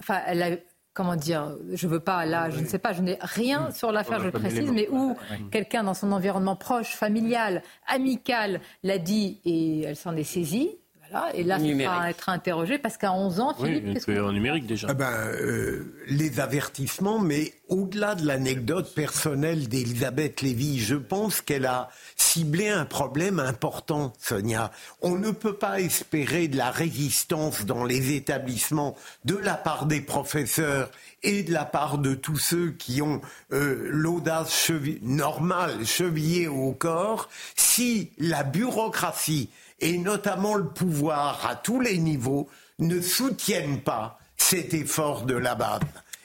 enfin 0.00 0.20
elle 0.26 0.42
a 0.42 0.50
comment 0.96 1.14
dire, 1.14 1.54
je 1.74 1.86
veux 1.86 2.00
pas, 2.00 2.24
là, 2.24 2.48
je 2.48 2.58
ne 2.58 2.64
sais 2.64 2.78
pas, 2.78 2.94
je 2.94 3.02
n'ai 3.02 3.18
rien 3.20 3.70
sur 3.70 3.92
l'affaire, 3.92 4.18
je 4.20 4.24
le 4.24 4.32
précise, 4.32 4.72
mais 4.72 4.88
où 4.90 5.14
quelqu'un 5.52 5.84
dans 5.84 5.92
son 5.92 6.10
environnement 6.10 6.56
proche, 6.56 6.94
familial, 6.96 7.62
amical, 7.86 8.60
l'a 8.82 8.96
dit 8.96 9.38
et 9.44 9.82
elle 9.82 9.96
s'en 9.96 10.16
est 10.16 10.24
saisie. 10.24 10.70
Voilà, 11.10 11.34
et 11.34 11.42
là, 11.42 11.58
ça 11.58 11.98
va 11.98 12.10
être 12.10 12.28
interrogé 12.28 12.78
parce 12.78 12.96
qu'à 12.96 13.12
11 13.12 13.40
ans, 13.40 13.54
Philippe, 13.54 13.84
oui, 13.86 13.94
qu'est-ce 13.94 14.20
en 14.20 14.32
numérique 14.32 14.66
déjà. 14.66 14.88
Ah 14.90 14.94
ben, 14.94 15.10
euh, 15.10 15.94
les 16.08 16.40
avertissements, 16.40 17.18
mais 17.18 17.52
au-delà 17.68 18.14
de 18.14 18.26
l'anecdote 18.26 18.94
personnelle 18.94 19.68
d'Elisabeth 19.68 20.40
Lévy, 20.40 20.78
je 20.78 20.94
pense 20.94 21.40
qu'elle 21.40 21.66
a 21.66 21.90
ciblé 22.16 22.68
un 22.68 22.84
problème 22.84 23.40
important, 23.40 24.12
Sonia. 24.20 24.70
On 25.02 25.16
ne 25.16 25.30
peut 25.30 25.56
pas 25.56 25.80
espérer 25.80 26.48
de 26.48 26.56
la 26.56 26.70
résistance 26.70 27.64
dans 27.64 27.84
les 27.84 28.14
établissements 28.14 28.96
de 29.24 29.36
la 29.36 29.54
part 29.54 29.86
des 29.86 30.00
professeurs 30.00 30.90
et 31.22 31.42
de 31.42 31.52
la 31.52 31.64
part 31.64 31.98
de 31.98 32.14
tous 32.14 32.38
ceux 32.38 32.70
qui 32.70 33.02
ont 33.02 33.20
euh, 33.52 33.88
l'audace 33.90 34.70
normale 35.02 35.84
chevillée 35.84 36.46
au 36.46 36.72
corps 36.72 37.28
si 37.56 38.10
la 38.18 38.44
bureaucratie 38.44 39.50
et 39.80 39.98
notamment 39.98 40.54
le 40.54 40.68
pouvoir 40.68 41.46
à 41.46 41.56
tous 41.56 41.80
les 41.80 41.98
niveaux 41.98 42.48
ne 42.78 43.00
soutiennent 43.00 43.80
pas 43.80 44.18
cet 44.36 44.74
effort 44.74 45.22
de 45.22 45.34
la 45.34 45.54
base. 45.54 45.80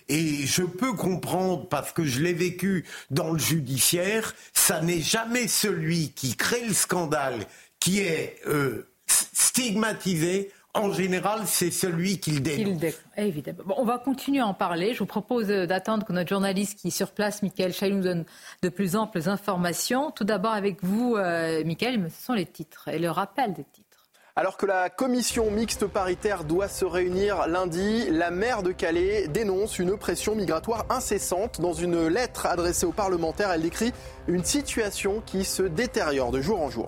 Et 0.09 0.45
je 0.45 0.63
peux 0.63 0.93
comprendre, 0.93 1.69
parce 1.69 1.93
que 1.93 2.03
je 2.03 2.21
l'ai 2.21 2.33
vécu 2.33 2.85
dans 3.11 3.31
le 3.31 3.39
judiciaire, 3.39 4.35
ça 4.53 4.81
n'est 4.81 4.99
jamais 4.99 5.47
celui 5.47 6.11
qui 6.11 6.35
crée 6.35 6.65
le 6.67 6.73
scandale 6.73 7.45
qui 7.79 7.99
est 7.99 8.35
euh, 8.45 8.89
stigmatisé. 9.07 10.51
En 10.73 10.91
général, 10.93 11.41
c'est 11.45 11.71
celui 11.71 12.19
qui 12.19 12.31
le 12.31 12.39
dénonce. 12.39 12.81
Évidemment. 13.17 13.63
on 13.77 13.83
va 13.83 13.97
continuer 13.97 14.39
à 14.39 14.47
en 14.47 14.53
parler. 14.53 14.93
Je 14.93 14.99
vous 14.99 15.05
propose 15.05 15.47
d'attendre 15.47 16.05
que 16.05 16.13
notre 16.13 16.29
journaliste 16.29 16.79
qui 16.79 16.87
est 16.87 16.91
sur 16.91 17.11
place, 17.11 17.43
Michael 17.43 17.73
Chailloux, 17.73 17.97
nous 17.97 18.03
donne 18.03 18.25
de 18.61 18.69
plus 18.69 18.95
amples 18.95 19.27
informations. 19.27 20.11
Tout 20.11 20.23
d'abord 20.23 20.53
avec 20.53 20.81
vous, 20.81 21.15
euh, 21.17 21.63
Michael, 21.65 22.09
ce 22.09 22.25
sont 22.25 22.33
les 22.33 22.45
titres 22.45 22.87
et 22.87 22.99
le 22.99 23.09
rappel 23.09 23.53
des 23.53 23.65
titres. 23.65 23.91
Alors 24.37 24.55
que 24.55 24.65
la 24.65 24.89
commission 24.89 25.51
mixte 25.51 25.87
paritaire 25.87 26.45
doit 26.45 26.69
se 26.69 26.85
réunir 26.85 27.47
lundi, 27.47 28.09
la 28.09 28.31
maire 28.31 28.63
de 28.63 28.71
Calais 28.71 29.27
dénonce 29.27 29.77
une 29.77 29.97
pression 29.97 30.35
migratoire 30.35 30.85
incessante. 30.89 31.59
Dans 31.59 31.73
une 31.73 32.07
lettre 32.07 32.45
adressée 32.45 32.85
aux 32.85 32.93
parlementaires, 32.93 33.51
elle 33.51 33.63
décrit 33.63 33.91
une 34.29 34.45
situation 34.45 35.21
qui 35.25 35.43
se 35.43 35.63
détériore 35.63 36.31
de 36.31 36.39
jour 36.39 36.61
en 36.61 36.69
jour. 36.69 36.87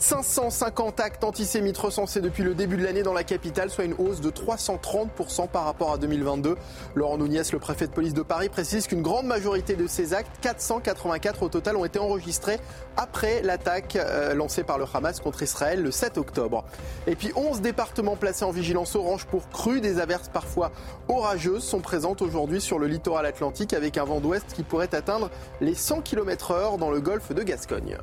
550 0.00 0.98
actes 0.98 1.24
antisémites 1.24 1.76
recensés 1.76 2.22
depuis 2.22 2.42
le 2.42 2.54
début 2.54 2.78
de 2.78 2.84
l'année 2.84 3.02
dans 3.02 3.12
la 3.12 3.22
capitale, 3.22 3.68
soit 3.68 3.84
une 3.84 3.92
hausse 3.98 4.22
de 4.22 4.30
330% 4.30 5.46
par 5.48 5.64
rapport 5.66 5.92
à 5.92 5.98
2022. 5.98 6.56
Laurent 6.94 7.18
Nouniès, 7.18 7.52
le 7.52 7.58
préfet 7.58 7.86
de 7.86 7.92
police 7.92 8.14
de 8.14 8.22
Paris, 8.22 8.48
précise 8.48 8.86
qu'une 8.86 9.02
grande 9.02 9.26
majorité 9.26 9.76
de 9.76 9.86
ces 9.86 10.14
actes, 10.14 10.30
484 10.40 11.42
au 11.42 11.48
total, 11.50 11.76
ont 11.76 11.84
été 11.84 11.98
enregistrés 11.98 12.58
après 12.96 13.42
l'attaque 13.42 13.96
euh, 13.96 14.32
lancée 14.32 14.62
par 14.62 14.78
le 14.78 14.86
Hamas 14.92 15.20
contre 15.20 15.42
Israël 15.42 15.82
le 15.82 15.90
7 15.90 16.16
octobre. 16.16 16.64
Et 17.06 17.14
puis 17.14 17.30
11 17.36 17.60
départements 17.60 18.16
placés 18.16 18.46
en 18.46 18.52
vigilance 18.52 18.96
orange 18.96 19.26
pour 19.26 19.50
crues, 19.50 19.82
des 19.82 20.00
averses 20.00 20.30
parfois 20.30 20.72
orageuses 21.08 21.62
sont 21.62 21.80
présentes 21.80 22.22
aujourd'hui 22.22 22.62
sur 22.62 22.78
le 22.78 22.86
littoral 22.86 23.26
atlantique 23.26 23.74
avec 23.74 23.98
un 23.98 24.04
vent 24.04 24.20
d'ouest 24.20 24.46
qui 24.54 24.62
pourrait 24.62 24.94
atteindre 24.94 25.28
les 25.60 25.74
100 25.74 26.00
km/h 26.00 26.78
dans 26.78 26.90
le 26.90 27.00
golfe 27.00 27.32
de 27.34 27.42
Gascogne. 27.42 27.98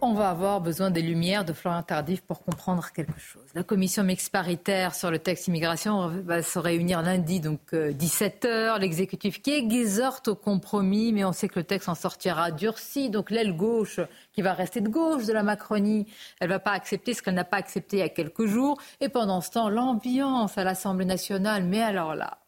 On 0.00 0.14
va 0.14 0.30
avoir 0.30 0.60
besoin 0.60 0.92
des 0.92 1.02
lumières 1.02 1.44
de 1.44 1.52
Florian 1.52 1.82
Tardif 1.82 2.20
pour 2.20 2.44
comprendre 2.44 2.92
quelque 2.92 3.18
chose. 3.18 3.42
La 3.56 3.64
commission 3.64 4.04
mixte 4.04 4.30
paritaire 4.30 4.94
sur 4.94 5.10
le 5.10 5.18
texte 5.18 5.48
immigration 5.48 6.06
va 6.24 6.40
se 6.40 6.60
réunir 6.60 7.02
lundi, 7.02 7.40
donc 7.40 7.72
17h. 7.72 8.46
Euh, 8.46 8.78
L'exécutif 8.78 9.42
qui 9.42 9.50
exhorte 9.50 10.28
au 10.28 10.36
compromis, 10.36 11.12
mais 11.12 11.24
on 11.24 11.32
sait 11.32 11.48
que 11.48 11.58
le 11.58 11.64
texte 11.64 11.88
en 11.88 11.96
sortira 11.96 12.52
durci. 12.52 13.10
Donc 13.10 13.30
l'aile 13.30 13.56
gauche, 13.56 13.98
qui 14.32 14.40
va 14.40 14.52
rester 14.52 14.80
de 14.80 14.88
gauche 14.88 15.24
de 15.24 15.32
la 15.32 15.42
Macronie, 15.42 16.06
elle 16.38 16.50
va 16.50 16.60
pas 16.60 16.72
accepter 16.72 17.12
ce 17.12 17.20
qu'elle 17.20 17.34
n'a 17.34 17.42
pas 17.42 17.56
accepté 17.56 17.96
il 17.96 18.00
y 18.00 18.02
a 18.02 18.08
quelques 18.08 18.46
jours. 18.46 18.80
Et 19.00 19.08
pendant 19.08 19.40
ce 19.40 19.50
temps, 19.50 19.68
l'ambiance 19.68 20.56
à 20.58 20.62
l'Assemblée 20.62 21.06
nationale, 21.06 21.64
mais 21.64 21.82
alors 21.82 22.14
là, 22.14 22.38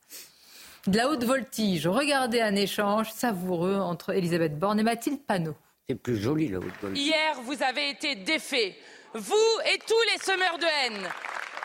de 0.87 0.97
la 0.97 1.09
haute 1.09 1.25
voltige. 1.25 1.89
Regardez 1.89 2.41
un 2.41 2.55
échange 2.55 3.11
savoureux 3.11 3.77
entre 3.77 4.11
Elisabeth 4.11 4.57
Borne 4.57 4.79
et 4.79 4.85
Mathilde 4.85 5.21
Panot 5.27 5.57
plus 5.95 6.21
joli 6.21 6.53
Hier, 6.95 7.41
vous 7.43 7.63
avez 7.63 7.91
été 7.91 8.15
défait, 8.17 8.77
vous 9.15 9.61
et 9.73 9.79
tous 9.79 10.03
les 10.13 10.19
semeurs 10.23 10.59
de 10.59 10.67
haine. 10.67 11.09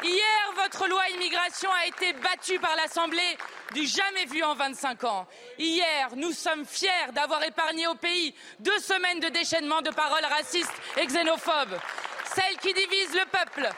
Hier, 0.04 0.54
votre 0.56 0.88
loi 0.88 1.02
immigration 1.16 1.70
a 1.72 1.88
été 1.88 2.14
battue 2.14 2.60
par 2.60 2.76
l'Assemblée 2.76 3.38
du 3.74 3.86
jamais 3.86 4.26
vu 4.26 4.44
en 4.44 4.54
25 4.54 5.04
ans. 5.06 5.28
Hier, 5.58 6.10
nous 6.16 6.32
sommes 6.32 6.66
fiers 6.66 7.12
d'avoir 7.14 7.44
épargné 7.44 7.88
au 7.88 7.96
pays 7.96 8.36
deux 8.60 8.80
semaines 8.80 9.20
de 9.20 9.30
déchaînement 9.30 9.82
de 9.82 9.90
paroles 9.92 10.26
racistes 10.26 10.74
et 10.98 11.06
xénophobes, 11.06 11.78
celles 12.36 12.58
qui 12.62 12.74
divisent 12.74 13.16
le 13.16 13.26
peuple, 13.32 13.70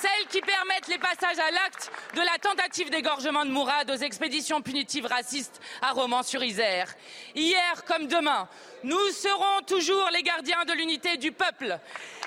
celles 0.00 0.26
qui 0.28 0.40
permettent 0.40 0.88
les 0.88 0.98
passages 0.98 1.38
à 1.38 1.50
l'acte 1.50 1.90
de 2.14 2.20
la 2.20 2.38
tentative 2.38 2.90
d'égorgement 2.90 3.44
de 3.44 3.50
Mourad 3.50 3.90
aux 3.90 3.96
expéditions 3.96 4.62
punitives 4.62 5.06
racistes 5.06 5.60
à 5.82 5.92
Romans-sur-Isère. 5.92 6.88
Hier 7.34 7.84
comme 7.84 8.06
demain, 8.06 8.48
nous 8.84 9.10
serons 9.10 9.62
toujours 9.66 10.08
les 10.12 10.22
gardiens 10.22 10.64
de 10.64 10.72
l'unité 10.72 11.16
du 11.16 11.32
peuple. 11.32 11.78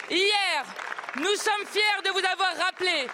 Hier, 0.10 0.66
nous 1.16 1.36
sommes 1.36 1.66
fiers 1.68 2.02
de 2.06 2.10
vous 2.10 2.26
avoir 2.26 2.56
rappelé 2.66 3.08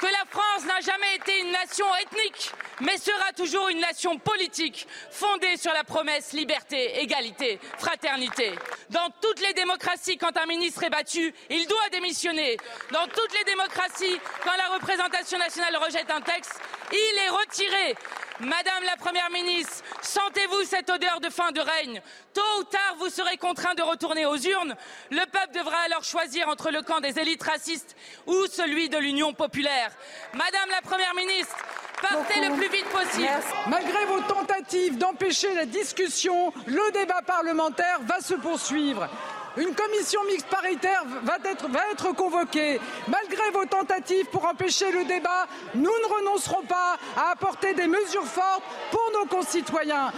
que 0.00 0.06
la 0.06 0.24
France 0.30 0.64
n'a 0.64 0.80
jamais 0.80 1.16
été 1.16 1.40
une 1.40 1.52
nation 1.52 1.84
ethnique, 1.96 2.52
mais 2.80 2.96
sera 2.96 3.32
toujours 3.36 3.68
une 3.68 3.80
nation 3.80 4.18
politique 4.18 4.86
fondée 5.10 5.58
sur 5.58 5.72
la 5.74 5.84
promesse 5.84 6.32
liberté, 6.32 7.00
égalité, 7.00 7.60
fraternité. 7.78 8.52
Dans 8.88 9.10
toutes 9.20 9.40
les 9.40 9.52
démocraties, 9.52 10.16
quand 10.16 10.36
un 10.38 10.46
ministre 10.46 10.84
est 10.84 10.90
battu, 10.90 11.34
il 11.50 11.66
doit 11.66 11.88
démissionner. 11.92 12.56
Dans 12.92 13.06
toutes 13.08 13.38
les 13.38 13.44
démocraties, 13.44 14.18
quand 14.42 14.56
la 14.56 14.74
représentation 14.74 15.38
nationale 15.38 15.76
rejette 15.76 16.10
un 16.10 16.22
texte, 16.22 16.58
il 16.92 17.18
est 17.18 17.28
retiré. 17.28 17.94
Madame 18.40 18.84
la 18.84 18.96
Première 18.96 19.30
ministre, 19.30 19.84
sentez-vous 20.00 20.64
cette 20.64 20.88
odeur 20.88 21.20
de 21.20 21.28
fin 21.28 21.52
de 21.52 21.60
règne 21.60 22.00
Tôt 22.32 22.60
ou 22.60 22.64
tard, 22.64 22.94
vous 22.98 23.08
serez 23.08 23.36
contraint 23.36 23.74
de 23.74 23.82
retourner 23.82 24.24
aux 24.24 24.36
urnes. 24.36 24.76
Le 25.10 25.24
peuple 25.26 25.52
devra 25.54 25.78
alors 25.86 26.04
choisir 26.04 26.48
entre 26.48 26.70
le 26.70 26.82
camp 26.82 27.00
des 27.00 27.18
élites 27.18 27.42
racistes 27.42 27.96
ou 28.26 28.46
celui 28.46 28.88
de 28.88 28.98
l'Union 28.98 29.32
populaire. 29.32 29.90
Madame 30.34 30.70
la 30.70 30.80
Première 30.80 31.14
ministre, 31.14 31.56
partez 32.00 32.40
le 32.40 32.54
plus 32.54 32.68
vite 32.68 32.88
possible. 32.88 33.28
Malgré 33.68 34.04
vos 34.06 34.20
tentatives 34.20 34.96
d'empêcher 34.96 35.52
la 35.54 35.66
discussion, 35.66 36.52
le 36.66 36.92
débat 36.92 37.22
parlementaire 37.22 38.00
va 38.02 38.20
se 38.20 38.34
poursuivre. 38.34 39.08
Une 39.56 39.74
commission 39.74 40.22
mixte 40.24 40.46
paritaire 40.46 41.02
va 41.24 41.36
être, 41.44 41.68
va 41.68 41.80
être, 41.90 42.12
convoquée. 42.14 42.80
Malgré 43.08 43.50
vos 43.50 43.64
tentatives 43.64 44.26
pour 44.26 44.44
empêcher 44.44 44.92
le 44.92 45.04
débat, 45.04 45.48
nous 45.74 45.82
ne 45.82 46.14
renoncerons 46.14 46.62
pas 46.62 46.96
à 47.16 47.32
apporter 47.32 47.74
des 47.74 47.88
mesures 47.88 48.24
fortes 48.24 48.62
pour 48.92 49.10
nos 49.12 49.26
concitoyens. 49.26 50.12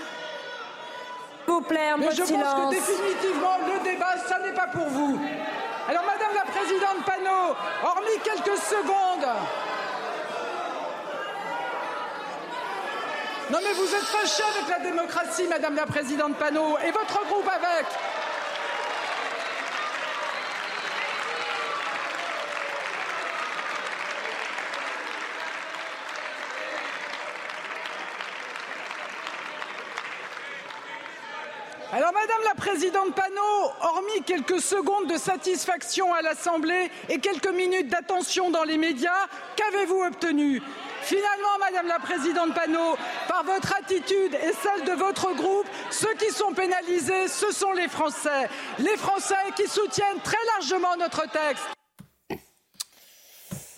Vous 1.53 1.61
plaît, 1.61 1.93
Mais 1.99 2.11
je 2.13 2.23
pense 2.23 2.31
que 2.31 2.71
définitivement, 2.71 3.59
le 3.67 3.85
débat, 3.85 4.17
ça 4.27 4.39
n'est 4.39 4.55
pas 4.55 4.69
pour 4.69 4.89
vous. 4.89 5.21
Alors, 5.87 6.03
Madame 6.05 6.35
la 6.35 6.51
Présidente 6.51 7.05
Panot, 7.05 7.55
hormis 7.85 8.19
quelques 8.25 8.57
secondes. 8.57 9.29
Non 13.51 13.59
mais 13.63 13.73
vous 13.75 13.95
êtes 13.95 14.05
fâchée 14.05 14.45
avec 14.57 14.71
la 14.71 14.79
démocratie, 14.79 15.47
Madame 15.47 15.75
la 15.75 15.85
Présidente 15.85 16.37
Panot, 16.37 16.79
et 16.87 16.91
votre 16.91 17.23
groupe 17.27 17.49
avec. 17.49 17.87
Alors, 32.03 32.15
Madame 32.15 32.43
la 32.49 32.55
Présidente 32.57 33.15
Panot, 33.15 33.71
hormis 33.81 34.25
quelques 34.27 34.61
secondes 34.61 35.09
de 35.09 35.17
satisfaction 35.17 36.13
à 36.13 36.21
l'Assemblée 36.21 36.91
et 37.09 37.21
quelques 37.21 37.53
minutes 37.53 37.91
d'attention 37.91 38.51
dans 38.51 38.65
les 38.65 38.77
médias, 38.77 39.29
qu'avez-vous 39.55 40.03
obtenu? 40.03 40.61
Finalement, 41.03 41.59
Madame 41.61 41.87
la 41.87 42.01
Présidente 42.01 42.57
Panot, 42.57 42.97
par 43.29 43.45
votre 43.45 43.73
attitude 43.79 44.35
et 44.35 44.53
celle 44.53 44.85
de 44.85 44.99
votre 44.99 45.33
groupe, 45.37 45.69
ceux 45.93 46.13
qui 46.15 46.33
sont 46.33 46.53
pénalisés, 46.55 47.29
ce 47.29 47.53
sont 47.53 47.73
les 47.73 47.87
Français. 47.87 48.49
Les 48.81 48.97
Français 48.97 49.37
qui 49.55 49.69
soutiennent 49.69 50.21
très 50.25 50.45
largement 50.57 50.97
notre 50.97 51.31
texte. 51.31 51.69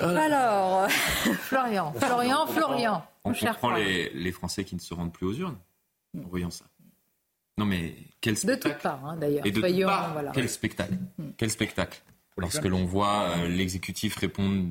Alors, 0.01 0.89
Florian, 1.43 1.93
Florian, 2.01 2.47
Florian. 2.47 3.07
On 3.25 3.35
comprend 3.35 3.73
les, 3.73 4.09
les 4.15 4.33
Français 4.33 4.65
qui 4.65 4.77
ne 4.77 4.81
se 4.81 4.95
rendent 4.95 5.13
plus 5.13 5.27
aux 5.27 5.35
urnes 5.35 5.59
en 6.17 6.27
voyant 6.27 6.51
ça. 6.51 6.65
Non 7.57 7.67
mais 7.67 7.95
quel 8.21 8.37
spectacle. 8.37 8.69
De 8.69 8.73
toutes 8.75 8.83
parts, 8.83 9.07
hein, 9.07 9.17
d'ailleurs. 9.17 9.47
Et 9.47 9.51
de 9.51 9.61
toutes 9.61 9.85
parts, 9.85 10.33
quel 10.33 10.49
spectacle. 10.49 10.95
Hmm. 11.19 11.31
Quel 11.37 11.51
spectacle. 11.51 12.03
Lorsque 12.37 12.65
l'on 12.65 12.85
voit 12.85 13.29
euh, 13.37 13.49
l'exécutif 13.49 14.17
répondre 14.17 14.71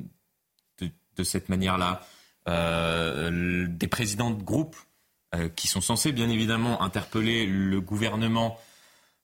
de, 0.80 0.90
de 1.16 1.22
cette 1.22 1.48
manière-là, 1.48 2.02
euh, 2.46 3.66
des 3.68 3.88
présidents 3.88 4.30
de 4.30 4.42
groupes 4.42 4.76
euh, 5.34 5.48
qui 5.48 5.66
sont 5.66 5.80
censés 5.80 6.12
bien 6.12 6.28
évidemment 6.28 6.82
interpeller 6.82 7.46
le 7.46 7.80
gouvernement. 7.80 8.58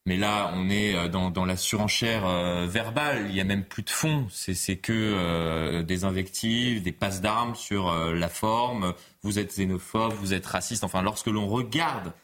Mais 0.06 0.16
là, 0.16 0.50
on 0.54 0.70
est 0.70 0.94
euh, 0.96 1.08
dans, 1.08 1.30
dans 1.30 1.44
la 1.44 1.56
surenchère 1.56 2.24
euh, 2.26 2.66
verbale. 2.66 3.26
Il 3.28 3.34
n'y 3.34 3.40
a 3.42 3.44
même 3.44 3.64
plus 3.64 3.82
de 3.82 3.90
fond. 3.90 4.26
C'est 4.30 4.78
que 4.78 4.92
euh, 4.94 5.82
des 5.82 6.04
invectives, 6.04 6.82
des 6.82 6.92
passes 6.92 7.20
d'armes 7.20 7.54
sur 7.54 7.92
la 7.92 8.28
forme. 8.30 8.94
Vous 9.22 9.38
êtes 9.38 9.52
xénophobe, 9.54 10.14
vous 10.14 10.32
êtes 10.32 10.46
raciste. 10.46 10.84
Enfin, 10.84 11.02
lorsque 11.02 11.26
l'on 11.26 11.46
regarde 11.46 12.14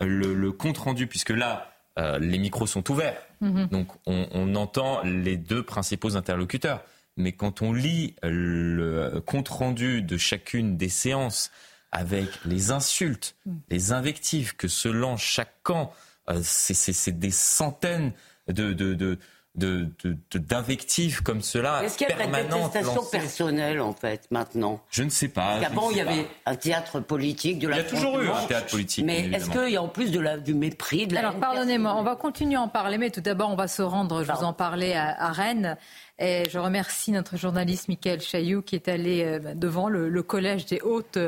le, 0.00 0.50
compte 0.50 0.78
rendu, 0.78 1.06
puisque 1.06 1.30
là, 1.30 1.70
euh, 1.98 2.18
les 2.18 2.38
micros 2.38 2.66
sont 2.66 2.90
ouverts, 2.90 3.20
mhm. 3.40 3.68
donc 3.68 3.88
on, 4.06 4.54
entend 4.54 5.02
les 5.02 5.36
deux 5.36 5.62
principaux 5.62 6.16
interlocuteurs. 6.16 6.82
Mais 7.16 7.32
quand 7.32 7.62
on 7.62 7.72
lit 7.72 8.16
le 8.22 9.20
compte 9.20 9.48
rendu 9.48 10.02
de 10.02 10.16
chacune 10.16 10.76
des 10.76 10.88
séances 10.88 11.52
avec 11.92 12.28
les 12.44 12.72
insultes, 12.72 13.36
mhm. 13.46 13.60
les 13.68 13.92
invectives 13.92 14.56
que 14.56 14.66
se 14.66 14.88
lance 14.88 15.22
chaque 15.22 15.54
camp, 15.62 15.92
euh, 16.28 16.40
c'est 16.42 17.18
des 17.18 17.30
centaines 17.30 18.12
de, 18.48 18.72
de 18.72 19.18
d'invectives 19.54 21.22
comme 21.22 21.40
cela. 21.40 21.84
Est-ce 21.84 21.96
qu'il 21.96 22.08
y 22.08 22.12
a 22.12 22.40
une 22.40 22.48
contestation 22.48 23.04
personnelle, 23.04 23.80
en 23.80 23.92
fait, 23.92 24.26
maintenant? 24.30 24.80
Je 24.90 25.04
ne 25.04 25.10
sais 25.10 25.28
pas. 25.28 25.60
Qu'avant, 25.60 25.90
il 25.90 25.98
y 25.98 26.00
avait 26.00 26.26
un 26.46 26.56
théâtre 26.56 27.00
politique, 27.00 27.60
de 27.60 27.68
la 27.68 27.76
Il 27.76 27.82
y 27.82 27.86
a 27.86 27.88
toujours 27.88 28.20
eu 28.20 28.28
un 28.28 28.46
théâtre 28.46 28.70
politique. 28.70 29.04
Mais 29.04 29.30
est-ce 29.32 29.50
qu'il 29.50 29.70
y 29.70 29.76
a 29.76 29.82
en 29.82 29.88
plus 29.88 30.10
de 30.10 30.18
la, 30.18 30.38
du 30.38 30.54
mépris, 30.54 31.06
de 31.06 31.14
la 31.14 31.20
Alors, 31.20 31.36
pardonnez-moi, 31.36 31.94
on 31.96 32.02
va 32.02 32.16
continuer 32.16 32.56
à 32.56 32.62
en 32.62 32.68
parler, 32.68 32.98
mais 32.98 33.10
tout 33.10 33.20
d'abord, 33.20 33.50
on 33.50 33.56
va 33.56 33.68
se 33.68 33.82
rendre, 33.82 34.24
je 34.24 34.32
vous 34.32 34.44
en 34.44 34.52
parlais, 34.52 34.94
à, 34.94 35.30
Rennes. 35.30 35.76
Et 36.18 36.44
je 36.48 36.58
remercie 36.58 37.10
notre 37.10 37.36
journaliste 37.36 37.88
Michael 37.88 38.20
Chailloux 38.20 38.62
qui 38.62 38.76
est 38.76 38.86
allé 38.86 39.24
euh, 39.24 39.54
devant 39.54 39.88
le, 39.88 40.08
le 40.08 40.22
collège 40.22 40.64
des 40.64 40.80
Hautes 40.80 41.18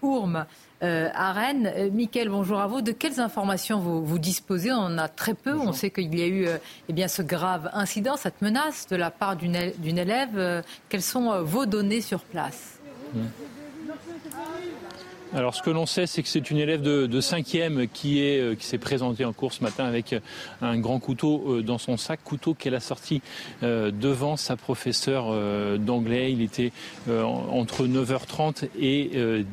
Ourmes 0.00 0.46
euh, 0.82 1.08
à 1.12 1.32
Rennes. 1.32 1.72
Euh, 1.76 1.90
Mickaël, 1.90 2.28
bonjour 2.28 2.60
à 2.60 2.66
vous. 2.66 2.82
De 2.82 2.92
quelles 2.92 3.18
informations 3.18 3.80
vous, 3.80 4.04
vous 4.04 4.18
disposez? 4.18 4.70
On 4.70 4.76
en 4.76 4.98
a 4.98 5.08
très 5.08 5.34
peu. 5.34 5.54
On 5.54 5.72
sait 5.72 5.90
qu'il 5.90 6.16
y 6.16 6.22
a 6.22 6.26
eu 6.26 6.46
euh, 6.46 6.58
eh 6.88 6.92
bien, 6.92 7.08
ce 7.08 7.22
grave 7.22 7.68
incident, 7.72 8.16
cette 8.16 8.40
menace 8.42 8.86
de 8.86 8.96
la 8.96 9.10
part 9.10 9.36
d'une 9.36 9.56
élève. 9.98 10.62
quelles 10.88 11.02
sont 11.02 11.42
vos 11.42 11.66
données 11.66 12.00
sur 12.00 12.20
place? 12.20 12.78
Mmh. 13.14 13.20
Alors 15.34 15.54
ce 15.54 15.62
que 15.62 15.68
l'on 15.68 15.84
sait, 15.84 16.06
c'est 16.06 16.22
que 16.22 16.28
c'est 16.28 16.50
une 16.50 16.56
élève 16.56 16.80
de, 16.80 17.20
cinquième 17.20 17.86
qui 17.88 18.20
est 18.22 18.40
euh, 18.40 18.54
qui 18.54 18.64
s'est 18.64 18.78
présentée 18.78 19.26
en 19.26 19.34
cours 19.34 19.52
ce 19.52 19.62
matin 19.62 19.84
avec 19.84 20.14
euh, 20.14 20.20
un 20.62 20.78
grand 20.78 21.00
couteau 21.00 21.44
euh, 21.48 21.62
dans 21.62 21.76
son 21.76 21.98
sac, 21.98 22.20
couteau 22.24 22.54
qu'elle 22.54 22.74
a 22.74 22.80
sorti 22.80 23.20
devant 23.62 24.36
sa 24.36 24.56
professeure 24.56 25.78
d'anglais. 25.78 26.32
Il 26.32 26.42
était 26.42 26.72
entre 27.08 27.86
9h30 27.86 28.68
et 28.80 29.10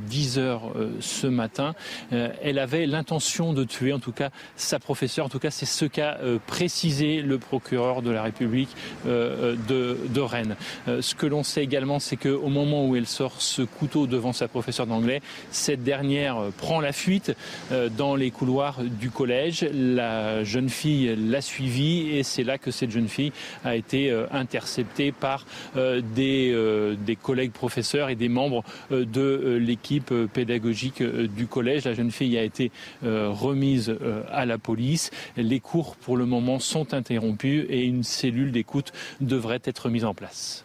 10h 0.09 0.59
ce 0.99 1.27
matin. 1.27 1.73
Elle 2.11 2.59
avait 2.59 2.85
l'intention 2.85 3.53
de 3.53 3.63
tuer, 3.63 3.93
en 3.93 3.99
tout 3.99 4.11
cas 4.11 4.29
sa 4.55 4.79
professeure. 4.79 5.25
En 5.25 5.29
tout 5.29 5.39
cas, 5.39 5.51
c'est 5.51 5.65
ce 5.65 5.85
qu'a 5.85 6.17
précisé 6.45 7.21
le 7.21 7.37
procureur 7.37 8.01
de 8.01 8.11
la 8.11 8.23
République 8.23 8.69
de, 9.05 9.97
de 10.07 10.21
Rennes. 10.21 10.55
Ce 10.87 11.15
que 11.15 11.25
l'on 11.25 11.43
sait 11.43 11.63
également, 11.63 11.99
c'est 11.99 12.17
qu'au 12.17 12.49
moment 12.49 12.87
où 12.87 12.95
elle 12.95 13.07
sort 13.07 13.41
ce 13.41 13.61
couteau 13.61 14.07
devant 14.07 14.33
sa 14.33 14.47
professeure 14.47 14.87
d'anglais, 14.87 15.21
cette 15.65 15.81
dernière 15.81 16.37
prend 16.57 16.79
la 16.79 16.91
fuite 16.91 17.35
euh, 17.71 17.89
dans 17.89 18.15
les 18.15 18.29
couloirs 18.29 18.83
du 18.83 19.09
collège. 19.09 19.67
La 19.73 20.43
jeune 20.43 20.69
fille 20.69 21.15
l'a 21.15 21.41
suivie 21.41 22.09
et 22.11 22.21
c'est 22.21 22.43
là 22.43 22.59
que 22.59 22.69
cette 22.69 22.91
jeune 22.91 23.07
fille 23.07 23.31
a 23.63 23.75
été 23.75 24.11
euh, 24.11 24.27
interceptée 24.31 25.11
par 25.11 25.47
euh, 25.75 26.03
des, 26.13 26.55
des 27.03 27.15
collègues 27.15 27.51
professeurs 27.51 28.09
et 28.09 28.15
des 28.15 28.29
membres 28.29 28.63
de 28.91 29.57
l'équipe 29.59 30.13
pédagogique 30.33 31.01
du 31.01 31.47
collège. 31.47 31.85
La 31.85 31.95
jeune 31.95 32.11
fille 32.11 32.37
a 32.37 32.43
été 32.43 32.71
remise 33.03 33.95
à 34.31 34.45
la 34.45 34.57
police. 34.57 35.09
Les 35.35 35.59
cours 35.59 35.95
pour 35.95 36.15
le 36.15 36.25
moment 36.25 36.59
sont 36.59 36.93
interrompus 36.93 37.65
et 37.69 37.85
une 37.85 38.03
cellule 38.03 38.51
d'écoute 38.51 38.93
devrait 39.19 39.61
être 39.65 39.89
mise 39.89 40.05
en 40.05 40.13
place. 40.13 40.64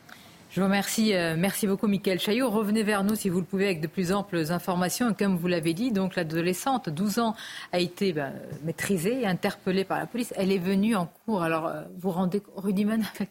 Je 0.50 0.58
vous 0.58 0.66
remercie. 0.66 1.14
Euh, 1.14 1.36
merci 1.38 1.68
beaucoup, 1.68 1.86
Michael 1.86 2.18
Chaillot. 2.18 2.50
Revenez 2.50 2.82
vers 2.82 3.04
nous, 3.04 3.14
si 3.14 3.28
vous 3.28 3.38
le 3.38 3.46
pouvez, 3.46 3.66
avec 3.66 3.80
de 3.80 3.86
plus 3.86 4.10
amples 4.10 4.50
informations. 4.50 5.14
comme 5.14 5.36
vous 5.36 5.46
l'avez 5.46 5.74
dit, 5.74 5.92
donc 5.92 6.16
l'adolescente, 6.16 6.88
12 6.88 7.20
ans, 7.20 7.36
a 7.70 7.78
été 7.78 8.12
ben, 8.12 8.34
maîtrisée 8.64 9.20
et 9.20 9.26
interpellée 9.28 9.84
par 9.84 10.00
la 10.00 10.06
police. 10.06 10.34
Elle 10.36 10.50
est 10.50 10.58
venue 10.58 10.96
en 10.96 11.06
cours. 11.06 11.44
Alors, 11.44 11.68
euh, 11.68 11.82
vous 12.00 12.10
rendez 12.10 12.42
Rudiman 12.56 13.04
avec, 13.14 13.30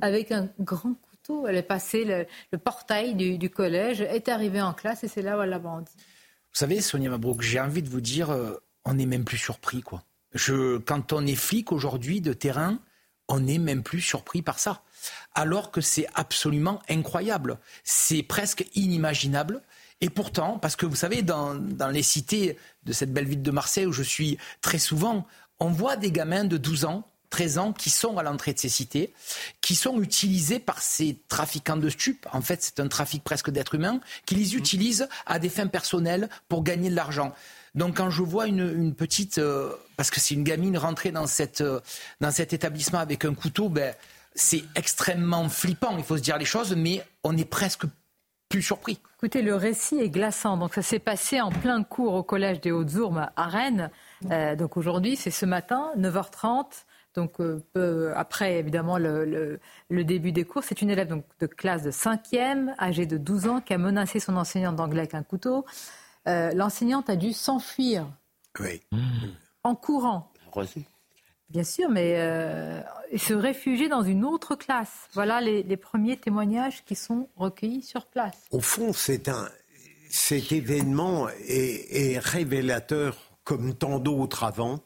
avec 0.00 0.30
un 0.32 0.48
grand 0.60 0.94
couteau. 1.10 1.48
Elle 1.48 1.56
est 1.56 1.62
passée 1.62 2.04
le, 2.04 2.58
portail 2.58 3.16
du, 3.16 3.50
collège, 3.50 4.02
est 4.02 4.28
arrivée 4.28 4.62
en 4.62 4.72
classe 4.72 5.02
et 5.02 5.08
c'est 5.08 5.22
là 5.22 5.36
où 5.36 5.42
elle 5.42 5.50
l'a 5.50 5.58
bandit. 5.58 5.90
Vous 5.96 6.58
savez, 6.58 6.80
Sonia 6.80 7.10
Mabrouk, 7.10 7.42
j'ai 7.42 7.58
envie 7.58 7.82
de 7.82 7.88
vous 7.88 8.00
dire, 8.00 8.30
euh, 8.30 8.62
on 8.84 8.94
n'est 8.94 9.06
même 9.06 9.24
plus 9.24 9.38
surpris, 9.38 9.80
quoi. 9.80 10.04
Je, 10.34 10.78
quand 10.78 11.12
on 11.12 11.26
est 11.26 11.34
flic 11.34 11.72
aujourd'hui 11.72 12.20
de 12.20 12.32
terrain, 12.32 12.78
on 13.26 13.40
n'est 13.40 13.58
même 13.58 13.82
plus 13.82 14.00
surpris 14.00 14.42
par 14.42 14.60
ça 14.60 14.84
alors 15.34 15.70
que 15.70 15.80
c'est 15.80 16.06
absolument 16.14 16.80
incroyable. 16.88 17.58
C'est 17.84 18.22
presque 18.22 18.66
inimaginable. 18.74 19.62
Et 20.00 20.10
pourtant, 20.10 20.58
parce 20.58 20.76
que 20.76 20.86
vous 20.86 20.96
savez, 20.96 21.22
dans, 21.22 21.54
les 21.90 22.02
cités 22.02 22.56
de 22.84 22.92
cette 22.92 23.12
belle 23.12 23.26
ville 23.26 23.42
de 23.42 23.50
Marseille 23.50 23.86
où 23.86 23.92
je 23.92 24.02
suis 24.02 24.38
très 24.62 24.78
souvent, 24.78 25.26
on 25.58 25.68
voit 25.68 25.96
des 25.96 26.10
gamins 26.10 26.44
de 26.44 26.56
12 26.56 26.84
ans 26.86 27.06
13 27.30 27.58
ans, 27.58 27.72
qui 27.72 27.90
sont 27.90 28.18
à 28.18 28.24
l'entrée 28.24 28.52
de 28.52 28.58
ces 28.58 28.68
cités, 28.68 29.14
qui 29.60 29.76
sont 29.76 30.02
utilisés 30.02 30.58
par 30.58 30.82
ces 30.82 31.16
trafiquants 31.28 31.76
de 31.76 31.88
stupes. 31.88 32.26
En 32.32 32.42
fait, 32.42 32.60
c'est 32.60 32.80
un 32.80 32.88
trafic 32.88 33.22
presque 33.22 33.50
d'êtres 33.50 33.76
humains, 33.76 34.00
qui 34.26 34.34
les 34.34 34.56
utilisent 34.56 35.08
à 35.26 35.38
des 35.38 35.48
fins 35.48 35.68
personnelles 35.68 36.28
pour 36.48 36.64
gagner 36.64 36.90
de 36.90 36.96
l'argent. 36.96 37.32
Donc 37.76 37.98
quand 37.98 38.10
je 38.10 38.22
vois 38.22 38.46
une, 38.46 38.94
petite, 38.94 39.38
euh, 39.38 39.72
parce 39.96 40.10
que 40.10 40.18
c'est 40.18 40.34
une 40.34 40.42
gamine 40.42 40.76
rentrée 40.76 41.12
dans, 41.12 41.28
cette, 41.28 41.60
euh, 41.60 41.80
dans 42.20 42.32
cet 42.32 42.52
établissement 42.52 42.98
avec 42.98 43.24
un 43.24 43.32
couteau, 43.32 43.68
ben, 43.68 43.94
c'est 44.40 44.64
extrêmement 44.74 45.48
flippant, 45.48 45.96
il 45.98 46.04
faut 46.04 46.16
se 46.16 46.22
dire 46.22 46.38
les 46.38 46.44
choses, 46.44 46.74
mais 46.74 47.04
on 47.24 47.36
est 47.36 47.44
presque 47.44 47.84
plus 48.48 48.62
surpris. 48.62 48.98
Écoutez, 49.16 49.42
le 49.42 49.54
récit 49.54 49.98
est 50.00 50.08
glaçant. 50.08 50.56
Donc 50.56 50.74
ça 50.74 50.82
s'est 50.82 50.98
passé 50.98 51.40
en 51.40 51.50
plein 51.50 51.82
cours 51.82 52.14
au 52.14 52.22
collège 52.22 52.60
des 52.60 52.72
Hautes-Ourmes 52.72 53.30
à 53.36 53.46
Rennes. 53.46 53.90
Euh, 54.30 54.56
donc 54.56 54.76
aujourd'hui, 54.76 55.16
c'est 55.16 55.30
ce 55.30 55.46
matin, 55.46 55.92
9h30. 55.96 56.84
Donc 57.14 57.38
après, 58.16 58.58
évidemment, 58.58 58.96
le, 58.96 59.58
début 59.90 60.32
des 60.32 60.44
cours, 60.44 60.64
c'est 60.64 60.80
une 60.80 60.90
élève 60.90 61.08
donc, 61.08 61.24
de 61.40 61.46
classe 61.46 61.82
de 61.82 61.90
5e, 61.90 62.74
âgée 62.78 63.06
de 63.06 63.18
12 63.18 63.46
ans, 63.46 63.60
qui 63.60 63.74
a 63.74 63.78
menacé 63.78 64.20
son 64.20 64.36
enseignante 64.36 64.76
d'anglais 64.76 65.00
avec 65.00 65.14
un 65.14 65.22
couteau. 65.22 65.64
Euh, 66.28 66.52
l'enseignante 66.54 67.10
a 67.10 67.16
dû 67.16 67.32
s'enfuir 67.32 68.06
en 69.64 69.74
courant. 69.74 70.32
Bien 71.50 71.64
sûr, 71.64 71.90
mais 71.90 72.14
euh, 72.16 72.80
se 73.16 73.34
réfugier 73.34 73.88
dans 73.88 74.02
une 74.02 74.24
autre 74.24 74.54
classe. 74.54 75.08
Voilà 75.14 75.40
les, 75.40 75.76
premiers 75.76 76.16
témoignages 76.16 76.84
qui 76.84 76.94
sont 76.94 77.28
recueillis 77.36 77.82
sur 77.82 78.06
place. 78.06 78.36
Au 78.52 78.60
fond, 78.60 78.92
cet 78.92 79.28
événement 80.52 81.28
est, 81.28 82.14
est 82.14 82.18
révélateur, 82.20 83.16
comme 83.42 83.74
tant 83.74 83.98
d'autres 83.98 84.44
avant. 84.44 84.80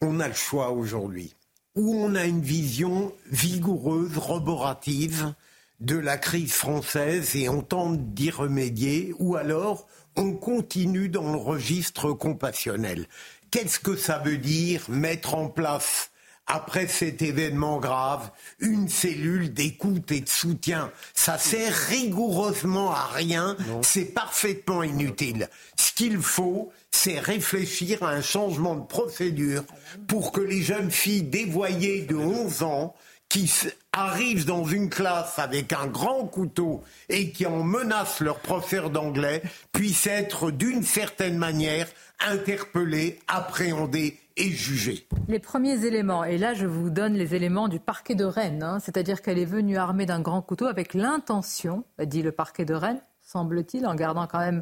On 0.00 0.18
a 0.18 0.28
le 0.28 0.34
choix 0.34 0.70
aujourd'hui. 0.70 1.34
Ou 1.74 1.94
on 1.94 2.14
a 2.14 2.24
une 2.24 2.40
vision 2.40 3.12
vigoureuse, 3.30 4.16
roborative 4.16 5.34
de 5.80 5.98
la 5.98 6.16
crise 6.16 6.52
française 6.52 7.36
et 7.36 7.48
on 7.50 7.60
tente 7.60 8.14
d'y 8.14 8.30
remédier, 8.30 9.14
ou 9.18 9.36
alors 9.36 9.86
on 10.16 10.32
continue 10.32 11.08
dans 11.08 11.32
le 11.32 11.38
registre 11.38 12.12
compassionnel. 12.12 13.06
Qu'est-ce 13.52 13.78
que 13.78 13.96
ça 13.96 14.16
veut 14.16 14.38
dire 14.38 14.80
mettre 14.88 15.34
en 15.34 15.46
place 15.46 16.10
après 16.46 16.86
cet 16.86 17.20
événement 17.20 17.80
grave, 17.80 18.30
une 18.60 18.88
cellule 18.88 19.52
d'écoute 19.52 20.10
et 20.10 20.22
de 20.22 20.28
soutien? 20.28 20.90
Ça 21.12 21.36
sert 21.36 21.74
rigoureusement 21.74 22.92
à 22.92 23.08
rien, 23.12 23.58
c'est 23.82 24.06
parfaitement 24.06 24.82
inutile. 24.82 25.50
Ce 25.76 25.92
qu'il 25.92 26.16
faut, 26.16 26.72
c'est 26.90 27.18
réfléchir 27.18 28.02
à 28.02 28.12
un 28.12 28.22
changement 28.22 28.74
de 28.74 28.86
procédure 28.86 29.64
pour 30.08 30.32
que 30.32 30.40
les 30.40 30.62
jeunes 30.62 30.90
filles 30.90 31.24
dévoyées 31.24 32.06
de 32.06 32.16
11 32.16 32.62
ans 32.62 32.94
qui 33.32 33.50
arrivent 33.94 34.44
dans 34.44 34.66
une 34.66 34.90
classe 34.90 35.38
avec 35.38 35.72
un 35.72 35.86
grand 35.86 36.26
couteau 36.26 36.82
et 37.08 37.30
qui 37.30 37.46
en 37.46 37.62
menacent 37.62 38.20
leur 38.20 38.40
professeur 38.40 38.90
d'anglais 38.90 39.40
puissent 39.72 40.06
être 40.06 40.50
d'une 40.50 40.82
certaine 40.82 41.38
manière 41.38 41.88
interpellés, 42.20 43.20
appréhendés 43.28 44.18
et 44.36 44.50
jugés. 44.50 45.06
Les 45.28 45.38
premiers 45.38 45.86
éléments, 45.86 46.24
et 46.24 46.36
là 46.36 46.52
je 46.52 46.66
vous 46.66 46.90
donne 46.90 47.14
les 47.14 47.34
éléments 47.34 47.68
du 47.68 47.80
parquet 47.80 48.14
de 48.14 48.26
Rennes, 48.26 48.62
hein. 48.62 48.80
c'est-à-dire 48.80 49.22
qu'elle 49.22 49.38
est 49.38 49.46
venue 49.46 49.78
armée 49.78 50.04
d'un 50.04 50.20
grand 50.20 50.42
couteau 50.42 50.66
avec 50.66 50.92
l'intention, 50.92 51.84
dit 52.04 52.20
le 52.20 52.32
parquet 52.32 52.66
de 52.66 52.74
Rennes, 52.74 53.00
semble-t-il, 53.22 53.86
en 53.86 53.94
gardant 53.94 54.26
quand 54.26 54.40
même 54.40 54.60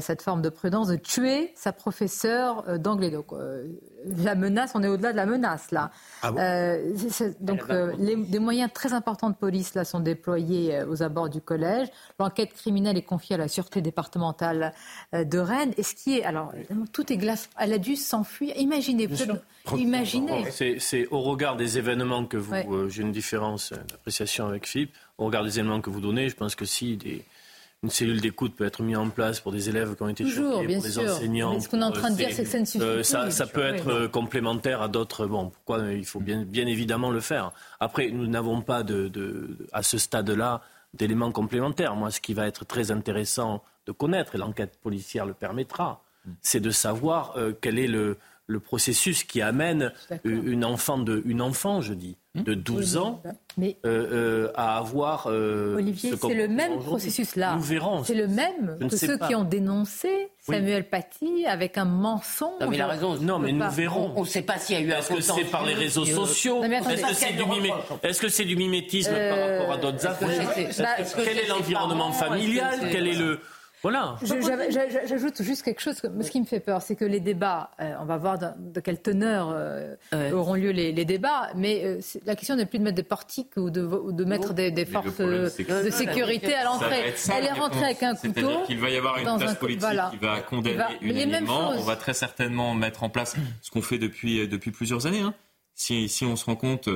cette 0.00 0.22
forme 0.22 0.42
de 0.42 0.48
prudence, 0.48 0.88
de 0.88 0.96
tuer 0.96 1.52
sa 1.54 1.72
professeure 1.72 2.64
euh, 2.68 2.78
d'anglais. 2.78 3.10
Donc 3.10 3.32
euh, 3.32 3.68
la 4.04 4.34
menace, 4.34 4.72
on 4.74 4.82
est 4.82 4.88
au-delà 4.88 5.12
de 5.12 5.16
la 5.16 5.26
menace 5.26 5.70
là. 5.70 5.90
Ah 6.22 6.32
donc 7.40 7.68
des 7.68 8.38
moyens 8.38 8.70
très 8.72 8.92
importants 8.92 9.30
de 9.30 9.34
police 9.34 9.74
là 9.74 9.84
sont 9.84 10.00
déployés 10.00 10.82
aux 10.84 11.02
abords 11.02 11.28
du 11.28 11.40
collège. 11.40 11.88
L'enquête 12.18 12.52
criminelle 12.52 12.96
est 12.96 13.02
confiée 13.02 13.34
à 13.34 13.38
la 13.38 13.48
sûreté 13.48 13.80
départementale 13.80 14.72
de 15.12 15.38
Rennes. 15.38 15.72
Et 15.76 15.82
ce 15.82 15.94
qui 15.94 16.18
est, 16.18 16.24
alors 16.24 16.52
tout 16.92 17.12
est 17.12 17.16
glace. 17.16 17.48
Elle 17.58 17.72
a 17.72 17.78
dû 17.78 17.96
s'enfuir. 17.96 18.56
Imaginez, 18.56 19.08
imaginez. 19.76 20.44
C'est 20.78 21.06
au 21.10 21.20
regard 21.20 21.56
des 21.56 21.78
événements 21.78 22.26
que 22.26 22.36
vous, 22.36 22.88
j'ai 22.88 23.02
une 23.02 23.12
différence 23.12 23.72
d'appréciation 23.72 24.46
avec 24.46 24.66
Philippe. 24.66 24.94
Au 25.18 25.26
regard 25.26 25.44
des 25.44 25.58
éléments 25.58 25.80
que 25.80 25.90
vous 25.90 26.00
donnez, 26.00 26.28
je 26.28 26.36
pense 26.36 26.54
que 26.54 26.64
si 26.64 26.96
des 26.96 27.24
une 27.86 27.90
cellule 27.90 28.20
d'écoute 28.20 28.56
peut 28.56 28.64
être 28.64 28.82
mise 28.82 28.96
en 28.96 29.10
place 29.10 29.38
pour 29.38 29.52
des 29.52 29.68
élèves 29.68 29.94
qui 29.94 30.02
ont 30.02 30.08
été 30.08 30.24
Toujours, 30.24 30.60
choqués, 30.60 30.74
pour 30.74 30.82
des 30.82 30.98
enseignants. 30.98 31.54
Mais 31.54 31.60
ce 31.60 31.68
qu'on 31.68 31.80
est 31.80 31.84
en 31.84 31.92
train 31.92 32.10
de 32.10 32.16
dire, 32.16 32.30
c'est 32.32 32.42
que 32.42 32.48
ça 32.48 32.58
ne 32.58 32.64
suffit 32.64 32.84
euh, 32.84 33.02
ça, 33.04 33.30
ça, 33.30 33.46
peut 33.46 33.64
être 33.64 33.88
euh, 33.88 34.08
complémentaire 34.08 34.82
à 34.82 34.88
d'autres. 34.88 35.26
Bon, 35.26 35.50
pourquoi 35.50 35.92
il 35.92 36.04
faut 36.04 36.18
bien, 36.18 36.42
bien 36.42 36.66
évidemment 36.66 37.10
le 37.10 37.20
faire. 37.20 37.52
Après, 37.78 38.10
nous 38.10 38.26
n'avons 38.26 38.60
pas 38.60 38.82
de, 38.82 39.06
de, 39.06 39.56
à 39.72 39.84
ce 39.84 39.98
stade-là 39.98 40.62
d'éléments 40.94 41.30
complémentaires. 41.30 41.94
Moi, 41.94 42.10
ce 42.10 42.20
qui 42.20 42.34
va 42.34 42.48
être 42.48 42.64
très 42.64 42.90
intéressant 42.90 43.62
de 43.86 43.92
connaître, 43.92 44.34
et 44.34 44.38
l'enquête 44.38 44.76
policière 44.82 45.26
le 45.26 45.34
permettra, 45.34 46.02
c'est 46.42 46.60
de 46.60 46.70
savoir 46.70 47.34
euh, 47.36 47.52
quel 47.60 47.78
est 47.78 47.86
le, 47.86 48.18
le 48.46 48.60
processus 48.60 49.24
qui 49.24 49.42
amène 49.42 49.92
une 50.24 50.64
enfant, 50.64 50.98
de, 50.98 51.22
une 51.26 51.42
enfant, 51.42 51.80
je 51.80 51.94
dis, 51.94 52.16
de 52.34 52.54
12 52.54 52.96
ans 52.96 53.22
mais 53.58 53.78
euh, 53.86 54.46
euh, 54.46 54.52
à 54.54 54.76
avoir. 54.76 55.28
Euh, 55.28 55.76
Olivier, 55.76 56.12
c'est 56.20 56.34
le 56.34 56.48
même 56.48 56.78
processus 56.78 57.36
là. 57.36 57.54
Nous 57.54 57.62
verrons. 57.62 58.04
C'est 58.04 58.14
le 58.14 58.28
même 58.28 58.76
que 58.78 58.96
ceux 58.96 59.16
qui 59.18 59.34
ont 59.34 59.44
dénoncé 59.44 60.30
Samuel 60.38 60.88
Paty 60.88 61.46
avec 61.46 61.78
un 61.78 61.86
mensonge. 61.86 62.60
Non, 62.60 62.68
mais 62.68 62.76
il 62.76 62.82
a 62.82 62.88
raison. 62.88 63.16
Non, 63.16 63.38
mais 63.38 63.52
nous 63.52 63.70
verrons. 63.70 64.12
On 64.14 64.22
ne 64.22 64.26
sait 64.26 64.42
pas 64.42 64.58
s'il 64.58 64.76
y 64.76 64.78
a 64.78 64.82
eu 64.82 64.92
un 64.92 64.98
Est-ce 64.98 65.14
que 65.14 65.20
c'est 65.20 65.44
par 65.44 65.64
les 65.64 65.74
réseaux 65.74 66.04
sociaux 66.04 66.62
Est-ce 66.62 68.20
que 68.20 68.28
c'est 68.28 68.44
du, 68.44 68.56
mimétisme 68.56 69.12
par 69.12 69.38
rapport 69.38 69.72
à 69.72 69.76
d'autres 69.78 70.06
affaires 70.06 70.54
Quel 71.16 71.38
est 71.38 71.48
l'environnement 71.48 72.12
familial 72.12 72.78
Quel 72.92 73.06
est 73.06 73.14
le 73.14 73.40
voilà. 73.86 74.16
J'ajoute 75.06 75.42
juste 75.42 75.62
quelque 75.62 75.80
chose. 75.80 75.94
Ce 75.94 76.30
qui 76.30 76.40
me 76.40 76.44
fait 76.44 76.58
peur, 76.58 76.82
c'est 76.82 76.96
que 76.96 77.04
les 77.04 77.20
débats, 77.20 77.70
euh, 77.80 77.94
on 78.00 78.04
va 78.04 78.16
voir 78.16 78.36
de, 78.36 78.80
quelle 78.80 79.00
teneur 79.00 79.50
euh, 79.52 79.94
auront 80.32 80.54
lieu 80.54 80.72
les, 80.72 81.04
débats, 81.04 81.50
mais 81.54 81.84
euh, 81.84 82.00
la 82.24 82.34
question 82.34 82.56
n'est 82.56 82.66
plus 82.66 82.80
de 82.80 82.84
mettre 82.84 82.96
des 82.96 83.04
portiques 83.04 83.56
ou 83.56 83.70
de, 83.70 84.24
mettre 84.24 84.54
des, 84.54 84.84
forces 84.86 85.18
de 85.18 85.48
sécurité 85.90 86.52
à 86.54 86.64
l'entrée. 86.64 87.14
Elle 87.32 87.44
est 87.44 87.52
rentrée 87.52 87.84
avec 87.84 88.02
un 88.02 88.16
couteau. 88.16 88.32
C'est-à-dire 88.34 88.62
qu'il 88.64 88.80
va 88.80 88.90
y 88.90 88.96
avoir 88.96 89.18
une 89.18 89.38
classe 89.38 89.54
politique 89.54 89.88
qui 90.10 90.16
va 90.16 90.40
condamner 90.40 90.82
unanimement. 91.00 91.70
On 91.76 91.82
va 91.82 91.94
très 91.94 92.14
certainement 92.14 92.74
mettre 92.74 93.04
en 93.04 93.08
place 93.08 93.36
ce 93.62 93.70
qu'on 93.70 93.82
fait 93.82 93.98
depuis, 93.98 94.48
depuis 94.48 94.72
plusieurs 94.72 95.06
années. 95.06 95.20
Hein. 95.20 95.34
Si, 95.76 96.08
si 96.08 96.24
on 96.24 96.34
se 96.34 96.44
rend 96.44 96.56
compte. 96.56 96.88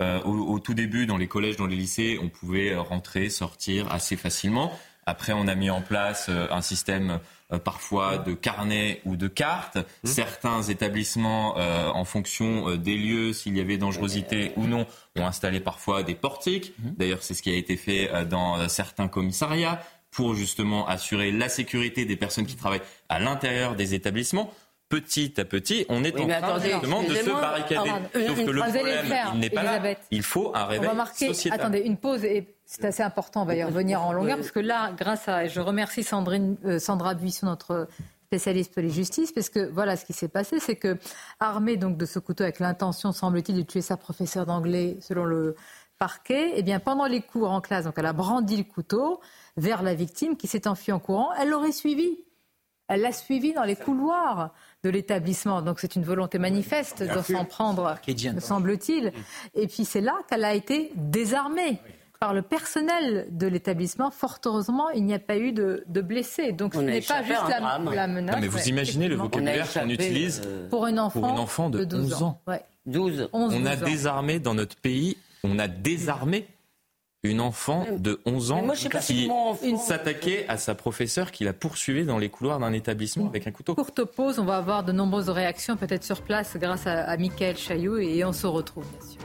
au, 0.00 0.30
au, 0.30 0.58
tout 0.60 0.72
début, 0.72 1.04
dans 1.04 1.18
les 1.18 1.28
collèges, 1.28 1.56
dans 1.56 1.66
les 1.66 1.76
lycées, 1.76 2.18
on 2.22 2.30
pouvait 2.30 2.74
rentrer, 2.74 3.28
sortir 3.28 3.92
assez 3.92 4.16
facilement. 4.16 4.72
Après, 5.08 5.32
on 5.32 5.48
a 5.48 5.54
mis 5.54 5.70
en 5.70 5.80
place 5.80 6.26
euh, 6.28 6.46
un 6.50 6.60
système 6.60 7.18
euh, 7.50 7.58
parfois 7.58 8.18
de 8.18 8.34
carnets 8.34 9.00
ou 9.06 9.16
de 9.16 9.26
cartes. 9.26 9.78
Mmh. 9.78 10.06
Certains 10.06 10.62
établissements, 10.64 11.56
euh, 11.56 11.88
en 11.88 12.04
fonction 12.04 12.76
des 12.76 12.98
lieux, 12.98 13.32
s'il 13.32 13.56
y 13.56 13.60
avait 13.62 13.78
dangerosité 13.78 14.52
ou 14.56 14.66
non, 14.66 14.86
ont 15.16 15.26
installé 15.26 15.60
parfois 15.60 16.02
des 16.02 16.14
portiques. 16.14 16.74
Mmh. 16.78 16.90
D'ailleurs, 16.98 17.22
c'est 17.22 17.32
ce 17.32 17.40
qui 17.40 17.48
a 17.48 17.56
été 17.56 17.78
fait 17.78 18.26
dans 18.26 18.68
certains 18.68 19.08
commissariats 19.08 19.80
pour 20.10 20.34
justement 20.34 20.86
assurer 20.86 21.32
la 21.32 21.48
sécurité 21.48 22.04
des 22.04 22.16
personnes 22.16 22.46
qui 22.46 22.56
travaillent 22.56 22.82
à 23.08 23.18
l'intérieur 23.18 23.76
des 23.76 23.94
établissements 23.94 24.52
petit 24.90 25.38
à 25.38 25.44
petit, 25.44 25.84
on 25.88 26.02
est 26.02 26.18
en 26.18 26.26
train 26.26 26.60
justement 26.60 27.02
de 27.02 27.14
se 27.14 27.30
barricader. 27.30 27.90
Sauf 28.26 28.44
que 28.44 28.50
le 28.50 28.60
problème, 28.62 29.06
il 29.34 29.40
n'est 29.40 29.50
pas 29.50 29.62
là. 29.62 29.94
Il 30.10 30.22
faut 30.22 30.52
un 30.54 30.64
réveil 30.64 30.86
on 30.86 30.90
va 30.90 30.94
marquer, 30.94 31.30
Attendez, 31.50 31.80
une 31.80 31.96
pause 31.96 32.24
et 32.24 32.46
c'est 32.68 32.84
assez 32.84 33.02
important, 33.02 33.42
on 33.42 33.44
va 33.46 33.54
y 33.54 33.64
revenir 33.64 34.02
en 34.02 34.12
longueur, 34.12 34.36
parce 34.36 34.50
que 34.50 34.60
là, 34.60 34.92
grâce 34.92 35.26
à, 35.26 35.46
je 35.46 35.58
remercie 35.58 36.02
Sandrine, 36.02 36.58
euh, 36.66 36.78
Sandra 36.78 37.14
Buisson, 37.14 37.46
notre 37.46 37.88
spécialiste 38.26 38.74
pour 38.74 38.82
les 38.82 38.90
justices, 38.90 39.32
parce 39.32 39.48
que 39.48 39.70
voilà 39.70 39.96
ce 39.96 40.04
qui 40.04 40.12
s'est 40.12 40.28
passé, 40.28 40.60
c'est 40.60 40.76
que 40.76 40.98
armé 41.40 41.78
donc 41.78 41.96
de 41.96 42.04
ce 42.04 42.18
couteau 42.18 42.44
avec 42.44 42.60
l'intention, 42.60 43.12
semble-t-il, 43.12 43.56
de 43.56 43.62
tuer 43.62 43.80
sa 43.80 43.96
professeure 43.96 44.44
d'anglais, 44.44 44.98
selon 45.00 45.24
le 45.24 45.56
parquet, 45.98 46.52
eh 46.56 46.62
bien 46.62 46.78
pendant 46.78 47.06
les 47.06 47.22
cours 47.22 47.50
en 47.50 47.62
classe, 47.62 47.86
donc 47.86 47.94
elle 47.96 48.04
a 48.04 48.12
brandi 48.12 48.58
le 48.58 48.64
couteau 48.64 49.22
vers 49.56 49.82
la 49.82 49.94
victime 49.94 50.36
qui 50.36 50.46
s'est 50.46 50.68
enfuie 50.68 50.92
en 50.92 50.98
courant. 50.98 51.30
Elle 51.40 51.48
l'aurait 51.48 51.72
suivi. 51.72 52.18
Elle 52.86 53.00
l'a 53.00 53.12
suivi 53.12 53.54
dans 53.54 53.64
les 53.64 53.76
couloirs 53.76 54.52
de 54.84 54.90
l'établissement. 54.90 55.62
Donc 55.62 55.80
c'est 55.80 55.96
une 55.96 56.04
volonté 56.04 56.38
manifeste 56.38 57.02
de 57.02 57.22
s'en 57.22 57.46
prendre, 57.46 57.98
me 58.06 58.40
semble-t-il. 58.40 59.12
Et 59.54 59.66
puis 59.66 59.86
c'est 59.86 60.00
là 60.02 60.14
qu'elle 60.28 60.44
a 60.44 60.54
été 60.54 60.92
désarmée 60.96 61.80
par 62.20 62.34
le 62.34 62.42
personnel 62.42 63.28
de 63.30 63.46
l'établissement. 63.46 64.10
Fort 64.10 64.38
heureusement, 64.44 64.90
il 64.90 65.04
n'y 65.04 65.14
a 65.14 65.18
pas 65.18 65.36
eu 65.36 65.52
de, 65.52 65.84
blessés. 66.00 66.52
Donc 66.52 66.74
ce 66.74 66.80
n'est 66.80 67.00
pas 67.00 67.22
juste 67.22 67.40
la, 67.48 68.06
menace. 68.06 68.36
mais 68.40 68.48
vous 68.48 68.68
imaginez 68.68 69.08
le 69.08 69.16
vocabulaire 69.16 69.72
qu'on 69.72 69.88
utilise 69.88 70.42
euh, 70.44 70.68
pour, 70.68 70.86
une 70.86 70.98
enfant, 70.98 71.70
de, 71.70 71.84
12 71.84 72.22
ans. 72.22 72.40
12. 72.86 73.28
on 73.32 73.66
a 73.66 73.76
désarmé 73.76 74.38
dans 74.40 74.54
notre 74.54 74.76
pays, 74.76 75.16
on 75.44 75.58
a 75.58 75.68
désarmé 75.68 76.46
une 77.24 77.40
enfant 77.40 77.84
de 77.98 78.20
11 78.26 78.52
ans 78.52 78.68
qui 79.00 79.28
s'attaquait 79.76 80.46
à 80.48 80.56
sa 80.56 80.74
professeure 80.74 81.32
qui 81.32 81.44
la 81.44 81.52
poursuivait 81.52 82.04
dans 82.04 82.18
les 82.18 82.28
couloirs 82.28 82.60
d'un 82.60 82.72
établissement 82.72 83.26
avec 83.26 83.46
un 83.46 83.50
couteau. 83.50 83.74
Courte 83.74 84.04
pause, 84.04 84.38
on 84.38 84.44
va 84.44 84.56
avoir 84.56 84.84
de 84.84 84.92
nombreuses 84.92 85.28
réactions 85.28 85.76
peut-être 85.76 86.04
sur 86.04 86.22
place 86.22 86.56
grâce 86.56 86.86
à, 86.86 87.02
à 87.02 87.16
Michael 87.16 87.56
Chaillot 87.56 87.98
et 87.98 88.24
on 88.24 88.32
se 88.32 88.46
retrouve 88.46 88.86
bien 88.90 89.10
sûr. 89.10 89.20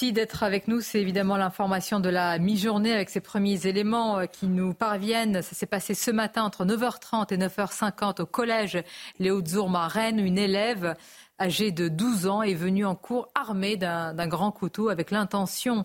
Merci 0.00 0.12
d'être 0.12 0.44
avec 0.44 0.68
nous. 0.68 0.80
C'est 0.80 1.00
évidemment 1.00 1.36
l'information 1.36 1.98
de 1.98 2.08
la 2.08 2.38
mi-journée 2.38 2.92
avec 2.92 3.10
ces 3.10 3.18
premiers 3.18 3.66
éléments 3.66 4.20
euh, 4.20 4.26
qui 4.26 4.46
nous 4.46 4.72
parviennent. 4.72 5.42
Ça 5.42 5.56
s'est 5.56 5.66
passé 5.66 5.92
ce 5.92 6.12
matin 6.12 6.44
entre 6.44 6.64
9h30 6.64 7.34
et 7.34 7.36
9h50 7.36 8.22
au 8.22 8.26
collège 8.26 8.78
Léo 9.18 9.44
Zourma 9.44 9.88
Rennes. 9.88 10.20
Une 10.20 10.38
élève 10.38 10.94
âgé 11.40 11.72
de 11.72 11.88
12 11.88 12.28
ans, 12.28 12.42
est 12.42 12.54
venu 12.54 12.86
en 12.86 12.94
cours 12.94 13.28
armé 13.34 13.76
d'un 13.76 14.26
grand 14.28 14.52
couteau 14.52 14.88
avec 14.88 15.10
l'intention 15.10 15.84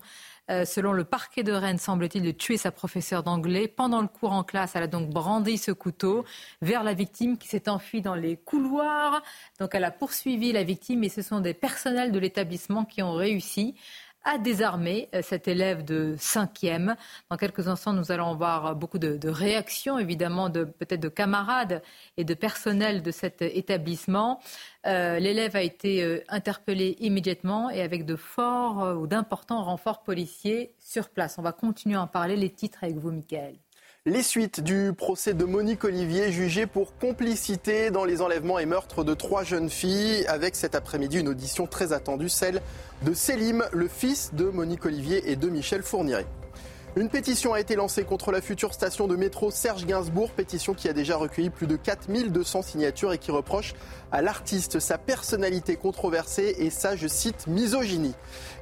euh, 0.52 0.66
selon 0.66 0.92
le 0.92 1.06
parquet 1.06 1.42
de 1.42 1.54
Rennes, 1.54 1.78
semble-t-il, 1.78 2.22
de 2.22 2.32
tuer 2.32 2.58
sa 2.58 2.70
professeure 2.72 3.24
d'anglais. 3.24 3.70
Pendant 3.70 4.02
le 4.02 4.10
cours 4.10 4.34
en 4.34 4.44
classe, 4.44 4.76
elle 4.76 4.84
a 4.84 4.88
donc 4.88 5.10
brandi 5.10 5.58
ce 5.58 5.72
couteau 5.72 6.26
vers 6.62 6.84
la 6.84 6.94
victime 6.94 7.38
qui 7.38 7.48
s'est 7.48 7.70
enfuie 7.70 8.02
dans 8.02 8.16
les 8.16 8.36
couloirs. 8.36 9.22
Donc 9.60 9.74
elle 9.74 9.86
a 9.86 9.92
poursuivi 9.92 10.52
la 10.52 10.64
victime 10.64 11.04
et 11.06 11.10
ce 11.10 11.22
sont 11.22 11.40
des 11.40 11.54
personnels 11.54 12.12
de 12.12 12.20
l'établissement 12.20 12.84
qui 12.84 13.02
ont 13.02 13.14
réussi 13.14 13.76
à 14.24 14.38
désarmer 14.38 15.10
euh, 15.14 15.22
cet 15.22 15.48
élève 15.48 15.84
de 15.84 16.16
5e. 16.18 16.96
Dans 17.30 17.38
quelques 17.38 17.68
instants, 17.68 17.94
nous 17.94 18.12
allons 18.12 18.36
voir 18.36 18.76
beaucoup 18.76 19.00
de, 19.00 19.28
réactions, 19.28 20.00
évidemment, 20.00 20.50
de 20.50 20.64
peut-être 20.64 21.02
de 21.02 21.10
camarades 21.10 21.82
et 22.18 22.24
de 22.24 22.34
personnel 22.34 23.02
de 23.02 23.12
cet 23.12 23.42
établissement. 23.42 24.40
Euh, 24.86 25.20
l'élève 25.20 25.56
a 25.56 25.62
été 25.62 26.04
euh, 26.04 26.24
interpellé 26.30 26.98
immédiatement 27.00 27.70
et 27.70 27.82
avec 27.82 28.06
de 28.06 28.16
forts 28.16 28.98
ou 28.98 29.08
d'importants 29.08 29.64
renforts 29.64 30.04
policiers 30.04 30.74
sur 30.80 31.10
place. 31.10 31.38
On 31.38 31.42
va 31.42 31.52
continuer 31.52 31.96
à 31.96 32.02
en 32.02 32.08
parler. 32.08 32.36
Les 32.36 32.50
titres 32.50 32.84
avec 32.84 32.98
vous, 32.98 33.12
Michael. 33.12 33.56
Les 34.06 34.22
suites 34.22 34.60
du 34.60 34.92
procès 34.92 35.34
de 35.34 35.46
Monique 35.46 35.86
Olivier, 35.86 36.30
jugée 36.30 36.68
pour 36.68 36.98
complicité 36.98 37.90
dans 37.90 38.04
les 38.04 38.22
enlèvements 38.22 38.60
et 38.60 38.66
meurtres 38.66 39.06
de 39.06 39.14
trois 39.14 39.46
jeunes 39.46 39.70
filles, 39.70 40.26
avec 40.28 40.58
cet 40.58 40.76
après-midi 40.76 41.22
une 41.22 41.30
audition 41.30 41.68
très 41.68 41.94
attendue, 41.94 42.28
celle 42.28 42.62
de 43.04 43.14
Selim, 43.14 43.64
le 43.72 43.88
fils 43.88 44.34
de 44.34 44.44
Monique 44.44 44.86
Olivier 44.86 45.32
et 45.32 45.38
de 45.38 45.48
Michel 45.48 45.84
Fourniret. 45.84 46.26
Une 46.96 47.10
pétition 47.10 47.54
a 47.54 47.60
été 47.60 47.76
lancée 47.76 48.04
contre 48.04 48.32
la 48.32 48.40
future 48.40 48.72
station 48.72 49.08
de 49.08 49.16
métro 49.16 49.50
Serge 49.50 49.88
Gainsbourg, 49.88 50.30
pétition 50.30 50.76
qui 50.76 50.88
a 50.88 50.94
déjà 50.94 51.18
recueilli 51.18 51.50
plus 51.50 51.66
de 51.66 51.76
4200 51.76 52.62
signatures 52.62 53.12
et 53.12 53.18
qui 53.18 53.32
reproche 53.32 53.74
à 54.12 54.22
l'artiste 54.22 54.80
sa 54.80 55.00
personnalité 55.00 55.76
controversée 55.76 56.54
et 56.60 56.70
sa, 56.70 56.96
je 56.96 57.08
cite, 57.08 57.48
misogynie. 57.48 58.14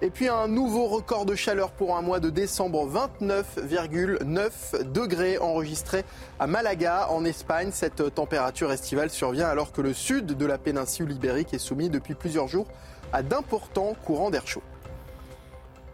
Et 0.02 0.10
puis 0.10 0.30
un 0.30 0.48
nouveau 0.48 0.86
record 0.86 1.26
de 1.26 1.36
chaleur 1.36 1.72
pour 1.72 1.98
un 1.98 2.02
mois 2.02 2.22
de 2.22 2.30
décembre, 2.30 2.88
29,9 3.20 4.90
degrés 4.90 5.38
enregistrés 5.38 6.06
à 6.40 6.48
Malaga 6.48 7.10
en 7.10 7.26
Espagne. 7.26 7.72
Cette 7.74 8.16
température 8.16 8.72
estivale 8.72 9.10
survient 9.10 9.49
alors 9.49 9.74
que 9.74 9.82
le 9.82 9.94
sud 9.94 10.38
de 10.38 10.45
la 10.45 10.58
péninsule 10.58 11.12
ibérique 11.12 11.53
est 11.53 11.60
soumis 11.60 11.90
depuis 11.90 12.16
plusieurs 12.16 12.48
jours 12.48 12.68
à 13.12 13.24
d'importants 13.24 13.94
courants 14.06 14.30
d'air 14.30 14.48
chaud. 14.48 14.64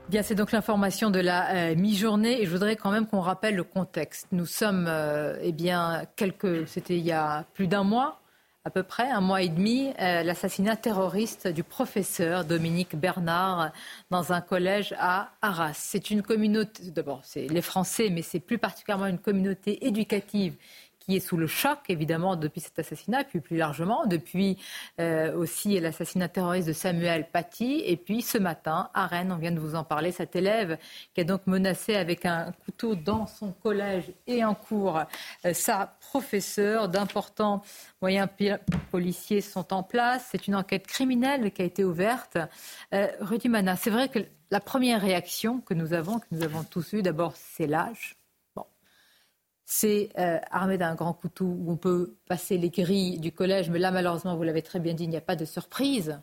C'est 0.09 0.35
donc 0.35 0.51
l'information 0.51 1.11
de 1.11 1.19
la 1.19 1.71
euh, 1.71 1.75
mi-journée 1.75 2.41
et 2.41 2.45
je 2.45 2.51
voudrais 2.51 2.77
quand 2.77 2.91
même 2.91 3.07
qu'on 3.07 3.19
rappelle 3.19 3.55
le 3.55 3.63
contexte. 3.63 4.27
Nous 4.31 4.45
sommes, 4.45 4.85
euh, 4.88 5.38
eh 5.41 5.51
bien, 5.51 6.03
quelques, 6.15 6.67
c'était 6.67 6.97
il 6.97 7.05
y 7.05 7.11
a 7.11 7.45
plus 7.53 7.67
d'un 7.67 7.84
mois, 7.84 8.21
à 8.63 8.69
peu 8.69 8.84
près, 8.84 9.09
un 9.09 9.21
mois 9.21 9.41
et 9.41 9.49
demi, 9.49 9.93
euh, 9.99 10.23
l'assassinat 10.23 10.77
terroriste 10.77 11.47
du 11.47 11.63
professeur 11.63 12.45
Dominique 12.45 12.95
Bernard 12.95 13.71
dans 14.09 14.31
un 14.31 14.41
collège 14.41 14.95
à 14.97 15.31
Arras. 15.41 15.73
C'est 15.73 16.09
une 16.09 16.23
communauté, 16.23 16.89
d'abord, 16.91 17.21
c'est 17.23 17.47
les 17.47 17.61
Français, 17.61 18.09
mais 18.09 18.21
c'est 18.21 18.39
plus 18.39 18.57
particulièrement 18.57 19.07
une 19.07 19.19
communauté 19.19 19.85
éducative 19.85 20.55
qui 21.07 21.15
est 21.15 21.19
sous 21.21 21.38
le 21.38 21.47
choc, 21.47 21.79
évidemment, 21.88 22.35
depuis 22.35 22.59
cet 22.59 22.77
assassinat, 22.79 23.23
puis 23.23 23.39
plus 23.39 23.55
largement, 23.55 24.05
depuis 24.05 24.57
euh, 24.99 25.34
aussi 25.35 25.79
l'assassinat 25.79 26.27
terroriste 26.27 26.67
de 26.67 26.73
Samuel 26.73 27.29
Paty. 27.31 27.81
Et 27.85 27.95
puis 27.95 28.21
ce 28.21 28.38
matin, 28.38 28.89
à 28.93 29.07
Rennes, 29.07 29.31
on 29.31 29.38
vient 29.38 29.51
de 29.51 29.59
vous 29.59 29.75
en 29.75 29.85
parler, 29.85 30.11
cet 30.11 30.35
élève 30.35 30.77
qui 31.13 31.21
est 31.21 31.25
donc 31.25 31.47
menacé 31.47 31.95
avec 31.95 32.25
un 32.25 32.51
couteau 32.65 32.95
dans 32.95 33.25
son 33.25 33.53
collège 33.53 34.11
et 34.27 34.43
en 34.43 34.53
cours 34.53 35.01
euh, 35.45 35.53
sa 35.53 35.95
professeure. 36.01 36.89
D'importants 36.89 37.61
moyens 38.01 38.27
policiers 38.91 39.41
sont 39.41 39.73
en 39.73 39.84
place. 39.84 40.27
C'est 40.31 40.47
une 40.47 40.55
enquête 40.55 40.88
criminelle 40.88 41.51
qui 41.51 41.61
a 41.61 41.65
été 41.65 41.85
ouverte. 41.85 42.38
Euh, 42.93 43.07
Rudy 43.21 43.47
Mana, 43.47 43.77
c'est 43.77 43.91
vrai 43.91 44.09
que 44.09 44.19
la 44.51 44.59
première 44.59 45.01
réaction 45.01 45.61
que 45.61 45.73
nous 45.73 45.93
avons, 45.93 46.19
que 46.19 46.25
nous 46.31 46.43
avons 46.43 46.63
tous 46.63 46.93
eue, 46.93 47.01
d'abord, 47.01 47.34
c'est 47.35 47.67
l'âge 47.67 48.16
c'est 49.69 50.10
euh, 50.18 50.39
armé 50.49 50.77
d'un 50.77 50.95
grand 50.95 51.11
couteau 51.11 51.44
où 51.44 51.69
on 51.69 51.76
peut 51.76 52.15
passer 52.26 52.57
les 52.57 52.69
grilles 52.69 53.19
du 53.19 53.34
collège, 53.34 53.69
mais 53.69 53.80
là, 53.80 53.91
malheureusement, 53.91 54.38
vous 54.38 54.44
l'avez 54.44 54.61
très 54.61 54.80
bien 54.80 54.94
dit, 54.94 55.03
il 55.03 55.10
n'y 55.10 55.18
a 55.18 55.22
pas 55.22 55.35
de 55.35 55.44
surprise. 55.44 56.19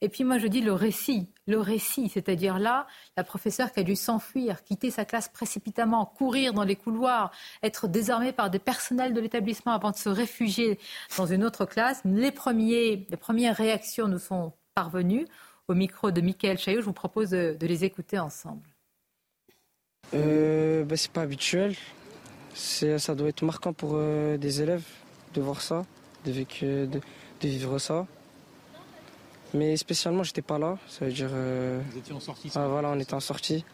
Et 0.00 0.08
puis 0.08 0.22
moi, 0.22 0.38
je 0.38 0.46
dis 0.46 0.60
le 0.60 0.72
récit, 0.72 1.28
le 1.48 1.58
récit, 1.58 2.08
c'est-à-dire 2.08 2.60
là, 2.60 2.86
la 3.16 3.24
professeure 3.24 3.72
qui 3.72 3.80
a 3.80 3.82
dû 3.82 3.96
s'enfuir, 3.96 4.62
quitter 4.62 4.92
sa 4.92 5.04
classe 5.04 5.28
précipitamment, 5.28 6.06
courir 6.06 6.52
dans 6.52 6.62
les 6.62 6.76
couloirs, 6.76 7.32
être 7.64 7.88
désarmée 7.88 8.30
par 8.30 8.50
des 8.50 8.60
personnels 8.60 9.12
de 9.12 9.20
l'établissement 9.20 9.72
avant 9.72 9.90
de 9.90 9.96
se 9.96 10.08
réfugier 10.08 10.78
dans 11.18 11.26
une 11.26 11.42
autre 11.42 11.64
classe. 11.64 12.00
Les, 12.04 12.30
premiers, 12.30 13.08
les 13.10 13.16
premières 13.16 13.56
réactions 13.56 14.06
nous 14.06 14.20
sont 14.20 14.52
parvenues. 14.76 15.26
Au 15.66 15.74
micro 15.74 16.12
de 16.12 16.20
Michael 16.20 16.58
Chaillot, 16.58 16.80
je 16.80 16.86
vous 16.86 16.92
propose 16.92 17.30
de, 17.30 17.56
les 17.60 17.82
écouter 17.82 18.20
ensemble. 18.20 18.68
Euh, 20.14 20.84
bah, 20.84 20.96
c'est 20.96 21.10
pas 21.10 21.22
habituel 21.22 21.74
ça 22.54 23.14
doit 23.14 23.28
être 23.28 23.42
marquant 23.42 23.72
pour 23.72 23.92
euh, 23.94 24.36
des 24.36 24.62
élèves 24.62 24.84
de 25.34 25.40
voir 25.40 25.60
ça, 25.60 25.84
de, 26.24 26.32
vivre 27.42 27.78
ça. 27.78 28.06
Mais 29.52 29.76
spécialement, 29.76 30.22
j'étais 30.22 30.42
pas 30.42 30.58
là. 30.58 30.78
Ça 30.88 31.04
veut 31.04 31.12
dire. 31.12 31.30
Euh, 31.32 31.80
Vous 31.90 31.98
étiez 31.98 32.14
en 32.14 32.20
sortie 32.20 32.50
ah, 32.54 32.66
Voilà, 32.66 32.90
on 32.90 32.98
était 32.98 33.14
en 33.14 33.20
sortie. 33.20 33.64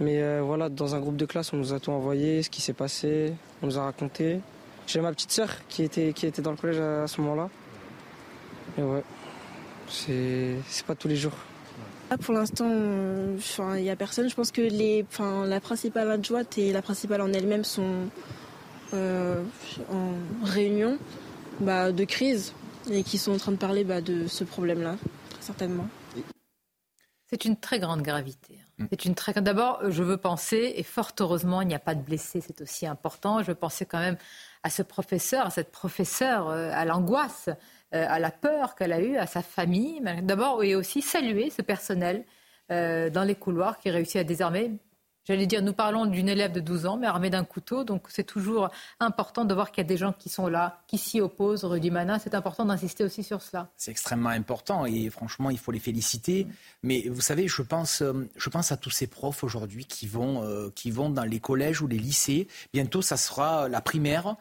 Mais 0.00 0.22
euh, 0.22 0.42
voilà, 0.44 0.68
dans 0.68 0.94
un 0.94 1.00
groupe 1.00 1.16
de 1.16 1.26
classe, 1.26 1.52
on 1.52 1.56
nous 1.56 1.72
a 1.72 1.80
tout 1.80 1.90
envoyé, 1.90 2.42
ce 2.44 2.50
qui 2.50 2.60
s'est 2.60 2.72
passé, 2.72 3.34
on 3.62 3.66
nous 3.66 3.78
a 3.78 3.82
raconté. 3.82 4.40
J'ai 4.86 5.00
ma 5.00 5.12
petite 5.12 5.32
sœur 5.32 5.50
qui 5.68 5.82
était, 5.82 6.12
qui 6.12 6.26
était 6.26 6.40
dans 6.40 6.52
le 6.52 6.56
collège 6.56 6.78
à, 6.78 7.08
ce 7.08 7.20
moment-là. 7.20 7.50
Et 8.78 8.82
ouais, 8.82 9.02
c'est 9.88 10.86
pas 10.86 10.94
tous 10.94 11.08
les 11.08 11.16
jours. 11.16 11.32
Pour 12.16 12.34
l'instant, 12.34 12.70
il 13.76 13.82
n'y 13.82 13.90
a 13.90 13.96
personne. 13.96 14.28
Je 14.28 14.34
pense 14.34 14.50
que 14.50 14.62
les, 14.62 15.04
la 15.46 15.60
principale 15.60 16.10
adjointe 16.10 16.56
et 16.56 16.72
la 16.72 16.82
principale 16.82 17.20
en 17.20 17.32
elle-même 17.32 17.64
sont 17.64 18.08
euh, 18.94 19.42
en 19.90 20.12
réunion 20.44 20.98
bah, 21.60 21.92
de 21.92 22.04
crise 22.04 22.54
et 22.90 23.02
qui 23.02 23.18
sont 23.18 23.32
en 23.32 23.36
train 23.36 23.52
de 23.52 23.58
parler 23.58 23.84
bah, 23.84 24.00
de 24.00 24.26
ce 24.26 24.44
problème-là, 24.44 24.96
très 25.30 25.42
certainement. 25.42 25.86
C'est 27.30 27.44
une 27.44 27.56
très 27.56 27.78
grande 27.78 28.00
gravité. 28.00 28.58
Hein. 28.58 28.84
Mm. 28.84 28.86
C'est 28.90 29.04
une 29.04 29.14
très 29.14 29.34
D'abord, 29.34 29.80
je 29.90 30.02
veux 30.02 30.16
penser, 30.16 30.72
et 30.76 30.82
fort 30.82 31.12
heureusement, 31.20 31.60
il 31.60 31.68
n'y 31.68 31.74
a 31.74 31.78
pas 31.78 31.94
de 31.94 32.00
blessés, 32.00 32.40
c'est 32.40 32.62
aussi 32.62 32.86
important. 32.86 33.42
Je 33.42 33.48
veux 33.48 33.54
penser 33.54 33.84
quand 33.84 33.98
même 33.98 34.16
à 34.68 34.70
ce 34.70 34.82
professeur, 34.82 35.46
à 35.46 35.50
cette 35.50 35.72
professeure, 35.72 36.50
euh, 36.50 36.70
à 36.74 36.84
l'angoisse 36.84 37.48
euh, 37.94 38.04
à 38.06 38.18
la 38.18 38.30
peur 38.30 38.74
qu'elle 38.74 38.92
a 38.92 39.00
eue, 39.00 39.16
à 39.16 39.26
sa 39.26 39.40
famille. 39.40 40.02
D'abord, 40.22 40.62
et 40.62 40.74
aussi 40.74 41.00
saluer 41.00 41.48
ce 41.48 41.62
personnel 41.62 42.26
euh, 42.70 43.08
dans 43.08 43.24
les 43.24 43.34
couloirs 43.34 43.78
qui 43.78 43.88
réussit 43.88 44.16
à 44.16 44.24
désarmer. 44.24 44.72
J'allais 45.28 45.46
dire, 45.46 45.60
nous 45.60 45.74
parlons 45.74 46.06
d'une 46.06 46.26
élève 46.26 46.52
de 46.52 46.60
12 46.60 46.86
ans, 46.86 46.96
mais 46.96 47.06
armée 47.06 47.28
d'un 47.28 47.44
couteau. 47.44 47.84
Donc 47.84 48.04
c'est 48.08 48.24
toujours 48.24 48.70
important 48.98 49.44
de 49.44 49.52
voir 49.52 49.70
qu'il 49.70 49.84
y 49.84 49.86
a 49.86 49.88
des 49.88 49.98
gens 49.98 50.14
qui 50.14 50.30
sont 50.30 50.48
là, 50.48 50.80
qui 50.86 50.96
s'y 50.96 51.20
opposent. 51.20 51.66
Rudy 51.66 51.90
Manin, 51.90 52.18
c'est 52.18 52.34
important 52.34 52.64
d'insister 52.64 53.04
aussi 53.04 53.22
sur 53.22 53.42
cela. 53.42 53.68
C'est 53.76 53.90
extrêmement 53.90 54.30
important 54.30 54.86
et 54.86 55.10
franchement, 55.10 55.50
il 55.50 55.58
faut 55.58 55.70
les 55.70 55.80
féliciter. 55.80 56.46
Mais 56.82 57.10
vous 57.10 57.20
savez, 57.20 57.46
je 57.46 57.60
pense, 57.60 58.00
euh, 58.00 58.26
je 58.36 58.48
pense 58.48 58.72
à 58.72 58.78
tous 58.78 58.88
ces 58.88 59.06
profs 59.06 59.44
aujourd'hui 59.44 59.84
qui, 59.84 60.06
vont 60.06 60.70
qui 60.74 60.90
vont 60.90 61.10
dans 61.10 61.24
les 61.24 61.40
collèges 61.40 61.82
ou 61.82 61.88
les 61.88 61.98
lycées. 61.98 62.48
Bientôt, 62.72 63.02
ça 63.02 63.18
sera 63.18 63.68
la 63.68 63.82
primaire. 63.82 64.36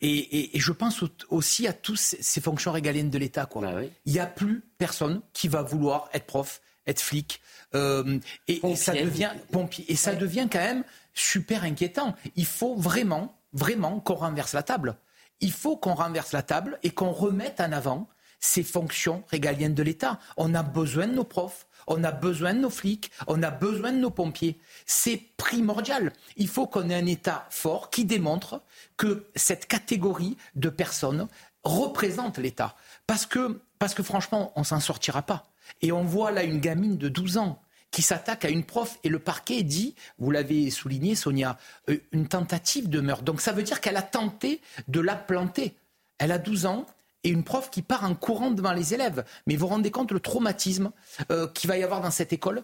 Et, 0.00 0.50
je 0.54 0.72
pense 0.72 1.04
aussi 1.30 1.68
à 1.68 1.72
toutes 1.72 1.98
ces 1.98 2.40
fonctions 2.40 2.72
régaliennes 2.72 3.10
de 3.10 3.18
l'État. 3.18 3.48
Bah 3.54 3.72
Il 4.04 4.12
n'y 4.12 4.18
a 4.18 4.26
plus 4.26 4.64
personne 4.76 5.22
qui 5.32 5.46
va 5.46 5.62
vouloir 5.62 6.08
être 6.12 6.26
prof, 6.26 6.60
être 6.86 7.00
flic. 7.00 7.40
Euh, 7.74 8.18
et, 8.48 8.60
ça 8.76 8.92
devient 8.92 9.32
pompier. 9.50 9.84
Et 9.88 9.96
ça 9.96 10.14
devient 10.14 10.48
quand 10.50 10.58
même 10.58 10.84
super 11.14 11.64
inquiétant. 11.64 12.14
Il 12.36 12.46
faut 12.46 12.76
vraiment, 12.76 13.36
vraiment 13.52 14.00
qu'on 14.00 14.14
renverse 14.14 14.52
la 14.52 14.62
table. 14.62 14.96
Il 15.40 15.52
faut 15.52 15.76
qu'on 15.76 15.94
renverse 15.94 16.32
la 16.32 16.42
table 16.42 16.78
et 16.82 16.90
qu'on 16.90 17.10
remette 17.10 17.60
en 17.60 17.72
avant 17.72 18.08
ces 18.40 18.62
fonctions 18.62 19.24
régaliennes 19.28 19.74
de 19.74 19.82
l'État. 19.82 20.18
On 20.36 20.54
a 20.54 20.62
besoin 20.62 21.06
de 21.06 21.14
nos 21.14 21.24
profs, 21.24 21.66
on 21.86 22.04
a 22.04 22.12
besoin 22.12 22.54
de 22.54 22.60
nos 22.60 22.70
flics, 22.70 23.10
on 23.26 23.42
a 23.42 23.50
besoin 23.50 23.92
de 23.92 23.98
nos 23.98 24.10
pompiers. 24.10 24.58
C'est 24.86 25.16
primordial. 25.36 26.12
Il 26.36 26.48
faut 26.48 26.66
qu'on 26.66 26.90
ait 26.90 26.94
un 26.94 27.06
État 27.06 27.46
fort 27.50 27.90
qui 27.90 28.04
démontre 28.04 28.62
que 28.96 29.26
cette 29.34 29.66
catégorie 29.66 30.36
de 30.54 30.68
personnes 30.68 31.26
représente 31.64 32.38
l'État. 32.38 32.76
Parce 33.06 33.26
que 33.26 33.60
Parce 33.78 33.94
que 33.94 34.02
franchement, 34.02 34.52
on 34.56 34.64
s'en 34.64 34.80
sortira 34.80 35.22
pas. 35.22 35.53
Et 35.82 35.92
on 35.92 36.04
voit 36.04 36.30
là 36.30 36.42
une 36.42 36.60
gamine 36.60 36.96
de 36.96 37.08
12 37.08 37.38
ans 37.38 37.60
qui 37.90 38.02
s'attaque 38.02 38.44
à 38.44 38.48
une 38.48 38.64
prof 38.64 38.98
et 39.04 39.08
le 39.08 39.20
parquet 39.20 39.62
dit, 39.62 39.94
vous 40.18 40.32
l'avez 40.32 40.70
souligné 40.70 41.14
Sonia, 41.14 41.58
euh, 41.88 41.98
une 42.10 42.26
tentative 42.26 42.88
de 42.88 43.00
meurtre. 43.00 43.22
Donc 43.22 43.40
ça 43.40 43.52
veut 43.52 43.62
dire 43.62 43.80
qu'elle 43.80 43.96
a 43.96 44.02
tenté 44.02 44.60
de 44.88 45.00
la 45.00 45.14
planter. 45.14 45.76
Elle 46.18 46.32
a 46.32 46.38
12 46.38 46.66
ans, 46.66 46.86
et 47.24 47.30
une 47.30 47.42
prof 47.42 47.70
qui 47.70 47.82
part 47.82 48.04
en 48.04 48.14
courant 48.14 48.50
devant 48.50 48.72
les 48.72 48.94
élèves. 48.94 49.24
Mais 49.46 49.54
vous 49.54 49.60
vous 49.60 49.68
rendez 49.68 49.90
compte 49.90 50.12
le 50.12 50.20
traumatisme 50.20 50.92
euh, 51.30 51.48
qu'il 51.48 51.68
va 51.68 51.78
y 51.78 51.82
avoir 51.82 52.00
dans 52.00 52.10
cette 52.10 52.32
école? 52.32 52.62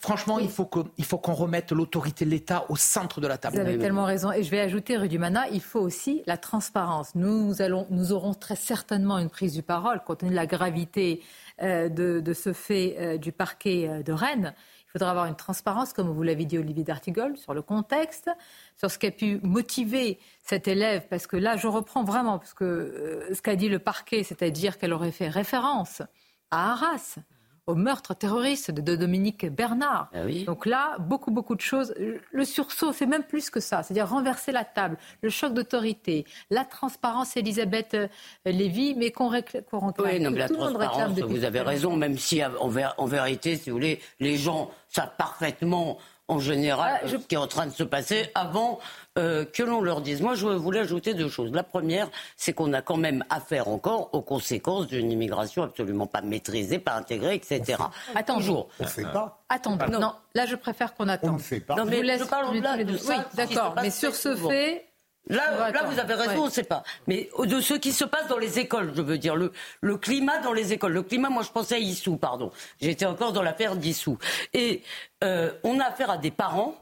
Franchement, 0.00 0.38
il 0.38 0.50
faut 0.50 0.66
qu'on 0.66 1.32
remette 1.32 1.72
l'autorité 1.72 2.26
de 2.26 2.30
l'État 2.30 2.66
au 2.68 2.76
centre 2.76 3.22
de 3.22 3.26
la 3.26 3.38
table. 3.38 3.56
Vous 3.56 3.62
avez 3.62 3.78
tellement 3.78 4.04
raison. 4.04 4.30
Et 4.30 4.42
je 4.42 4.50
vais 4.50 4.60
ajouter, 4.60 4.98
Rudimana, 4.98 5.48
il 5.48 5.62
faut 5.62 5.80
aussi 5.80 6.22
la 6.26 6.36
transparence. 6.36 7.14
Nous, 7.14 7.62
allons, 7.62 7.86
nous 7.88 8.12
aurons 8.12 8.34
très 8.34 8.56
certainement 8.56 9.18
une 9.18 9.30
prise 9.30 9.54
du 9.54 9.62
parole 9.62 10.02
compte 10.04 10.18
tenu 10.18 10.32
de 10.32 10.36
la 10.36 10.44
gravité 10.44 11.22
euh, 11.62 11.88
de, 11.88 12.32
ce 12.32 12.52
fait 12.52 12.96
euh, 12.98 13.16
du 13.16 13.30
parquet 13.30 13.88
euh, 13.88 14.02
de 14.02 14.12
Rennes. 14.12 14.54
Il 14.88 14.90
faudra 14.90 15.10
avoir 15.10 15.26
une 15.26 15.36
transparence, 15.36 15.92
comme 15.92 16.08
vous 16.08 16.22
l'avez 16.22 16.44
dit, 16.44 16.58
Olivier 16.58 16.82
D'Artigol, 16.82 17.36
sur 17.36 17.54
le 17.54 17.62
contexte, 17.62 18.28
sur 18.76 18.90
ce 18.90 18.98
qui 18.98 19.06
a 19.06 19.12
pu 19.12 19.38
motiver 19.42 20.18
cet 20.42 20.66
élève, 20.66 21.06
parce 21.08 21.26
que 21.26 21.36
là, 21.36 21.56
je 21.56 21.66
reprends 21.68 22.02
vraiment, 22.02 22.38
parce 22.38 22.54
que 22.54 23.28
ce 23.32 23.40
qu'a 23.40 23.54
dit 23.54 23.68
le 23.68 23.78
parquet, 23.78 24.24
c'est-à-dire 24.24 24.78
qu'elle 24.78 24.92
aurait 24.92 25.12
fait 25.12 25.28
référence 25.28 26.02
à 26.50 26.72
Arras, 26.72 27.18
au 27.66 27.74
meurtre 27.74 28.14
terroriste 28.14 28.70
de 28.70 28.96
Dominique 28.96 29.46
Bernard. 29.46 30.10
Ah 30.14 30.24
Donc 30.46 30.66
là, 30.66 30.96
beaucoup, 30.98 31.30
beaucoup 31.30 31.54
de 31.54 31.60
choses. 31.60 31.94
Le 32.30 32.44
sursaut, 32.44 32.92
c'est 32.92 33.06
même 33.06 33.22
plus 33.22 33.48
que 33.50 33.60
ça. 33.60 33.82
C'est-à-dire 33.82 34.08
renverser 34.08 34.52
la 34.52 34.64
table, 34.64 34.96
le 35.22 35.30
choc 35.30 35.54
d'autorité, 35.54 36.26
la 36.50 36.64
transparence, 36.64 37.36
Elisabeth 37.36 37.94
euh, 37.94 38.08
Lévy, 38.44 38.94
mais 38.94 39.10
qu'on 39.10 39.28
réclame. 39.28 39.64
oui, 39.72 40.20
non, 40.20 40.30
mais 40.30 40.40
la 40.40 40.48
transparence, 40.48 41.18
vous 41.18 41.44
avez 41.44 41.60
raison, 41.60 41.96
même 41.96 42.18
si 42.18 42.42
en, 42.44 43.06
vérité, 43.06 43.56
si 43.56 43.70
vous 43.70 43.76
voulez, 43.76 44.00
les 44.20 44.36
gens 44.36 44.70
savent 44.88 45.12
parfaitement 45.16 45.98
en 46.28 46.38
général 46.38 47.00
ah, 47.02 47.08
ce 47.08 47.16
qui 47.16 47.34
est 47.34 47.38
en 47.38 47.46
train 47.46 47.66
de 47.66 47.72
se 47.72 47.82
passer 47.82 48.30
avant 48.34 48.78
euh, 49.18 49.44
que 49.44 49.62
l'on 49.62 49.80
leur 49.80 50.00
dise. 50.00 50.22
Moi, 50.22 50.34
je 50.34 50.46
voulais 50.46 50.80
ajouter 50.80 51.14
deux 51.14 51.28
choses. 51.28 51.52
La 51.52 51.62
première, 51.62 52.08
c'est 52.36 52.52
qu'on 52.52 52.72
a 52.72 52.82
quand 52.82 52.96
même 52.96 53.24
affaire 53.30 53.68
encore 53.68 54.10
aux 54.12 54.22
conséquences 54.22 54.86
d'une 54.86 55.12
immigration 55.12 55.62
absolument 55.62 56.06
pas 56.06 56.22
maîtrisée, 56.22 56.78
pas 56.78 56.94
intégrée, 56.94 57.34
etc. 57.34 57.78
Attends, 58.14 58.36
Toujours. 58.36 58.68
On 58.80 58.84
ne 58.84 58.88
fait 58.88 59.02
pas. 59.02 59.44
Attendez, 59.48 59.86
non. 59.88 60.14
là, 60.34 60.46
je 60.46 60.56
préfère 60.56 60.94
qu'on 60.94 61.08
attende. 61.08 61.30
On 61.30 61.34
ne 61.34 61.38
fait 61.38 61.60
pas. 61.60 61.76
Non, 61.76 61.84
mais 61.84 62.02
je, 62.18 62.24
parle 62.24 62.54
de, 62.54 62.84
de 62.84 62.92
Oui, 62.92 63.16
d'accord, 63.34 63.74
mais 63.80 63.90
sur 63.90 64.14
ce 64.14 64.34
fait... 64.34 64.86
Là, 65.26 65.70
là, 65.70 65.82
vous 65.84 65.98
avez 65.98 66.14
raison, 66.14 66.42
on 66.42 66.46
ne 66.46 66.50
sait 66.50 66.64
pas. 66.64 66.82
Mais 67.06 67.30
de 67.38 67.60
ce 67.60 67.74
qui 67.74 67.92
se 67.92 68.04
passe 68.04 68.28
dans 68.28 68.38
les 68.38 68.58
écoles, 68.58 68.92
je 68.94 69.00
veux 69.00 69.18
dire, 69.18 69.36
le, 69.36 69.52
le 69.80 69.96
climat 69.96 70.38
dans 70.38 70.52
les 70.52 70.72
écoles. 70.72 70.92
Le 70.92 71.02
climat, 71.02 71.30
moi, 71.30 71.42
je 71.42 71.50
pensais 71.50 71.76
à 71.76 71.78
Issou, 71.78 72.16
pardon. 72.16 72.50
J'étais 72.80 73.06
encore 73.06 73.32
dans 73.32 73.42
l'affaire 73.42 73.76
d'Issou. 73.76 74.18
Et 74.52 74.82
euh, 75.22 75.50
on 75.62 75.80
a 75.80 75.84
affaire 75.84 76.10
à 76.10 76.18
des 76.18 76.30
parents 76.30 76.76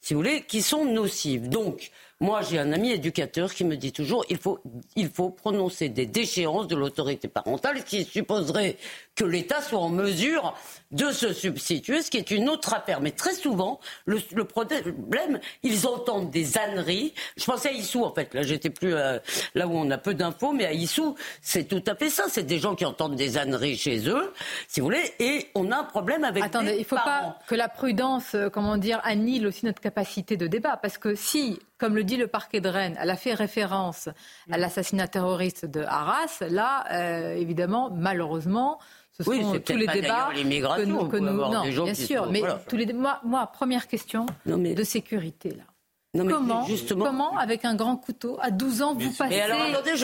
si 0.00 0.14
vous 0.14 0.20
voulez, 0.20 0.42
qui 0.42 0.62
sont 0.62 0.84
nocives. 0.84 1.48
Donc, 1.48 1.90
moi, 2.20 2.40
j'ai 2.42 2.58
un 2.58 2.72
ami 2.72 2.90
éducateur 2.90 3.54
qui 3.54 3.64
me 3.64 3.76
dit 3.76 3.92
toujours 3.92 4.24
il 4.28 4.38
faut, 4.38 4.58
il 4.96 5.08
faut 5.08 5.30
prononcer 5.30 5.88
des 5.88 6.06
déchéances 6.06 6.66
de 6.66 6.74
l'autorité 6.74 7.28
parentale, 7.28 7.78
ce 7.78 7.84
qui 7.84 8.04
supposerait 8.04 8.76
que 9.14 9.24
l'État 9.24 9.60
soit 9.62 9.78
en 9.78 9.88
mesure 9.88 10.54
de 10.90 11.12
se 11.12 11.32
substituer, 11.32 12.02
ce 12.02 12.10
qui 12.10 12.16
est 12.16 12.32
une 12.32 12.48
autre 12.48 12.74
affaire. 12.74 13.00
Mais 13.00 13.12
très 13.12 13.34
souvent, 13.34 13.78
le, 14.04 14.18
problème, 14.42 15.38
ils 15.62 15.86
entendent 15.86 16.30
des 16.30 16.58
âneries. 16.58 17.14
Je 17.36 17.44
pensais 17.44 17.68
à 17.68 17.72
Issou, 17.72 18.02
en 18.02 18.12
fait. 18.12 18.34
Là, 18.34 18.42
j'étais 18.42 18.70
plus 18.70 18.94
euh, 18.94 19.18
là 19.54 19.68
où 19.68 19.72
on 19.72 19.88
a 19.90 19.98
peu 19.98 20.14
d'infos, 20.14 20.52
mais 20.52 20.66
à 20.66 20.72
Issou, 20.72 21.14
c'est 21.40 21.68
tout 21.68 21.82
à 21.86 21.94
fait 21.94 22.10
ça. 22.10 22.24
C'est 22.28 22.42
des 22.42 22.58
gens 22.58 22.74
qui 22.74 22.84
entendent 22.84 23.16
des 23.16 23.38
âneries 23.38 23.76
chez 23.76 24.08
eux, 24.08 24.32
si 24.66 24.80
vous 24.80 24.86
voulez, 24.86 25.12
et 25.20 25.48
on 25.54 25.70
a 25.70 25.76
un 25.76 25.84
problème 25.84 26.24
avec 26.24 26.42
Attendez, 26.42 26.72
il 26.74 26.80
ne 26.80 26.84
faut 26.84 26.96
pas 26.96 27.38
que 27.46 27.54
la 27.54 27.68
prudence, 27.68 28.34
euh, 28.34 28.48
comment 28.48 28.76
dire, 28.76 29.00
annule 29.04 29.46
aussi 29.46 29.66
notre 29.66 29.80
capacité 29.80 30.36
de 30.36 30.48
débat. 30.48 30.76
Parce 30.76 30.98
que 30.98 31.14
si 31.14 31.60
comme 31.78 31.94
le 31.94 32.04
dit 32.08 32.16
le 32.16 32.26
parquet 32.26 32.60
de 32.60 32.68
Rennes, 32.68 32.98
elle 33.00 33.10
a 33.10 33.16
fait 33.16 33.34
référence 33.34 34.08
à 34.50 34.58
l'assassinat 34.58 35.06
terroriste 35.06 35.66
de 35.66 35.82
Arras. 35.82 36.42
Là, 36.48 36.84
euh, 36.90 37.36
évidemment, 37.36 37.90
malheureusement, 37.94 38.78
ce 39.12 39.22
sont 39.24 39.60
tous 39.60 39.76
les 39.76 39.86
débats 39.86 40.30
que 40.34 40.84
nous, 40.84 41.08
que 41.08 41.16
nous 41.16 41.32
non, 41.32 41.64
bien 41.84 41.94
sûr, 41.94 42.30
mais 42.30 42.42
tous 42.68 42.76
les 42.76 42.92
moi, 42.92 43.20
moi, 43.24 43.46
première 43.46 43.86
question 43.86 44.26
de 44.46 44.84
sécurité 44.84 45.50
là. 45.50 46.24
comment, 46.24 46.66
comment, 46.88 47.36
avec 47.36 47.64
un 47.64 47.74
grand 47.74 47.96
couteau, 47.96 48.38
à 48.40 48.50
12 48.50 48.82
ans, 48.82 48.94
vous 48.94 49.10
passez 49.12 49.42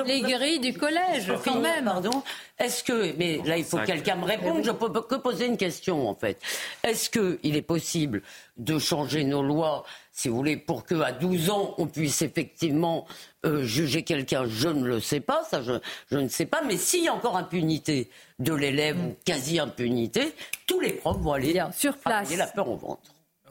les 0.05 0.21
grilles 0.21 0.61
du 0.61 0.75
collège, 0.75 1.33
quand 1.45 1.61
même 1.61 1.85
Pardon. 1.85 2.23
Est-ce 2.59 2.85
que, 2.85 3.17
mais 3.17 3.41
là, 3.45 3.57
il 3.57 3.65
faut 3.65 3.79
que 3.79 3.87
quelqu'un 3.87 4.17
me 4.17 4.25
réponde. 4.25 4.65
Je 4.65 4.71
peux 4.73 4.91
que 4.91 5.15
poser 5.17 5.47
une 5.47 5.57
question, 5.57 6.09
en 6.09 6.15
fait. 6.15 6.41
Est-ce 6.83 7.09
qu'il 7.09 7.57
est 7.57 7.63
possible 7.63 8.23
de 8.57 8.79
changer 8.79 9.25
nos 9.25 9.43
lois 9.43 9.85
si 10.17 10.29
vous 10.29 10.37
voulez, 10.37 10.57
pour 10.57 10.87
qu'à 10.87 11.11
12 11.11 11.51
ans, 11.51 11.75
on 11.77 11.89
puisse 11.89 12.23
effectivement 12.23 13.05
euh, 13.45 13.65
juger 13.65 14.05
quelqu'un, 14.05 14.45
je 14.47 14.69
ne 14.69 14.87
le 14.87 15.01
sais 15.01 15.19
pas, 15.19 15.43
ça 15.43 15.61
je, 15.61 16.17
ne 16.17 16.29
sais 16.29 16.47
pas, 16.47 16.63
mais 16.63 16.77
s'il 16.77 17.03
y 17.03 17.09
a 17.09 17.15
encore 17.15 17.37
impunité 17.37 18.09
de 18.39 18.55
l'élève 18.55 18.97
ou 18.97 19.17
quasi-impunité, 19.25 20.33
tous 20.69 20.79
les 20.79 20.93
profs 20.93 21.19
vont 21.19 21.33
aller 21.33 21.53
Bien, 21.53 21.73
sur 21.73 21.99
place. 21.99 22.35
la 22.37 22.47
peur 22.47 22.69
au 22.69 22.77
ventre. 22.77 23.11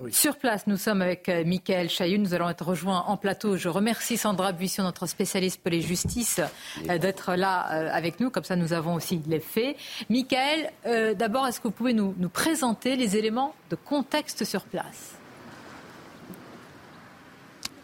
Sur 0.10 0.38
place, 0.38 0.66
nous 0.66 0.78
sommes 0.78 1.02
avec 1.02 1.28
euh, 1.28 1.44
Michael 1.46 1.90
Chailloux. 1.90 2.18
Nous 2.18 2.34
allons 2.34 2.50
être 2.50 2.66
rejoints 2.66 3.04
en 3.08 3.18
plateau. 3.18 3.58
Je 3.58 3.70
remercie 3.70 4.18
Sandra 4.18 4.54
Buisson, 4.54 4.84
notre 4.84 5.06
spécialiste 5.06 5.62
pour 5.62 5.70
les 5.70 5.82
justices, 5.82 6.40
euh, 6.90 6.98
d'être 6.98 7.36
là 7.36 7.60
avec 7.94 8.22
nous. 8.22 8.30
Comme 8.30 8.46
ça, 8.46 8.56
nous 8.56 8.72
avons 8.72 8.96
aussi 8.96 9.22
les 9.28 9.40
faits. 9.42 9.76
Michael, 10.10 10.72
d'abord, 11.16 11.46
est-ce 11.46 11.60
que 11.60 11.68
vous 11.68 11.72
pouvez 11.72 11.94
nous 11.94 12.30
présenter 12.30 12.96
les 12.96 13.18
éléments 13.18 13.54
de 13.70 13.76
contexte 13.76 14.46
sur 14.46 14.64
place? 14.64 15.18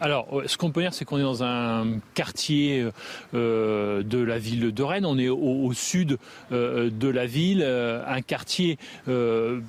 Alors, 0.00 0.28
euh, 0.32 0.44
ce 0.46 0.56
qu'on 0.56 0.70
peut 0.70 0.80
dire, 0.80 0.94
c'est 0.94 1.04
qu'on 1.04 1.18
est 1.18 1.22
dans 1.22 1.44
un 1.44 1.98
quartier 2.14 2.86
euh, 3.34 4.02
de 4.02 4.18
la 4.18 4.38
ville 4.38 4.72
de 4.72 4.82
Rennes. 4.82 5.04
On 5.04 5.18
est 5.18 5.28
au, 5.28 5.72
sud 5.74 6.16
euh, 6.52 6.90
de 6.90 7.08
la 7.08 7.26
ville, 7.26 7.62
un 7.62 8.22
quartier 8.22 8.78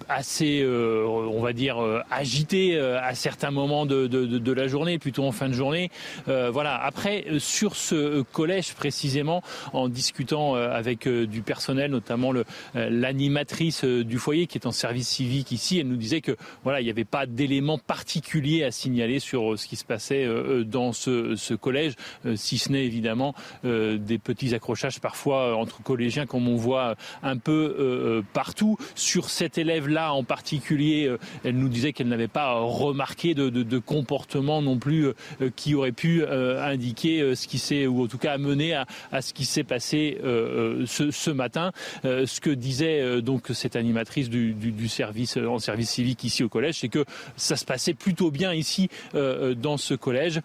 assez, 0.09 0.65
on 0.65 1.41
va 1.41 1.53
dire, 1.53 1.77
agité 2.09 2.79
à 2.79 3.13
certains 3.13 3.51
moments 3.51 3.85
de, 3.85 4.51
la 4.51 4.67
journée, 4.67 4.99
plutôt 4.99 5.25
en 5.25 5.31
fin 5.31 5.49
de 5.49 5.53
journée. 5.53 5.91
voilà. 6.25 6.81
Après, 6.81 7.25
sur 7.39 7.75
ce 7.75 8.21
collège 8.21 8.73
précisément, 8.73 9.43
en 9.73 9.89
discutant 9.89 10.55
avec 10.55 11.07
du 11.07 11.41
personnel, 11.41 11.91
notamment 11.91 12.33
l'animatrice 12.73 13.83
du 13.83 14.17
foyer 14.17 14.47
qui 14.47 14.57
est 14.57 14.67
en 14.67 14.71
service 14.71 15.07
civique 15.07 15.51
ici, 15.51 15.79
elle 15.79 15.87
nous 15.87 15.97
disait 15.97 16.21
que 16.21 16.35
voilà, 16.63 16.81
il 16.81 16.85
n'y 16.85 16.89
avait 16.89 17.05
pas 17.05 17.25
d'éléments 17.25 17.77
particuliers 17.79 18.63
à 18.63 18.71
signaler 18.71 19.19
sur 19.19 19.57
ce 19.59 19.67
qui 19.67 19.75
se 19.75 19.85
passait 19.85 20.20
euh, 20.25 20.63
dans 20.63 20.93
ce, 20.93 21.53
collège, 21.55 21.93
euh, 22.25 22.35
si 22.35 22.57
ce 22.57 22.71
n'est 22.71 22.85
évidemment 22.85 23.33
euh, 23.65 23.97
des 23.97 24.17
petits 24.17 24.53
accrochages 24.53 24.99
parfois 24.99 25.55
entre 25.55 25.81
collégiens 25.83 26.25
comme 26.25 26.47
on 26.47 26.55
voit 26.55 26.95
un 27.23 27.37
peu 27.37 28.23
partout. 28.33 28.77
Sur 28.95 29.29
cet 29.29 29.57
élève-là 29.57 30.13
en 30.13 30.23
particulier, 30.23 31.13
elle 31.43 31.55
nous 31.55 31.69
disait 31.69 31.93
qu'elle 31.93 32.07
n'avait 32.07 32.27
pas 32.27 32.53
remarqué 32.59 33.33
de, 33.33 33.79
comportement 33.79 34.61
non 34.61 34.77
plus 34.77 35.07
qui 35.55 35.75
aurait 35.75 35.91
pu 35.91 36.25
indiquer 36.25 37.35
ce 37.35 37.47
qui 37.47 37.57
s'est, 37.57 37.87
ou 37.87 38.03
en 38.03 38.07
tout 38.07 38.17
cas 38.17 38.33
amener 38.33 38.73
à, 39.11 39.21
ce 39.21 39.33
qui 39.33 39.45
s'est 39.45 39.63
passé 39.63 40.17
ce, 40.21 41.31
matin. 41.31 41.71
ce 42.03 42.39
que 42.39 42.49
disait 42.49 43.21
donc 43.21 43.47
cette 43.53 43.75
animatrice 43.75 44.29
du, 44.29 44.53
du, 44.53 44.87
service 44.87 45.37
en 45.37 45.59
service 45.59 45.89
civique 45.89 46.23
ici 46.23 46.43
au 46.43 46.49
collège, 46.49 46.79
c'est 46.79 46.89
que 46.89 47.05
ça 47.35 47.55
se 47.55 47.65
passait 47.65 47.93
plutôt 47.93 48.31
bien 48.31 48.53
ici 48.53 48.89
dans 49.13 49.77
ce 49.77 49.93
collège 49.93 50.10
collège 50.11 50.41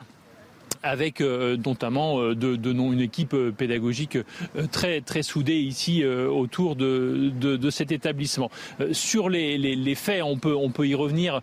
avec 0.87 1.21
euh, 1.21 1.57
notamment 1.65 2.21
euh, 2.21 2.35
de, 2.35 2.57
de, 2.57 2.73
une 2.73 3.01
équipe 3.01 3.35
euh, 3.35 3.51
pédagogique 3.51 4.19
très 4.71 5.01
très 5.01 5.23
soudée 5.23 5.57
ici 5.57 6.05
autour 6.05 6.77
de, 6.77 7.33
de, 7.41 7.71
cet 7.71 7.91
établissement. 7.91 8.51
Sur 8.93 9.29
les, 9.29 9.57
les, 9.57 9.75
les, 9.75 9.95
faits, 9.95 10.23
on 10.23 10.37
peut 10.39 10.55
on 10.55 10.71
peut 10.71 10.87
y 10.87 10.95
revenir 10.95 11.41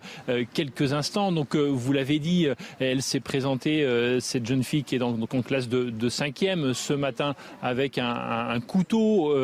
quelques 0.52 0.92
instants. 0.92 1.32
Donc 1.32 1.56
vous 1.56 1.92
l'avez 1.92 2.18
dit, 2.18 2.46
elle 2.78 3.02
s'est 3.02 3.20
présentée 3.20 3.86
cette 4.20 4.46
jeune 4.46 4.62
fille 4.62 4.84
qui 4.84 4.94
est 4.94 4.98
donc 4.98 5.34
en 5.34 5.42
classe 5.42 5.68
de, 5.68 5.90
de 5.90 6.08
5e 6.08 6.72
ce 6.72 6.92
matin 6.92 7.34
avec 7.62 7.98
un, 7.98 8.14
un 8.14 8.60
couteau 8.60 9.34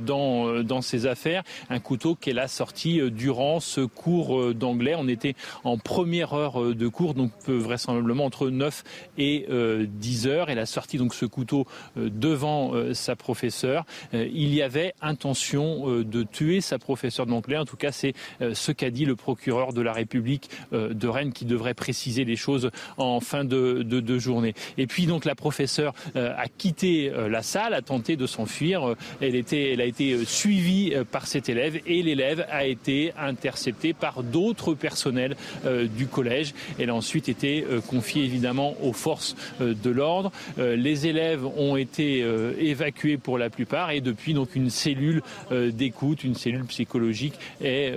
dans 0.00 0.62
dans 0.62 0.80
ses 0.82 1.06
affaires, 1.06 1.42
un 1.70 1.78
couteau 1.78 2.14
qu'elle 2.14 2.38
a 2.38 2.48
sorti 2.48 3.00
durant 3.10 3.60
ce 3.60 3.82
cours 3.82 4.54
d'anglais. 4.54 4.94
On 4.96 5.08
était 5.08 5.34
en 5.64 5.78
première 5.78 6.34
heure 6.34 6.74
de 6.74 6.88
cours, 6.88 7.14
donc 7.14 7.30
vraisemblablement 7.46 8.24
entre 8.24 8.50
9 8.50 8.82
et 9.18 9.25
après 9.26 9.86
10 9.86 10.26
heures. 10.26 10.50
Elle 10.50 10.58
a 10.58 10.66
sorti 10.66 10.98
donc 10.98 11.14
ce 11.14 11.26
couteau 11.26 11.66
devant 11.96 12.72
sa 12.92 13.16
professeure. 13.16 13.84
il 14.12 14.54
y 14.54 14.62
avait 14.62 14.94
intention 15.00 16.02
de 16.02 16.22
tuer 16.22 16.60
sa 16.60 16.78
professeure 16.78 17.26
d'anglais. 17.26 17.56
En 17.56 17.64
tout 17.64 17.76
cas, 17.76 17.92
c'est 17.92 18.14
ce 18.40 18.72
qu'a 18.72 18.90
dit 18.90 19.04
le 19.04 19.16
procureur 19.16 19.72
de 19.72 19.80
la 19.80 19.92
République 19.92 20.50
de 20.72 21.08
Rennes 21.08 21.32
qui 21.32 21.44
devrait 21.44 21.74
préciser 21.74 22.24
les 22.24 22.36
choses 22.36 22.70
en 22.96 23.20
fin 23.20 23.44
de, 23.44 23.82
de 23.82 24.18
journée. 24.18 24.54
Et 24.78 24.86
puis 24.86 25.06
donc 25.06 25.24
la 25.24 25.34
professeure 25.34 25.94
a 26.14 26.46
quitté 26.48 27.10
la 27.10 27.42
salle, 27.42 27.74
a 27.74 27.82
tenté 27.82 28.16
de 28.16 28.26
s'enfuir. 28.26 28.94
Elle, 29.20 29.36
elle 29.52 29.80
a 29.80 29.84
été 29.84 30.24
suivie 30.24 30.94
par 31.10 31.26
cet 31.26 31.48
élève 31.48 31.80
et 31.86 32.02
l'élève 32.02 32.46
a 32.50 32.66
été 32.66 33.12
intercepté 33.18 33.92
par 33.92 34.22
d'autres 34.22 34.74
personnels 34.74 35.36
euh, 35.64 35.86
du 35.86 36.06
collège. 36.06 36.54
Elle 36.78 36.90
a 36.90 36.94
ensuite 36.94 37.28
été 37.28 37.64
euh, 37.64 37.80
confiée 37.80 38.24
évidemment 38.24 38.74
aux 38.82 38.92
forces 38.92 39.15
euh, 39.60 39.74
de 39.74 39.90
l'ordre. 39.90 40.30
les 40.58 41.06
élèves 41.06 41.44
ont 41.44 41.76
été 41.76 42.24
évacués 42.58 43.16
pour 43.16 43.38
la 43.38 43.50
plupart 43.50 43.90
et 43.90 44.00
depuis 44.00 44.34
donc 44.34 44.54
une 44.56 44.70
cellule 44.70 45.22
d'écoute, 45.50 46.24
une 46.24 46.34
cellule 46.34 46.64
psychologique 46.64 47.34
est, 47.60 47.94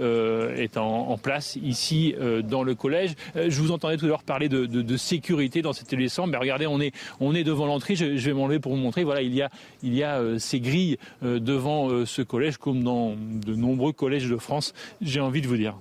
est 0.58 0.78
en, 0.78 1.18
place 1.18 1.58
ici 1.64 2.16
dans 2.44 2.64
le 2.64 2.76
collège. 2.76 3.16
je 3.36 3.62
vous 3.62 3.72
entendais 3.72 3.98
tout 3.98 4.06
à 4.06 4.10
l'heure 4.10 4.24
parler 4.24 4.50
de, 4.50 4.98
sécurité 4.98 5.62
dans 5.62 5.74
cet 5.74 5.88
établissement. 5.88 6.28
Mais 6.28 6.38
regardez, 6.38 6.68
on 6.68 6.80
est, 6.80 6.94
on 7.20 7.34
est 7.34 7.44
devant 7.44 7.66
l'entrée. 7.66 7.96
Je, 7.96 8.18
je, 8.18 8.26
vais 8.26 8.34
m'enlever 8.34 8.60
pour 8.60 8.74
vous 8.74 8.82
montrer. 8.82 9.04
Voilà, 9.04 9.22
il 9.22 9.34
y 9.34 9.42
a, 9.42 9.50
il 9.84 9.96
y 9.96 10.04
a 10.04 10.22
ces 10.38 10.60
grilles 10.60 10.98
devant 11.22 12.06
ce 12.06 12.22
collège 12.22 12.58
comme 12.58 12.84
dans 12.84 13.16
de 13.16 13.56
nombreux 13.56 13.94
collèges 13.94 14.30
de 14.30 14.38
France. 14.38 14.74
J'ai 15.02 15.20
envie 15.20 15.42
de 15.42 15.48
vous 15.48 15.58
dire. 15.58 15.76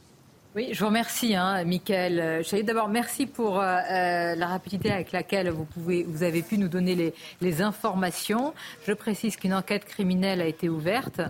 Oui, 0.59 0.71
je 0.73 0.81
vous 0.81 0.87
remercie, 0.87 1.37
hein, 1.37 1.63
Michael. 1.63 2.43
D'abord, 2.65 2.89
merci 2.89 3.27
pour 3.27 3.61
euh, 3.61 3.63
euh, 3.63 4.35
la 4.35 4.47
rapidité 4.49 4.91
avec 4.91 5.13
laquelle 5.13 5.51
vous, 5.51 6.23
avez 6.25 6.43
pu 6.43 6.59
nous 6.59 6.67
donner 6.67 7.15
les, 7.41 7.63
informations. 7.63 8.53
Je 8.85 8.93
précise 8.93 9.37
qu'une 9.37 9.55
enquête 9.55 9.85
criminelle 9.85 10.41
a 10.41 10.47
été 10.47 10.69
ouverte. 10.69 11.21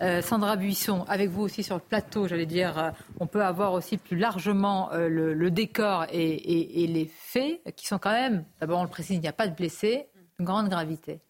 Euh, 0.00 0.22
Sandra 0.22 0.56
Buisson, 0.56 1.04
avec 1.06 1.28
vous 1.28 1.42
aussi 1.42 1.62
sur 1.62 1.74
le 1.74 1.82
plateau, 1.82 2.28
j'allais 2.28 2.46
dire, 2.46 2.94
on 3.20 3.26
peut 3.26 3.44
avoir 3.44 3.74
aussi 3.74 3.98
plus 3.98 4.16
largement 4.16 4.88
le, 4.94 5.50
décor 5.50 6.06
et, 6.10 6.82
et 6.82 6.86
les 6.86 7.10
faits 7.14 7.60
qui 7.76 7.86
sont 7.86 7.98
quand 7.98 8.12
même, 8.12 8.46
d'abord 8.58 8.80
on 8.80 8.84
le 8.84 8.88
précise, 8.88 9.16
il 9.16 9.20
n'y 9.20 9.28
a 9.28 9.34
pas 9.34 9.48
de 9.48 9.54
blessés, 9.54 10.06
une 10.38 10.46
grande 10.46 10.70
gravité. 10.70 11.20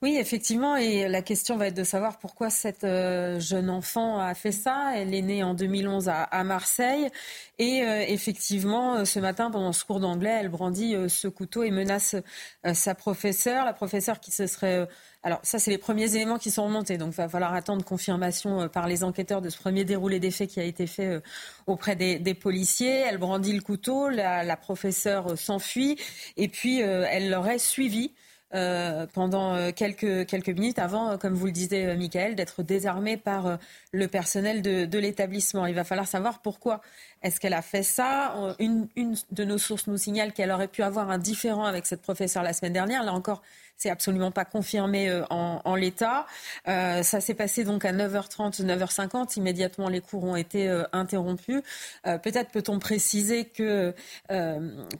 Oui, 0.00 0.16
effectivement, 0.16 0.76
et 0.76 1.08
la 1.08 1.22
question 1.22 1.56
va 1.56 1.66
être 1.66 1.76
de 1.76 1.82
savoir 1.82 2.20
pourquoi 2.20 2.50
cette 2.50 2.84
euh, 2.84 3.40
jeune 3.40 3.68
enfant 3.68 4.20
a 4.20 4.32
fait 4.34 4.52
ça. 4.52 4.92
Elle 4.94 5.12
est 5.12 5.22
née 5.22 5.42
en 5.42 5.54
2011 5.54 6.08
à, 6.08 6.44
Marseille, 6.44 7.08
et 7.58 7.82
euh, 7.82 8.04
effectivement, 8.06 8.98
euh, 8.98 9.04
ce 9.04 9.18
matin, 9.18 9.50
pendant 9.50 9.72
ce 9.72 9.84
cours 9.84 9.98
d'anglais, 9.98 10.38
elle 10.40 10.50
brandit 10.50 10.94
ce 11.08 11.26
couteau 11.26 11.64
et 11.64 11.72
menace 11.72 12.14
sa 12.74 12.94
professeure, 12.94 13.64
la 13.64 13.72
professeure 13.72 14.20
qui 14.20 14.30
se 14.30 14.46
serait 14.46 14.86
alors 15.24 15.40
ça, 15.42 15.58
c'est 15.58 15.72
les 15.72 15.78
premiers 15.78 16.14
éléments 16.14 16.38
qui 16.38 16.52
sont 16.52 16.64
remontés. 16.64 16.96
Donc 16.96 17.12
il 17.12 17.16
va 17.16 17.28
falloir 17.28 17.52
attendre 17.52 17.84
confirmation 17.84 18.68
par 18.68 18.86
les 18.86 19.02
enquêteurs 19.02 19.42
de 19.42 19.50
ce 19.50 19.58
premier 19.58 19.84
déroulé 19.84 20.20
des 20.20 20.30
qui 20.30 20.60
a 20.60 20.62
été 20.62 20.86
fait 20.86 21.20
auprès 21.66 21.96
des, 21.96 22.34
policiers. 22.34 23.00
Elle 23.00 23.18
brandit 23.18 23.52
le 23.52 23.60
couteau, 23.60 24.08
la, 24.08 24.56
professeure 24.56 25.36
s'enfuit 25.36 25.98
et 26.36 26.46
puis 26.46 26.78
elle 26.78 27.30
l'aurait 27.30 27.58
suivi. 27.58 28.12
Euh, 28.54 29.06
pendant 29.12 29.54
euh, 29.54 29.72
quelques, 29.72 30.26
quelques 30.26 30.48
minutes 30.48 30.78
avant, 30.78 31.10
euh, 31.10 31.16
comme 31.18 31.34
vous 31.34 31.44
le 31.44 31.52
disiez, 31.52 31.94
Michael, 31.96 32.34
d'être 32.34 32.62
désarmée 32.62 33.18
par 33.18 33.58
le 33.92 34.08
personnel 34.08 34.62
de, 34.62 34.86
de 34.86 34.98
l'établissement. 34.98 35.66
Il 35.66 35.74
va 35.74 35.84
falloir 35.84 36.06
savoir 36.06 36.40
pourquoi 36.40 36.80
est-ce 37.22 37.40
qu'elle 37.40 37.52
a 37.52 37.60
fait 37.60 37.82
ça? 37.82 38.34
Une, 38.58 38.88
une, 38.96 39.16
de 39.32 39.44
nos 39.44 39.58
sources 39.58 39.86
nous 39.86 39.98
signale 39.98 40.32
qu'elle 40.32 40.50
aurait 40.50 40.68
pu 40.68 40.82
avoir 40.82 41.10
un 41.10 41.18
différent 41.18 41.64
avec 41.64 41.84
cette 41.84 42.00
professeure 42.00 42.42
la 42.42 42.54
semaine 42.54 42.72
dernière. 42.72 43.04
Là 43.04 43.12
encore, 43.12 43.42
c'est 43.78 43.90
absolument 43.90 44.32
pas 44.32 44.44
confirmé 44.44 45.22
en, 45.30 45.62
en 45.64 45.74
l'état. 45.74 46.26
Euh, 46.66 47.02
ça 47.02 47.20
s'est 47.20 47.34
passé 47.34 47.64
donc 47.64 47.84
à 47.84 47.92
9h30, 47.92 48.62
9h50. 48.62 49.38
Immédiatement, 49.38 49.88
les 49.88 50.00
cours 50.00 50.24
ont 50.24 50.36
été 50.36 50.68
euh, 50.68 50.82
interrompus. 50.92 51.62
Euh, 52.06 52.18
peut-être 52.18 52.50
peut-on 52.50 52.78
préciser 52.78 53.44
que 53.44 53.94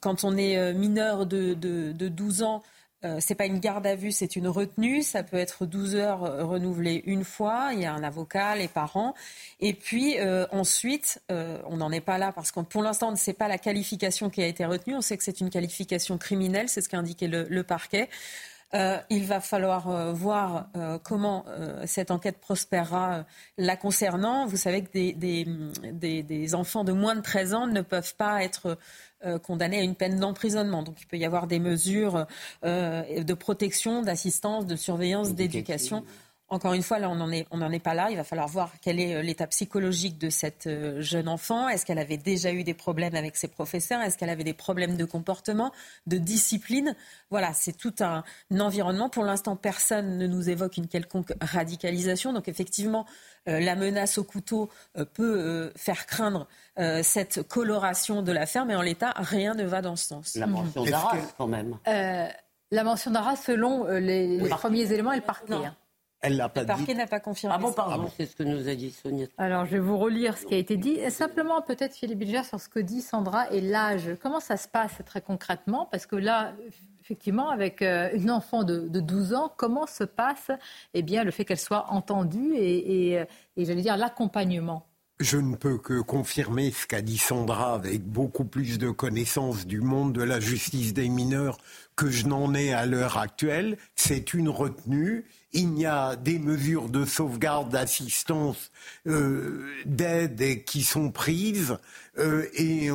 quand 0.01 0.25
on 0.25 0.37
est 0.37 0.73
mineur 0.75 1.27
de, 1.27 1.55
de, 1.55 1.93
de 1.93 2.09
12 2.09 2.43
ans, 2.43 2.63
euh, 3.05 3.19
c'est 3.21 3.37
pas 3.37 3.47
une 3.47 3.61
garde 3.61 3.87
à 3.87 3.95
vue, 3.95 4.11
c'est 4.11 4.35
une 4.35 4.49
retenue. 4.49 5.03
Ça 5.03 5.23
peut 5.23 5.37
être 5.37 5.67
12 5.67 5.95
heures 5.95 6.25
euh, 6.25 6.45
renouvelées 6.45 7.03
une 7.07 7.23
fois. 7.23 7.71
Il 7.73 7.81
y 7.81 7.85
a 7.85 7.93
un 7.93 8.03
avocat, 8.03 8.57
les 8.57 8.67
parents. 8.67 9.15
Et 9.61 9.73
puis 9.73 10.19
euh, 10.19 10.47
ensuite, 10.51 11.23
on 11.29 11.77
n'en 11.77 11.93
est 11.93 12.01
pas 12.01 12.19
là 12.19 12.33
parce 12.33 12.51
que 12.51 12.61
pour 12.61 12.83
l'instant, 12.83 13.09
on 13.09 13.13
ne 13.13 13.17
sait 13.17 13.33
pas 13.33 13.47
la 13.47 13.59
qualification 13.59 14.31
qui 14.31 14.43
a 14.43 14.47
été 14.47 14.65
retenue. 14.65 14.97
On 14.97 15.01
sait 15.01 15.17
que 15.17 15.25
c'est 15.25 15.41
une 15.41 15.51
qualification 15.51 16.19
criminelle, 16.19 16.69
c'est 16.69 16.81
ce 16.81 16.89
qu'a 16.89 16.99
indiqué 16.99 17.29
le, 17.29 17.63
parquet. 17.63 18.09
Il 18.73 19.25
va 19.25 19.41
falloir 19.41 20.15
voir 20.15 20.69
comment 21.03 21.45
cette 21.87 22.11
enquête 22.11 22.39
prospérera 22.39 23.25
la 23.57 23.77
concernant. 23.77 24.47
Vous 24.47 24.57
savez 24.57 24.83
que 24.83 24.93
des, 24.93 25.13
des, 25.15 26.23
des, 26.23 26.55
enfants 26.55 26.85
de 26.85 26.93
moins 26.93 27.15
de 27.15 27.23
13 27.23 27.55
ans 27.55 27.67
ne 27.67 27.81
peuvent 27.81 28.15
pas 28.17 28.45
être 28.45 28.77
euh, 29.27 29.37
condamné 29.37 29.81
à 29.81 29.83
une 29.83 29.97
peine 29.97 30.21
d'emprisonnement. 30.21 30.85
Donc 30.85 31.03
il 31.03 31.07
peut 31.07 31.17
y 31.17 31.25
avoir 31.25 31.49
des 31.49 31.59
mesures 31.59 32.29
euh, 32.65 33.25
de 33.25 33.35
protection, 33.35 34.01
d'assistance, 34.03 34.65
de 34.65 34.77
surveillance, 34.77 35.35
d'éducation. 35.35 36.05
Encore 36.49 36.73
une 36.73 36.83
fois, 36.83 36.99
là, 36.99 37.11
on 37.11 37.17
n'en 37.17 37.31
est, 37.31 37.47
on 37.51 37.61
est 37.71 37.79
pas 37.79 37.95
là. 37.95 38.09
Il 38.11 38.17
va 38.17 38.25
falloir 38.25 38.49
voir 38.49 38.73
quel 38.81 39.01
est 39.01 39.15
euh, 39.15 39.23
l'état 39.23 39.47
psychologique 39.47 40.19
de 40.19 40.31
cette 40.31 40.69
jeune 41.01 41.29
enfant. 41.29 41.69
Est-ce 41.69 41.85
qu'elle 41.85 41.99
avait 41.99 42.17
déjà 42.17 42.53
eu 42.53 42.65
des 42.65 42.75
problèmes 42.75 43.15
avec 43.15 43.37
ses 43.37 43.49
professeurs? 43.49 44.01
Est-ce 44.01 44.17
qu'elle 44.17 44.31
avait 44.31 44.45
des 44.45 44.55
problèmes 44.55 44.97
de 44.97 45.05
comportement, 45.05 45.73
de 46.07 46.19
discipline? 46.19 46.95
Voilà, 47.31 47.53
c'est 47.53 47.77
tout 47.77 47.95
un, 48.01 48.25
environnement. 48.59 49.09
Pour 49.09 49.25
l'instant, 49.25 49.57
personne 49.57 50.19
ne 50.19 50.27
nous 50.27 50.49
évoque 50.49 50.77
une 50.77 50.89
quelconque 50.89 51.33
radicalisation. 51.41 52.33
Donc, 52.33 52.49
effectivement, 52.49 53.07
la 53.47 53.77
menace 53.77 54.19
au 54.19 54.25
couteau 54.25 54.69
peut 55.15 55.73
faire 55.77 56.07
craindre 56.07 56.47
euh, 56.79 57.03
cette 57.03 57.43
coloration 57.49 58.23
de 58.23 58.31
l'affaire, 58.31 58.65
mais 58.65 58.77
en 58.77 58.83
l'état, 58.83 59.13
rien 59.17 59.55
ne 59.55 59.65
va 59.65 59.83
dans 59.83 59.97
ce 59.97 60.09
sens. 60.09 60.37
La 60.37 60.47
mention 60.47 60.85
d'Arras, 60.85 61.19
quand 61.37 61.49
même. 61.49 61.77
Euh, 61.89 62.29
la 62.71 62.85
mention 62.85 63.11
d'Arras, 63.11 63.35
selon 63.35 63.85
euh, 63.87 63.99
les, 63.99 64.39
premiers 64.49 64.93
éléments, 64.93 65.11
elle 65.11 65.23
parquet. 65.23 65.57
Elle 66.21 66.37
l'a 66.37 66.49
pas 66.49 66.63
le 66.63 66.67
parquet 66.67 66.95
n'a 66.95 67.07
pas 67.07 67.21
confirmé. 67.21 67.55
Ah 67.57 67.61
bon, 67.61 67.73
pardon, 67.73 68.11
c'est 68.17 68.27
ce 68.27 68.35
que 68.35 68.43
nous 68.43 68.69
a 68.69 68.75
dit 68.75 68.91
Sonia. 68.91 69.27
Alors, 69.39 69.67
je 69.67 69.73
vais 69.73 69.79
vous 69.79 69.99
relire 69.99 70.37
ce 70.37 70.47
qui 70.47 70.55
a 70.55 70.59
été 70.59 70.77
dit. 70.77 70.99
simplement, 71.11 71.63
peut-être, 71.63 71.95
Philippe 71.95 72.19
Bilger, 72.19 72.43
sur 72.43 72.61
ce 72.61 72.69
que 72.69 72.81
dit 72.81 73.03
Sandra 73.03 73.51
et 73.53 73.61
l'âge. 73.61 74.11
Comment 74.21 74.41
ça 74.41 74.57
se 74.57 74.67
passe 74.67 74.99
très 75.07 75.21
concrètement? 75.21 75.87
Parce 75.91 76.07
que 76.07 76.17
là, 76.17 76.55
effectivement, 77.01 77.51
avec 77.51 77.83
une 77.83 78.31
enfant 78.31 78.65
de, 78.65 78.89
12 78.89 79.35
ans, 79.35 79.53
comment 79.57 79.87
se 79.87 80.05
passe 80.05 80.51
eh 80.95 81.03
bien, 81.03 81.23
le 81.23 81.31
fait 81.31 81.45
qu'elle 81.45 81.59
soit 81.59 81.87
entendue 81.91 82.55
et, 82.57 83.13
et 83.13 83.65
j'allais 83.65 83.83
dire, 83.83 83.97
l'accompagnement? 83.97 84.89
Je 85.21 85.37
ne 85.37 85.57
peux 85.57 85.79
que 85.79 86.01
confirmer 86.01 86.71
ce 86.71 86.87
qu'a 86.87 87.03
dit 87.03 87.19
Sandra 87.19 87.75
avec 87.75 88.05
beaucoup 88.05 88.45
plus 88.45 88.79
de 88.79 88.91
connaissances 88.91 89.67
du 89.67 89.81
monde 89.81 90.13
de 90.13 90.23
la 90.23 90.39
justice 90.39 90.95
des 90.95 91.09
mineurs 91.09 91.59
que 91.97 92.09
je 92.09 92.29
n'en 92.29 92.55
ai 92.55 92.73
à 92.73 92.87
l'heure 92.87 93.19
actuelle. 93.19 93.79
C'est 93.97 94.33
une 94.33 94.49
retenue. 94.49 95.25
Il 95.53 95.79
y 95.79 95.87
a 95.87 96.15
des 96.17 96.39
mesures 96.39 96.89
de 96.89 97.05
sauvegarde, 97.07 97.71
d'assistance, 97.71 98.71
euh, 99.07 99.67
d'aide 99.87 100.65
qui 100.65 100.83
sont 100.83 101.11
prises. 101.11 101.79
Euh, 102.19 102.47
et 102.55 102.91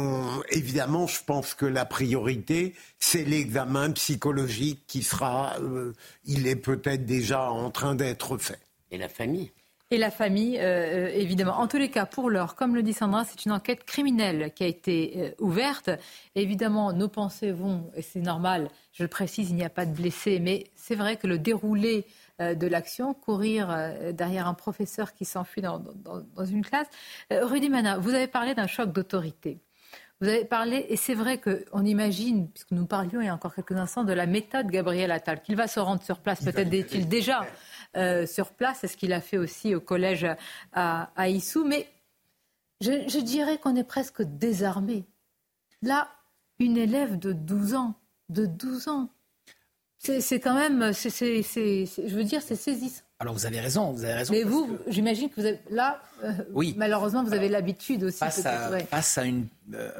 évidemment, 0.52 1.08
je 1.08 1.24
pense 1.26 1.54
que 1.56 1.66
la 1.66 1.86
priorité, 1.86 2.76
c'est 3.00 3.24
l'examen 3.24 3.92
psychologique 3.92 4.84
qui 4.86 5.02
sera, 5.02 5.56
euh, 5.62 5.94
il 6.26 6.46
est 6.46 6.56
peut-être 6.56 7.06
déjà 7.06 7.50
en 7.50 7.72
train 7.72 7.96
d'être 7.96 8.38
fait. 8.38 8.60
Et 8.92 8.98
la 8.98 9.10
famille? 9.10 9.52
Et 9.92 9.98
la 9.98 10.10
famille, 10.10 10.58
euh, 10.60 11.10
évidemment. 11.14 11.60
En 11.60 11.68
tous 11.68 11.78
les 11.78 11.90
cas, 11.90 12.08
pour 12.08 12.32
l'heure, 12.32 12.56
comme 12.56 12.74
le 12.74 12.82
dit 12.82 12.94
Sandra, 12.94 13.26
c'est 13.26 13.46
une 13.46 13.52
enquête 13.52 13.84
criminelle 13.84 14.52
qui 14.56 14.64
a 14.64 14.68
été 14.68 15.14
euh, 15.18 15.32
ouverte. 15.40 15.92
Évidemment, 16.34 16.94
nos 16.94 17.10
pensées 17.10 17.52
vont, 17.52 17.92
et 17.96 18.02
c'est 18.02 18.22
normal, 18.22 18.70
je 18.94 19.04
le 19.04 19.10
précise, 19.10 19.52
il 19.52 19.56
n'y 19.56 19.64
a 19.64 19.70
pas 19.70 19.86
de 19.86 19.94
blessés, 19.94 20.40
mais 20.40 20.66
c'est 20.76 20.96
vrai 20.96 21.18
que 21.18 21.28
le 21.28 21.38
déroulé 21.38 22.06
de 22.40 22.68
l'action, 22.68 23.14
courir 23.14 23.68
derrière 24.14 24.48
un 24.48 24.54
professeur 24.54 25.14
qui 25.14 25.26
s'enfuit 25.26 25.62
dans, 25.62 25.80
dans, 25.80 26.46
une 26.46 26.64
classe. 26.64 26.88
Rudy 27.32 27.70
Mana, 27.70 27.98
vous 27.98 28.14
avez 28.14 28.28
parlé 28.28 28.56
d'un 28.56 28.68
choc 28.68 28.92
d'autorité. 28.92 29.62
Vous 30.24 30.30
avez 30.30 30.46
parlé, 30.46 30.86
et 30.88 30.96
c'est 30.96 31.16
vrai 31.16 31.42
qu'on 31.42 31.84
imagine, 31.84 32.50
puisque 32.50 32.72
nous 32.72 32.86
parlions 32.86 33.20
il 33.20 33.26
y 33.26 33.30
a 33.30 33.34
encore 33.34 33.54
quelques 33.54 33.74
instants, 33.74 34.06
de 34.06 34.14
la 34.14 34.26
méthode 34.26 34.68
Gabriel 34.68 35.12
Attal, 35.12 35.42
qu'il 35.42 35.58
va 35.58 35.68
se 35.68 35.82
rendre 35.82 36.02
sur 36.02 36.20
place, 36.20 36.44
peut-être 36.44 36.74
est-il 36.74 37.10
déjà 37.10 37.46
euh, 37.98 38.26
sur 38.26 38.52
place. 38.52 38.80
C'est 38.82 38.88
ce 38.88 38.96
qu'il 38.96 39.12
a 39.12 39.20
fait 39.20 39.38
aussi 39.38 39.76
au 39.76 39.82
collège 39.82 40.26
à, 40.72 41.12
à 41.16 41.28
Issou. 41.28 41.66
Mais 41.66 41.90
je, 42.80 43.20
dirais 43.20 43.58
qu'on 43.58 43.76
est 43.76 43.84
presque 43.84 44.22
désarmé. 44.22 45.06
Là, 45.82 46.08
une 46.58 46.78
élève 46.78 47.20
de 47.20 47.34
12 47.34 47.76
ans, 47.76 47.96
de 48.30 48.46
12 48.46 48.88
ans, 48.88 49.10
c'est 50.04 50.40
quand 50.40 50.56
même, 50.56 50.92
je 50.94 52.16
veux 52.16 52.24
dire, 52.24 52.42
c'est 52.42 52.56
saisissant. 52.56 53.02
Alors 53.20 53.34
vous 53.34 53.46
avez 53.46 53.62
raison, 53.62 53.92
vous 53.92 54.04
avez 54.04 54.16
raison. 54.16 54.34
Mais 54.34 54.44
vous, 54.44 54.78
j'imagine 54.88 55.30
que 55.30 55.40
vous 55.40 55.48
êtes 55.48 55.64
là. 55.70 56.02
Euh, 56.24 56.32
oui. 56.52 56.74
Malheureusement, 56.78 57.24
vous 57.24 57.34
avez 57.34 57.48
l'habitude 57.48 58.04
aussi. 58.04 58.18
Face, 58.18 58.46
à, 59.18 59.24
une, 59.24 59.48
euh, 59.74 59.92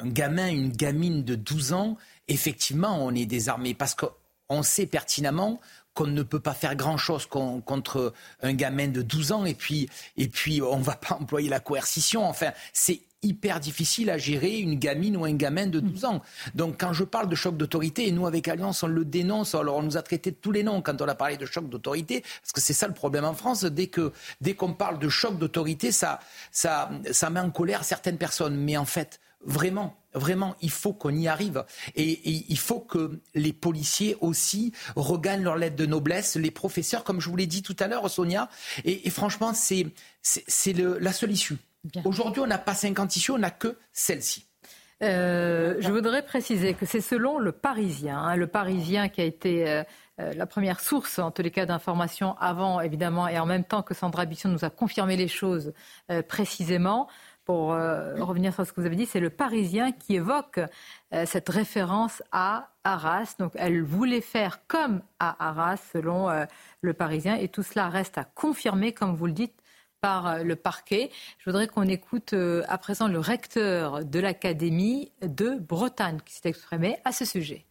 un 0.00 0.08
gamin, 0.08 0.48
une 0.48 0.72
gamine 0.72 1.22
de 1.22 1.36
12 1.36 1.72
ans 1.72 1.96
effectivement, 2.28 3.04
on 3.04 3.14
est 3.14 3.26
désarmé 3.26 3.74
parce 3.74 3.94
qu'on 3.94 4.62
sait 4.62 4.86
pertinemment 4.86 5.60
qu'on 5.94 6.06
ne 6.08 6.22
peut 6.22 6.40
pas 6.40 6.54
faire 6.54 6.74
grand-chose 6.74 7.26
contre 7.26 8.12
un 8.42 8.52
gamin 8.52 8.88
de 8.88 9.00
12 9.00 9.32
ans 9.32 9.44
et 9.44 9.54
puis, 9.54 9.88
et 10.16 10.26
puis 10.28 10.60
on 10.60 10.78
ne 10.78 10.84
va 10.84 10.96
pas 10.96 11.14
employer 11.14 11.48
la 11.48 11.60
coercition. 11.60 12.24
Enfin, 12.24 12.52
c'est 12.72 13.00
hyper 13.24 13.60
difficile 13.60 14.10
à 14.10 14.18
gérer 14.18 14.58
une 14.58 14.76
gamine 14.76 15.16
ou 15.16 15.24
un 15.24 15.32
gamin 15.34 15.66
de 15.66 15.80
12 15.80 16.04
ans. 16.04 16.22
Donc 16.54 16.80
quand 16.80 16.92
je 16.92 17.04
parle 17.04 17.28
de 17.28 17.34
choc 17.34 17.56
d'autorité, 17.56 18.06
et 18.06 18.12
nous 18.12 18.26
avec 18.26 18.48
Alliance 18.48 18.82
on 18.82 18.88
le 18.88 19.04
dénonce, 19.04 19.54
alors 19.54 19.76
on 19.76 19.82
nous 19.82 19.96
a 19.96 20.02
traité 20.02 20.30
de 20.30 20.36
tous 20.36 20.52
les 20.52 20.62
noms 20.62 20.82
quand 20.82 21.00
on 21.00 21.08
a 21.08 21.14
parlé 21.14 21.36
de 21.36 21.46
choc 21.46 21.68
d'autorité, 21.68 22.20
parce 22.20 22.52
que 22.52 22.60
c'est 22.60 22.72
ça 22.72 22.86
le 22.86 22.94
problème 22.94 23.24
en 23.24 23.34
France, 23.34 23.64
dès 23.64 23.90
dès 24.40 24.54
qu'on 24.54 24.72
parle 24.72 24.98
de 24.98 25.08
choc 25.08 25.38
d'autorité, 25.38 25.92
ça, 25.92 26.20
ça, 26.50 26.90
ça 27.10 27.30
met 27.30 27.40
en 27.40 27.50
colère 27.50 27.84
certaines 27.84 28.18
personnes. 28.18 28.56
Mais 28.56 28.76
en 28.76 28.84
fait, 28.84 29.20
vraiment, 29.44 29.96
Vraiment, 30.14 30.54
il 30.62 30.70
faut 30.70 30.92
qu'on 30.92 31.14
y 31.14 31.26
arrive. 31.26 31.64
Et, 31.96 32.20
il 32.24 32.58
faut 32.58 32.78
que 32.78 33.20
les 33.34 33.52
policiers 33.52 34.16
aussi 34.20 34.72
regagnent 34.94 35.42
leur 35.42 35.56
lettre 35.56 35.74
de 35.76 35.86
noblesse, 35.86 36.36
les 36.36 36.52
professeurs, 36.52 37.02
comme 37.02 37.20
je 37.20 37.28
vous 37.28 37.36
l'ai 37.36 37.48
dit 37.48 37.62
tout 37.62 37.76
à 37.80 37.88
l'heure, 37.88 38.08
Sonia. 38.08 38.48
Et, 38.84 39.10
franchement, 39.10 39.52
c'est 39.54 39.92
la 40.76 41.12
seule 41.12 41.32
issue. 41.32 41.58
Aujourd'hui, 42.04 42.42
on 42.42 42.46
n'a 42.46 42.58
pas 42.58 42.74
50 42.74 43.16
issues, 43.16 43.32
on 43.32 43.38
n'a 43.38 43.50
que 43.50 43.76
celle-ci. 43.92 44.46
Euh, 45.02 45.76
je 45.80 45.90
voudrais 45.90 46.24
préciser 46.24 46.74
que 46.74 46.86
c'est 46.86 47.00
selon 47.00 47.38
le 47.38 47.52
Parisien, 47.52 48.18
hein, 48.18 48.36
le 48.36 48.46
Parisien 48.46 49.08
qui 49.08 49.20
a 49.20 49.24
été 49.24 49.68
euh, 49.68 49.82
euh, 50.20 50.32
la 50.34 50.46
première 50.46 50.80
source, 50.80 51.18
en 51.18 51.30
tous 51.30 51.42
les 51.42 51.50
cas, 51.50 51.66
d'information 51.66 52.36
avant, 52.38 52.80
évidemment, 52.80 53.28
et 53.28 53.38
en 53.38 53.46
même 53.46 53.64
temps 53.64 53.82
que 53.82 53.92
Sandra 53.92 54.24
Bisson 54.24 54.48
nous 54.48 54.64
a 54.64 54.70
confirmé 54.70 55.16
les 55.16 55.28
choses 55.28 55.72
précisément 56.28 57.08
pour 57.44 57.68
revenir 57.68 58.54
sur 58.54 58.64
ce 58.64 58.72
que 58.72 58.80
vous 58.80 58.86
avez 58.86 58.96
dit, 58.96 59.04
c'est 59.04 59.20
le 59.20 59.28
Parisien 59.28 59.92
qui 59.92 60.14
évoque 60.14 60.60
cette 61.26 61.48
référence 61.50 62.22
à 62.32 62.70
Arras. 62.84 63.34
Donc 63.38 63.52
elle 63.56 63.82
voulait 63.82 64.22
faire 64.22 64.66
comme 64.66 65.02
à 65.18 65.48
Arras, 65.48 65.76
selon 65.92 66.30
le 66.80 66.94
Parisien, 66.94 67.34
et 67.34 67.48
tout 67.48 67.62
cela 67.62 67.90
reste 67.90 68.16
à 68.16 68.24
confirmer, 68.24 68.92
comme 68.92 69.14
vous 69.14 69.26
le 69.26 69.32
dites, 69.32 69.60
par 70.04 70.44
le 70.44 70.54
parquet. 70.54 71.10
Je 71.38 71.48
voudrais 71.48 71.66
qu'on 71.66 71.88
écoute 71.88 72.34
à 72.68 72.76
présent 72.76 73.08
le 73.08 73.18
recteur 73.18 74.04
de 74.04 74.20
l'Académie 74.20 75.10
de 75.22 75.58
Bretagne 75.58 76.18
qui 76.22 76.34
s'est 76.34 76.50
exprimé 76.50 76.98
à 77.06 77.12
ce 77.12 77.24
sujet. 77.24 77.64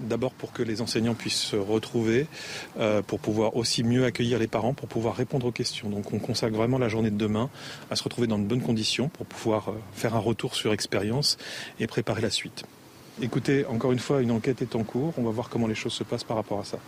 D'abord 0.00 0.32
pour 0.32 0.52
que 0.54 0.62
les 0.62 0.80
enseignants 0.80 1.14
puissent 1.14 1.42
se 1.42 1.56
retrouver, 1.56 2.26
euh, 2.78 3.02
pour 3.02 3.20
pouvoir 3.20 3.56
aussi 3.56 3.84
mieux 3.84 4.06
accueillir 4.06 4.38
les 4.38 4.46
parents, 4.46 4.72
pour 4.72 4.88
pouvoir 4.88 5.16
répondre 5.16 5.46
aux 5.46 5.52
questions. 5.52 5.90
Donc 5.90 6.14
on 6.14 6.18
consacre 6.18 6.56
vraiment 6.56 6.78
la 6.78 6.88
journée 6.88 7.10
de 7.10 7.18
demain 7.18 7.50
à 7.90 7.96
se 7.96 8.02
retrouver 8.02 8.26
dans 8.26 8.38
de 8.38 8.44
bonnes 8.44 8.62
conditions 8.62 9.10
pour 9.10 9.26
pouvoir 9.26 9.68
euh, 9.68 9.74
faire 9.92 10.14
un 10.14 10.18
retour 10.18 10.54
sur 10.54 10.72
expérience 10.72 11.36
et 11.78 11.86
préparer 11.86 12.22
la 12.22 12.30
suite. 12.30 12.64
Écoutez, 13.20 13.66
encore 13.66 13.92
une 13.92 13.98
fois, 13.98 14.22
une 14.22 14.30
enquête 14.30 14.62
est 14.62 14.74
en 14.74 14.84
cours. 14.84 15.12
On 15.18 15.24
va 15.24 15.30
voir 15.30 15.50
comment 15.50 15.66
les 15.66 15.74
choses 15.74 15.92
se 15.92 16.04
passent 16.04 16.24
par 16.24 16.38
rapport 16.38 16.60
à 16.60 16.64
ça. 16.64 16.78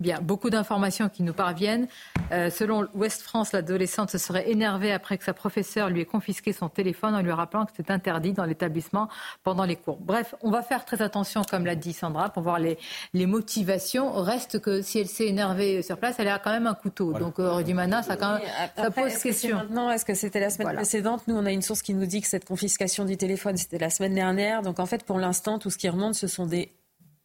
Bien, 0.00 0.20
beaucoup 0.20 0.50
d'informations 0.50 1.08
qui 1.08 1.22
nous 1.22 1.34
parviennent. 1.34 1.86
Euh, 2.32 2.50
selon 2.50 2.88
Ouest 2.94 3.22
France, 3.22 3.52
l'adolescente 3.52 4.10
se 4.10 4.18
serait 4.18 4.50
énervée 4.50 4.92
après 4.92 5.18
que 5.18 5.24
sa 5.24 5.34
professeure 5.34 5.90
lui 5.90 6.00
ait 6.00 6.06
confisqué 6.06 6.52
son 6.52 6.68
téléphone 6.68 7.14
en 7.14 7.20
lui 7.20 7.32
rappelant 7.32 7.66
que 7.66 7.72
c'était 7.76 7.92
interdit 7.92 8.32
dans 8.32 8.44
l'établissement 8.44 9.08
pendant 9.42 9.64
les 9.64 9.76
cours. 9.76 9.98
Bref, 10.00 10.34
on 10.42 10.50
va 10.50 10.62
faire 10.62 10.84
très 10.84 11.02
attention, 11.02 11.42
comme 11.42 11.66
l'a 11.66 11.74
dit 11.74 11.92
Sandra, 11.92 12.30
pour 12.30 12.42
voir 12.42 12.58
les, 12.58 12.78
les 13.12 13.26
motivations. 13.26 14.12
Reste 14.12 14.60
que 14.60 14.82
si 14.82 14.98
elle 14.98 15.08
s'est 15.08 15.26
énervée 15.26 15.82
sur 15.82 15.98
place, 15.98 16.16
elle 16.18 16.28
a 16.28 16.38
quand 16.38 16.52
même 16.52 16.66
un 16.66 16.74
couteau. 16.74 17.12
Donc, 17.12 17.38
euh, 17.38 17.62
Mana, 17.74 18.02
ça, 18.02 18.16
quand 18.16 18.34
même, 18.34 18.42
ça 18.76 18.90
pose 18.90 19.16
question. 19.18 19.56
Maintenant, 19.56 19.90
est-ce 19.90 20.04
que 20.04 20.14
c'était 20.14 20.40
la 20.40 20.50
semaine 20.50 20.74
précédente? 20.74 21.22
Nous, 21.26 21.36
on 21.36 21.44
a 21.44 21.50
une 21.52 21.62
source 21.62 21.82
qui 21.82 21.94
nous 21.94 22.06
dit 22.06 22.20
que 22.20 22.28
cette 22.28 22.44
confiscation 22.44 23.04
du 23.04 23.16
téléphone, 23.16 23.56
c'était 23.56 23.78
la 23.78 23.90
semaine 23.90 24.14
dernière. 24.14 24.62
Donc, 24.62 24.78
en 24.78 24.86
fait, 24.86 25.04
pour 25.04 25.18
l'instant, 25.18 25.58
tout 25.58 25.70
ce 25.70 25.78
qui 25.78 25.88
remonte, 25.88 26.14
ce 26.14 26.26
sont 26.26 26.46
des 26.46 26.72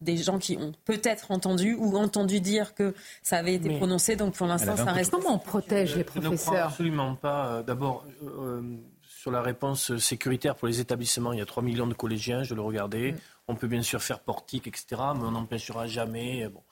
des 0.00 0.16
gens 0.16 0.38
qui 0.38 0.56
ont 0.56 0.72
peut-être 0.84 1.30
entendu 1.30 1.74
ou 1.74 1.96
entendu 1.96 2.40
dire 2.40 2.74
que 2.74 2.94
ça 3.22 3.36
avait 3.36 3.54
été 3.54 3.76
prononcé. 3.76 4.16
Donc 4.16 4.34
pour 4.34 4.46
l'instant, 4.46 4.76
ça 4.76 4.92
reste. 4.92 5.10
Comment 5.10 5.34
on 5.34 5.38
protège 5.38 5.96
les 5.96 6.04
professeurs 6.04 6.32
Je 6.32 6.36
ne 6.36 6.46
crois 6.46 6.60
absolument 6.60 7.14
pas. 7.16 7.46
Euh, 7.46 7.62
d'abord, 7.62 8.06
euh, 8.22 8.28
euh, 8.40 8.62
sur 9.02 9.30
la 9.30 9.42
réponse 9.42 9.96
sécuritaire 9.98 10.54
pour 10.56 10.68
les 10.68 10.80
établissements, 10.80 11.32
il 11.32 11.38
y 11.38 11.42
a 11.42 11.46
3 11.46 11.62
millions 11.62 11.86
de 11.86 11.94
collégiens, 11.94 12.42
je 12.42 12.54
le 12.54 12.62
regardais. 12.62 13.12
Mm. 13.12 13.18
On 13.48 13.54
peut 13.56 13.68
bien 13.68 13.82
sûr 13.82 14.02
faire 14.02 14.20
portique, 14.20 14.66
etc., 14.66 14.86
mais 15.14 15.24
on 15.24 15.32
n'empêchera 15.32 15.86
jamais. 15.86 16.48
Bon. 16.48 16.62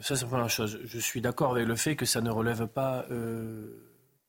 ça, 0.00 0.16
c'est 0.16 0.22
la 0.22 0.28
première 0.28 0.48
chose. 0.48 0.80
Je 0.84 0.98
suis 0.98 1.20
d'accord 1.20 1.52
avec 1.52 1.66
le 1.66 1.76
fait 1.76 1.96
que 1.96 2.06
ça 2.06 2.20
ne 2.20 2.30
relève 2.30 2.66
pas 2.66 3.04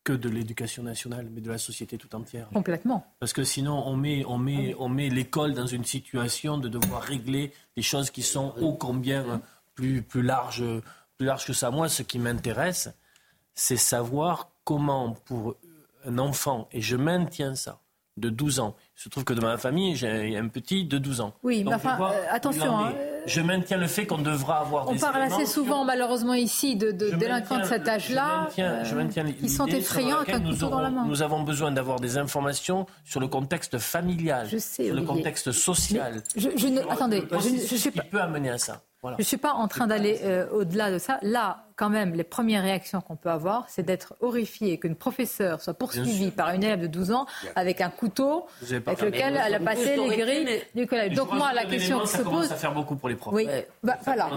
que 0.02 0.12
de 0.12 0.28
l'éducation 0.28 0.82
nationale, 0.82 1.28
mais 1.30 1.40
de 1.40 1.50
la 1.50 1.58
société 1.58 1.98
tout 1.98 2.14
entière. 2.14 2.48
Complètement. 2.52 3.06
Parce 3.18 3.32
que 3.32 3.44
sinon, 3.44 3.86
on 3.86 3.96
met, 3.96 4.24
on 4.24 4.38
met, 4.38 4.74
on 4.78 4.88
met 4.88 5.10
l'école 5.10 5.54
dans 5.54 5.66
une 5.66 5.84
situation 5.84 6.58
de 6.58 6.68
devoir 6.68 7.02
régler 7.02 7.52
des 7.76 7.82
choses 7.82 8.10
qui 8.10 8.22
sont 8.22 8.54
ô 8.60 8.72
combien 8.72 9.42
plus, 9.74 10.02
plus, 10.02 10.22
larges, 10.22 10.64
plus 11.16 11.26
larges 11.26 11.44
que 11.44 11.52
ça. 11.52 11.70
Moi, 11.70 11.88
ce 11.88 12.02
qui 12.02 12.18
m'intéresse, 12.18 12.90
c'est 13.54 13.76
savoir 13.76 14.50
comment, 14.64 15.12
pour 15.26 15.56
un 16.04 16.18
enfant, 16.18 16.68
et 16.72 16.80
je 16.80 16.96
maintiens 16.96 17.54
ça, 17.54 17.80
de 18.20 18.30
12 18.30 18.60
ans, 18.60 18.76
il 18.96 19.02
se 19.02 19.08
trouve 19.08 19.24
que 19.24 19.32
dans 19.32 19.46
ma 19.46 19.56
famille, 19.56 19.96
j'ai 19.96 20.36
un 20.36 20.48
petit 20.48 20.84
de 20.84 20.98
12 20.98 21.20
ans. 21.20 21.34
Oui, 21.42 21.64
mais 21.64 21.74
enfin, 21.74 21.98
euh, 22.00 22.26
attention. 22.30 22.78
Hein, 22.78 22.92
je 23.26 23.40
maintiens 23.40 23.76
le 23.76 23.86
fait 23.86 24.06
qu'on 24.06 24.18
devra 24.18 24.60
avoir 24.60 24.88
On 24.88 24.96
parle 24.96 25.22
assez 25.22 25.46
souvent, 25.46 25.84
malheureusement, 25.84 26.34
ici, 26.34 26.76
de, 26.76 26.90
délinquants 26.90 27.58
de 27.58 27.64
cet 27.64 27.88
âge-là. 27.88 28.48
Je 28.56 28.94
maintiens, 28.94 29.26
euh, 29.26 29.48
sont 29.48 29.66
effrayants 29.66 30.18
avec 30.18 30.34
un 30.34 30.40
couteau 30.40 30.68
dans 30.68 30.80
la 30.80 30.90
main. 30.90 31.06
Nous 31.06 31.22
avons 31.22 31.42
besoin 31.42 31.72
d'avoir 31.72 32.00
des 32.00 32.18
informations 32.18 32.86
sur 33.04 33.20
le 33.20 33.28
contexte 33.28 33.78
familial, 33.78 34.48
sur 34.48 34.94
le 34.94 35.02
contexte 35.02 35.52
social. 35.52 36.22
je, 36.36 36.68
ne, 36.68 36.80
attendez, 36.90 37.22
je, 37.30 37.76
je, 37.76 37.88
pas. 37.90 38.02
peut 38.02 38.20
amener 38.20 38.50
à 38.50 38.58
ça. 38.58 38.82
Je 39.02 39.14
ne 39.18 39.22
suis 39.22 39.38
pas 39.38 39.54
en 39.54 39.66
train 39.66 39.86
d'aller 39.86 40.20
euh, 40.24 40.46
au-delà 40.52 40.92
de 40.92 40.98
ça. 40.98 41.18
Là, 41.22 41.64
quand 41.76 41.88
même, 41.88 42.12
les 42.12 42.24
premières 42.24 42.62
réactions 42.62 43.00
qu'on 43.00 43.16
peut 43.16 43.30
avoir, 43.30 43.64
c'est 43.68 43.82
d'être 43.82 44.14
horrifié 44.20 44.78
qu'une 44.78 44.94
professeure 44.94 45.62
soit 45.62 45.72
poursuivie 45.72 46.30
par 46.30 46.50
une 46.50 46.62
élève 46.62 46.82
de 46.82 46.86
12 46.86 47.12
ans 47.12 47.26
avec 47.56 47.80
un 47.80 47.88
couteau 47.88 48.46
avec 48.62 49.00
lequel 49.00 49.40
elle 49.42 49.54
a 49.54 49.60
passé 49.60 49.96
les 49.96 50.16
grilles 50.16 50.62
du 50.74 50.86
collège. 50.86 51.14
Donc 51.14 51.32
moi, 51.32 51.52
la 51.54 51.64
question 51.64 52.00
qui 52.00 52.08
se 52.08 52.22
pose... 52.22 52.48
Ça 52.48 52.56
faire 52.56 52.74
beaucoup 52.74 52.96
pour 52.96 53.08
les 53.08 53.14
profs. 53.14 53.32
Oui, 53.32 53.46
bah, 53.82 53.96
voilà. 54.04 54.28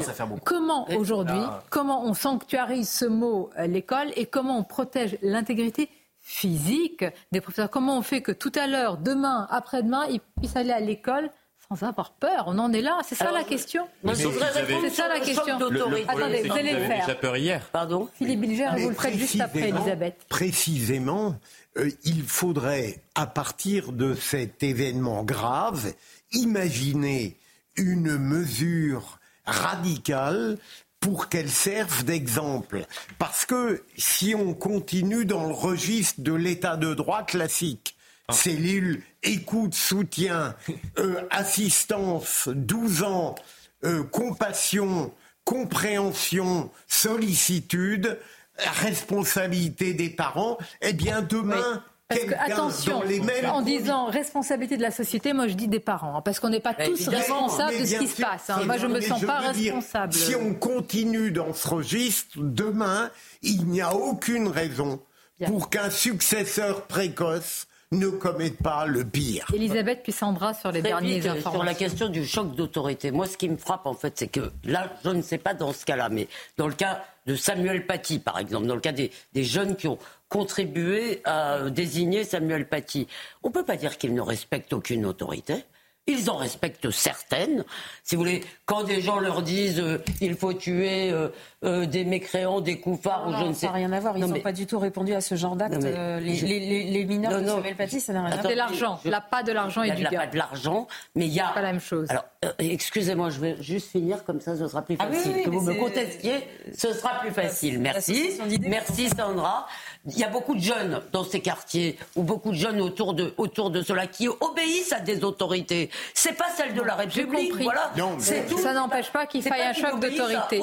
Comment 0.46 0.88
aujourd'hui, 0.96 1.44
comment 1.70 2.06
on 2.06 2.14
sanctuarise 2.14 2.90
ce 2.90 3.06
mot 3.06 3.50
euh, 3.60 3.68
l'école 3.68 4.08
et 4.16 4.28
comment 4.28 4.58
on 4.58 4.64
protège 4.64 5.18
l'intégrité 5.22 5.90
physique 6.20 7.04
des 7.34 7.42
professeurs? 7.42 7.70
Comment 7.70 7.98
on 7.98 8.02
fait 8.02 8.22
que 8.22 8.32
tout 8.32 8.52
à 8.56 8.68
l'heure, 8.68 8.98
demain, 8.98 9.46
après-demain, 9.50 10.06
ils 10.10 10.22
puissent 10.38 10.56
aller 10.56 10.72
à 10.72 10.80
l'école 10.80 11.30
sans 11.76 11.88
avoir 11.88 12.12
peur. 12.12 12.46
On 12.48 12.58
en 12.60 12.72
est 12.74 12.82
là. 12.82 13.00
C'est 13.08 13.16
ça 13.16 13.32
la 13.32 13.44
question. 13.44 13.88
C'est 14.14 14.90
ça 14.90 15.08
la 15.08 15.20
question. 15.20 15.56
Attendez, 15.56 16.44
vous 16.44 16.54
allez 16.54 16.74
le 16.74 16.86
faire. 16.86 17.20
peur 17.20 17.38
hier. 17.38 17.70
Pardon? 17.72 18.10
Philippe 18.18 18.42
Bilger, 18.42 18.70
vous 18.78 18.90
le 18.90 18.96
ferez 18.96 19.18
juste 19.18 19.40
après, 19.40 19.70
Elisabeth. 19.70 20.26
Précisément, 20.30 21.36
euh, 21.78 21.90
il 22.04 22.24
faudrait, 22.24 23.02
à 23.16 23.28
partir 23.28 23.92
de 23.92 24.16
cet 24.16 24.64
événement 24.64 25.24
grave, 25.24 25.94
imaginer 26.32 27.38
une 27.76 28.18
mesure 28.18 29.20
radicale 29.46 30.58
pour 31.00 31.28
qu'elle 31.28 31.50
serve 31.50 32.06
d'exemple. 32.06 32.86
Parce 33.20 33.46
que 33.46 33.84
si 33.98 34.36
on 34.36 34.54
continue 34.54 35.26
dans 35.26 35.48
le 35.48 35.54
registre 35.54 36.22
de 36.22 36.34
l'état 36.34 36.78
de 36.78 36.94
droit 36.94 37.24
classique. 37.24 37.98
Cellule 38.34 39.02
écoute, 39.24 39.74
soutien, 39.74 40.56
euh, 41.00 41.22
assistance, 41.30 42.50
12 42.54 43.04
ans, 43.04 43.36
euh, 43.84 44.04
compassion, 44.04 45.14
compréhension, 45.46 46.70
sollicitude, 46.88 48.20
responsabilité 48.58 49.94
des 49.94 50.10
parents, 50.10 50.58
eh 50.82 50.94
bien 50.94 51.22
demain, 51.22 51.84
Parce 52.08 52.22
que, 52.22 52.34
attention, 52.36 53.02
en 53.48 53.62
disant 53.62 54.06
responsabilité 54.06 54.78
de 54.78 54.82
la 54.82 54.92
société, 54.92 55.34
moi 55.34 55.48
je 55.48 55.54
dis 55.54 55.68
des 55.68 55.80
parents, 55.80 56.18
hein, 56.18 56.22
parce 56.22 56.40
qu'on 56.40 56.50
n'est 56.50 56.60
pas 56.60 56.74
tous 56.74 57.08
responsables 57.08 57.80
de 57.80 57.86
ce 57.86 57.96
qui 57.96 58.08
se 58.08 58.22
passe. 58.22 58.50
Hein. 58.50 58.62
Moi 58.66 58.78
je 58.78 58.88
ne 58.88 58.94
me 58.94 59.02
sens 59.02 59.24
pas 59.26 59.40
responsable. 59.40 60.14
si 60.14 60.36
on 60.36 60.54
continue 60.54 61.32
dans 61.32 61.54
ce 61.54 61.68
registre, 61.68 62.38
demain, 62.38 63.10
il 63.42 63.66
n'y 63.66 63.82
a 63.82 63.96
aucune 63.96 64.48
raison 64.48 65.02
pour 65.46 65.70
qu'un 65.70 65.90
successeur 65.90 66.84
précoce 66.84 67.68
ne 67.98 68.08
commettent 68.08 68.62
pas 68.62 68.86
le 68.86 69.04
pire. 69.06 69.46
Elisabeth 69.54 70.04
puis 70.04 70.12
Sandra 70.12 70.54
sur 70.54 70.72
les 70.72 70.82
derniers 70.82 71.20
informations. 71.28 71.52
Sur 71.52 71.64
la 71.64 71.74
question 71.74 72.10
du 72.10 72.26
choc 72.26 72.56
d'autorité, 72.56 73.12
moi 73.12 73.26
ce 73.26 73.38
qui 73.38 73.50
me 73.50 73.58
frappe 73.58 73.86
en 73.86 73.94
fait, 73.94 74.14
c'est 74.18 74.28
que 74.28 74.52
là, 74.64 74.92
je 75.04 75.10
ne 75.10 75.22
sais 75.22 75.38
pas 75.38 75.54
dans 75.54 75.74
ce 75.74 75.86
cas-là, 75.86 76.10
mais 76.10 76.28
dans 76.58 76.68
le 76.68 76.74
cas 76.74 77.04
de 77.26 77.36
Samuel 77.36 77.86
Paty, 77.86 78.20
par 78.20 78.40
exemple, 78.40 78.68
dans 78.68 78.76
le 78.76 78.82
cas 78.82 78.92
des, 78.92 79.12
jeunes 79.36 79.76
qui 79.76 79.88
ont 79.88 79.98
contribué 80.30 81.22
à 81.26 81.70
désigner 81.70 82.24
Samuel 82.24 82.68
Paty, 82.68 83.08
on 83.44 83.50
ne 83.50 83.54
peut 83.54 83.64
pas 83.64 83.78
dire 83.78 83.98
qu'il 83.98 84.14
ne 84.14 84.22
respecte 84.22 84.74
aucune 84.74 85.06
autorité. 85.06 85.64
Ils 86.06 86.30
en 86.30 86.36
respectent 86.36 86.92
certaines. 86.92 87.64
Si 88.04 88.16
vous 88.16 88.24
voulez, 88.24 88.44
quand 88.66 88.84
des 88.84 89.00
gens 89.00 89.20
leur 89.20 89.42
disent 89.42 89.80
euh, 89.80 90.04
il 90.20 90.36
faut 90.36 90.52
tuer 90.52 91.12
euh, 91.12 91.30
euh, 91.64 91.86
des 91.86 92.04
mécréants, 92.04 92.60
des 92.60 92.78
coufards 92.82 93.30
ou 93.30 93.34
je 93.34 93.46
ne 93.46 93.54
sais. 93.54 93.62
Ça 93.62 93.68
n'a 93.68 93.74
rien 93.74 93.94
à 93.94 94.02
voir. 94.02 94.18
Ils 94.18 94.26
n'ont 94.26 94.42
pas 94.42 94.52
du 94.52 94.68
tout 94.68 94.80
répondu 94.80 95.14
à 95.14 95.22
ce 95.22 95.36
genre 95.36 95.56
d'acte. 95.56 95.82
Les, 95.82 96.20
les, 96.20 96.84
les, 96.84 97.06
mineurs 97.06 97.42
de 97.42 97.48
Samuel 97.48 97.76
Paty, 97.78 98.02
ça 98.02 98.12
n'a 98.12 98.26
rien 98.26 98.38
à 98.38 98.42
voir. 98.42 98.52
de 98.52 98.58
l'argent. 98.58 99.00
Là, 99.06 99.22
pas 99.22 99.44
de 99.44 99.54
l'argent 99.54 99.82
et 99.84 99.92
du 99.92 100.02
Il 100.02 100.10
n'y 100.10 100.16
a 100.16 100.20
pas 100.20 100.28
de 100.28 100.38
l'argent, 100.38 100.88
mais 101.16 101.26
il 101.26 101.34
y 101.34 101.40
a. 101.40 101.48
Pas 101.54 101.62
la 101.62 101.72
même 101.72 101.80
chose. 101.80 102.10
Alors, 102.10 102.26
excusez-moi, 102.60 103.30
je 103.30 103.40
vais 103.40 103.56
juste 103.62 103.90
finir 103.92 104.26
comme 104.26 104.42
ça, 104.42 104.58
ce 104.58 104.68
sera 104.68 104.82
plus 104.82 104.98
ah 105.00 105.08
facile. 105.08 105.44
que 105.44 105.50
vous 105.50 105.62
me 105.62 105.74
contestiez, 105.76 106.46
ce 106.78 106.92
sera 106.92 107.22
plus 107.22 107.32
facile. 107.32 107.80
Merci. 107.80 108.42
Merci 108.62 109.10
Sandra. 109.10 109.68
Il 110.06 110.18
y 110.18 110.24
a 110.26 110.28
beaucoup 110.28 110.54
de 110.54 110.60
jeunes 110.60 111.02
dans 111.14 111.24
ces 111.24 111.40
quartiers, 111.40 111.98
ou 112.18 112.24
beaucoup 112.24 112.52
de 112.52 112.58
jeunes 112.58 112.82
autour 112.82 113.14
de, 113.14 113.34
autour 113.38 113.70
de 113.70 113.82
cela, 113.82 114.06
qui 114.06 114.28
obéissent 114.28 114.92
à 114.92 115.00
des 115.00 115.24
autorités. 115.24 115.90
C'est 116.14 116.34
pas 116.34 116.50
celle 116.58 116.74
de 116.74 116.82
la 116.82 116.96
République, 116.96 117.54
voilà. 117.56 117.94
Ça 118.20 118.74
n'empêche 118.74 119.12
pas 119.12 119.28
qu'il 119.28 119.42
faille 119.42 119.62
un 119.62 119.72
choc 119.72 120.02
d'autorité. 120.02 120.60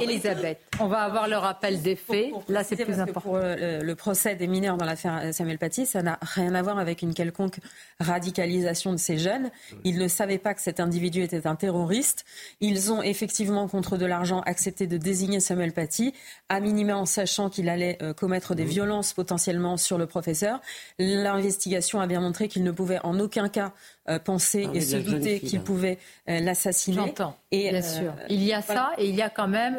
Elisabeth, 0.00 0.58
on 0.80 0.86
va 0.86 1.00
avoir 1.02 1.28
le 1.28 1.36
rappel 1.36 1.82
des 1.82 1.96
faits. 1.96 2.30
Là, 2.48 2.64
c'est 2.64 2.76
plus 2.76 2.98
important. 2.98 3.20
Pour 3.20 3.36
euh, 3.36 3.80
le, 3.82 3.94
procès 3.94 4.36
des 4.36 4.46
mineurs 4.46 4.78
dans 4.78 4.86
l'affaire 4.86 5.34
Samuel 5.34 5.58
Paty, 5.58 5.84
ça 5.84 6.02
n'a 6.02 6.18
rien 6.22 6.54
à 6.54 6.62
voir 6.62 6.78
avec 6.78 7.02
une 7.02 7.12
quelconque 7.12 7.58
radicalisation 8.00 8.92
de 8.92 8.96
ces 8.96 9.18
jeunes. 9.18 9.50
Ils 9.84 9.98
ne 9.98 10.08
savaient 10.08 10.38
pas 10.38 10.54
que 10.54 10.62
cet 10.62 10.80
individu 10.80 11.22
était 11.22 11.46
un 11.46 11.56
terroriste. 11.56 12.24
Ils 12.60 12.90
ont 12.90 13.02
effectivement, 13.02 13.68
contre 13.68 13.98
de 13.98 14.06
l'argent, 14.06 14.40
accepté 14.46 14.86
de 14.86 14.96
désigner 14.96 15.40
Samuel 15.40 15.72
Paty, 15.72 16.14
à 16.48 16.58
minima 16.60 16.96
en 16.96 17.04
sachant 17.04 17.50
qu'il 17.50 17.68
allait 17.68 17.98
euh, 18.00 18.14
commettre 18.14 18.54
des 18.54 18.61
des 18.62 18.68
violences 18.68 19.12
potentiellement 19.12 19.76
sur 19.76 19.98
le 19.98 20.06
professeur. 20.06 20.60
L'investigation 20.98 22.00
a 22.00 22.06
bien 22.06 22.20
montré 22.20 22.48
qu'il 22.48 22.64
ne 22.64 22.70
pouvait 22.70 22.98
en 23.02 23.18
aucun 23.18 23.48
cas 23.48 23.72
euh, 24.08 24.18
penser 24.18 24.68
et 24.74 24.80
se 24.80 24.96
douter 24.96 25.38
qu'il 25.38 25.60
pouvait 25.60 25.96
euh, 26.28 26.40
l'assassiner. 26.40 26.96
J'entends, 26.96 27.36
bien 27.52 27.74
euh, 27.74 27.82
sûr. 27.82 28.12
Il 28.28 28.42
y 28.42 28.52
a 28.52 28.60
ça 28.60 28.90
et 28.98 29.06
il 29.08 29.14
y 29.14 29.22
a 29.22 29.30
quand 29.30 29.46
même 29.46 29.76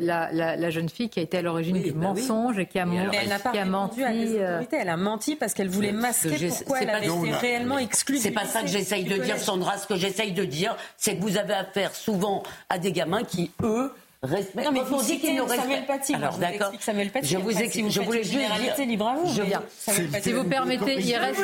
la, 0.00 0.70
jeune 0.70 0.88
fille 0.88 1.10
qui 1.10 1.20
a 1.20 1.22
été 1.22 1.36
à 1.36 1.42
l'origine 1.42 1.82
du 1.82 1.92
bah 1.92 2.14
mensonge 2.14 2.58
et 2.58 2.64
qui 2.64 2.78
a, 2.78 2.86
elle 3.12 3.28
n'a 3.28 3.38
pas 3.38 3.52
qui 3.52 3.58
a 3.58 3.64
menti. 3.66 4.00
Elle 4.00 4.88
a 4.88 4.96
menti 4.96 5.36
parce 5.36 5.52
qu'elle 5.52 5.68
voulait 5.68 5.92
masquer 5.92 6.48
pourquoi 6.48 6.80
elle 6.80 6.90
avait 6.90 7.06
été 7.06 7.32
réellement 7.32 7.78
exclue. 7.78 8.16
C'est 8.16 8.30
pas 8.30 8.46
ça 8.46 8.62
que 8.62 8.68
j'essaye 8.68 9.04
de 9.04 9.16
dire, 9.16 9.38
Sandra. 9.38 9.76
Ce 9.76 9.86
que 9.86 9.96
j'essaye 9.96 10.32
de 10.32 10.44
dire, 10.44 10.74
c'est 10.96 11.16
que 11.16 11.20
vous 11.20 11.36
avez 11.36 11.54
affaire 11.54 11.94
souvent 11.94 12.42
à 12.70 12.78
des 12.78 12.92
gamins 12.92 13.24
qui, 13.24 13.50
eux, 13.62 13.92
non, 14.22 14.72
mais 14.72 14.80
on 14.90 15.02
dit 15.02 15.20
qu'il 15.20 15.34
ne 15.34 15.42
respecte 15.42 15.86
pas 15.86 15.98
Alors, 16.14 16.38
d'accord. 16.38 16.72
Je 17.22 17.36
vous 17.36 17.50
explique. 17.50 17.90
Je 17.90 18.00
voulais 18.00 18.24
juste 18.24 18.76
dire. 18.76 18.86
libre 18.86 19.08
à 19.08 19.14
vous. 19.16 19.34
Je 19.34 19.42
viens. 19.42 19.62
Si 19.78 20.32
vous 20.32 20.44
permettez, 20.44 20.94
il 21.00 21.16
reste, 21.16 21.40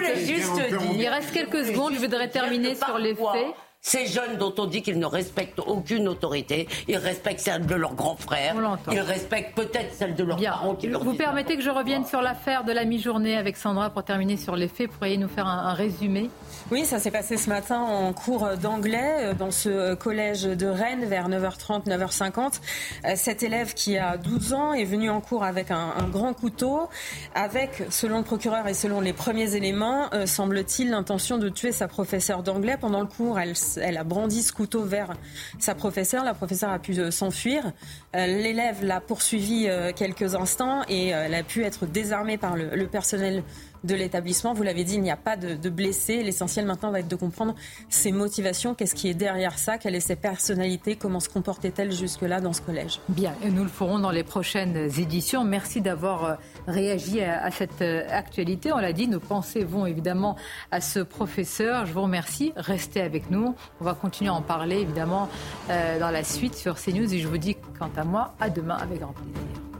il 0.94 1.08
reste 1.08 1.32
quelques 1.32 1.66
secondes. 1.66 1.94
Je 1.94 2.00
voudrais 2.00 2.28
terminer 2.28 2.74
sur 2.74 2.98
les 2.98 3.14
faits. 3.14 3.54
Ces 3.84 4.06
jeunes 4.06 4.36
dont 4.38 4.54
on 4.58 4.66
dit 4.66 4.80
qu'ils 4.80 5.00
ne 5.00 5.06
respectent 5.06 5.58
aucune 5.58 6.06
autorité, 6.06 6.68
ils 6.86 6.96
respectent 6.96 7.40
celle 7.40 7.66
de 7.66 7.74
leurs 7.74 7.94
grands 7.94 8.16
frères, 8.16 8.54
ils 8.92 9.00
respectent 9.00 9.56
peut-être 9.56 9.92
celle 9.92 10.14
de 10.14 10.22
leurs 10.22 10.40
parents 10.40 10.76
qui 10.76 10.86
Vous 10.86 11.14
permettez 11.14 11.56
que 11.56 11.62
je 11.62 11.68
revienne 11.68 12.06
sur 12.06 12.22
l'affaire 12.22 12.62
de 12.62 12.70
la 12.70 12.84
mi-journée 12.84 13.36
avec 13.36 13.56
Sandra 13.56 13.90
pour 13.90 14.04
terminer 14.04 14.36
sur 14.36 14.54
les 14.54 14.68
faits. 14.68 14.88
Pourriez 14.88 15.18
nous 15.18 15.28
faire 15.28 15.48
un, 15.48 15.74
résumé 15.74 16.30
Oui, 16.70 16.84
ça 16.84 17.00
s'est 17.00 17.10
passé 17.10 17.36
ce 17.36 17.48
matin 17.48 17.80
en 17.80 18.12
cours 18.12 18.56
d'anglais 18.56 19.32
euh, 19.32 19.34
dans 19.34 19.50
ce 19.50 19.94
collège 19.94 20.44
de 20.44 20.66
Rennes 20.68 21.04
vers 21.04 21.28
9h30, 21.28 21.86
9h50. 21.86 22.60
Euh, 23.04 23.12
cet 23.16 23.42
élève 23.42 23.74
qui 23.74 23.98
a 23.98 24.16
12 24.16 24.52
ans 24.54 24.72
est 24.74 24.84
venu 24.84 25.10
en 25.10 25.20
cours 25.20 25.42
avec 25.42 25.72
un, 25.72 25.92
grand 26.10 26.34
couteau, 26.34 26.88
avec, 27.34 27.82
selon 27.90 28.18
le 28.18 28.24
procureur 28.24 28.68
et 28.68 28.74
selon 28.74 29.00
les 29.00 29.12
premiers 29.12 29.56
éléments, 29.56 30.08
euh, 30.14 30.24
semble-t-il 30.24 30.90
l'intention 30.90 31.36
de 31.36 31.48
tuer 31.48 31.72
sa 31.72 31.88
professeure 31.88 32.44
d'anglais. 32.44 32.76
Pendant 32.80 33.00
le 33.00 33.06
cours, 33.06 33.40
elle 33.40 33.56
elle 33.78 33.96
a 33.96 34.04
brandi 34.04 34.42
ce 34.42 34.52
couteau 34.52 34.84
vers 34.84 35.14
sa 35.58 35.74
professeure. 35.74 36.24
La 36.24 36.34
professeure 36.34 36.70
a 36.70 36.78
pu 36.78 36.98
euh, 36.98 37.10
s'enfuir. 37.10 37.72
Euh, 38.16 38.26
l'élève 38.26 38.84
l'a 38.84 39.00
poursuivi 39.00 39.66
euh, 39.68 39.92
quelques 39.94 40.34
instants 40.34 40.82
et 40.88 41.08
elle 41.08 41.34
a 41.34 41.42
pu 41.42 41.64
être 41.64 41.86
désarmée 41.86 42.38
par 42.38 42.56
le 42.56 42.86
personnel 42.86 43.42
de 43.84 43.94
l'établissement. 43.94 44.52
Vous 44.52 44.62
l'avez 44.62 44.84
dit, 44.84 44.94
il 44.94 45.02
n'y 45.02 45.10
a 45.10 45.16
pas 45.16 45.36
de, 45.36 45.68
blessés. 45.68 46.22
L'essentiel 46.22 46.66
maintenant 46.66 46.90
va 46.90 47.00
être 47.00 47.08
de 47.08 47.16
comprendre 47.16 47.54
ses 47.88 48.12
motivations, 48.12 48.74
qu'est-ce 48.74 48.94
qui 48.94 49.08
est 49.08 49.14
derrière 49.14 49.58
ça, 49.58 49.78
quelle 49.78 49.94
est 49.94 50.00
ses 50.00 50.16
personnalités, 50.16 50.96
comment 50.96 51.20
se 51.20 51.28
comportait-elle 51.28 51.92
jusque-là 51.92 52.40
dans 52.40 52.52
ce 52.52 52.60
collège? 52.60 53.00
Bien, 53.08 53.34
et 53.42 53.50
nous 53.50 53.62
le 53.62 53.68
ferons 53.68 53.98
dans 53.98 54.10
les 54.10 54.24
prochaines 54.24 54.76
éditions. 54.98 55.44
Merci 55.44 55.80
d'avoir 55.80 56.24
euh, 56.24 56.34
réagi 56.66 57.22
à, 57.22 57.50
cette 57.50 57.82
euh, 57.82 58.04
actualité. 58.08 58.72
On 58.72 58.78
l'a 58.78 58.92
dit, 58.92 59.08
nos 59.08 59.20
pensées 59.20 59.64
vont 59.64 59.86
évidemment 59.86 60.36
à 60.70 60.80
ce 60.80 61.00
professeur? 61.00 61.86
Je 61.86 61.92
vous 61.92 62.02
remercie. 62.02 62.52
Restez 62.56 63.00
avec 63.00 63.30
nous. 63.30 63.54
On 63.80 63.84
va 63.84 63.94
continuer 63.94 64.30
à 64.30 64.34
en 64.34 64.42
parler 64.42 64.76
évidemment 64.76 65.28
euh, 65.70 65.98
dans 65.98 66.10
la 66.10 66.24
suite 66.24 66.54
sur 66.54 66.76
CNews 66.76 67.12
et 67.12 67.18
je 67.18 67.28
vous 67.28 67.38
dis 67.38 67.56
quant 67.78 67.90
à 67.96 68.04
moi 68.04 68.34
à 68.40 68.50
demain 68.50 68.76
avec 68.76 69.00
grand 69.00 69.12
plaisir. 69.12 69.71